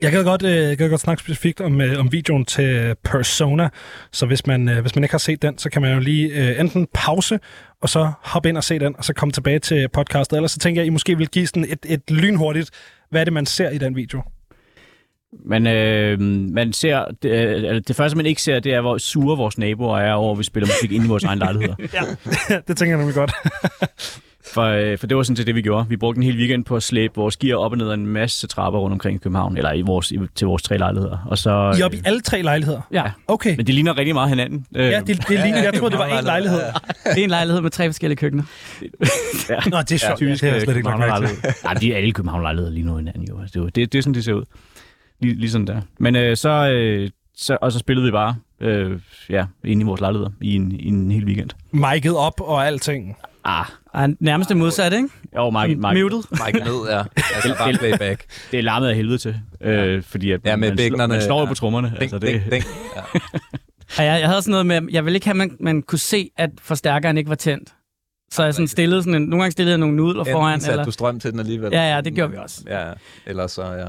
Jeg 0.02 0.10
kan 0.10 0.24
godt, 0.24 0.42
øh, 0.42 0.50
jeg 0.50 0.78
kan 0.78 0.90
godt 0.90 1.00
snakke 1.00 1.22
specifikt 1.22 1.60
om, 1.60 1.80
øh, 1.80 2.00
om 2.00 2.12
videoen 2.12 2.44
til 2.44 2.94
Persona, 3.04 3.68
så 4.12 4.26
hvis 4.26 4.46
man, 4.46 4.68
øh, 4.68 4.80
hvis 4.80 4.94
man 4.94 5.04
ikke 5.04 5.12
har 5.12 5.18
set 5.18 5.42
den, 5.42 5.58
så 5.58 5.70
kan 5.70 5.82
man 5.82 5.94
jo 5.94 6.00
lige 6.00 6.60
enten 6.60 6.86
pause, 6.94 7.38
og 7.82 7.88
så 7.88 8.12
hoppe 8.22 8.48
ind 8.48 8.56
og 8.56 8.64
se 8.64 8.78
den, 8.78 8.96
og 8.98 9.04
så 9.04 9.12
komme 9.12 9.32
tilbage 9.32 9.58
til 9.58 9.88
podcastet. 9.88 10.36
Ellers 10.36 10.50
så 10.50 10.58
tænker 10.58 10.80
jeg, 10.80 10.84
at 10.84 10.86
I 10.86 10.90
måske 10.90 11.18
vil 11.18 11.28
give 11.28 11.46
sådan 11.46 11.64
et, 11.64 11.86
et 11.88 12.10
lynhurtigt, 12.10 12.70
hvad 13.10 13.20
er 13.20 13.24
det, 13.24 13.32
man 13.32 13.46
ser 13.46 13.70
i 13.70 13.78
den 13.78 13.96
video? 13.96 14.22
Men 15.44 15.66
øh, 15.66 16.20
man 16.54 16.72
ser, 16.72 17.04
det, 17.22 17.30
øh, 17.30 17.82
det 17.88 17.96
første, 17.96 18.16
man 18.16 18.26
ikke 18.26 18.42
ser, 18.42 18.60
det 18.60 18.74
er, 18.74 18.80
hvor 18.80 18.98
sure 18.98 19.36
vores 19.36 19.58
naboer 19.58 19.98
er 19.98 20.12
over, 20.12 20.32
at 20.32 20.38
vi 20.38 20.44
spiller 20.44 20.66
musik 20.66 20.92
ind 20.92 21.04
i 21.04 21.08
vores 21.08 21.24
egen 21.24 21.38
lejligheder. 21.38 21.74
ja, 22.50 22.58
det 22.68 22.76
tænker 22.76 22.96
jeg 22.96 22.98
nemlig 22.98 23.14
godt. 23.14 23.32
for, 24.54 24.62
øh, 24.62 24.98
for 24.98 25.06
det 25.06 25.16
var 25.16 25.22
sådan 25.22 25.36
set 25.36 25.46
det, 25.46 25.54
vi 25.54 25.62
gjorde. 25.62 25.88
Vi 25.88 25.96
brugte 25.96 26.18
en 26.18 26.22
hel 26.22 26.36
weekend 26.38 26.64
på 26.64 26.76
at 26.76 26.82
slæbe 26.82 27.14
vores 27.16 27.36
gear 27.36 27.56
op 27.56 27.72
og 27.72 27.78
ned 27.78 27.88
ad 27.88 27.94
en 27.94 28.06
masse 28.06 28.46
trapper 28.46 28.80
rundt 28.80 28.92
omkring 28.92 29.16
i 29.16 29.18
København, 29.18 29.56
eller 29.56 29.72
i 29.72 29.80
vores, 29.80 30.10
i, 30.10 30.18
til 30.34 30.46
vores 30.46 30.62
tre 30.62 30.78
lejligheder. 30.78 31.18
Og 31.26 31.38
så, 31.38 31.74
I 31.78 31.80
er 31.80 31.84
oppe 31.84 31.96
i 31.96 32.00
alle 32.04 32.20
tre 32.20 32.42
lejligheder? 32.42 32.80
Ja. 32.92 33.04
Okay. 33.26 33.56
Men 33.56 33.66
det 33.66 33.74
ligner 33.74 33.98
rigtig 33.98 34.14
meget 34.14 34.28
hinanden. 34.28 34.66
Ja, 34.74 35.00
det, 35.00 35.28
det 35.28 35.40
ligner, 35.40 35.62
jeg 35.62 35.74
troede, 35.78 35.90
det 35.90 35.98
var 35.98 36.18
en 36.18 36.24
lejlighed. 36.24 36.60
en 37.16 37.30
lejlighed 37.30 37.60
med 37.62 37.70
tre 37.70 37.88
forskellige 37.88 38.16
køkkener. 38.16 38.44
ja. 39.50 39.70
Nå, 39.70 39.78
det 39.80 39.92
er 39.92 39.98
sjovt. 39.98 40.10
Ja, 40.10 40.14
typisk 40.16 40.42
ja, 40.42 40.48
det 40.48 40.56
er 40.56 40.60
slet 40.60 40.76
ikke 40.76 40.88
Nej, 41.64 41.74
de 41.74 41.92
er 41.92 41.96
alle 41.96 42.12
København 42.12 42.42
lejligheder 42.42 42.72
lige 42.72 42.86
nu 42.86 42.96
hinanden. 42.96 43.26
Jo. 43.28 43.38
Det, 43.54 43.74
det, 43.76 43.92
det 43.92 43.98
er 43.98 44.02
sådan, 44.02 44.14
det 44.14 44.24
ser 44.24 44.32
ud. 44.32 44.44
Lige, 45.20 45.34
lige 45.34 45.50
sådan 45.50 45.66
der. 45.66 45.80
Men 45.98 46.16
øh, 46.16 46.36
så, 46.36 46.70
øh, 46.70 47.10
så, 47.36 47.58
og 47.60 47.72
så 47.72 47.78
spillede 47.78 48.04
vi 48.06 48.10
bare 48.10 48.34
øh, 48.60 49.00
ja, 49.30 49.46
inde 49.64 49.82
i 49.82 49.84
vores 49.84 50.00
lejlighed 50.00 50.28
i 50.40 50.54
en, 50.54 50.72
i 50.72 50.88
en 50.88 51.10
hel 51.10 51.24
weekend. 51.24 51.50
Mic'et 51.74 52.16
op 52.16 52.40
og 52.40 52.66
alting. 52.66 53.16
Ah, 53.44 53.66
Ej, 53.94 54.08
nærmest 54.20 54.48
det 54.48 54.56
modsatte, 54.56 54.96
ikke? 54.96 55.08
jo, 55.36 55.50
Mark, 55.50 55.70
Mark, 55.78 55.96
Muted. 55.96 56.22
Mike 56.46 56.58
ned, 56.58 56.90
ja. 56.90 57.02
Altså 57.34 57.54
bare 57.58 57.72
playback. 57.72 58.24
det 58.50 58.58
er 58.58 58.62
larmet 58.62 58.88
af 58.88 58.96
helvede 58.96 59.18
til, 59.18 59.36
øh, 59.60 60.02
fordi 60.02 60.30
at 60.30 60.40
Ja, 60.44 60.56
med 60.56 60.68
man, 60.68 60.76
slår, 60.78 60.84
bækkenerne, 60.84 61.12
man 61.14 61.22
slår 61.22 61.38
jo 61.38 61.44
ja. 61.44 61.48
på 61.48 61.54
trommerne. 61.54 61.88
Ding, 61.88 62.02
altså, 62.02 62.18
det, 62.18 62.28
ding, 62.28 62.50
ding. 62.50 62.64
Ja. 62.96 63.00
Og 63.98 64.04
jeg, 64.04 64.20
jeg 64.20 64.28
havde 64.28 64.42
sådan 64.42 64.50
noget 64.50 64.66
med, 64.66 64.92
jeg 64.92 65.04
ville 65.04 65.16
ikke 65.16 65.26
have, 65.26 65.32
at 65.32 65.36
man, 65.36 65.56
man 65.60 65.82
kunne 65.82 65.98
se, 65.98 66.30
at 66.36 66.50
forstærkeren 66.60 67.18
ikke 67.18 67.28
var 67.28 67.36
tændt. 67.36 67.74
Så 68.32 68.44
jeg 68.44 68.54
sådan 68.54 68.68
stillede 68.68 69.02
sådan 69.02 69.14
en, 69.14 69.22
nogle 69.22 69.42
gange 69.42 69.52
stillede 69.52 69.72
jeg 69.72 69.78
nogle 69.78 69.96
nudler 69.96 70.24
foran. 70.24 70.52
Enten 70.52 70.60
satte 70.60 70.72
Eller, 70.72 70.84
du 70.84 70.90
strøm 70.90 71.20
til 71.20 71.30
den 71.30 71.40
alligevel. 71.40 71.68
Ja, 71.72 71.94
ja, 71.94 72.00
det 72.00 72.14
gjorde 72.14 72.32
vi 72.32 72.38
også. 72.38 72.62
Ja, 72.66 72.92
eller 73.26 73.46
så, 73.46 73.72
ja. 73.72 73.86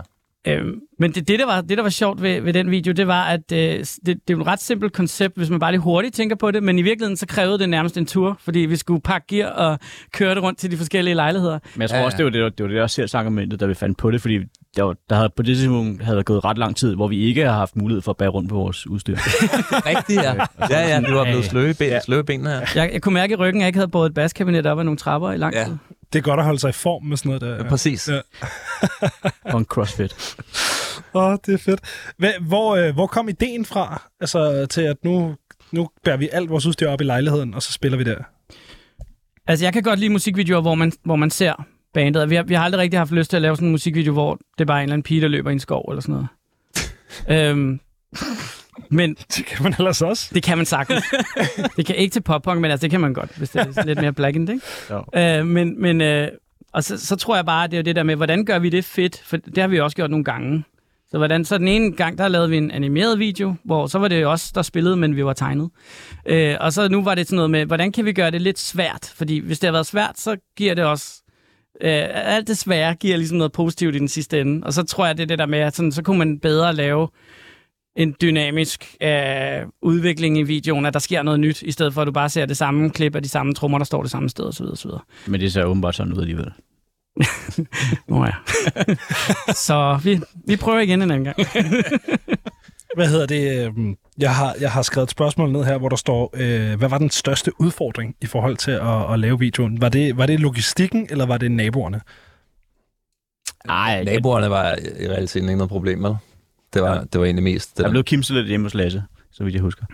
Øhm, 0.47 0.79
men 0.99 1.11
det, 1.11 1.27
det, 1.27 1.39
der 1.39 1.45
var, 1.45 1.61
det, 1.61 1.77
der 1.77 1.83
var 1.83 1.89
sjovt 1.89 2.21
ved, 2.21 2.41
ved 2.41 2.53
den 2.53 2.71
video, 2.71 2.93
det 2.93 3.07
var, 3.07 3.23
at 3.23 3.51
øh, 3.53 3.57
det, 3.59 3.85
det 4.05 4.13
er 4.13 4.17
jo 4.29 4.41
et 4.41 4.47
ret 4.47 4.61
simpelt 4.61 4.93
koncept, 4.93 5.37
hvis 5.37 5.49
man 5.49 5.59
bare 5.59 5.71
lige 5.71 5.81
hurtigt 5.81 6.15
tænker 6.15 6.35
på 6.35 6.51
det, 6.51 6.63
men 6.63 6.79
i 6.79 6.81
virkeligheden 6.81 7.17
så 7.17 7.27
krævede 7.27 7.59
det 7.59 7.69
nærmest 7.69 7.97
en 7.97 8.05
tur, 8.05 8.37
fordi 8.43 8.59
vi 8.59 8.75
skulle 8.75 9.01
pakke 9.01 9.27
gear 9.27 9.49
og 9.49 9.79
køre 10.13 10.35
det 10.35 10.43
rundt 10.43 10.59
til 10.59 10.71
de 10.71 10.77
forskellige 10.77 11.13
lejligheder. 11.15 11.59
Men 11.75 11.81
jeg 11.81 11.89
tror 11.89 11.97
Ja, 11.97 12.05
også, 12.05 12.17
det 12.17 12.25
var 12.25 12.31
det, 12.31 12.57
det, 12.57 12.63
var 12.63 12.69
det 12.71 12.81
også 12.81 12.95
selv 12.95 13.09
argumentet, 13.15 13.59
da 13.59 13.65
vi 13.65 13.73
fandt 13.73 13.97
på 13.97 14.11
det, 14.11 14.21
fordi 14.21 14.39
der, 14.75 14.83
var, 14.83 14.95
der 15.09 15.15
havde, 15.15 15.29
på 15.37 15.43
det 15.43 15.57
tidspunkt 15.57 16.03
havde 16.03 16.17
der 16.17 16.23
gået 16.23 16.45
ret 16.45 16.57
lang 16.57 16.75
tid, 16.75 16.95
hvor 16.95 17.07
vi 17.07 17.19
ikke 17.19 17.43
har 17.45 17.51
haft 17.53 17.75
mulighed 17.75 18.01
for 18.01 18.11
at 18.11 18.17
bære 18.17 18.29
rundt 18.29 18.49
på 18.49 18.55
vores 18.55 18.87
udstyr. 18.87 19.15
Rigtigt, 19.91 20.21
ja. 20.27 20.33
Ja, 20.69 20.87
ja, 20.87 21.01
du 21.01 21.13
var 21.13 21.23
blevet 21.23 21.45
sløve 21.45 21.69
i 21.69 21.73
ben, 21.73 21.87
Ja. 21.87 21.99
sløve 21.99 22.19
i 22.19 22.23
benene 22.23 22.49
her. 22.49 22.59
Jeg, 22.75 22.89
jeg 22.93 23.01
kunne 23.01 23.13
mærke 23.13 23.33
i 23.33 23.35
ryggen, 23.35 23.61
at 23.61 23.63
jeg 23.63 23.67
ikke 23.67 23.77
havde 23.77 23.91
båret 23.91 24.09
et 24.09 24.13
baskabinet 24.13 24.65
op 24.65 24.79
ad 24.79 24.83
nogle 24.83 24.97
trapper 24.97 25.31
i 25.31 25.37
lang 25.37 25.53
Ja. 25.53 25.65
Det 26.13 26.19
er 26.19 26.23
godt 26.23 26.39
at 26.39 26.45
holde 26.45 26.59
sig 26.59 26.69
i 26.69 26.73
form 26.73 27.03
med 27.03 27.17
sådan 27.17 27.29
noget 27.29 27.41
der. 27.41 27.63
Ja. 27.63 27.69
Præcis. 27.69 28.09
Ja. 28.09 28.19
og 29.53 29.59
en 29.59 29.65
crossfit. 29.65 30.35
Åh, 31.13 31.23
oh, 31.23 31.37
det 31.45 31.53
er 31.53 31.57
fedt. 31.57 31.79
Hvad, 32.17 32.31
hvor, 32.41 32.75
øh, 32.75 32.93
hvor 32.93 33.07
kom 33.07 33.29
ideen 33.29 33.65
fra, 33.65 34.01
altså, 34.19 34.65
til 34.65 34.81
at 34.81 34.97
nu, 35.03 35.35
nu 35.71 35.89
bærer 36.03 36.17
vi 36.17 36.29
alt 36.31 36.49
vores 36.49 36.65
udstyr 36.65 36.89
op 36.89 37.01
i 37.01 37.03
lejligheden, 37.03 37.53
og 37.53 37.63
så 37.63 37.71
spiller 37.71 37.97
vi 37.97 38.03
der? 38.03 38.17
Altså, 39.47 39.65
jeg 39.65 39.73
kan 39.73 39.83
godt 39.83 39.99
lide 39.99 40.09
musikvideoer, 40.09 40.61
hvor 40.61 40.75
man, 40.75 40.91
hvor 41.03 41.15
man 41.15 41.31
ser 41.31 41.65
bandet. 41.93 42.29
Vi 42.29 42.35
har, 42.35 42.43
vi 42.43 42.53
har 42.53 42.63
aldrig 42.63 42.79
rigtig 42.79 42.99
haft 42.99 43.11
lyst 43.11 43.29
til 43.29 43.37
at 43.37 43.41
lave 43.41 43.55
sådan 43.55 43.67
en 43.67 43.71
musikvideo, 43.71 44.13
hvor 44.13 44.35
det 44.57 44.61
er 44.61 44.65
bare 44.65 44.79
en 44.79 44.83
eller 44.83 44.93
anden 44.93 45.03
pige, 45.03 45.21
der 45.21 45.27
løber 45.27 45.49
i 45.49 45.53
en 45.53 45.59
skov 45.59 45.85
eller 45.89 46.01
sådan 46.01 46.13
noget. 47.27 47.49
øhm, 47.49 47.79
men 48.89 49.15
Det 49.37 49.45
kan 49.45 49.63
man 49.63 49.75
ellers 49.79 50.01
også. 50.01 50.31
det 50.33 50.43
kan 50.43 50.57
man 50.57 50.65
sagtens. 50.65 51.03
det 51.77 51.85
kan 51.85 51.95
ikke 51.95 52.13
til 52.13 52.21
pop-punk, 52.21 52.61
men 52.61 52.71
altså, 52.71 52.81
det 52.81 52.91
kan 52.91 53.01
man 53.01 53.13
godt, 53.13 53.37
hvis 53.37 53.49
det 53.49 53.77
er 53.77 53.85
lidt 53.85 54.01
mere 54.01 54.13
black 54.13 54.35
ikke? 54.35 54.61
Jo. 54.89 55.03
Øh, 55.15 55.45
men, 55.45 55.81
men 55.81 56.01
øh, 56.01 56.27
og 56.73 56.83
så, 56.83 57.05
så 57.05 57.15
tror 57.15 57.35
jeg 57.35 57.45
bare, 57.45 57.63
at 57.63 57.71
det 57.71 57.79
er 57.79 57.83
det 57.83 57.95
der 57.95 58.03
med, 58.03 58.15
hvordan 58.15 58.45
gør 58.45 58.59
vi 58.59 58.69
det 58.69 58.85
fedt? 58.85 59.21
For 59.25 59.37
det 59.37 59.57
har 59.57 59.67
vi 59.67 59.79
også 59.79 59.95
gjort 59.95 60.09
nogle 60.09 60.23
gange. 60.23 60.63
Så, 61.11 61.17
hvordan, 61.17 61.45
så 61.45 61.57
den 61.57 61.67
ene 61.67 61.91
gang, 61.91 62.17
der 62.17 62.27
lavede 62.27 62.49
vi 62.49 62.57
en 62.57 62.71
animeret 62.71 63.19
video, 63.19 63.55
hvor 63.63 63.87
så 63.87 63.99
var 63.99 64.07
det 64.07 64.21
jo 64.21 64.31
os, 64.31 64.51
der 64.51 64.61
spillede, 64.61 64.95
men 64.95 65.15
vi 65.15 65.25
var 65.25 65.33
tegnet. 65.33 65.69
Øh, 66.25 66.55
og 66.59 66.73
så 66.73 66.87
nu 66.87 67.03
var 67.03 67.15
det 67.15 67.27
sådan 67.27 67.35
noget 67.35 67.51
med, 67.51 67.65
hvordan 67.65 67.91
kan 67.91 68.05
vi 68.05 68.13
gøre 68.13 68.31
det 68.31 68.41
lidt 68.41 68.59
svært? 68.59 69.13
Fordi 69.15 69.39
hvis 69.39 69.59
det 69.59 69.67
har 69.67 69.71
været 69.71 69.85
svært, 69.85 70.19
så 70.19 70.37
giver 70.57 70.73
det 70.73 70.83
også... 70.83 71.21
Øh, 71.81 72.05
alt 72.13 72.47
det 72.47 72.57
svære 72.57 72.95
giver 72.95 73.17
ligesom 73.17 73.37
noget 73.37 73.51
positivt 73.51 73.95
i 73.95 73.99
den 73.99 74.07
sidste 74.07 74.41
ende. 74.41 74.65
Og 74.65 74.73
så 74.73 74.83
tror 74.83 75.05
jeg, 75.05 75.17
det 75.17 75.23
er 75.23 75.27
det 75.27 75.39
der 75.39 75.45
med, 75.45 75.59
at 75.59 75.75
sådan, 75.75 75.91
så 75.91 76.01
kunne 76.03 76.17
man 76.17 76.39
bedre 76.39 76.73
lave 76.73 77.07
en 77.97 78.15
dynamisk 78.21 78.95
øh, 79.01 79.09
udvikling 79.81 80.37
i 80.37 80.43
videoen, 80.43 80.85
at 80.85 80.93
der 80.93 80.99
sker 80.99 81.23
noget 81.23 81.39
nyt, 81.39 81.61
i 81.61 81.71
stedet 81.71 81.93
for 81.93 82.01
at 82.01 82.05
du 82.07 82.11
bare 82.11 82.29
ser 82.29 82.45
det 82.45 82.57
samme 82.57 82.89
klip 82.89 83.15
af 83.15 83.23
de 83.23 83.29
samme 83.29 83.53
trommer, 83.53 83.77
der 83.77 83.85
står 83.85 84.01
det 84.01 84.11
samme 84.11 84.29
sted 84.29 84.45
osv. 84.45 84.65
osv. 84.65 84.89
Men 85.27 85.41
det 85.41 85.53
ser 85.53 85.63
åbenbart 85.63 85.95
sådan 85.95 86.13
ud 86.13 86.19
alligevel. 86.19 86.51
Nå 88.09 88.25
ja. 88.25 88.31
så 89.67 89.99
vi, 90.03 90.19
vi 90.47 90.55
prøver 90.55 90.79
igen 90.79 91.01
en 91.01 91.11
anden 91.11 91.23
gang. 91.23 91.37
Hvad 92.95 93.07
hedder 93.07 93.25
det? 93.25 93.65
øhm, 93.65 93.95
Jeg 94.17 94.35
har, 94.35 94.55
jeg 94.59 94.71
har 94.71 94.81
skrevet 94.81 95.05
et 95.07 95.11
spørgsmål 95.11 95.51
ned 95.51 95.63
her, 95.63 95.77
hvor 95.77 95.89
der 95.89 95.95
står, 95.95 96.33
øh, 96.33 96.77
hvad 96.77 96.89
var 96.89 96.97
den 96.97 97.09
største 97.09 97.51
udfordring 97.61 98.15
i 98.21 98.25
forhold 98.25 98.57
til 98.57 98.71
at, 98.71 99.13
at 99.13 99.19
lave 99.19 99.39
videoen? 99.39 99.81
Var 99.81 99.89
det, 99.89 100.17
var 100.17 100.25
det 100.25 100.39
logistikken, 100.39 101.07
eller 101.09 101.25
var 101.25 101.37
det 101.37 101.51
naboerne? 101.51 102.01
Nej, 103.65 104.03
Naboerne 104.03 104.49
var 104.49 104.75
i 104.99 105.07
realiteten 105.09 105.49
ikke 105.49 105.57
noget 105.57 105.69
problem 105.69 105.99
med. 105.99 106.15
Det 106.73 106.81
var, 106.81 106.93
Ja. 106.95 106.99
det 107.13 107.19
var 107.19 107.25
egentlig 107.25 107.43
mest 107.43 107.69
det 107.69 107.77
Der 107.77 107.83
der. 107.83 107.91
blev 107.91 108.03
kimset 108.03 108.35
lidt 108.35 108.47
hjemme 108.47 108.65
hos 108.65 108.73
Lasse, 108.73 109.03
så 109.31 109.43
vidt 109.43 109.53
jeg 109.55 109.61
husker. 109.61 109.85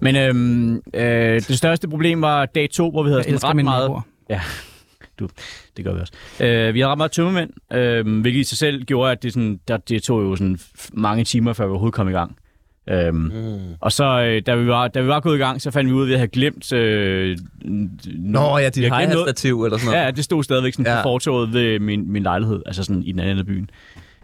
Men 0.00 0.16
øhm, 0.16 0.74
øh, 0.94 1.02
det 1.48 1.58
største 1.58 1.88
problem 1.88 2.22
var 2.22 2.46
dag 2.46 2.70
to, 2.70 2.90
hvor 2.90 3.02
vi 3.02 3.08
havde 3.08 3.24
Jeg 3.28 3.40
sådan 3.40 3.58
ret 3.58 3.64
meget... 3.64 3.82
naboer. 3.84 4.00
Det 5.76 5.84
gør 5.84 5.94
vi 5.94 6.00
også. 6.00 6.12
Øh, 6.40 6.74
vi 6.74 6.80
havde 6.80 6.90
ret 6.90 6.98
meget 6.98 7.12
tømmermænd, 7.12 7.50
øh, 7.72 8.20
hvilket 8.20 8.40
i 8.40 8.44
sig 8.44 8.58
selv 8.58 8.84
gjorde, 8.84 9.12
at 9.12 9.22
det, 9.22 9.32
sådan, 9.32 9.60
der, 9.68 9.76
det 9.76 10.02
tog 10.02 10.22
jo 10.22 10.36
sådan 10.36 10.58
mange 10.92 11.24
timer, 11.24 11.52
før 11.52 11.64
vi 11.64 11.70
overhovedet 11.70 11.94
kom 11.94 12.08
i 12.08 12.12
gang. 12.12 12.36
Øhm, 12.90 13.16
Mm. 13.16 13.58
og 13.80 13.92
så, 13.92 14.04
øh, 14.22 14.42
da 14.46 14.54
vi, 14.54 14.66
var, 14.66 14.88
da 14.88 15.00
vi 15.00 15.08
var 15.08 15.20
gået 15.20 15.36
i 15.36 15.38
gang, 15.38 15.62
så 15.62 15.70
fandt 15.70 15.90
vi 15.90 15.94
ud 15.94 16.00
af, 16.00 16.04
at 16.04 16.08
vi 16.08 16.14
havde 16.14 16.28
glemt... 16.28 16.72
Øh, 16.72 17.38
Nå 18.18 18.58
ja, 18.58 18.68
dit 18.68 18.84
hejstativ 18.84 19.64
eller 19.64 19.78
sådan 19.78 19.92
noget. 19.92 20.04
Ja, 20.06 20.10
det 20.10 20.24
stod 20.24 20.42
stadigvæk 20.42 20.72
sådan 20.72 20.86
Ja. 20.92 20.98
på 20.98 21.02
fortoget 21.02 21.52
ved 21.52 21.78
min, 21.78 22.12
min 22.12 22.22
lejlighed, 22.22 22.62
altså 22.66 22.84
sådan 22.84 23.02
i 23.02 23.12
den 23.12 23.20
anden 23.20 23.30
ende 23.30 23.40
af 23.40 23.46
byen. 23.46 23.70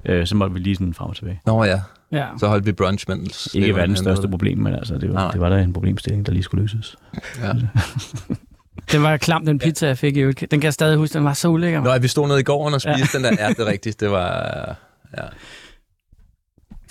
Øh, 0.05 0.26
så 0.26 0.36
måtte 0.36 0.55
vi 0.55 0.61
lige 0.61 0.76
sådan 0.76 0.94
frem 0.94 1.09
og 1.09 1.16
tilbage. 1.16 1.40
Nå 1.46 1.64
ja, 1.64 1.80
Ja. 2.12 2.26
så 2.40 2.48
holdt 2.48 2.66
vi 2.66 2.72
brunch, 2.72 3.05
mens... 3.09 3.48
Ikke 3.55 3.74
verdens 3.76 3.98
største 3.98 4.22
det. 4.22 4.30
problem, 4.30 4.59
men 4.59 4.74
altså, 4.74 4.94
det 4.98 5.09
var, 5.09 5.14
Nej. 5.14 5.30
det 5.30 5.40
var 5.40 5.48
da 5.48 5.62
en 5.62 5.72
problemstilling, 5.72 6.26
der 6.26 6.32
lige 6.32 6.42
skulle 6.42 6.62
løses. 6.62 6.96
Ja. 7.42 7.53
Den 8.92 9.03
var 9.03 9.16
klam, 9.16 9.46
den 9.46 9.59
pizza, 9.59 9.86
jeg 9.86 9.98
fik 9.98 10.16
i 10.16 10.20
øvrigt. 10.20 10.40
Den 10.40 10.48
kan 10.61 10.62
jeg 10.64 10.72
stadig 10.74 10.96
huske, 10.96 11.14
den 11.14 11.24
var 11.24 11.32
så 11.32 11.48
ulækker. 11.48 11.80
Nå, 11.80 11.90
ja, 11.90 11.98
vi 11.98 12.09
stod 12.09 12.28
nede 12.28 12.40
i 12.40 12.42
gården 12.42 12.74
og 12.74 12.80
Ja. 12.84 12.96
spiste 12.96 13.16
den 13.18 13.24
der. 13.24 13.36
Ja, 13.44 13.48
det 13.48 13.59
er 13.59 13.64
rigtigt. 13.74 14.00
Det 14.00 14.11
var... 14.11 14.76
Ja. 15.18 15.22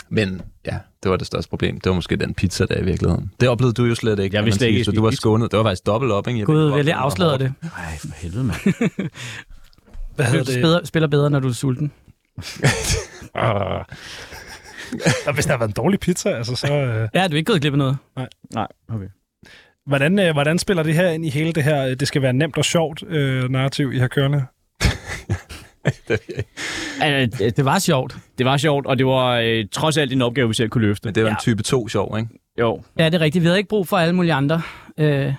Men 0.09 0.41
ja, 0.65 0.77
det 1.03 1.11
var 1.11 1.17
det 1.17 1.27
største 1.27 1.49
problem. 1.49 1.79
Det 1.79 1.89
var 1.89 1.95
måske 1.95 2.15
den 2.15 2.33
pizza 2.33 2.65
der 2.65 2.77
i 2.77 2.83
virkeligheden. 2.83 3.31
Det 3.39 3.49
oplevede 3.49 3.73
du 3.73 3.85
jo 3.85 3.95
slet 3.95 4.19
ikke. 4.19 4.35
Jeg 4.37 4.45
vidste 4.45 4.67
ikke, 4.69 4.83
Så 4.83 4.91
du 4.91 5.01
var 5.03 5.11
skånet. 5.11 5.51
Det 5.51 5.57
var 5.57 5.63
faktisk 5.65 5.85
dobbelt 5.85 6.11
op, 6.11 6.27
ikke? 6.27 6.39
Jeg 6.39 6.47
ved 6.47 6.55
Gud, 6.55 6.63
godt, 6.63 6.75
jeg 6.77 6.83
lige 6.85 6.93
det 6.93 6.99
afslørede 6.99 7.39
det. 7.39 7.53
Nej, 7.61 7.97
for 7.99 8.07
helvede, 8.15 8.43
mand. 8.43 8.57
Hvad 10.15 10.25
Du 10.25 10.31
hedder 10.31 10.43
det? 10.45 10.53
spiller, 10.53 10.79
spiller 10.85 11.07
bedre, 11.07 11.29
når 11.29 11.39
du 11.39 11.47
er 11.47 11.53
sulten. 11.53 11.91
Og 15.27 15.33
hvis 15.33 15.45
der 15.45 15.51
har 15.51 15.57
været 15.57 15.69
en 15.69 15.73
dårlig 15.73 15.99
pizza, 15.99 16.29
altså 16.29 16.55
så... 16.55 16.73
Øh, 16.73 17.09
Ja, 17.13 17.27
du 17.27 17.33
er 17.33 17.37
ikke 17.37 17.51
gået 17.51 17.61
glip 17.61 17.73
af 17.73 17.77
noget. 17.77 17.97
Nej, 18.53 18.67
okay. 18.89 19.07
hvordan, 19.85 20.19
øh, 20.19 20.33
hvordan 20.33 20.59
spiller 20.59 20.83
det 20.83 20.93
her 20.93 21.09
ind 21.09 21.25
i 21.25 21.29
hele 21.29 21.53
det 21.53 21.63
her, 21.63 21.85
øh, 21.87 21.95
det 21.99 22.07
skal 22.07 22.21
være 22.21 22.33
nemt 22.33 22.57
og 22.57 22.65
sjovt 22.65 23.03
øh, 23.07 23.49
narrativ, 23.49 23.91
I 23.93 23.99
har 23.99 24.07
kørende? 24.07 24.45
Altså, 27.01 27.51
det, 27.57 27.65
var 27.65 27.79
sjovt. 27.79 28.15
det 28.37 28.45
var 28.45 28.57
sjovt, 28.57 28.85
og 28.85 28.97
det 28.97 29.05
var 29.05 29.35
øh, 29.43 29.65
trods 29.71 29.97
alt 29.97 30.13
en 30.13 30.21
opgave, 30.21 30.47
vi 30.47 30.53
selv 30.53 30.69
kunne 30.69 30.87
løfte. 30.87 31.07
Men 31.07 31.15
det 31.15 31.23
var 31.23 31.29
en 31.29 31.35
Ja. 31.39 31.41
type 31.41 31.63
2 31.63 31.87
sjov, 31.87 32.17
ikke? 32.19 32.29
Jo, 32.59 32.83
Ja, 32.97 33.05
det 33.05 33.13
er 33.13 33.19
rigtigt. 33.21 33.41
Vi 33.43 33.47
havde 33.47 33.57
ikke 33.57 33.69
brug 33.69 33.87
for 33.87 33.97
alle 33.97 34.15
mulige 34.15 34.33
andre. 34.33 34.61
Øh, 34.97 35.33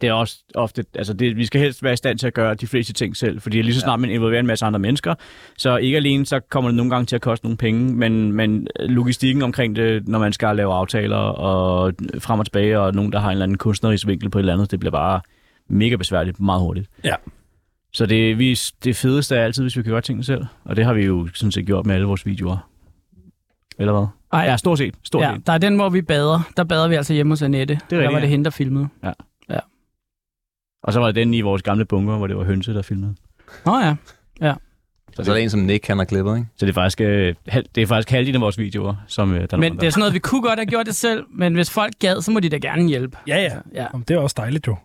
det 0.00 0.08
er 0.08 0.12
også 0.12 0.36
ofte, 0.54 0.84
altså 0.94 1.12
det, 1.12 1.36
vi 1.36 1.46
skal 1.46 1.60
helst 1.60 1.82
være 1.82 1.92
i 1.92 1.96
stand 1.96 2.18
til 2.18 2.26
at 2.26 2.34
gøre 2.34 2.54
de 2.54 2.66
fleste 2.66 2.92
ting 2.92 3.16
selv, 3.16 3.40
fordi 3.40 3.62
lige 3.62 3.74
så 3.74 3.80
snart 3.80 4.00
man 4.00 4.10
involverer 4.10 4.40
en 4.40 4.46
masse 4.46 4.64
andre 4.66 4.78
mennesker, 4.78 5.14
så 5.56 5.76
ikke 5.76 5.96
alene 5.96 6.26
så 6.26 6.40
kommer 6.40 6.70
det 6.70 6.76
nogle 6.76 6.90
gange 6.90 7.06
til 7.06 7.16
at 7.16 7.22
koste 7.22 7.44
nogle 7.44 7.56
penge, 7.56 7.94
men, 7.94 8.32
men 8.32 8.66
logistikken 8.80 9.42
omkring 9.42 9.76
det, 9.76 10.08
når 10.08 10.18
man 10.18 10.32
skal 10.32 10.56
lave 10.56 10.74
aftaler 10.74 11.16
og 11.16 11.92
frem 12.18 12.40
og 12.40 12.46
tilbage, 12.46 12.80
og 12.80 12.94
nogen, 12.94 13.12
der 13.12 13.18
har 13.18 13.28
en 13.28 13.32
eller 13.32 13.44
anden 13.44 13.58
kunstnerisk 13.58 14.06
vinkel 14.06 14.30
på 14.30 14.38
et 14.38 14.42
eller 14.42 14.52
andet, 14.52 14.70
det 14.70 14.80
bliver 14.80 14.92
bare 14.92 15.20
mega 15.68 15.96
besværligt 15.96 16.40
meget 16.40 16.60
hurtigt. 16.60 16.88
Ja. 17.04 17.14
Så 17.92 18.06
det, 18.06 18.38
vi, 18.38 18.58
det 18.84 18.96
fedeste 18.96 19.36
er 19.36 19.44
altid, 19.44 19.62
hvis 19.62 19.76
vi 19.76 19.82
kan 19.82 19.92
gøre 19.92 20.00
tingene 20.00 20.24
selv, 20.24 20.44
og 20.64 20.76
det 20.76 20.84
har 20.84 20.94
vi 20.94 21.04
jo 21.04 21.28
sådan 21.34 21.52
set 21.52 21.66
gjort 21.66 21.86
med 21.86 21.94
alle 21.94 22.06
vores 22.06 22.26
videoer. 22.26 22.68
Eller 23.78 23.92
hvad? 23.92 24.06
ej, 24.32 24.40
Ja, 24.40 24.56
stort 24.56 24.78
set. 24.78 24.94
Stort 25.04 25.22
ja, 25.22 25.34
set. 25.34 25.46
der 25.46 25.52
er 25.52 25.58
den, 25.58 25.76
hvor 25.76 25.88
vi 25.88 26.02
bader. 26.02 26.40
Der 26.56 26.64
bader 26.64 26.88
vi 26.88 26.94
altså 26.94 27.12
hjemme 27.12 27.32
hos 27.32 27.42
Annette. 27.42 27.74
Det 27.74 27.90
der 27.90 27.96
rigtigt, 27.96 28.12
var 28.12 28.20
det 28.20 28.26
ja. 28.26 28.30
hende, 28.30 28.44
der 28.44 28.50
filmede. 28.50 28.88
Og 30.86 30.92
så 30.92 31.00
var 31.00 31.06
det 31.06 31.14
den 31.14 31.34
i 31.34 31.40
vores 31.40 31.62
gamle 31.62 31.84
bunker, 31.84 32.16
hvor 32.16 32.26
det 32.26 32.36
var 32.36 32.44
hønse, 32.44 32.74
der 32.74 32.82
filmede. 32.82 33.14
Nå 33.66 33.78
ja. 33.78 33.94
Så 35.24 35.32
er 35.32 35.34
der 35.34 35.42
en, 35.42 35.50
som 35.50 35.60
Nick 35.60 35.86
han 35.86 35.98
har 35.98 36.04
klippet, 36.04 36.36
ikke? 36.36 36.48
Så 36.56 36.66
det 36.66 36.72
er 36.72 36.74
faktisk, 36.74 37.00
øh, 37.00 37.34
det 37.74 37.82
er 37.82 37.86
faktisk 37.86 38.10
halvdelen 38.10 38.34
af 38.34 38.40
vores 38.40 38.58
videoer, 38.58 38.94
som 39.06 39.34
øh, 39.34 39.48
der 39.50 39.56
Men 39.56 39.76
det 39.76 39.86
er 39.86 39.90
sådan 39.90 40.00
noget, 40.00 40.14
vi 40.14 40.18
kunne 40.18 40.42
godt 40.42 40.58
have 40.58 40.66
gjort 40.66 40.86
det 40.86 40.96
selv, 40.96 41.24
men 41.34 41.54
hvis 41.54 41.70
folk 41.70 41.92
gad, 41.98 42.22
så 42.22 42.30
må 42.30 42.40
de 42.40 42.48
da 42.48 42.56
gerne 42.56 42.88
hjælpe. 42.88 43.18
Ja, 43.28 43.36
ja. 43.36 43.52
Ja. 43.74 43.86
Jamen, 43.92 44.04
det 44.08 44.14
er 44.14 44.18
også 44.18 44.34
dejligt 44.36 44.66
jo. 44.66 44.76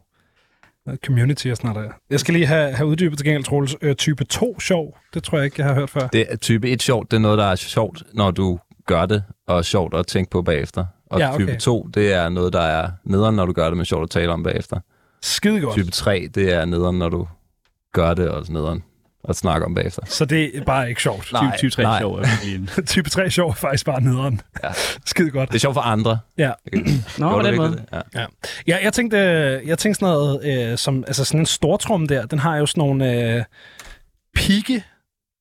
Community 1.06 1.48
og 1.48 1.58
sådan 1.58 1.72
noget 1.72 1.90
der. 1.90 1.96
Jeg 2.10 2.20
skal 2.20 2.34
lige 2.34 2.46
have, 2.46 2.72
have 2.74 2.88
uddybet 2.88 3.18
til 3.18 3.26
gengæld, 3.26 3.44
Troels. 3.44 3.76
Øh, 3.82 3.96
type 3.96 4.24
2 4.24 4.60
sjov, 4.60 4.98
det 5.14 5.24
tror 5.24 5.38
jeg 5.38 5.46
ikke, 5.46 5.56
jeg 5.62 5.68
har 5.68 5.76
hørt 5.76 5.90
før. 5.90 6.08
Det 6.08 6.26
er 6.30 6.36
type 6.36 6.70
1 6.70 6.82
sjovt, 6.82 7.12
det 7.12 7.18
er 7.18 7.22
noget, 7.22 7.38
der 7.38 7.46
er 7.46 7.56
sjovt, 7.56 8.04
når 8.14 8.32
du 8.32 8.60
gør 8.86 9.06
det, 9.06 9.24
og 9.48 9.66
sjovt 9.66 9.94
at 9.94 10.08
tænke 10.08 10.32
på 10.32 10.42
bagefter. 10.42 10.86
Og 11.10 11.20
Ja, 11.20 11.34
okay. 11.34 11.46
type 11.46 11.58
2, 11.58 11.88
det 11.94 12.14
er 12.14 12.30
noget, 12.30 12.54
der 12.54 12.62
er 12.62 12.90
nederen, 13.04 13.36
når 13.36 13.46
du 13.46 13.54
gør 13.54 13.68
det, 13.68 13.78
men 13.78 13.86
sjovt 13.86 14.04
at 14.04 14.10
tale 14.10 14.32
om 14.32 14.44
bagefter. 14.44 14.80
Skide 15.24 15.62
godt. 15.62 15.76
Type 15.76 15.92
3, 15.92 16.30
det 16.36 16.54
er 16.54 16.66
nederen, 16.66 17.00
når 17.00 17.10
du 17.10 17.28
gør 17.94 18.14
det, 18.14 18.30
og 18.30 18.46
nederen 18.50 18.84
at 19.30 19.36
snakke 19.36 19.66
om 19.66 19.76
bagefter. 19.76 20.02
Så 20.06 20.26
det 20.26 20.58
er 20.58 20.64
bare 20.64 20.90
ikke 20.90 21.02
sjovt. 21.02 21.34
Nej, 21.34 21.58
type 21.58 21.72
3 21.72 21.84
nej. 21.84 22.00
sjov. 22.00 22.16
er 22.16 22.46
virkelig 22.46 22.88
type 22.94 23.10
3 23.10 23.32
sjov 23.32 23.50
er 23.50 23.54
faktisk 23.54 23.86
bare 23.86 24.02
nederen. 24.02 24.42
Ja. 24.64 24.70
Skide 25.06 25.32
godt. 25.32 25.50
Det 25.50 25.56
er 25.56 25.60
sjovt 25.60 25.74
for 25.74 25.82
andre. 25.82 26.20
Ja. 26.38 26.52
Nå, 27.18 27.30
på 27.30 27.42
den 27.42 27.56
måde. 27.56 27.72
det? 27.72 28.04
Ja. 28.16 28.26
Ja, 28.68 28.78
jeg 28.84 28.94
tænkte, 28.94 29.18
jeg 29.66 29.78
tænkte 29.78 30.00
sådan 30.00 30.14
noget, 30.14 30.72
øh, 30.72 30.78
som, 30.78 31.04
altså 31.08 31.26
sådan 31.26 31.40
en 31.40 31.46
stortrum 31.46 32.08
der, 32.08 32.26
den 32.26 32.40
har 32.40 32.58
jo 32.58 32.66
sådan 32.66 32.82
nogle 32.82 33.36
øh, 33.36 33.44
pigge, 34.36 34.84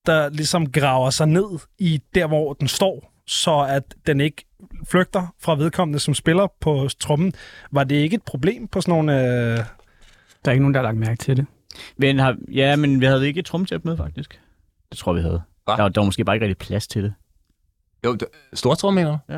der 0.07 0.29
ligesom 0.29 0.73
graver 0.73 1.11
sig 1.11 1.27
ned 1.27 1.59
i 1.79 2.01
der, 2.15 2.27
hvor 2.27 2.53
den 2.53 2.69
står, 2.69 3.13
så 3.27 3.59
at 3.59 3.83
den 4.07 4.21
ikke 4.21 4.45
flygter 4.91 5.35
fra 5.39 5.55
vedkommende, 5.57 5.99
som 5.99 6.15
spiller 6.15 6.47
på 6.61 6.89
trummen. 7.01 7.33
Var 7.73 7.85
det 7.85 7.95
ikke 7.97 8.15
et 8.15 8.23
problem 8.23 8.69
på 8.69 8.81
sådan 8.81 8.93
nogle, 8.93 9.13
øh, 9.21 9.59
Der 9.59 9.65
er 10.45 10.51
ikke 10.51 10.63
nogen, 10.63 10.75
der 10.75 10.81
har 10.81 10.85
lagt 10.87 10.97
mærke 10.99 11.17
til 11.19 11.37
det. 11.37 11.47
Men 11.97 12.19
har, 12.19 12.37
ja, 12.53 12.77
men 12.77 13.01
vi 13.01 13.07
havde 13.07 13.27
ikke 13.27 13.39
et 13.41 13.45
trumtæp 13.47 13.85
med, 13.85 13.97
faktisk. 13.97 14.41
Det 14.91 14.99
tror 14.99 15.13
vi 15.13 15.21
havde. 15.21 15.43
Hva? 15.65 15.73
Der, 15.77 15.83
var- 15.83 15.89
der 15.89 16.01
var 16.01 16.05
måske 16.05 16.25
bare 16.25 16.37
ikke 16.37 16.47
rigtig 16.47 16.59
plads 16.67 16.87
til 16.89 17.03
det. 17.03 17.15
Jo, 18.05 18.19
stortrum, 18.55 18.95
mener 18.95 19.19
du? 19.29 19.35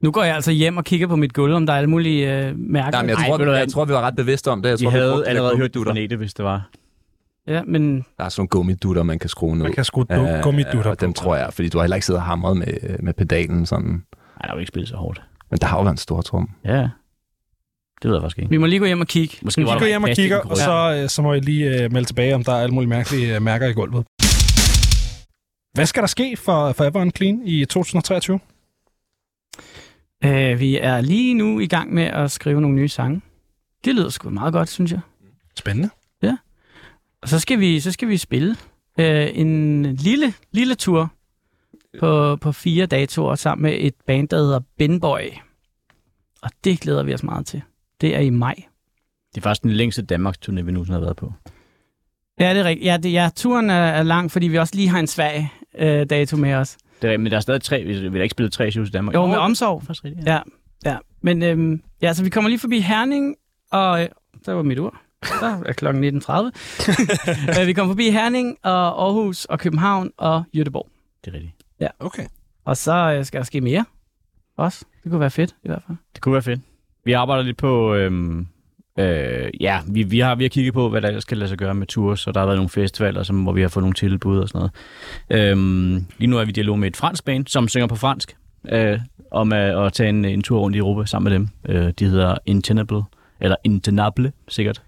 Nu 0.00 0.10
går 0.12 0.22
jeg 0.22 0.34
altså 0.34 0.50
hjem 0.52 0.76
og 0.76 0.84
kigger 0.84 1.06
på 1.06 1.16
mit 1.16 1.32
gulv, 1.32 1.54
om 1.54 1.66
der 1.66 1.72
er 1.72 1.76
alle 1.76 1.90
mulige 1.90 2.32
øh, 2.48 2.58
mærker. 2.58 2.90
Nej, 2.90 3.02
men 3.02 3.08
jeg, 3.10 3.16
Ej, 3.18 3.26
tror, 3.28 3.36
du 3.36 3.44
jeg, 3.44 3.50
hvad? 3.52 3.66
tror, 3.68 3.84
vi 3.84 3.92
var 3.92 4.00
ret 4.00 4.16
bevidste 4.16 4.50
om 4.50 4.62
det. 4.62 4.68
Jeg 4.68 4.78
Vi 4.80 4.84
tror, 4.84 4.90
havde 4.90 5.10
brugte 5.10 5.20
de 5.20 5.24
der 5.24 5.28
allerede 5.30 5.56
hørt 5.56 5.64
det 5.64 5.72
gummidutter. 5.74 5.92
fra 5.92 6.00
Nete, 6.00 6.16
hvis 6.16 6.34
det 6.34 6.44
var. 6.44 6.68
Ja, 7.46 7.62
men 7.62 7.96
Der 8.18 8.24
er 8.24 8.28
sådan 8.28 8.40
nogle 8.40 8.48
gummidutter, 8.48 9.02
man 9.02 9.18
kan 9.18 9.30
skrue 9.30 9.56
ned. 9.56 9.62
Man 9.64 9.72
kan 9.72 9.84
skrue 9.84 10.06
Øh, 10.10 10.42
gummidutter 10.42 10.90
og 10.90 11.00
dem 11.00 11.12
på. 11.12 11.16
tror 11.20 11.36
jeg, 11.36 11.52
fordi 11.52 11.68
du 11.68 11.78
har 11.78 11.82
heller 11.82 11.96
ikke 11.96 12.06
siddet 12.06 12.20
og 12.20 12.26
hamret 12.26 12.56
med, 12.56 12.98
med 12.98 13.14
pedalen 13.14 13.66
sådan. 13.66 13.84
Nej, 13.84 14.02
der 14.44 14.52
var 14.52 14.58
ikke 14.60 14.68
spillet 14.68 14.88
så 14.88 14.96
hårdt. 14.96 15.22
Men 15.50 15.58
der 15.60 15.66
har 15.66 15.76
jo 15.76 15.82
været 15.82 15.92
en 15.94 15.98
stor 15.98 16.22
trum. 16.22 16.50
Ja, 16.64 16.88
det 18.02 18.10
ved 18.10 18.12
jeg 18.12 18.22
faktisk 18.22 18.38
ikke. 18.38 18.50
vi 18.50 18.56
må 18.56 18.66
lige 18.66 18.78
gå 18.78 18.84
hjem 18.86 19.00
og 19.00 19.06
kigge. 19.06 19.36
Måske 19.42 19.60
Vi 19.60 19.66
var 19.66 19.78
går 19.78 19.86
hjem 19.86 20.02
og 20.02 20.08
kigger, 20.08 20.40
den 20.40 20.50
og 20.50 20.56
så, 20.56 21.00
øh, 21.02 21.08
så 21.08 21.22
må 21.22 21.32
jeg 21.32 21.44
lige 21.44 21.84
uh, 21.86 21.92
melde 21.92 22.08
tilbage, 22.08 22.34
om 22.34 22.44
der 22.44 22.52
er 22.52 22.56
alle 22.62 22.74
mulige 22.74 22.88
mærkelige 22.90 23.36
uh, 23.36 23.42
mærker 23.42 23.66
i 23.68 23.72
gulvet. 23.72 24.06
Hvad 25.74 25.86
skal 25.86 26.00
der 26.02 26.06
ske 26.06 26.36
for 26.36 26.72
Forever 26.72 27.10
Clean 27.16 27.42
i 27.44 27.64
2023? 27.64 28.40
Øh, 30.24 30.60
vi 30.60 30.78
er 30.78 31.00
lige 31.00 31.34
nu 31.34 31.60
i 31.60 31.66
gang 31.66 31.94
med 31.94 32.02
at 32.04 32.30
skrive 32.30 32.60
nogle 32.60 32.76
nye 32.76 32.88
sange. 32.88 33.20
Det 33.84 33.94
lyder 33.94 34.08
sgu 34.08 34.30
meget 34.30 34.52
godt, 34.52 34.68
synes 34.68 34.92
jeg. 34.92 35.00
Spændende. 35.58 35.90
Og 37.24 37.30
så 37.30 37.38
skal 37.38 37.60
vi, 37.60 37.80
så 37.80 37.92
skal 37.92 38.08
vi 38.08 38.16
spille 38.16 38.56
øh, 38.98 39.28
en 39.34 39.82
lille, 39.96 40.34
lille 40.52 40.74
tur 40.74 41.12
på, 42.00 42.36
på 42.36 42.52
fire 42.52 42.86
datoer 42.86 43.34
sammen 43.34 43.62
med 43.62 43.76
et 43.80 43.94
band, 44.06 44.28
der 44.28 44.36
hedder 44.36 44.60
Benboy. 44.78 45.20
Og 46.42 46.50
det 46.64 46.80
glæder 46.80 47.02
vi 47.02 47.14
os 47.14 47.22
meget 47.22 47.46
til. 47.46 47.62
Det 48.00 48.16
er 48.16 48.20
i 48.20 48.30
maj. 48.30 48.54
Det 49.34 49.40
er 49.40 49.42
faktisk 49.42 49.62
den 49.62 49.70
længste 49.70 50.02
Danmarks 50.02 50.38
turné, 50.38 50.60
vi 50.60 50.72
nogensinde 50.72 50.98
har 50.98 51.00
været 51.00 51.16
på. 51.16 51.32
Ja, 52.40 52.54
det 52.54 52.60
er 52.60 52.64
rigtigt. 52.64 52.86
Ja, 52.86 52.96
det, 52.96 53.12
ja 53.12 53.30
turen 53.36 53.70
er, 53.70 53.74
er 53.74 54.02
lang, 54.02 54.30
fordi 54.30 54.48
vi 54.48 54.58
også 54.58 54.76
lige 54.76 54.88
har 54.88 54.98
en 54.98 55.06
svag 55.06 55.52
øh, 55.78 56.06
dato 56.10 56.36
med 56.36 56.54
os. 56.54 56.76
Det 57.02 57.12
er, 57.12 57.18
men 57.18 57.30
der 57.30 57.36
er 57.36 57.40
stadig 57.40 57.62
tre, 57.62 57.84
vi 57.84 58.08
vi 58.08 58.18
har 58.18 58.22
ikke 58.22 58.32
spillet 58.32 58.52
tre 58.52 58.70
shows 58.70 58.88
i 58.88 58.92
Danmark. 58.92 59.14
Jo, 59.14 59.26
med 59.26 59.36
omsorg. 59.36 59.82
Faktisk 59.82 60.04
rigtigt, 60.04 60.26
Ja, 60.26 60.40
ja. 60.84 60.96
Men 61.20 61.42
øhm, 61.42 61.82
ja, 62.02 62.12
så 62.12 62.24
vi 62.24 62.30
kommer 62.30 62.48
lige 62.50 62.58
forbi 62.58 62.80
Herning, 62.80 63.36
og 63.72 64.02
øh, 64.02 64.08
der 64.46 64.52
var 64.52 64.62
mit 64.62 64.78
ur. 64.78 65.00
Der 65.40 65.62
er 65.66 65.72
klokken 65.72 66.22
19.30. 66.22 66.32
Øh, 67.60 67.66
vi 67.66 67.72
kommer 67.72 67.92
forbi 67.94 68.10
Herning, 68.10 68.58
og 68.62 69.04
Aarhus, 69.04 69.44
og 69.44 69.58
København, 69.58 70.10
og 70.16 70.44
Göteborg. 70.56 70.88
Det 71.24 71.30
er 71.30 71.34
rigtigt. 71.34 71.54
Okay. 72.00 72.24
Og 72.64 72.76
så 72.76 73.14
øh, 73.18 73.24
skal 73.24 73.38
der 73.38 73.44
ske 73.44 73.60
mere. 73.60 73.84
Også. 74.56 74.84
Det 75.02 75.10
kunne 75.10 75.20
være 75.20 75.30
fedt, 75.30 75.54
i 75.64 75.68
hvert 75.68 75.82
fald. 75.86 75.98
Det 76.14 76.22
kunne 76.22 76.32
være 76.32 76.42
fedt. 76.42 76.60
Vi 77.04 77.12
arbejder 77.12 77.42
lidt 77.42 77.56
på... 77.56 77.94
Øhm, 77.94 78.46
øh, 78.98 79.50
ja, 79.60 79.80
vi, 79.86 80.02
vi, 80.02 80.18
har, 80.18 80.34
vi 80.34 80.44
har 80.44 80.48
kigget 80.48 80.74
på, 80.74 80.88
hvad 80.88 81.02
der 81.02 81.08
ellers 81.08 81.22
skal 81.22 81.38
lade 81.38 81.48
sig 81.48 81.58
gøre 81.58 81.74
med 81.74 81.86
tours, 81.86 82.26
og 82.26 82.34
der 82.34 82.40
har 82.40 82.46
været 82.46 82.58
nogle 82.58 82.68
festivaler, 82.68 83.22
som, 83.22 83.42
hvor 83.42 83.52
vi 83.52 83.60
har 83.60 83.68
fået 83.68 83.82
nogle 83.82 83.94
tilbud 83.94 84.38
og 84.38 84.48
sådan 84.48 84.70
noget. 85.30 85.50
Øhm, 85.50 86.06
lige 86.18 86.30
nu 86.30 86.38
er 86.38 86.44
vi 86.44 86.50
i 86.50 86.52
dialog 86.52 86.78
med 86.78 86.88
et 86.88 86.96
fransk 86.96 87.24
band, 87.24 87.46
som 87.46 87.68
synger 87.68 87.86
på 87.86 87.96
fransk, 87.96 88.36
øh, 88.68 89.00
om 89.30 89.52
at, 89.52 89.84
at 89.86 89.92
tage 89.92 90.08
en, 90.08 90.24
en 90.24 90.42
tur 90.42 90.60
rundt 90.60 90.76
i 90.76 90.78
Europa 90.78 91.06
sammen 91.06 91.30
med 91.30 91.38
dem. 91.38 91.48
Øh, 91.76 91.92
de 91.98 92.04
hedder 92.04 92.38
Intenable, 92.46 93.02
eller 93.40 93.56
Intenable, 93.64 94.32
sikkert. 94.48 94.82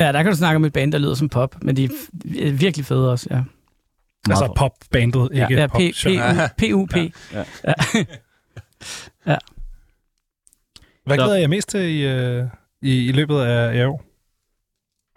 Ja, 0.00 0.12
der 0.12 0.22
kan 0.22 0.32
du 0.32 0.36
snakke 0.36 0.56
om 0.56 0.64
et 0.64 0.72
band, 0.72 0.92
der 0.92 0.98
lyder 0.98 1.14
som 1.14 1.28
pop, 1.28 1.56
men 1.62 1.76
de 1.76 1.84
er 1.84 2.52
virkelig 2.52 2.86
fede 2.86 3.10
også, 3.12 3.26
ja. 3.30 3.42
Altså 4.30 4.44
Meget 4.44 4.56
popbandet, 4.56 5.28
ikke 5.32 5.54
Ja, 5.54 5.66
pop. 5.66 5.80
P- 5.80 6.60
P- 6.62 6.70
PUP. 6.72 6.94
Ja. 9.26 9.36
Hvad 11.06 11.16
glæder 11.16 11.34
jeg 11.34 11.50
mest 11.50 11.68
til 11.68 11.80
i, 11.80 12.06
øh, 12.06 12.44
i, 12.82 13.08
i 13.08 13.12
løbet 13.12 13.40
af 13.40 13.74
i 13.76 13.82
år? 13.84 14.04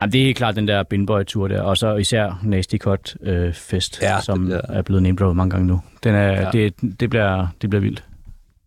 Jamen, 0.02 0.12
det 0.14 0.22
er 0.22 0.26
helt 0.26 0.38
klart 0.38 0.56
den 0.56 0.68
der 0.68 0.84
Binboy-tur 0.84 1.48
der, 1.48 1.62
og 1.62 1.78
så 1.78 1.96
især 1.96 2.40
Nasty 2.44 2.76
Cut 2.78 3.16
øh, 3.22 3.54
Fest, 3.54 4.02
Ja, 4.02 4.22
som 4.22 4.46
bliver- 4.46 4.62
er 4.70 4.82
blevet 4.82 5.04
name 5.04 5.34
mange 5.34 5.50
gange 5.52 5.68
nu. 5.68 5.82
Den 6.04 6.16
er, 6.16 6.22
Ja. 6.32 6.42
ja. 6.42 6.50
det, 6.52 6.74
det, 7.00 7.10
bliver, 7.10 7.48
det 7.62 7.70
bliver 7.70 7.82
vildt. 7.82 8.04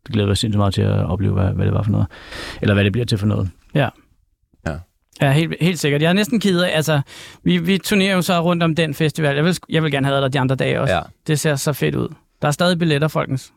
Det 0.07 0.13
glæder 0.13 0.29
jeg 0.29 0.37
sindssygt 0.37 0.59
meget 0.59 0.75
til 0.75 0.83
at 0.83 1.07
opleve, 1.07 1.33
hvad, 1.33 1.53
hvad 1.53 1.65
det 1.67 1.75
var 1.75 1.83
for 1.83 1.91
noget. 1.91 2.07
Eller 2.63 2.75
hvad 2.75 2.85
det 2.85 2.93
bliver 2.93 3.07
til 3.07 3.19
for 3.19 3.27
noget. 3.27 3.51
Ja, 3.75 3.89
helt, 5.23 5.55
helt 5.61 5.79
sikkert. 5.79 6.03
Jeg 6.03 6.09
er 6.09 6.13
næsten 6.13 6.41
ked 6.41 6.61
af, 6.61 6.77
altså, 6.77 7.01
vi, 7.43 7.59
vi 7.59 7.79
turnerer 7.79 8.15
jo 8.15 8.23
så 8.23 8.41
rundt 8.41 8.63
om 8.63 8.75
den 8.75 8.95
festival. 8.95 9.35
Jeg 9.37 9.45
vil, 9.45 9.59
jeg 9.69 9.83
vil 9.83 9.91
gerne 9.93 10.07
have 10.07 10.21
der 10.21 10.29
de 10.29 10.41
andre 10.41 10.57
dage 10.57 10.81
også. 10.81 10.95
Ja. 10.95 11.01
Det 11.27 11.41
ser 11.41 11.57
så 11.57 11.73
fedt 11.73 11.95
ud. 11.95 12.09
Der 12.43 12.49
er 12.49 12.53
stadig 12.53 12.79
billetter, 12.79 13.09
folkens. 13.09 13.53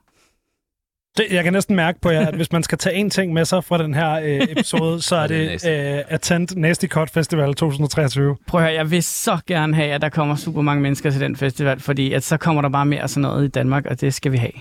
Det, 1.17 1.25
jeg 1.31 1.43
kan 1.43 1.53
næsten 1.53 1.75
mærke 1.75 2.01
på 2.01 2.09
jer, 2.09 2.27
at 2.27 2.35
hvis 2.35 2.51
man 2.51 2.63
skal 2.63 2.77
tage 2.77 2.95
en 2.95 3.09
ting 3.09 3.33
med 3.33 3.45
sig 3.45 3.63
fra 3.63 3.77
den 3.77 3.93
her 3.93 4.11
øh, 4.11 4.41
episode, 4.49 5.01
så 5.01 5.15
er 5.15 5.21
Ja, 5.21 5.27
det 5.27 5.97
øh, 5.97 6.03
Attend 6.07 6.47
Nasty 6.55 6.85
Cut 6.85 7.09
Festival 7.09 7.53
2023. 7.53 8.37
Prøv 8.47 8.61
at 8.61 8.67
høre, 8.67 8.75
jeg 8.75 8.91
vil 8.91 9.03
så 9.03 9.37
gerne 9.47 9.75
have, 9.75 9.87
at 9.87 10.01
der 10.01 10.09
kommer 10.09 10.35
super 10.35 10.61
mange 10.61 10.81
mennesker 10.81 11.11
til 11.11 11.21
den 11.21 11.35
festival, 11.35 11.79
fordi 11.79 12.13
at 12.13 12.23
så 12.23 12.37
kommer 12.37 12.61
der 12.61 12.69
bare 12.69 12.85
mere 12.85 13.07
sådan 13.07 13.21
noget 13.21 13.45
i 13.45 13.47
Danmark, 13.47 13.85
og 13.85 14.01
det 14.01 14.13
skal 14.13 14.31
vi 14.31 14.37
have. 14.37 14.51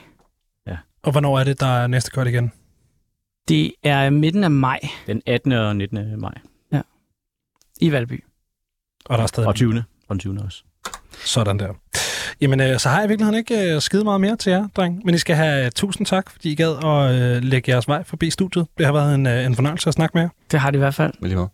Og 1.03 1.13
hvornår 1.13 1.39
er 1.39 1.45
det, 1.45 1.61
der 1.61 1.67
er 1.67 1.87
Nasty 1.87 2.11
Cut 2.11 2.27
igen? 2.27 2.53
Det 3.49 3.73
er 3.85 4.11
midten 4.11 4.45
af 4.45 4.51
maj 4.51 4.81
Den 5.07 5.23
18. 5.27 5.53
og 5.53 5.77
19. 5.77 6.21
maj. 6.21 6.35
I 7.81 7.93
Valby. 7.93 8.25
Og 9.05 9.19
der 9.19 9.23
er 9.23 9.27
stadig 9.27 9.49
Og 9.49 9.55
20. 9.55 9.85
Og 10.09 10.15
den 10.15 10.19
20. 10.19 10.41
også. 10.45 10.63
sådan 11.25 11.59
der. 11.59 11.73
Jamen, 12.41 12.61
øh, 12.61 12.79
så 12.79 12.89
har 12.89 12.97
jeg 12.97 13.05
i 13.05 13.09
virkeligheden 13.09 13.39
ikke 13.39 13.75
øh, 13.75 13.81
skide 13.81 14.05
meget 14.05 14.21
mere 14.21 14.37
til 14.37 14.51
jer, 14.51 14.69
dreng. 14.77 15.01
Men 15.05 15.15
I 15.15 15.19
skal 15.19 15.37
have 15.37 15.65
øh, 15.65 15.71
tusind 15.71 16.07
tak, 16.07 16.31
fordi 16.31 16.53
I 16.53 16.55
gad 16.55 16.85
at 16.85 17.15
øh, 17.15 17.43
lægge 17.43 17.71
jeres 17.73 17.89
vej 17.89 18.05
forbi 18.05 18.31
studiet. 18.31 18.67
Det 18.79 18.87
har 18.87 18.93
været 18.93 19.15
en, 19.15 19.27
øh, 19.27 19.47
en 19.47 19.55
fornøjelse 19.55 19.89
at 19.89 19.95
snakke 19.95 20.13
med 20.15 20.23
jer. 20.23 20.29
Det 20.51 20.61
har 20.61 20.71
det 20.71 20.79
i 20.79 20.81
hvert 20.81 20.95
fald. 20.95 21.13
Med 21.21 21.29
lige 21.29 21.37
måde. 21.39 21.49